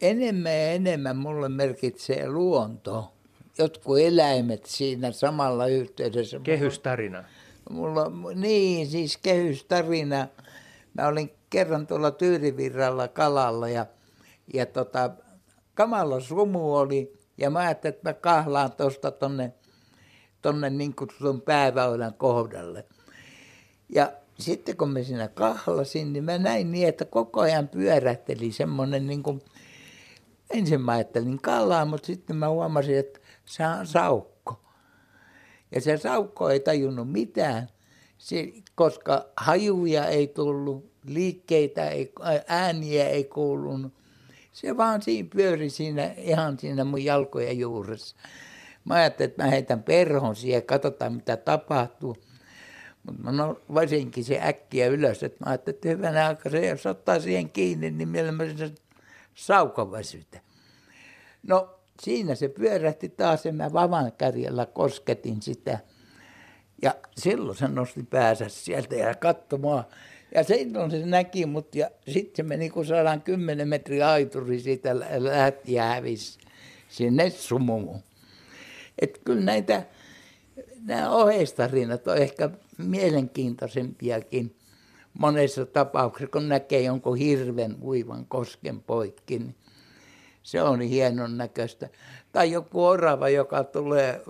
enemmän 0.00 0.52
ja 0.52 0.72
enemmän 0.72 1.16
mulle 1.16 1.48
merkitsee 1.48 2.28
luonto. 2.28 3.13
Jotkut 3.58 3.98
eläimet 3.98 4.66
siinä 4.66 5.12
samalla 5.12 5.66
yhteydessä. 5.66 6.40
Kehystarina. 6.42 7.24
Mulla, 7.70 8.12
niin, 8.34 8.86
siis 8.86 9.16
kehystarina. 9.16 10.28
Mä 10.94 11.06
olin 11.06 11.30
kerran 11.50 11.86
tuolla 11.86 12.10
Tyyrivirralla 12.10 13.08
kalalla 13.08 13.68
ja, 13.68 13.86
ja 14.54 14.66
tota, 14.66 15.10
kamala 15.74 16.20
sumu 16.20 16.76
oli. 16.76 17.12
Ja 17.38 17.50
mä 17.50 17.58
ajattelin, 17.58 17.94
että 17.94 18.08
mä 18.08 18.14
kahlaan 18.14 18.72
tuosta 18.72 19.10
tonne, 19.10 19.52
tonne 20.42 20.70
niin 20.70 20.96
kutsutun 20.96 21.40
pääväylän 21.40 22.14
kohdalle. 22.14 22.84
Ja 23.88 24.12
sitten 24.38 24.76
kun 24.76 24.90
mä 24.90 25.02
siinä 25.02 25.28
kahlasin, 25.28 26.12
niin 26.12 26.24
mä 26.24 26.38
näin 26.38 26.72
niin, 26.72 26.88
että 26.88 27.04
koko 27.04 27.40
ajan 27.40 27.68
pyörähteli 27.68 28.52
semmoinen 28.52 29.06
niin 29.06 29.22
kuin, 29.22 29.42
ensin 30.50 30.80
mä 30.80 30.92
ajattelin 30.92 31.40
kalaa, 31.40 31.84
mutta 31.84 32.06
sitten 32.06 32.36
mä 32.36 32.48
huomasin, 32.48 32.98
että 32.98 33.20
se 33.44 33.66
on 33.66 33.86
saukko. 33.86 34.60
Ja 35.70 35.80
se 35.80 35.96
saukko 35.96 36.50
ei 36.50 36.60
tajunnut 36.60 37.12
mitään. 37.12 37.68
koska 38.74 39.26
hajuja 39.36 40.06
ei 40.06 40.26
tullut, 40.26 40.92
liikkeitä, 41.06 41.88
ei, 41.88 42.12
ääniä 42.46 43.08
ei 43.08 43.24
kuulunut. 43.24 43.92
Se 44.52 44.76
vaan 44.76 45.02
siinä 45.02 45.28
pyöri 45.36 45.70
siinä, 45.70 46.14
ihan 46.16 46.58
siinä 46.58 46.84
mun 46.84 47.04
jalkojen 47.04 47.58
juuressa. 47.58 48.16
Mä 48.84 48.94
ajattelin, 48.94 49.30
että 49.30 49.44
mä 49.44 49.50
heitän 49.50 49.82
perhon 49.82 50.36
siihen 50.36 50.62
katsotaan 50.62 51.12
mitä 51.12 51.36
tapahtuu. 51.36 52.16
Mutta 53.06 53.32
no 53.32 53.60
varsinkin 53.74 54.24
se 54.24 54.40
äkkiä 54.42 54.86
ylös, 54.86 55.22
että 55.22 55.44
mä 55.44 55.50
ajattelin, 55.50 55.74
että 55.74 55.88
hyvänä 55.88 56.26
aika 56.26 56.50
se, 56.50 56.66
jos 56.66 56.86
ottaa 56.86 57.20
siihen 57.20 57.50
kiinni, 57.50 57.90
niin 57.90 58.08
mielellä 58.08 58.56
se 58.56 58.74
saukaväsytä. 59.34 60.40
No 61.42 61.78
siinä 62.02 62.34
se 62.34 62.48
pyörähti 62.48 63.08
taas 63.08 63.46
ja 63.46 63.52
mä 63.52 63.72
vavan 63.72 64.12
kärjellä 64.12 64.66
kosketin 64.66 65.42
sitä. 65.42 65.78
Ja 66.82 66.94
silloin 67.16 67.58
se 67.58 67.68
nosti 67.68 68.02
päänsä 68.02 68.48
sieltä 68.48 68.94
ja 68.94 69.14
katsomaan. 69.14 69.84
Ja 70.34 70.44
silloin 70.44 70.90
se 70.90 71.06
näki 71.06 71.46
mut 71.46 71.74
ja 71.74 71.90
sitten 72.08 72.36
se 72.36 72.42
meni 72.42 72.70
kun 72.70 72.86
saadaan 72.86 73.22
kymmenen 73.22 73.68
metriä 73.68 74.10
aituri 74.10 74.60
siitä 74.60 75.00
lähti 75.18 75.72
ja 75.72 75.84
hävisi 75.84 76.38
sinne 76.88 77.30
sumuun. 77.30 78.00
Että 78.98 79.20
kyllä 79.24 79.40
näitä, 79.40 79.82
nämä 80.84 81.10
oheistarinat 81.10 82.08
on 82.08 82.18
ehkä 82.18 82.50
mielenkiintoisempiakin 82.78 84.56
monessa 85.18 85.66
tapauksessa, 85.66 86.30
kun 86.30 86.48
näkee 86.48 86.80
jonkun 86.80 87.16
hirven 87.16 87.76
uivan 87.82 88.26
kosken 88.26 88.82
poikki, 88.82 89.38
niin 89.38 89.54
se 90.44 90.62
on 90.62 90.80
hienon 90.80 91.36
näköistä. 91.36 91.88
Tai 92.32 92.50
joku 92.50 92.84
orava, 92.84 93.28
joka 93.28 93.64
tulee 93.64 94.22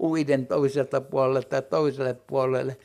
uiden 0.00 0.46
toiselta 0.46 1.00
puolelta 1.00 1.48
tai 1.48 1.62
toiselle 1.62 2.14
puolelle 2.14 2.76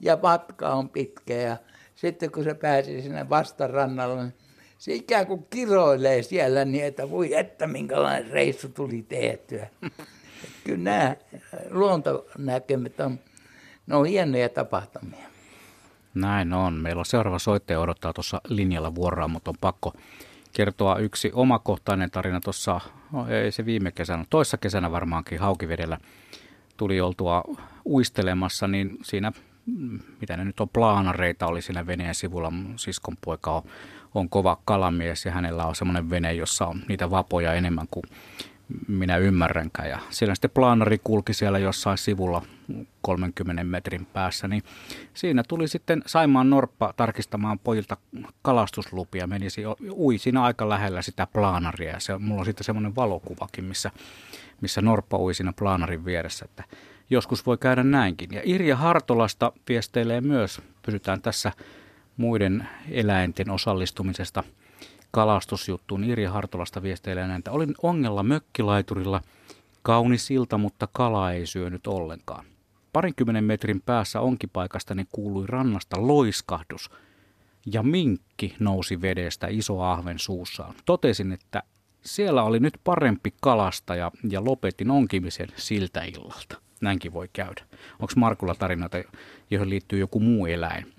ja 0.00 0.18
matka 0.22 0.68
on 0.68 0.88
pitkä 0.88 1.34
ja 1.34 1.56
sitten 1.94 2.32
kun 2.32 2.44
se 2.44 2.54
pääsee 2.54 3.02
sinne 3.02 3.28
vastarannalle, 3.28 4.22
niin 4.22 4.34
se 4.78 4.94
ikään 4.94 5.26
kuin 5.26 5.46
kiroilee 5.50 6.22
siellä 6.22 6.64
niin, 6.64 6.84
että 6.84 7.10
voi 7.10 7.34
että 7.34 7.66
minkälainen 7.66 8.30
reissu 8.30 8.68
tuli 8.68 9.02
tehtyä. 9.02 9.68
Kyllä 10.64 10.78
nämä 10.78 11.16
luontonäkemät 11.70 13.00
on, 13.00 13.18
ne 13.86 13.96
on 13.96 14.06
hienoja 14.06 14.48
tapahtumia. 14.48 15.26
Näin 16.14 16.52
on. 16.52 16.74
Meillä 16.74 17.00
on 17.00 17.06
seuraava 17.06 17.38
soittaja 17.38 17.80
odottaa 17.80 18.12
tuossa 18.12 18.40
linjalla 18.48 18.94
vuoroa, 18.94 19.28
mutta 19.28 19.50
on 19.50 19.56
pakko 19.60 19.92
kertoa 20.52 20.98
yksi 20.98 21.30
omakohtainen 21.34 22.10
tarina 22.10 22.40
tuossa, 22.40 22.80
no 23.12 23.28
ei 23.28 23.52
se 23.52 23.66
viime 23.66 23.92
kesänä, 23.92 24.24
toissa 24.30 24.56
kesänä 24.56 24.92
varmaankin 24.92 25.40
Haukivedellä 25.40 25.98
tuli 26.76 27.00
oltua 27.00 27.44
uistelemassa, 27.84 28.68
niin 28.68 28.98
siinä, 29.02 29.32
mitä 30.20 30.36
ne 30.36 30.44
nyt 30.44 30.60
on, 30.60 30.68
plaanareita 30.68 31.46
oli 31.46 31.62
siinä 31.62 31.86
veneen 31.86 32.14
sivulla. 32.14 32.50
Mun 32.50 32.78
siskon 32.78 33.16
poika 33.24 33.56
on, 33.56 33.62
on 34.14 34.28
kova 34.28 34.58
kalamies 34.64 35.24
ja 35.24 35.32
hänellä 35.32 35.66
on 35.66 35.74
semmoinen 35.74 36.10
vene, 36.10 36.32
jossa 36.32 36.66
on 36.66 36.82
niitä 36.88 37.10
vapoja 37.10 37.54
enemmän 37.54 37.86
kuin 37.90 38.04
minä 38.88 39.16
ymmärränkään. 39.16 39.88
Ja 39.88 39.98
siellä 40.10 40.34
sitten 40.34 40.50
plaanari 40.50 40.98
kulki 41.04 41.34
siellä 41.34 41.58
jossain 41.58 41.98
sivulla 41.98 42.42
30 43.00 43.64
metrin 43.64 44.06
päässä, 44.06 44.48
niin 44.48 44.62
siinä 45.14 45.42
tuli 45.48 45.68
sitten 45.68 46.02
Saimaan 46.06 46.50
Norppa 46.50 46.94
tarkistamaan 46.96 47.58
pojilta 47.58 47.96
kalastuslupia. 48.42 49.26
Menisi, 49.26 49.62
ui 49.90 50.18
siinä 50.18 50.42
aika 50.42 50.68
lähellä 50.68 51.02
sitä 51.02 51.26
plaanaria 51.26 51.92
ja 51.92 52.00
se, 52.00 52.18
mulla 52.18 52.40
on 52.40 52.46
sitten 52.46 52.64
semmoinen 52.64 52.96
valokuvakin, 52.96 53.64
missä, 53.64 53.90
missä 54.60 54.82
Norppa 54.82 55.18
ui 55.18 55.34
siinä 55.34 55.52
plaanarin 55.52 56.04
vieressä, 56.04 56.44
että 56.44 56.64
joskus 57.10 57.46
voi 57.46 57.58
käydä 57.58 57.82
näinkin. 57.82 58.28
Ja 58.32 58.40
Irja 58.44 58.76
Hartolasta 58.76 59.52
viesteilee 59.68 60.20
myös, 60.20 60.62
pysytään 60.86 61.22
tässä 61.22 61.52
muiden 62.16 62.68
eläinten 62.90 63.50
osallistumisesta– 63.50 64.44
kalastusjuttuun. 65.12 66.04
Irja 66.04 66.30
Hartolasta 66.30 66.82
viesteilee 66.82 67.26
näin, 67.26 67.38
että 67.38 67.52
olin 67.52 67.74
ongella 67.82 68.22
mökkilaiturilla. 68.22 69.20
Kaunis 69.82 70.30
ilta, 70.30 70.58
mutta 70.58 70.88
kala 70.92 71.32
ei 71.32 71.46
syönyt 71.46 71.86
ollenkaan. 71.86 72.44
Parinkymmenen 72.92 73.44
metrin 73.44 73.82
päässä 73.86 74.20
onkipaikastani 74.20 75.06
kuului 75.12 75.46
rannasta 75.46 76.06
loiskahdus 76.06 76.90
ja 77.66 77.82
minkki 77.82 78.56
nousi 78.60 79.00
vedestä 79.00 79.46
iso 79.50 79.80
ahven 79.80 80.18
suussaan. 80.18 80.74
Totesin, 80.84 81.32
että 81.32 81.62
siellä 82.04 82.42
oli 82.42 82.60
nyt 82.60 82.74
parempi 82.84 83.34
kalastaja 83.40 84.10
ja 84.30 84.44
lopetin 84.44 84.90
onkimisen 84.90 85.48
siltä 85.56 86.02
illalta. 86.02 86.56
Näinkin 86.80 87.12
voi 87.12 87.28
käydä. 87.32 87.62
Onko 87.92 88.12
Markulla 88.16 88.54
tarinoita, 88.54 88.98
johon 89.50 89.70
liittyy 89.70 89.98
joku 89.98 90.20
muu 90.20 90.46
eläin 90.46 90.92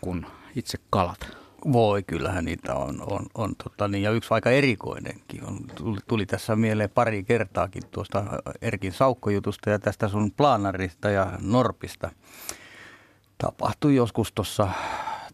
kuin 0.00 0.26
itse 0.56 0.78
kalat? 0.90 1.43
Voi, 1.72 2.02
kyllähän 2.02 2.44
niitä 2.44 2.74
on. 2.74 3.02
on, 3.12 3.26
on 3.34 3.56
tota, 3.64 3.88
niin, 3.88 4.02
ja 4.02 4.10
yksi 4.10 4.34
aika 4.34 4.50
erikoinenkin 4.50 5.44
on. 5.44 5.58
Tuli, 5.74 5.98
tuli 6.06 6.26
tässä 6.26 6.56
mieleen 6.56 6.90
pari 6.90 7.24
kertaakin 7.24 7.82
tuosta 7.90 8.24
Erkin 8.62 8.92
saukkojutusta 8.92 9.70
ja 9.70 9.78
tästä 9.78 10.08
sun 10.08 10.30
planarista 10.30 11.10
ja 11.10 11.32
Norpista. 11.40 12.10
Tapahtui 13.38 13.94
joskus 13.94 14.32
tuossa, 14.32 14.68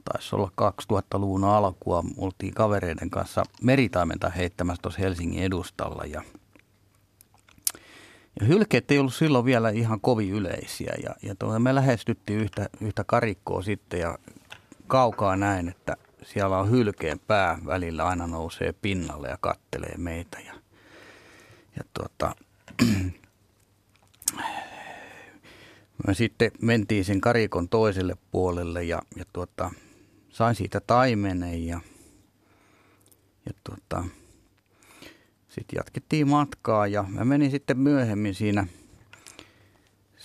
taisi 0.04 0.36
olla 0.36 0.50
2000-luvun 0.60 1.44
alkua, 1.44 2.04
oltiin 2.16 2.54
kavereiden 2.54 3.10
kanssa 3.10 3.42
meritaimenta 3.62 4.30
heittämässä 4.30 4.82
tuossa 4.82 5.00
Helsingin 5.00 5.42
edustalla 5.42 6.04
ja 6.04 6.22
ja 8.40 8.46
hylkeet 8.46 8.90
ei 8.90 8.98
ollut 8.98 9.14
silloin 9.14 9.44
vielä 9.44 9.70
ihan 9.70 10.00
kovin 10.00 10.30
yleisiä 10.30 10.92
ja, 11.02 11.14
ja 11.22 11.34
tuota, 11.34 11.58
me 11.58 11.74
lähestyttiin 11.74 12.40
yhtä, 12.40 12.68
yhtä 12.80 13.04
karikkoa 13.06 13.62
sitten 13.62 14.00
ja 14.00 14.18
kaukaa 14.86 15.36
näin, 15.36 15.68
että 15.68 15.96
siellä 16.22 16.58
on 16.58 16.70
hylkeen 16.70 17.18
pää 17.18 17.58
välillä 17.66 18.06
aina 18.06 18.26
nousee 18.26 18.72
pinnalle 18.72 19.28
ja 19.28 19.38
kattelee 19.40 19.94
meitä. 19.96 20.40
Ja, 20.40 20.54
ja 21.76 21.82
tuota, 21.94 22.34
me 26.06 26.14
sitten 26.14 26.50
mentiin 26.60 27.04
sen 27.04 27.20
karikon 27.20 27.68
toiselle 27.68 28.16
puolelle 28.30 28.84
ja, 28.84 29.02
ja 29.16 29.24
tuota, 29.32 29.70
sain 30.28 30.54
siitä 30.54 30.80
taimenen 30.80 31.66
ja, 31.66 31.80
ja 33.46 33.52
tuota, 33.64 34.04
sitten 35.48 35.76
jatkettiin 35.76 36.28
matkaa 36.28 36.86
ja 36.86 37.04
mä 37.08 37.24
menin 37.24 37.50
sitten 37.50 37.78
myöhemmin 37.78 38.34
siinä– 38.34 38.66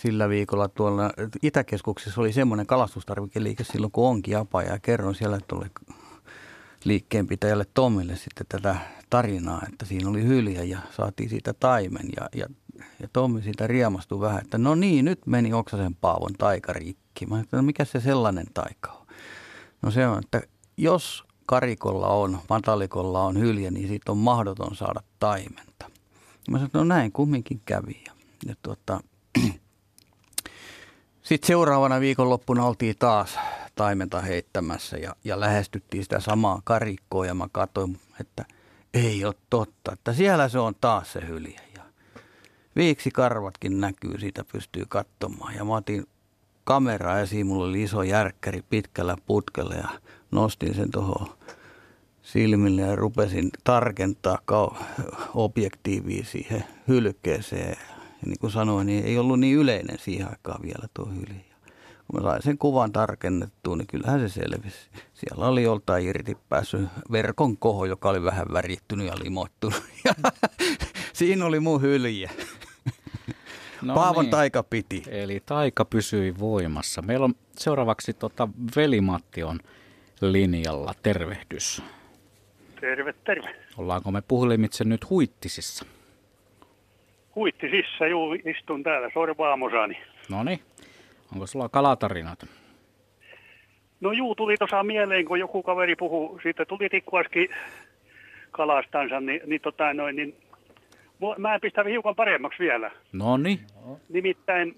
sillä 0.05 0.29
viikolla 0.29 0.67
tuolla 0.67 1.11
Itäkeskuksessa 1.41 2.21
oli 2.21 2.33
semmoinen 2.33 2.67
kalastustarvikeliike 2.67 3.63
silloin, 3.63 3.91
kun 3.91 4.07
onkin 4.07 4.37
apaja. 4.37 4.71
Ja 4.71 4.79
kerron 4.79 5.15
siellä 5.15 5.39
tuolle 5.47 5.69
liikkeenpitäjälle 6.83 7.65
Tomille 7.73 8.15
sitten 8.15 8.45
tätä 8.49 8.75
tarinaa, 9.09 9.61
että 9.71 9.85
siinä 9.85 10.09
oli 10.09 10.23
hyljä 10.23 10.63
ja 10.63 10.79
saatiin 10.97 11.29
siitä 11.29 11.53
taimen. 11.53 12.09
Ja, 12.17 12.29
ja, 12.35 12.45
ja 12.99 13.07
Tommi 13.13 13.41
siitä 13.41 13.67
riemastui 13.67 14.19
vähän, 14.19 14.41
että 14.41 14.57
no 14.57 14.75
niin, 14.75 15.05
nyt 15.05 15.27
meni 15.27 15.53
Oksasen 15.53 15.95
Paavon 15.95 16.33
taika 16.33 16.73
rikki. 16.73 17.25
Mä 17.25 17.39
että 17.39 17.57
no 17.57 17.63
mikä 17.63 17.85
se 17.85 17.99
sellainen 17.99 18.47
taika 18.53 18.91
on? 18.91 19.07
No 19.81 19.91
se 19.91 20.07
on, 20.07 20.19
että 20.19 20.41
jos 20.77 21.23
karikolla 21.45 22.07
on, 22.07 22.39
matalikolla 22.49 23.23
on 23.23 23.39
hyljä, 23.39 23.71
niin 23.71 23.87
siitä 23.87 24.11
on 24.11 24.17
mahdoton 24.17 24.75
saada 24.75 25.01
taimenta. 25.19 25.89
Mä 26.51 26.57
sanoin, 26.57 26.65
että 26.65 26.77
no 26.77 26.83
näin 26.83 27.11
kumminkin 27.11 27.61
kävi. 27.65 28.03
Ja, 28.07 28.13
ja 28.45 28.55
tuota, 28.61 28.99
sitten 31.25 31.47
seuraavana 31.47 31.99
viikonloppuna 31.99 32.65
oltiin 32.65 32.95
taas 32.99 33.39
taimenta 33.75 34.21
heittämässä 34.21 34.97
ja, 34.97 35.15
ja 35.23 35.39
lähestyttiin 35.39 36.03
sitä 36.03 36.19
samaa 36.19 36.61
karikkoa 36.63 37.25
ja 37.25 37.33
mä 37.33 37.47
katsoin, 37.51 37.99
että 38.21 38.45
ei 38.93 39.25
ole 39.25 39.35
totta, 39.49 39.93
että 39.93 40.13
siellä 40.13 40.49
se 40.49 40.59
on 40.59 40.75
taas 40.81 41.13
se 41.13 41.27
hyljä. 41.27 41.61
Ja 41.75 41.81
viiksi 42.75 43.11
karvatkin 43.11 43.81
näkyy, 43.81 44.19
siitä 44.19 44.43
pystyy 44.51 44.85
katsomaan. 44.89 45.55
Ja 45.55 45.65
mä 45.65 45.75
otin 45.75 46.07
kamera 46.63 47.19
esiin, 47.19 47.47
mulla 47.47 47.65
oli 47.65 47.83
iso 47.83 48.03
järkkäri 48.03 48.63
pitkällä 48.69 49.17
putkella 49.25 49.75
ja 49.75 49.89
nostin 50.31 50.75
sen 50.75 50.91
tuohon 50.91 51.27
silmille 52.21 52.81
ja 52.81 52.95
rupesin 52.95 53.49
tarkentaa 53.63 54.39
objektiiviin 55.33 56.25
siihen 56.25 56.63
hylkeeseen 56.87 57.77
ja 58.21 58.27
niin 58.27 58.39
kuin 58.39 58.51
sanoin, 58.51 58.87
niin 58.87 59.05
ei 59.05 59.17
ollut 59.17 59.39
niin 59.39 59.57
yleinen 59.57 59.99
siihen 59.99 60.29
aikaan 60.29 60.61
vielä 60.61 60.87
tuo 60.93 61.05
hyli. 61.05 61.45
Kun 62.07 62.21
mä 62.21 62.29
sain 62.29 62.41
sen 62.41 62.57
kuvan 62.57 62.91
tarkennettua, 62.91 63.75
niin 63.75 63.87
kyllähän 63.87 64.19
se 64.19 64.29
selvisi. 64.29 64.89
Siellä 65.13 65.47
oli 65.47 65.63
joltain 65.63 66.05
irti 66.05 66.37
päässyt 66.49 66.87
verkon 67.11 67.57
koho, 67.57 67.85
joka 67.85 68.09
oli 68.09 68.23
vähän 68.23 68.45
värittynyt 68.53 69.07
ja 69.07 69.13
limoittunut. 69.23 69.83
Ja 70.05 70.13
siinä 71.13 71.45
oli 71.45 71.59
mun 71.59 71.81
hyljä. 71.81 72.31
No 73.81 73.93
Paavon 73.93 74.25
niin. 74.25 74.31
taika 74.31 74.63
piti. 74.63 75.03
Eli 75.07 75.43
taika 75.45 75.85
pysyi 75.85 76.39
voimassa. 76.39 77.01
Meillä 77.01 77.23
on 77.23 77.33
seuraavaksi 77.57 78.13
tota, 78.13 78.47
Veli-Matti 78.75 79.43
on 79.43 79.59
linjalla. 80.21 80.93
Tervehdys. 81.03 81.81
Terve, 82.81 83.13
terve. 83.13 83.55
Ollaanko 83.77 84.11
me 84.11 84.21
puhelimitse 84.21 84.83
nyt 84.83 85.09
huittisissa? 85.09 85.85
Huitti 87.35 87.69
sisä, 87.69 88.07
juu, 88.07 88.33
istun 88.33 88.83
täällä 88.83 89.09
sorvaamosani. 89.13 89.97
No 90.29 90.43
niin. 90.43 90.59
Onko 91.33 91.47
sulla 91.47 91.69
kalatarinat? 91.69 92.45
No 94.01 94.11
juu, 94.11 94.35
tuli 94.35 94.57
tuossa 94.57 94.83
mieleen, 94.83 95.25
kun 95.25 95.39
joku 95.39 95.63
kaveri 95.63 95.95
puhuu, 95.95 96.39
siitä 96.43 96.65
tuli 96.65 96.89
tikkuaski 96.89 97.49
kalastansa, 98.51 99.19
niin, 99.19 99.41
niin, 99.45 99.61
tota, 99.61 99.93
noin, 99.93 100.15
niin 100.15 100.35
mä 101.37 101.59
pistän 101.59 101.87
hiukan 101.87 102.15
paremmaksi 102.15 102.59
vielä. 102.59 102.91
No 103.13 103.37
niin. 103.37 103.59
Nimittäin 104.09 104.75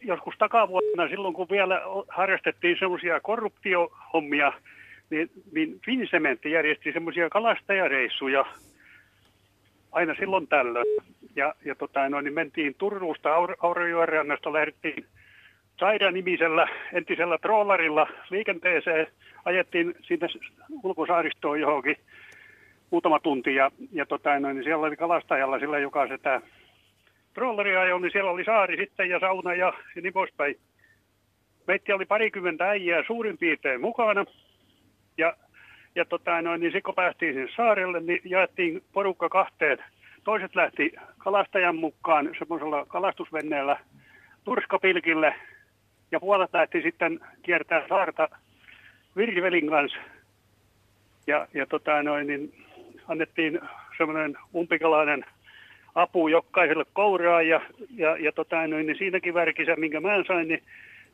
joskus 0.00 0.34
takavuonna, 0.38 1.08
silloin 1.08 1.34
kun 1.34 1.46
vielä 1.50 1.80
harrastettiin 2.08 2.76
semmoisia 2.78 3.20
korruptiohommia, 3.20 4.52
niin, 5.10 5.30
niin 5.52 5.80
Finsementti 5.84 6.50
järjesti 6.50 6.92
semmoisia 6.92 7.30
kalastajareissuja 7.30 8.44
aina 9.92 10.14
silloin 10.14 10.48
tällöin. 10.48 10.86
Ja, 11.36 11.54
ja 11.64 11.74
tota, 11.74 12.08
no, 12.08 12.20
niin 12.20 12.34
mentiin 12.34 12.74
Turusta 12.78 13.28
Aur- 13.36 14.52
lähdettiin 14.52 15.06
Saida-nimisellä 15.80 16.68
entisellä 16.92 17.38
trollarilla 17.38 18.06
liikenteeseen, 18.30 19.06
ajettiin 19.44 19.94
sinne 20.02 20.26
ulkosaaristoon 20.82 21.60
johonkin 21.60 21.96
muutama 22.90 23.20
tunti 23.20 23.54
ja, 23.54 23.70
ja 23.92 24.06
tota, 24.06 24.40
no, 24.40 24.52
niin 24.52 24.64
siellä 24.64 24.86
oli 24.86 24.96
kalastajalla 24.96 25.58
sillä, 25.58 25.78
joka 25.78 26.08
sitä 26.08 26.40
trolleria 27.34 27.80
ajoi, 27.80 28.00
niin 28.00 28.12
siellä 28.12 28.30
oli 28.30 28.44
saari 28.44 28.76
sitten 28.76 29.08
ja 29.08 29.20
sauna 29.20 29.54
ja, 29.54 29.72
ja 29.96 30.02
niin 30.02 30.12
poispäin. 30.12 30.56
Meitä 31.66 31.94
oli 31.94 32.06
parikymmentä 32.06 32.68
äijää 32.68 33.02
suurin 33.06 33.38
piirtein 33.38 33.80
mukana. 33.80 34.24
Ja, 35.18 35.36
ja 35.94 36.04
tota, 36.04 36.42
no, 36.42 36.56
niin 36.56 36.72
sitten 36.72 36.82
kun 36.82 36.94
päästiin 36.94 37.34
sinne 37.34 37.48
saarelle, 37.56 38.00
niin 38.00 38.20
jaettiin 38.24 38.82
porukka 38.92 39.28
kahteen. 39.28 39.78
Toiset 40.24 40.56
lähti 40.56 40.92
kalastajan 41.18 41.76
mukaan 41.76 42.30
semmoisella 42.38 42.86
kalastusvenneellä 42.86 43.76
turskapilkille 44.44 45.34
ja 46.12 46.20
puolet 46.20 46.50
lähti 46.52 46.82
sitten 46.82 47.20
kiertää 47.42 47.88
saarta 47.88 48.28
virvelin 49.16 49.70
kanssa. 49.70 49.98
Ja, 51.26 51.48
ja 51.54 51.66
tota, 51.66 52.02
noin, 52.02 52.26
niin 52.26 52.52
annettiin 53.08 53.60
semmoinen 53.98 54.36
umpikalainen 54.54 55.24
apu 55.94 56.28
jokaiselle 56.28 56.84
kouraa 56.92 57.42
ja, 57.42 57.60
ja, 57.96 58.16
ja 58.16 58.32
tota, 58.32 58.66
noin, 58.66 58.86
niin 58.86 58.98
siinäkin 58.98 59.34
värkissä, 59.34 59.76
minkä 59.76 60.00
mä 60.00 60.10
sain, 60.26 60.48
niin, 60.48 60.62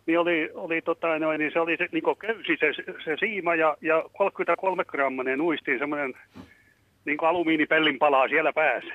niin 0.08 0.18
oli, 0.18 0.50
oli, 0.54 0.82
tota, 0.82 1.18
noin, 1.18 1.38
niin 1.38 1.52
se 1.52 1.60
oli 1.60 1.76
se 1.76 1.88
niin 1.92 2.16
köysi 2.18 2.56
se, 2.60 2.72
se 3.04 3.16
siima 3.18 3.54
ja, 3.54 3.76
ja 3.80 4.04
33 4.12 4.84
grammanen 4.84 5.40
uistiin 5.40 5.78
semmoinen 5.78 6.14
niin 7.04 7.18
alumiinipellin 7.22 7.98
palaa 7.98 8.28
siellä 8.28 8.52
päässä. 8.52 8.94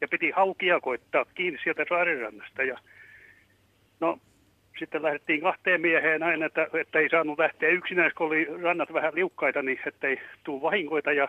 Ja 0.00 0.08
piti 0.08 0.30
haukia 0.30 0.80
koittaa 0.80 1.24
kiinni 1.34 1.58
sieltä 1.62 1.84
saarirannasta. 1.88 2.62
Ja, 2.62 2.78
no, 4.00 4.18
sitten 4.78 5.02
lähdettiin 5.02 5.40
kahteen 5.40 5.80
mieheen 5.80 6.20
näin, 6.20 6.42
että, 6.42 6.66
että 6.80 6.98
ei 6.98 7.08
saanut 7.08 7.38
lähteä 7.38 7.68
yksinään, 7.68 8.10
kun 8.16 8.26
oli 8.26 8.46
rannat 8.62 8.92
vähän 8.92 9.14
liukkaita, 9.14 9.62
niin 9.62 9.80
ettei 9.86 10.20
tule 10.44 10.62
vahinkoita. 10.62 11.12
Ja 11.12 11.28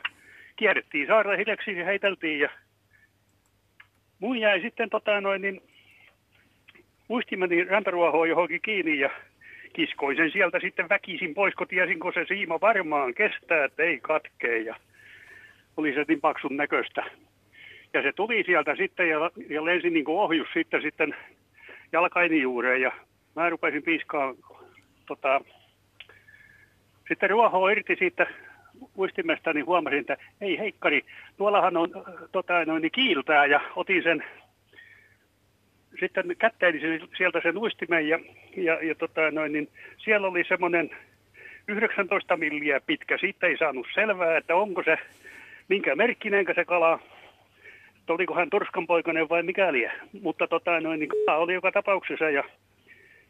kierrettiin 0.55 1.07
saarta 1.07 1.37
hiljaksi 1.37 1.77
ja 1.77 1.85
heiteltiin 1.85 2.39
ja 2.39 2.49
mun 4.19 4.37
jäi 4.37 4.61
sitten 4.61 4.89
tota 4.89 5.21
noin, 5.21 5.41
niin 5.41 5.61
muistimeni 7.13 7.63
rantaruohoon 7.63 8.29
johonkin 8.29 8.61
kiinni 8.61 8.99
ja 8.99 9.09
kiskoin 9.73 10.17
sen 10.17 10.31
sieltä 10.31 10.59
sitten 10.59 10.89
väkisin 10.89 11.33
pois, 11.33 11.55
kun 11.55 11.67
tiesin, 11.67 11.99
kun 11.99 12.13
se 12.13 12.25
siima 12.27 12.61
varmaan 12.61 13.13
kestää, 13.13 13.65
että 13.65 13.83
ei 13.83 13.99
katkee. 14.01 14.59
Ja 14.59 14.75
oli 15.77 15.93
se 15.93 16.05
niin 16.07 16.21
paksun 16.21 16.57
näköistä. 16.57 17.03
Ja 17.93 18.01
se 18.01 18.11
tuli 18.11 18.43
sieltä 18.45 18.75
sitten 18.75 19.09
ja, 19.09 19.31
ja 19.49 19.65
lensi 19.65 19.89
niin 19.89 20.05
kuin 20.05 20.19
ohjus 20.19 20.47
sitten, 20.53 20.81
sitten 20.81 21.15
jalkaini 21.91 22.41
juureen 22.41 22.81
ja 22.81 22.91
mä 23.35 23.49
rupesin 23.49 23.83
piiskaa 23.83 24.33
tota, 25.05 25.41
sitten 27.07 27.29
ruohoa 27.29 27.71
irti 27.71 27.95
siitä 27.95 28.27
uistimesta, 28.97 29.53
niin 29.53 29.65
huomasin, 29.65 29.99
että 29.99 30.17
ei 30.41 30.59
heikkari, 30.59 31.05
tuollahan 31.37 31.77
on 31.77 31.89
tota, 32.31 32.65
noin, 32.65 32.81
niin 32.81 32.91
kiiltää. 32.91 33.45
Ja 33.45 33.61
otin 33.75 34.03
sen 34.03 34.23
sitten 35.99 36.35
kätteeni 36.39 36.79
sieltä 37.17 37.39
sen 37.43 37.57
uistimen 37.57 38.07
ja, 38.07 38.19
ja, 38.57 38.83
ja 38.83 38.95
tota, 38.95 39.31
noin, 39.31 39.51
niin 39.51 39.69
siellä 39.97 40.27
oli 40.27 40.43
semmoinen 40.47 40.89
19 41.67 42.37
milliä 42.37 42.81
pitkä. 42.85 43.17
Siitä 43.17 43.47
ei 43.47 43.57
saanut 43.57 43.87
selvää, 43.93 44.37
että 44.37 44.55
onko 44.55 44.83
se, 44.83 44.97
minkä 45.67 45.95
merkkinenkä 45.95 46.53
se 46.53 46.65
kala, 46.65 46.99
oliko 48.07 48.35
hän 48.35 48.49
turskanpoikainen 48.49 49.29
vai 49.29 49.43
mikäli. 49.43 49.89
Mutta 50.21 50.47
tota, 50.47 50.79
noin, 50.79 50.99
niin 50.99 51.09
kala 51.25 51.37
oli 51.37 51.53
joka 51.53 51.71
tapauksessa 51.71 52.29
ja 52.29 52.43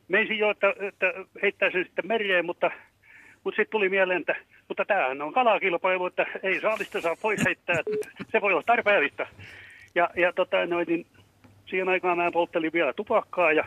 meisin 0.07 0.37
jo, 0.37 0.49
että, 0.49 0.73
että 0.79 1.13
heittäisin 1.41 1.85
sitten 1.85 2.07
mereen, 2.07 2.45
mutta 2.45 2.71
mutta 3.43 3.55
sitten 3.55 3.71
tuli 3.71 3.89
mieleen, 3.89 4.19
että 4.19 4.35
mutta 4.67 4.85
tämähän 4.85 5.21
on 5.21 5.33
kalakilpailu, 5.33 6.05
että 6.05 6.25
ei 6.43 6.61
saalista 6.61 7.01
saa 7.01 7.15
pois 7.21 7.45
heittää, 7.45 7.75
se 8.31 8.41
voi 8.41 8.53
olla 8.53 8.63
tarpeellista. 8.65 9.27
Ja, 9.95 10.09
ja 10.15 10.33
tota, 10.33 10.65
noin, 10.65 10.87
niin, 10.87 11.05
siihen 11.65 11.89
aikaan 11.89 12.17
mä 12.17 12.31
polttelin 12.31 12.73
vielä 12.73 12.93
tupakkaa 12.93 13.51
ja, 13.51 13.65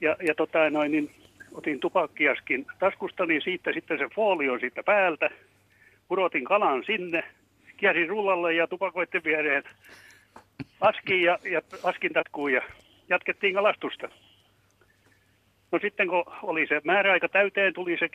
ja, 0.00 0.16
ja 0.22 0.34
tota, 0.34 0.70
noin, 0.70 0.92
niin, 0.92 1.10
otin 1.52 1.80
tupakkiaskin 1.80 2.66
taskusta, 2.78 3.26
niin 3.26 3.42
siitä 3.42 3.72
sitten 3.72 3.98
se 3.98 4.08
folio 4.14 4.58
siitä 4.58 4.82
päältä, 4.82 5.30
pudotin 6.08 6.44
kalan 6.44 6.84
sinne, 6.86 7.24
kiersin 7.76 8.08
rullalle 8.08 8.54
ja 8.54 8.66
tupakoitte 8.66 9.24
viereen 9.24 9.62
askiin 10.80 11.22
ja, 11.22 11.38
ja 11.50 11.62
askin 11.82 12.12
tatkuun 12.12 12.52
ja 12.52 12.62
jatkettiin 13.08 13.54
kalastusta. 13.54 14.08
No 15.72 15.78
sitten 15.82 16.08
kun 16.08 16.24
oli 16.42 16.66
se 16.66 16.80
määräaika 16.84 17.28
täyteen, 17.28 17.74
tuli 17.74 17.96
se, 17.98 18.08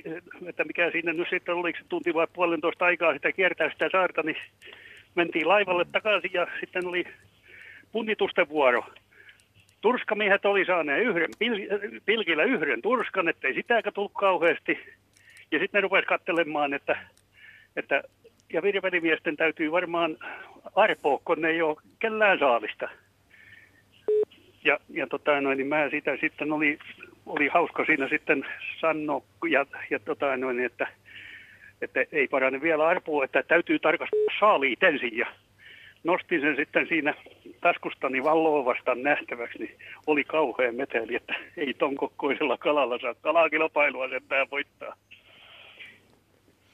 että 0.45 0.63
mikä 0.63 0.91
siinä 0.91 1.13
nyt 1.13 1.27
sitten 1.29 1.55
oliko 1.55 1.79
se 1.79 1.85
tunti 1.89 2.13
vai 2.13 2.27
puolentoista 2.33 2.85
aikaa 2.85 3.13
sitä 3.13 3.31
kiertää 3.31 3.69
sitä 3.69 3.89
saarta, 3.91 4.23
niin 4.23 4.37
mentiin 5.15 5.47
laivalle 5.47 5.85
takaisin 5.91 6.31
ja 6.33 6.47
sitten 6.59 6.87
oli 6.87 7.03
punnitusten 7.91 8.49
vuoro. 8.49 8.83
Turskamiehet 9.81 10.45
oli 10.45 10.65
saaneet 10.65 11.07
yhden, 11.07 11.29
pil, 11.39 11.67
pilkillä 12.05 12.43
yhden 12.43 12.81
turskan, 12.81 13.29
ettei 13.29 13.53
sitäkään 13.53 13.93
tullut 13.93 14.13
kauheasti. 14.13 14.79
Ja 15.51 15.59
sitten 15.59 15.79
ne 15.79 15.81
rupesivat 15.81 16.09
katselemaan, 16.09 16.73
että, 16.73 16.97
että 17.75 18.03
ja 18.53 18.61
virvelimiesten 18.61 19.37
täytyy 19.37 19.71
varmaan 19.71 20.17
arpoa, 20.75 21.21
kun 21.25 21.41
ne 21.41 21.49
ei 21.49 21.61
ole 21.61 21.77
kellään 21.99 22.39
saalista. 22.39 22.89
Ja, 24.63 24.79
ja 24.89 25.07
tota, 25.07 25.41
noin, 25.41 25.57
niin 25.57 25.67
mä 25.67 25.89
sitä 25.89 26.17
sitten 26.21 26.51
oli 26.51 26.77
oli 27.25 27.47
hauska 27.47 27.85
siinä 27.85 28.07
sitten 28.07 28.45
sanoa, 28.79 29.21
ja, 29.49 29.65
ja 29.89 29.99
tota, 29.99 30.37
noin, 30.37 30.59
että, 30.59 30.87
että 31.81 32.05
ei 32.11 32.27
parane 32.27 32.61
vielä 32.61 32.87
arpua, 32.87 33.25
että 33.25 33.43
täytyy 33.43 33.79
tarkastaa 33.79 34.39
saaliit 34.39 34.83
ensin. 34.83 35.17
Ja 35.17 35.27
nostin 36.03 36.41
sen 36.41 36.55
sitten 36.55 36.87
siinä 36.87 37.13
taskustani 37.61 38.23
valloa 38.23 38.65
vastaan 38.65 39.03
nähtäväksi, 39.03 39.57
niin 39.59 39.77
oli 40.07 40.23
kauhean 40.23 40.75
meteli, 40.75 41.15
että 41.15 41.33
ei 41.57 41.73
ton 41.73 41.95
kokkoisella 41.95 42.57
kalalla 42.57 42.99
saa 42.99 43.13
kalakilpailua 43.21 44.09
sentään 44.09 44.47
voittaa. 44.51 44.95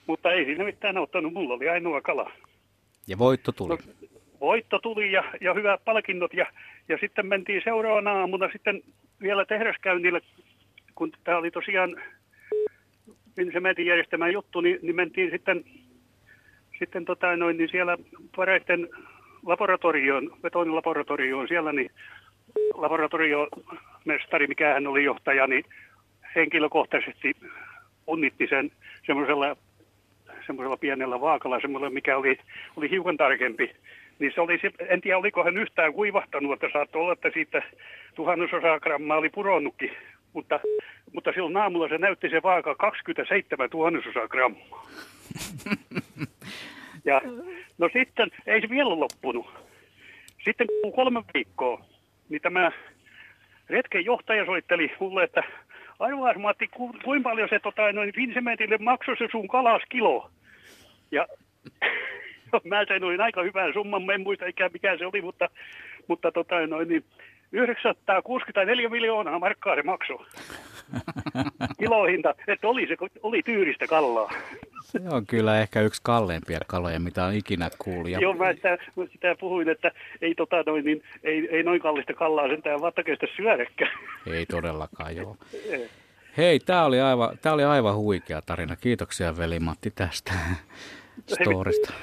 Mutta 0.07 0.31
ei 0.31 0.45
siinä 0.45 0.63
mitään 0.63 0.97
auttanut, 0.97 1.33
mulla 1.33 1.53
oli 1.53 1.69
ainoa 1.69 2.01
kala. 2.01 2.31
Ja 3.07 3.17
voitto 3.17 3.51
tuli. 3.51 3.69
No, 3.69 3.77
voitto 4.41 4.79
tuli 4.79 5.11
ja, 5.11 5.23
ja 5.41 5.53
hyvät 5.53 5.85
palkinnot 5.85 6.33
ja, 6.33 6.45
ja 6.89 6.97
sitten 6.97 7.25
mentiin 7.25 7.61
seuraavana 7.63 8.11
aamuna 8.11 8.49
sitten 8.51 8.81
vielä 9.21 9.45
tehdaskäynnille, 9.45 10.21
kun 10.95 11.11
tämä 11.23 11.37
oli 11.37 11.51
tosiaan 11.51 11.95
se 13.53 13.59
meidän 13.59 13.85
järjestämä 13.85 14.29
juttu, 14.29 14.61
niin, 14.61 14.79
niin 14.81 14.95
mentiin 14.95 15.31
sitten, 15.31 15.63
sitten 16.79 17.05
tota 17.05 17.35
noin, 17.35 17.57
niin 17.57 17.69
siellä 17.69 17.97
pareiden 18.35 18.89
laboratorioon, 19.47 20.31
betonilaboratorioon 20.41 21.47
siellä, 21.47 21.71
niin 21.73 21.91
laboratoriomestari, 22.73 24.47
mikä 24.47 24.73
hän 24.73 24.87
oli 24.87 25.03
johtaja, 25.03 25.47
niin 25.47 25.65
henkilökohtaisesti 26.35 27.35
unnitti 28.07 28.47
sen 28.47 28.71
semmoisella 29.05 29.55
semmoisella 30.45 30.77
pienellä 30.77 31.21
vaakalla, 31.21 31.59
semmoisella, 31.59 31.93
mikä 31.93 32.17
oli, 32.17 32.39
oli 32.75 32.89
hiukan 32.89 33.17
tarkempi. 33.17 33.71
Niin 34.19 34.31
se 34.35 34.41
oli, 34.41 34.59
en 34.89 35.01
tiedä 35.01 35.17
oliko 35.17 35.43
hän 35.43 35.57
yhtään 35.57 35.93
kuivahtanut, 35.93 36.53
että 36.53 36.67
saattoi 36.73 37.01
olla, 37.01 37.13
että 37.13 37.29
siitä 37.33 37.61
tuhannesosa 38.15 38.79
grammaa 38.79 39.17
oli 39.17 39.29
puronnutkin. 39.29 39.91
Mutta, 40.33 40.59
mutta 41.13 41.31
silloin 41.31 41.57
aamulla 41.57 41.89
se 41.89 41.97
näytti 41.97 42.29
se 42.29 42.43
vaaka 42.43 42.75
27 42.75 43.69
tuhannesosa 43.69 44.27
grammaa. 44.27 44.87
Ja 47.07 47.21
no 47.77 47.89
sitten, 47.93 48.31
ei 48.47 48.61
se 48.61 48.69
vielä 48.69 48.99
loppunut. 48.99 49.47
Sitten 50.43 50.67
kun 50.81 50.93
kolme 50.93 51.23
viikkoa, 51.33 51.85
niin 52.29 52.41
tämä 52.41 52.71
retken 53.69 54.05
johtaja 54.05 54.45
soitteli 54.45 54.91
mulle, 54.99 55.23
että 55.23 55.43
arvaas 55.99 56.37
Matti, 56.37 56.67
ku, 56.67 56.95
kuinka 57.03 57.29
paljon 57.29 57.49
se 57.49 57.59
tota, 57.59 57.91
noin 57.91 58.13
Vincementille 58.17 58.77
maksoi 58.77 59.17
se 59.17 59.27
sun 59.31 59.47
kalas 59.47 59.81
kilo. 59.89 60.29
Ja 61.11 61.27
mä 62.69 62.85
sen 62.87 63.03
olin 63.03 63.21
aika 63.21 63.43
hyvän 63.43 63.73
summan, 63.73 64.11
en 64.11 64.21
muista 64.21 64.45
ikään 64.45 64.71
mikä 64.73 64.97
se 64.97 65.05
oli, 65.05 65.21
mutta, 65.21 65.49
mutta 66.07 66.31
tota, 66.31 66.67
noin, 66.67 66.87
niin, 66.87 67.03
964 67.51 68.89
miljoonaa 68.89 69.39
markkaa 69.39 69.75
se 69.75 69.83
maksoi. 69.83 70.25
Kilohinta, 71.79 72.35
että 72.47 72.67
oli, 72.67 72.87
se, 72.87 72.95
oli 73.23 73.41
tyyristä 73.43 73.87
kallaa. 73.87 74.31
Se 74.81 74.99
on 75.09 75.25
kyllä 75.25 75.61
ehkä 75.61 75.81
yksi 75.81 76.01
kalleimpia 76.03 76.59
kaloja, 76.67 76.99
mitä 76.99 77.25
on 77.25 77.33
ikinä 77.33 77.69
kuullut. 77.77 78.09
Ja... 78.09 78.19
Joo, 78.19 78.33
mä 78.33 78.53
sitä, 78.53 78.69
mä 78.69 79.05
sitä 79.11 79.35
puhuin, 79.39 79.69
että 79.69 79.91
ei, 80.21 80.35
tota, 80.35 80.63
noin, 80.65 80.85
niin, 80.85 81.03
ei, 81.23 81.47
ei 81.51 81.63
noin 81.63 81.81
kallista 81.81 82.13
kallaa 82.13 82.47
sentään 82.47 82.81
vattakeista 82.81 83.25
syödäkään. 83.35 83.91
Ei 84.27 84.45
todellakaan, 84.45 85.15
joo. 85.15 85.37
Hei, 86.37 86.59
tämä 86.59 86.85
oli, 86.85 87.01
aivan, 87.01 87.37
tää 87.41 87.53
oli 87.53 87.63
aivan 87.63 87.95
huikea 87.95 88.41
tarina. 88.41 88.75
Kiitoksia 88.75 89.37
veli-Matti 89.37 89.91
tästä 89.91 90.33
storista. 91.27 91.93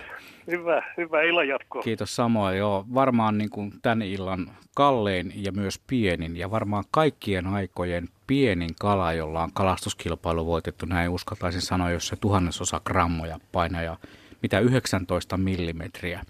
Hyvä, 0.47 0.83
hyvä 0.97 1.23
illan 1.23 1.49
jatkoa. 1.49 1.83
Kiitos 1.83 2.17
samoin. 2.17 2.59
Joo, 2.59 2.85
varmaan 2.95 3.39
niin 3.39 3.51
kuin 3.51 3.73
tämän 3.83 4.03
illan 4.03 4.51
kallein 4.77 5.33
ja 5.35 5.53
myös 5.53 5.81
pienin 5.87 6.37
ja 6.37 6.51
varmaan 6.51 6.85
kaikkien 6.91 7.47
aikojen 7.47 8.09
pienin 8.27 8.75
kala, 8.81 9.13
jolla 9.13 9.43
on 9.43 9.53
kalastuskilpailu 9.53 10.47
voitettu, 10.47 10.87
näin 10.87 11.11
uskaltaisin 11.11 11.61
sanoa, 11.61 11.91
jos 11.91 12.09
se 12.09 12.17
tuhannesosa 12.17 12.81
grammoja 12.85 13.39
painaa 13.53 13.83
ja 13.83 13.97
mitä 14.43 14.61
19 14.61 15.37
millimetriä 15.37 16.23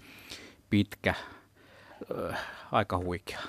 pitkä. 0.69 1.13
Öö, 2.11 2.33
aika 2.71 2.97
huikea. 2.97 3.39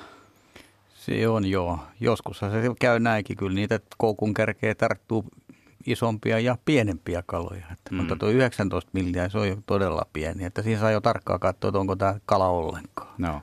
Se 0.95 1.29
on 1.29 1.47
joo. 1.47 1.79
Joskus 2.01 2.39
se 2.39 2.47
käy 2.81 3.01
näinkin 3.01 3.37
kyllä. 3.37 3.55
Niitä 3.55 3.81
koukun 3.99 4.35
kärkeä 4.35 4.75
tarttuu 4.75 5.25
isompia 5.87 6.39
ja 6.39 6.59
pienempiä 6.65 7.23
kaloja. 7.27 7.67
Että, 7.73 7.91
mm. 7.91 7.97
Mutta 7.97 8.17
tuo 8.17 8.29
19 8.29 8.91
milliä, 8.93 9.29
se 9.29 9.39
on 9.39 9.49
jo 9.49 9.57
todella 9.67 10.07
pieni. 10.13 10.45
Että 10.45 10.63
siinä 10.63 10.81
saa 10.81 10.91
jo 10.91 11.01
tarkkaan 11.01 11.41
katsoa, 11.41 11.69
että 11.69 11.79
onko 11.79 11.97
tämä 11.97 12.21
kala 12.27 12.49
ollenkaan. 12.49 13.15
No. 13.19 13.43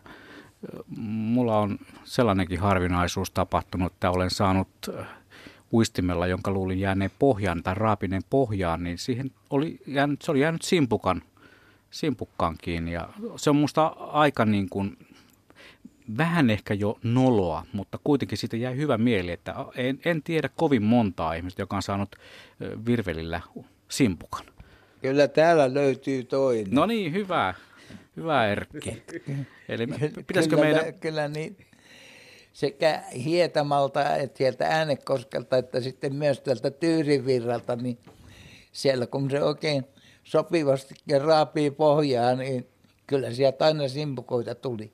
Mulla 0.98 1.60
on 1.60 1.80
sellainenkin 2.04 2.60
harvinaisuus 2.60 3.32
tapahtunut, 3.32 3.94
että 3.94 4.12
olen 4.12 4.30
saanut 4.30 4.68
äh, 5.00 5.06
uistimella, 5.74 6.28
jonka 6.28 6.52
luulin 6.52 6.80
jääneen 6.80 7.12
pohjaan 7.20 7.64
tai 7.64 7.76
raapineen 7.76 8.22
pohjaan, 8.30 8.84
niin 8.84 8.98
siihen 8.98 9.32
oli 9.50 9.80
jäänyt, 9.88 10.22
se 10.22 10.32
oli 10.32 10.40
jäänyt 10.40 10.62
simpukan, 10.62 11.22
simpukkaan 11.92 12.56
kiinni. 12.62 12.92
Ja 12.92 13.10
se 13.36 13.50
on 13.50 13.56
musta 13.56 13.88
aika 13.98 14.46
niin 14.46 14.70
kuin 14.70 14.98
vähän 16.18 16.50
ehkä 16.50 16.74
jo 16.74 17.00
noloa, 17.04 17.66
mutta 17.74 18.00
kuitenkin 18.04 18.38
siitä 18.38 18.58
jäi 18.58 18.78
hyvä 18.78 18.98
mieli, 18.98 19.32
että 19.32 19.56
en, 19.76 20.00
en 20.06 20.24
tiedä 20.24 20.50
kovin 20.56 20.84
montaa 20.84 21.34
ihmistä, 21.34 21.62
joka 21.62 21.76
on 21.76 21.82
saanut 21.82 22.16
virvelillä 22.86 23.42
simpukan. 23.90 24.46
Kyllä 25.02 25.28
täällä 25.28 25.74
löytyy 25.74 26.24
toinen. 26.24 26.68
No 26.76 26.86
niin, 26.86 27.14
hyvä. 27.14 27.54
Hyvä 28.18 28.48
Erkki. 28.48 29.04
Eli 29.70 29.88
pitäisikö 30.28 30.56
kyllä, 30.56 30.68
meidän... 30.68 30.94
Kyllä 30.94 31.28
niin 31.28 31.58
sekä 32.54 33.04
Hietamalta 33.26 34.16
että 34.16 34.38
sieltä 34.38 34.68
Äänekoskelta 34.68 35.58
että 35.58 35.82
sitten 35.82 36.16
myös 36.16 36.40
täältä 36.40 36.72
Tyyrivirralta, 36.72 37.76
niin 37.76 37.98
siellä 38.72 39.08
kun 39.08 39.32
se 39.32 39.44
oikein 39.44 39.86
sopivasti 40.24 40.96
raapii 41.20 41.72
pohjaa, 41.72 42.36
niin 42.36 42.68
kyllä 43.08 43.32
sieltä 43.32 43.66
aina 43.66 43.88
simpukoita 43.88 44.56
tuli. 44.56 44.92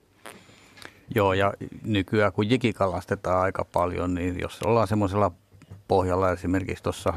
Joo, 1.14 1.32
ja 1.32 1.52
nykyään 1.82 2.32
kun 2.32 2.50
jikikalastetaan 2.50 3.40
aika 3.40 3.64
paljon, 3.64 4.14
niin 4.14 4.40
jos 4.40 4.62
ollaan 4.62 4.88
semmoisella 4.88 5.32
pohjalla 5.88 6.32
esimerkiksi 6.32 6.82
tuossa 6.82 7.12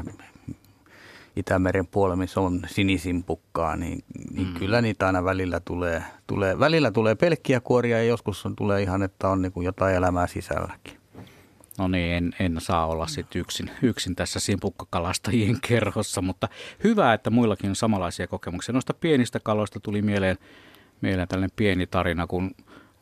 Itämeren 1.36 1.86
puolella, 1.86 2.16
missä 2.16 2.40
on 2.40 2.60
sinisimpukkaa, 2.66 3.76
niin, 3.76 4.04
niin 4.34 4.46
mm. 4.46 4.54
kyllä 4.54 4.80
niitä 4.80 5.06
aina 5.06 5.24
välillä 5.24 5.60
tulee, 5.60 6.02
tulee, 6.26 6.58
välillä 6.58 6.90
tulee 6.90 7.14
pelkkiä 7.14 7.60
kuoria 7.60 7.98
ja 7.98 8.04
joskus 8.04 8.46
on, 8.46 8.56
tulee 8.56 8.82
ihan, 8.82 9.02
että 9.02 9.28
on 9.28 9.42
niin 9.42 9.52
kuin 9.52 9.64
jotain 9.64 9.94
elämää 9.94 10.26
sisälläkin. 10.26 10.96
No 11.78 11.88
niin, 11.88 12.12
en, 12.12 12.34
en 12.38 12.56
saa 12.58 12.86
olla 12.86 13.06
sitten 13.06 13.40
yksin, 13.40 13.70
yksin 13.82 14.16
tässä 14.16 14.40
simpukkakalastajien 14.40 15.58
kerhossa, 15.68 16.22
mutta 16.22 16.48
hyvä, 16.84 17.14
että 17.14 17.30
muillakin 17.30 17.70
on 17.70 17.76
samanlaisia 17.76 18.26
kokemuksia. 18.26 18.72
Noista 18.72 18.94
pienistä 18.94 19.40
kaloista 19.40 19.80
tuli 19.80 20.02
mieleen, 20.02 20.36
mieleen 21.00 21.28
tällainen 21.28 21.56
pieni 21.56 21.86
tarina, 21.86 22.26
kun 22.26 22.54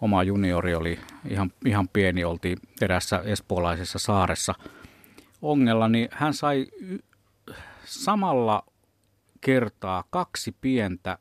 oma 0.03 0.23
juniori 0.23 0.75
oli 0.75 0.99
ihan, 1.31 1.53
ihan 1.67 1.89
pieni, 1.89 2.25
oltiin 2.25 2.59
erässä 2.81 3.23
espoolaisessa 3.25 3.99
saaressa 3.99 4.55
ongella, 5.43 5.89
niin 5.89 6.09
hän 6.13 6.35
sai 6.35 6.67
samalla 7.85 8.65
kertaa 9.41 10.05
kaksi 10.11 10.57
pientä 10.61 11.19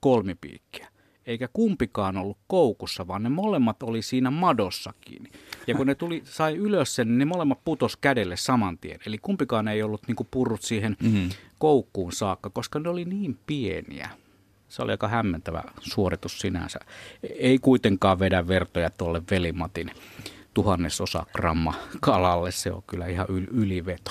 kolmipiikkiä. 0.00 0.88
Eikä 1.26 1.48
kumpikaan 1.52 2.16
ollut 2.16 2.38
koukussa, 2.46 3.06
vaan 3.06 3.22
ne 3.22 3.28
molemmat 3.28 3.82
oli 3.82 4.02
siinä 4.02 4.30
madossa 4.30 4.92
kiinni. 5.00 5.30
Ja 5.66 5.74
kun 5.74 5.86
ne 5.86 5.94
tuli, 5.94 6.22
sai 6.24 6.56
ylös 6.56 6.94
sen, 6.94 7.08
niin 7.08 7.18
ne 7.18 7.24
molemmat 7.24 7.64
putos 7.64 7.96
kädelle 7.96 8.36
saman 8.36 8.78
tien. 8.78 8.98
Eli 9.06 9.18
kumpikaan 9.18 9.68
ei 9.68 9.82
ollut 9.82 10.02
niin 10.06 10.16
purrut 10.30 10.62
siihen 10.62 10.96
mm-hmm. 11.02 11.30
koukkuun 11.58 12.12
saakka, 12.12 12.50
koska 12.50 12.78
ne 12.78 12.88
oli 12.88 13.04
niin 13.04 13.38
pieniä. 13.46 14.10
Se 14.72 14.82
oli 14.82 14.90
aika 14.90 15.08
hämmentävä 15.08 15.62
suoritus 15.80 16.40
sinänsä. 16.40 16.78
Ei 17.38 17.58
kuitenkaan 17.58 18.18
vedä 18.18 18.48
vertoja 18.48 18.90
tuolle 18.90 19.22
velimatin 19.30 19.90
tuhannesosa 20.54 21.26
gramma 21.32 21.74
kalalle. 22.00 22.50
Se 22.50 22.72
on 22.72 22.82
kyllä 22.86 23.06
ihan 23.06 23.26
yl- 23.26 23.48
yliveto. 23.50 24.10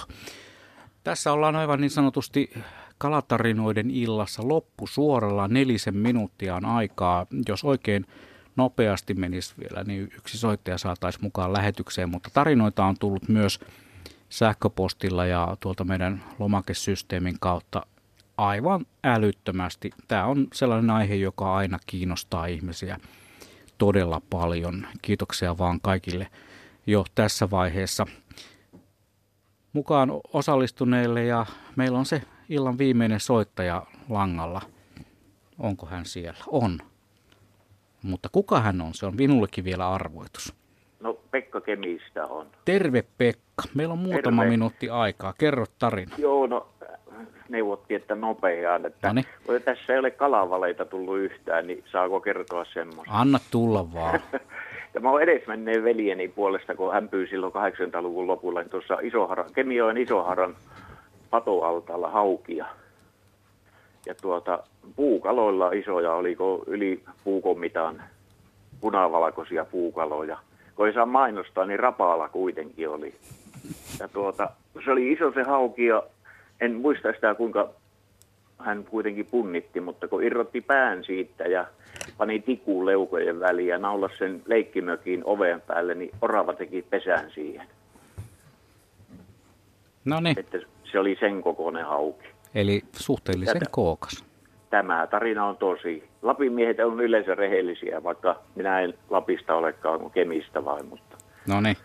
Tässä 1.04 1.32
ollaan 1.32 1.56
aivan 1.56 1.82
niin 1.82 1.92
sanotusti 1.92 2.54
kalatarinoiden 2.98 3.92
illassa 3.92 4.48
loppusuoralla 4.48 5.48
nelisen 5.48 5.98
minuuttia 5.98 6.56
on 6.56 6.66
aikaa. 6.66 7.26
Jos 7.48 7.64
oikein 7.64 8.06
nopeasti 8.56 9.14
menisi 9.14 9.54
vielä, 9.60 9.84
niin 9.84 10.04
yksi 10.18 10.38
soittaja 10.38 10.78
saataisiin 10.78 11.26
mukaan 11.26 11.54
lähetykseen, 11.54 12.10
mutta 12.10 12.30
tarinoita 12.34 12.86
on 12.86 12.96
tullut 13.00 13.30
myös 13.30 13.60
sähköpostilla 14.30 15.26
ja 15.26 15.58
tuolta 15.60 15.84
meidän 15.84 16.24
lomakesysteemin 16.40 17.36
kautta 17.40 17.86
aivan 18.41 18.85
älyttömästi. 19.03 19.89
Tämä 20.07 20.26
on 20.26 20.47
sellainen 20.53 20.89
aihe, 20.89 21.15
joka 21.15 21.55
aina 21.55 21.80
kiinnostaa 21.85 22.45
ihmisiä 22.45 22.97
todella 23.77 24.22
paljon. 24.30 24.88
Kiitoksia 25.01 25.57
vaan 25.57 25.80
kaikille 25.81 26.27
jo 26.88 27.05
tässä 27.15 27.49
vaiheessa 27.51 28.05
mukaan 29.73 30.11
osallistuneille 30.34 31.23
ja 31.26 31.45
meillä 31.76 31.99
on 31.99 32.05
se 32.05 32.22
illan 32.49 32.77
viimeinen 32.77 33.19
soittaja 33.19 33.85
langalla. 34.09 34.61
Onko 35.59 35.85
hän 35.85 36.05
siellä? 36.05 36.39
On. 36.47 36.80
Mutta 38.03 38.30
kuka 38.31 38.59
hän 38.61 38.81
on? 38.81 38.93
Se 38.93 39.05
on 39.05 39.15
minullekin 39.15 39.63
vielä 39.63 39.89
arvoitus. 39.89 40.53
No 40.99 41.13
Pekka 41.13 41.61
Kemistä 41.61 42.26
on. 42.26 42.47
Terve 42.65 43.03
Pekka. 43.18 43.63
Meillä 43.73 43.91
on 43.91 43.99
muutama 43.99 44.41
Terve. 44.41 44.49
minuutti 44.49 44.89
aikaa. 44.89 45.34
Kerro 45.34 45.65
tarina. 45.80 46.15
Joo, 46.18 46.47
no 46.47 46.70
neuvottiin, 47.49 48.02
että 48.02 48.15
nopeaan. 48.15 48.85
Että 48.85 49.07
Noniin. 49.07 49.26
kun 49.45 49.61
tässä 49.61 49.93
ei 49.93 49.99
ole 49.99 50.11
kalavaleita 50.11 50.85
tullut 50.85 51.18
yhtään, 51.18 51.68
niin 51.68 51.84
saako 51.91 52.19
kertoa 52.19 52.65
semmoista? 52.73 53.14
Anna 53.14 53.39
tulla 53.52 53.93
vaan. 53.93 54.19
ja 54.93 54.99
mä 55.02 55.11
oon 55.11 55.22
edesmenneen 55.22 55.84
veljeni 55.84 56.27
puolesta, 56.27 56.76
kun 56.76 56.93
hän 56.93 57.10
pyysi 57.10 57.30
silloin 57.30 57.53
80-luvun 57.53 58.27
lopulla 58.27 58.60
niin 58.60 58.69
tuossa 58.69 58.98
Isoharan, 59.02 59.53
Kemioen 59.53 59.98
Isoharan 59.98 60.56
patoaltaalla 61.30 62.10
haukia. 62.10 62.65
Ja 64.06 64.15
tuota, 64.22 64.64
puukaloilla 64.95 65.72
isoja, 65.72 66.14
oliko 66.14 66.64
yli 66.68 67.03
puukon 67.23 67.60
mitään 67.60 68.03
punavalkoisia 68.81 69.65
puukaloja. 69.65 70.38
Kun 70.76 70.88
ei 70.88 70.93
saa 70.93 71.06
mainostaa, 71.06 71.65
niin 71.65 71.80
rapaala 71.80 72.30
kuitenkin 72.30 72.89
oli. 72.89 73.14
Ja 73.99 74.07
tuota, 74.07 74.49
se 74.85 74.91
oli 74.91 75.11
iso 75.11 75.31
se 75.31 75.43
hauki 75.43 75.85
ja 75.85 76.03
en 76.62 76.76
muista 76.76 77.14
sitä 77.14 77.36
kuinka 77.36 77.70
hän 78.60 78.84
kuitenkin 78.84 79.26
punnitti, 79.26 79.80
mutta 79.80 80.08
kun 80.08 80.24
irrotti 80.24 80.62
pään 80.62 81.04
siitä 81.04 81.44
ja 81.44 81.66
pani 82.18 82.40
tikuun 82.40 82.86
leukojen 82.86 83.40
väliin 83.40 83.68
ja 83.68 83.78
naulasi 83.78 84.18
sen 84.18 84.42
leikkimökin 84.46 85.22
oven 85.26 85.62
päälle, 85.62 85.96
niin 85.96 86.12
orava 86.22 86.54
teki 86.54 86.82
pesään 86.82 87.32
siihen. 87.32 87.68
No 90.06 90.20
niin. 90.20 90.40
Että 90.40 90.58
se 90.92 91.00
oli 91.00 91.18
sen 91.20 91.42
kokoinen 91.42 91.86
hauki. 91.86 92.28
Eli 92.56 92.82
suhteellisen 92.96 93.60
Tätä, 93.60 93.66
kookas. 93.72 94.26
Tämä 94.70 95.08
tarina 95.08 95.46
on 95.46 95.58
tosi. 95.58 96.04
Lapin 96.22 96.54
miehet 96.54 96.80
on 96.80 97.00
yleensä 97.00 97.36
rehellisiä, 97.36 98.04
vaikka 98.04 98.40
minä 98.56 98.80
en 98.80 98.94
Lapista 99.10 99.56
olekaan 99.56 100.12
Kemistä 100.12 100.66
vain, 100.66 100.86
mutta 100.86 101.18
no 101.48 101.62
niin. 101.62 101.78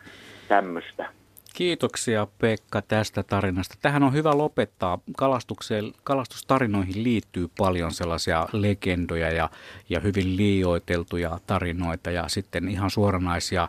tämmöistä. 0.48 1.08
Kiitoksia 1.56 2.26
Pekka 2.38 2.82
tästä 2.82 3.22
tarinasta. 3.22 3.74
Tähän 3.82 4.02
on 4.02 4.12
hyvä 4.12 4.38
lopettaa. 4.38 4.98
Kalastukseen, 5.16 5.92
kalastustarinoihin 6.04 7.04
liittyy 7.04 7.48
paljon 7.58 7.92
sellaisia 7.92 8.48
legendoja 8.52 9.30
ja, 9.30 9.50
ja 9.88 10.00
hyvin 10.00 10.36
liioiteltuja 10.36 11.38
tarinoita 11.46 12.10
ja 12.10 12.28
sitten 12.28 12.68
ihan 12.68 12.90
suoranaisia 12.90 13.68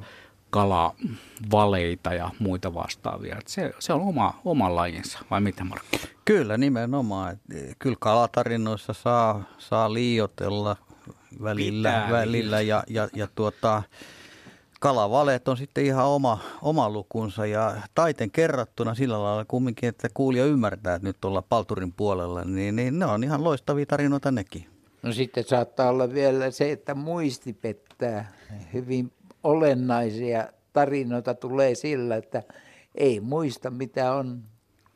kalavaleita 0.49 2.13
ja 2.13 2.29
muita 2.39 2.73
vastaavia. 2.73 3.37
Se, 3.45 3.73
se 3.79 3.93
on 3.93 4.01
oma, 4.01 4.39
oma 4.45 4.75
lajinsa, 4.75 5.19
vai 5.31 5.41
mitä 5.41 5.63
Markku? 5.63 5.97
Kyllä, 6.25 6.57
nimenomaan. 6.57 7.39
Kyllä 7.79 7.97
kalatarinoissa 7.99 8.93
saa, 8.93 9.43
saa 9.57 9.93
liiotella 9.93 10.77
välillä, 11.43 12.07
välillä 12.11 12.61
ja, 12.61 12.83
ja, 12.87 13.07
ja 13.15 13.27
tuota, 13.35 13.83
kalavaleet 14.79 15.47
on 15.47 15.57
sitten 15.57 15.85
ihan 15.85 16.05
oma, 16.05 16.39
oma 16.61 16.89
lukunsa 16.89 17.45
ja 17.45 17.75
taiten 17.95 18.31
kerrattuna 18.31 18.95
sillä 18.95 19.23
lailla 19.23 19.45
kumminkin, 19.45 19.89
että 19.89 20.07
kuulija 20.13 20.45
ymmärtää, 20.45 20.95
että 20.95 21.07
nyt 21.07 21.25
ollaan 21.25 21.43
palturin 21.49 21.93
puolella, 21.93 22.43
niin, 22.43 22.75
niin 22.75 22.99
ne 22.99 23.05
on 23.05 23.23
ihan 23.23 23.43
loistavia 23.43 23.85
tarinoita 23.85 24.31
nekin. 24.31 24.65
No 25.03 25.13
sitten 25.13 25.43
saattaa 25.43 25.89
olla 25.89 26.13
vielä 26.13 26.51
se, 26.51 26.71
että 26.71 26.95
muisti 26.95 27.53
pettää. 27.53 28.31
Hyvin 28.73 29.11
olennaisia 29.43 30.47
tarinoita 30.73 31.33
tulee 31.33 31.75
sillä, 31.75 32.15
että 32.15 32.43
ei 32.95 33.19
muista 33.19 33.69
mitä 33.69 34.13
on 34.13 34.43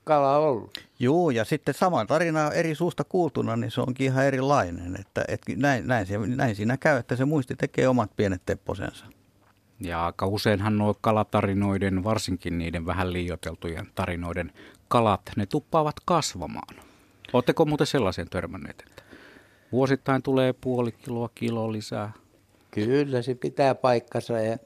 kala 0.03 0.38
ollut. 0.38 0.78
Joo, 0.99 1.30
ja 1.30 1.45
sitten 1.45 1.74
sama 1.74 2.06
tarina 2.06 2.52
eri 2.52 2.76
suusta 2.76 3.03
kuultuna, 3.03 3.56
niin 3.56 3.72
se 3.72 3.82
onkin 3.82 4.06
ihan 4.06 4.26
erilainen. 4.26 4.95
Että, 4.99 5.26
että 5.28 5.52
näin, 5.56 5.88
näin, 5.88 6.08
näin 6.36 6.56
siinä 6.56 6.78
käy, 6.78 6.98
että 6.98 7.16
se 7.16 7.26
muisti 7.26 7.56
tekee 7.56 7.88
omat 7.88 8.12
pienet 8.16 8.41
tepposensa. 8.45 9.06
Ja 9.82 10.06
aika 10.06 10.26
useinhan 10.26 10.78
nuo 10.78 10.95
kalatarinoiden, 11.02 12.03
varsinkin 12.03 12.58
niiden 12.58 12.86
vähän 12.86 13.14
liioiteltujen 13.14 13.88
tarinoiden 13.95 14.52
kalat, 14.88 15.22
ne 15.36 15.45
tuppaavat 15.45 15.95
kasvamaan. 16.06 16.76
Oletteko 17.34 17.66
muuten 17.66 17.88
sellaisen 17.88 18.30
törmänneet, 18.30 18.84
että 18.90 19.03
vuosittain 19.72 20.24
tulee 20.24 20.53
puoli 20.53 20.91
kiloa, 20.91 21.30
kilo 21.36 21.72
lisää? 21.72 22.12
Kyllä, 22.72 23.22
se 23.22 23.36
pitää 23.36 23.76
paikkansa 23.76 24.40
ja, 24.40 24.58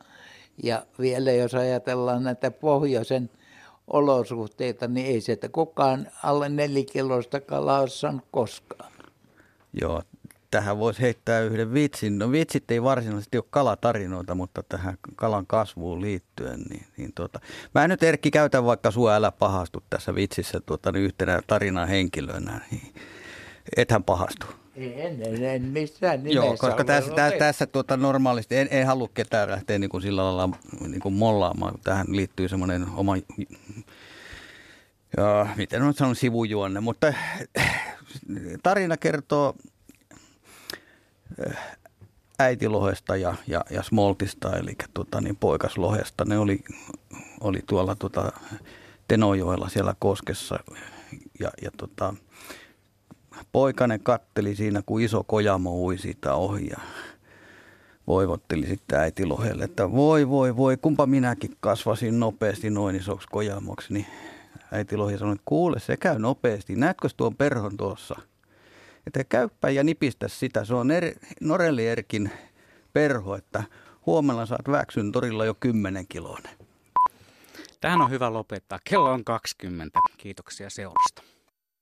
ja 0.63 0.85
vielä 0.99 1.31
jos 1.31 1.55
ajatellaan 1.55 2.23
näitä 2.23 2.51
pohjoisen 2.51 3.29
olosuhteita, 3.87 4.87
niin 4.87 5.07
ei 5.07 5.21
se, 5.21 5.31
että 5.31 5.49
kukaan 5.49 6.07
alle 6.23 6.49
nelikilosta 6.49 7.41
kalaa 7.41 7.85
on 8.09 8.21
koskaan. 8.31 8.91
Joo, 9.81 10.01
tähän 10.55 10.79
voisi 10.79 11.01
heittää 11.01 11.41
yhden 11.41 11.73
vitsin. 11.73 12.19
No 12.19 12.31
vitsit 12.31 12.71
ei 12.71 12.83
varsinaisesti 12.83 13.37
ole 13.37 13.45
kalatarinoita, 13.49 14.35
mutta 14.35 14.63
tähän 14.63 14.97
kalan 15.15 15.47
kasvuun 15.47 16.01
liittyen. 16.01 16.61
Niin, 16.69 16.85
niin 16.97 17.11
tota. 17.15 17.39
Mä 17.75 17.83
en 17.83 17.89
nyt 17.89 18.03
Erkki 18.03 18.31
käytä 18.31 18.63
vaikka 18.63 18.91
sua 18.91 19.15
älä 19.15 19.31
pahastu 19.31 19.83
tässä 19.89 20.15
vitsissä 20.15 20.59
tuota, 20.59 20.91
niin 20.91 21.03
yhtenä 21.03 21.41
tarinan 21.47 21.87
henkilönä. 21.87 22.61
Niin 22.71 22.93
ethän 23.77 24.03
pahastu. 24.03 24.45
En, 24.75 25.21
en, 25.21 25.43
en 25.43 25.61
missään 25.61 26.23
nimessä. 26.23 26.45
Joo, 26.45 26.57
koska 26.57 26.83
tässä, 26.83 27.11
tässä, 27.11 27.39
tässä 27.39 27.65
tuota, 27.65 27.97
normaalisti 27.97 28.55
en, 28.55 28.67
en 28.71 28.87
halua 28.87 29.09
ketään 29.13 29.51
lähteä 29.51 29.79
niin 29.79 29.89
kuin 29.89 30.01
sillä 30.01 30.25
lailla 30.25 30.57
niin 30.87 30.99
kuin 30.99 31.13
mollaamaan. 31.13 31.79
Tähän 31.83 32.07
liittyy 32.09 32.47
semmoinen 32.47 32.85
oma, 32.95 33.15
ja, 35.17 35.47
miten 35.55 35.81
on 35.81 35.93
sanonut, 35.93 36.17
sivujuonne, 36.17 36.79
mutta 36.79 37.13
tarina 38.63 38.97
kertoo 38.97 39.55
äitilohesta 42.39 43.15
ja, 43.15 43.35
ja, 43.47 43.65
ja 43.69 43.83
smoltista, 43.83 44.57
eli 44.57 44.75
tota, 44.93 45.21
niin 45.21 45.35
poikaslohesta. 45.35 46.25
Ne 46.25 46.37
oli, 46.37 46.63
oli 47.41 47.63
tuolla 47.67 47.95
tota, 47.95 48.31
Tenojoella 49.07 49.69
siellä 49.69 49.95
koskessa 49.99 50.59
ja, 51.39 51.51
ja 51.61 51.71
tota, 51.77 52.13
poikainen 53.51 53.99
katteli 53.99 54.55
siinä, 54.55 54.81
kun 54.85 55.01
iso 55.01 55.23
kojamo 55.23 55.71
ui 55.71 55.97
siitä 55.97 56.33
ohi 56.33 56.67
ja 56.67 56.77
voivotteli 58.07 58.67
sitten 58.67 58.99
äitilohelle, 58.99 59.63
että 59.63 59.91
voi 59.91 60.29
voi 60.29 60.57
voi, 60.57 60.77
kumpa 60.77 61.05
minäkin 61.05 61.55
kasvasin 61.59 62.19
nopeasti 62.19 62.69
noin 62.69 62.95
isoksi 62.95 63.27
kojamoksi. 63.31 63.93
Niin 63.93 64.05
äitilohi 64.71 65.17
sanoi, 65.17 65.33
että 65.33 65.43
kuule 65.45 65.79
se 65.79 65.97
käy 65.97 66.19
nopeasti, 66.19 66.75
näetkö 66.75 67.09
tuon 67.17 67.35
perhon 67.35 67.77
tuossa– 67.77 68.15
että 69.07 69.23
käyppä 69.23 69.69
ja 69.69 69.83
nipistä 69.83 70.27
sitä. 70.27 70.65
Se 70.65 70.73
on 70.73 70.91
er, 70.91 71.03
Norelli 71.41 71.87
Erkin 71.87 72.31
perho, 72.93 73.35
että 73.35 73.63
huomenna 74.05 74.45
saat 74.45 74.71
Väksyn 74.71 75.11
torilla 75.11 75.45
jo 75.45 75.53
10 75.59 76.05
kiloinen. 76.09 76.57
Tähän 77.81 78.01
on 78.01 78.09
hyvä 78.09 78.33
lopettaa. 78.33 78.79
Kello 78.89 79.11
on 79.11 79.25
20. 79.25 79.99
Kiitoksia 80.17 80.69
seurasta. 80.69 81.34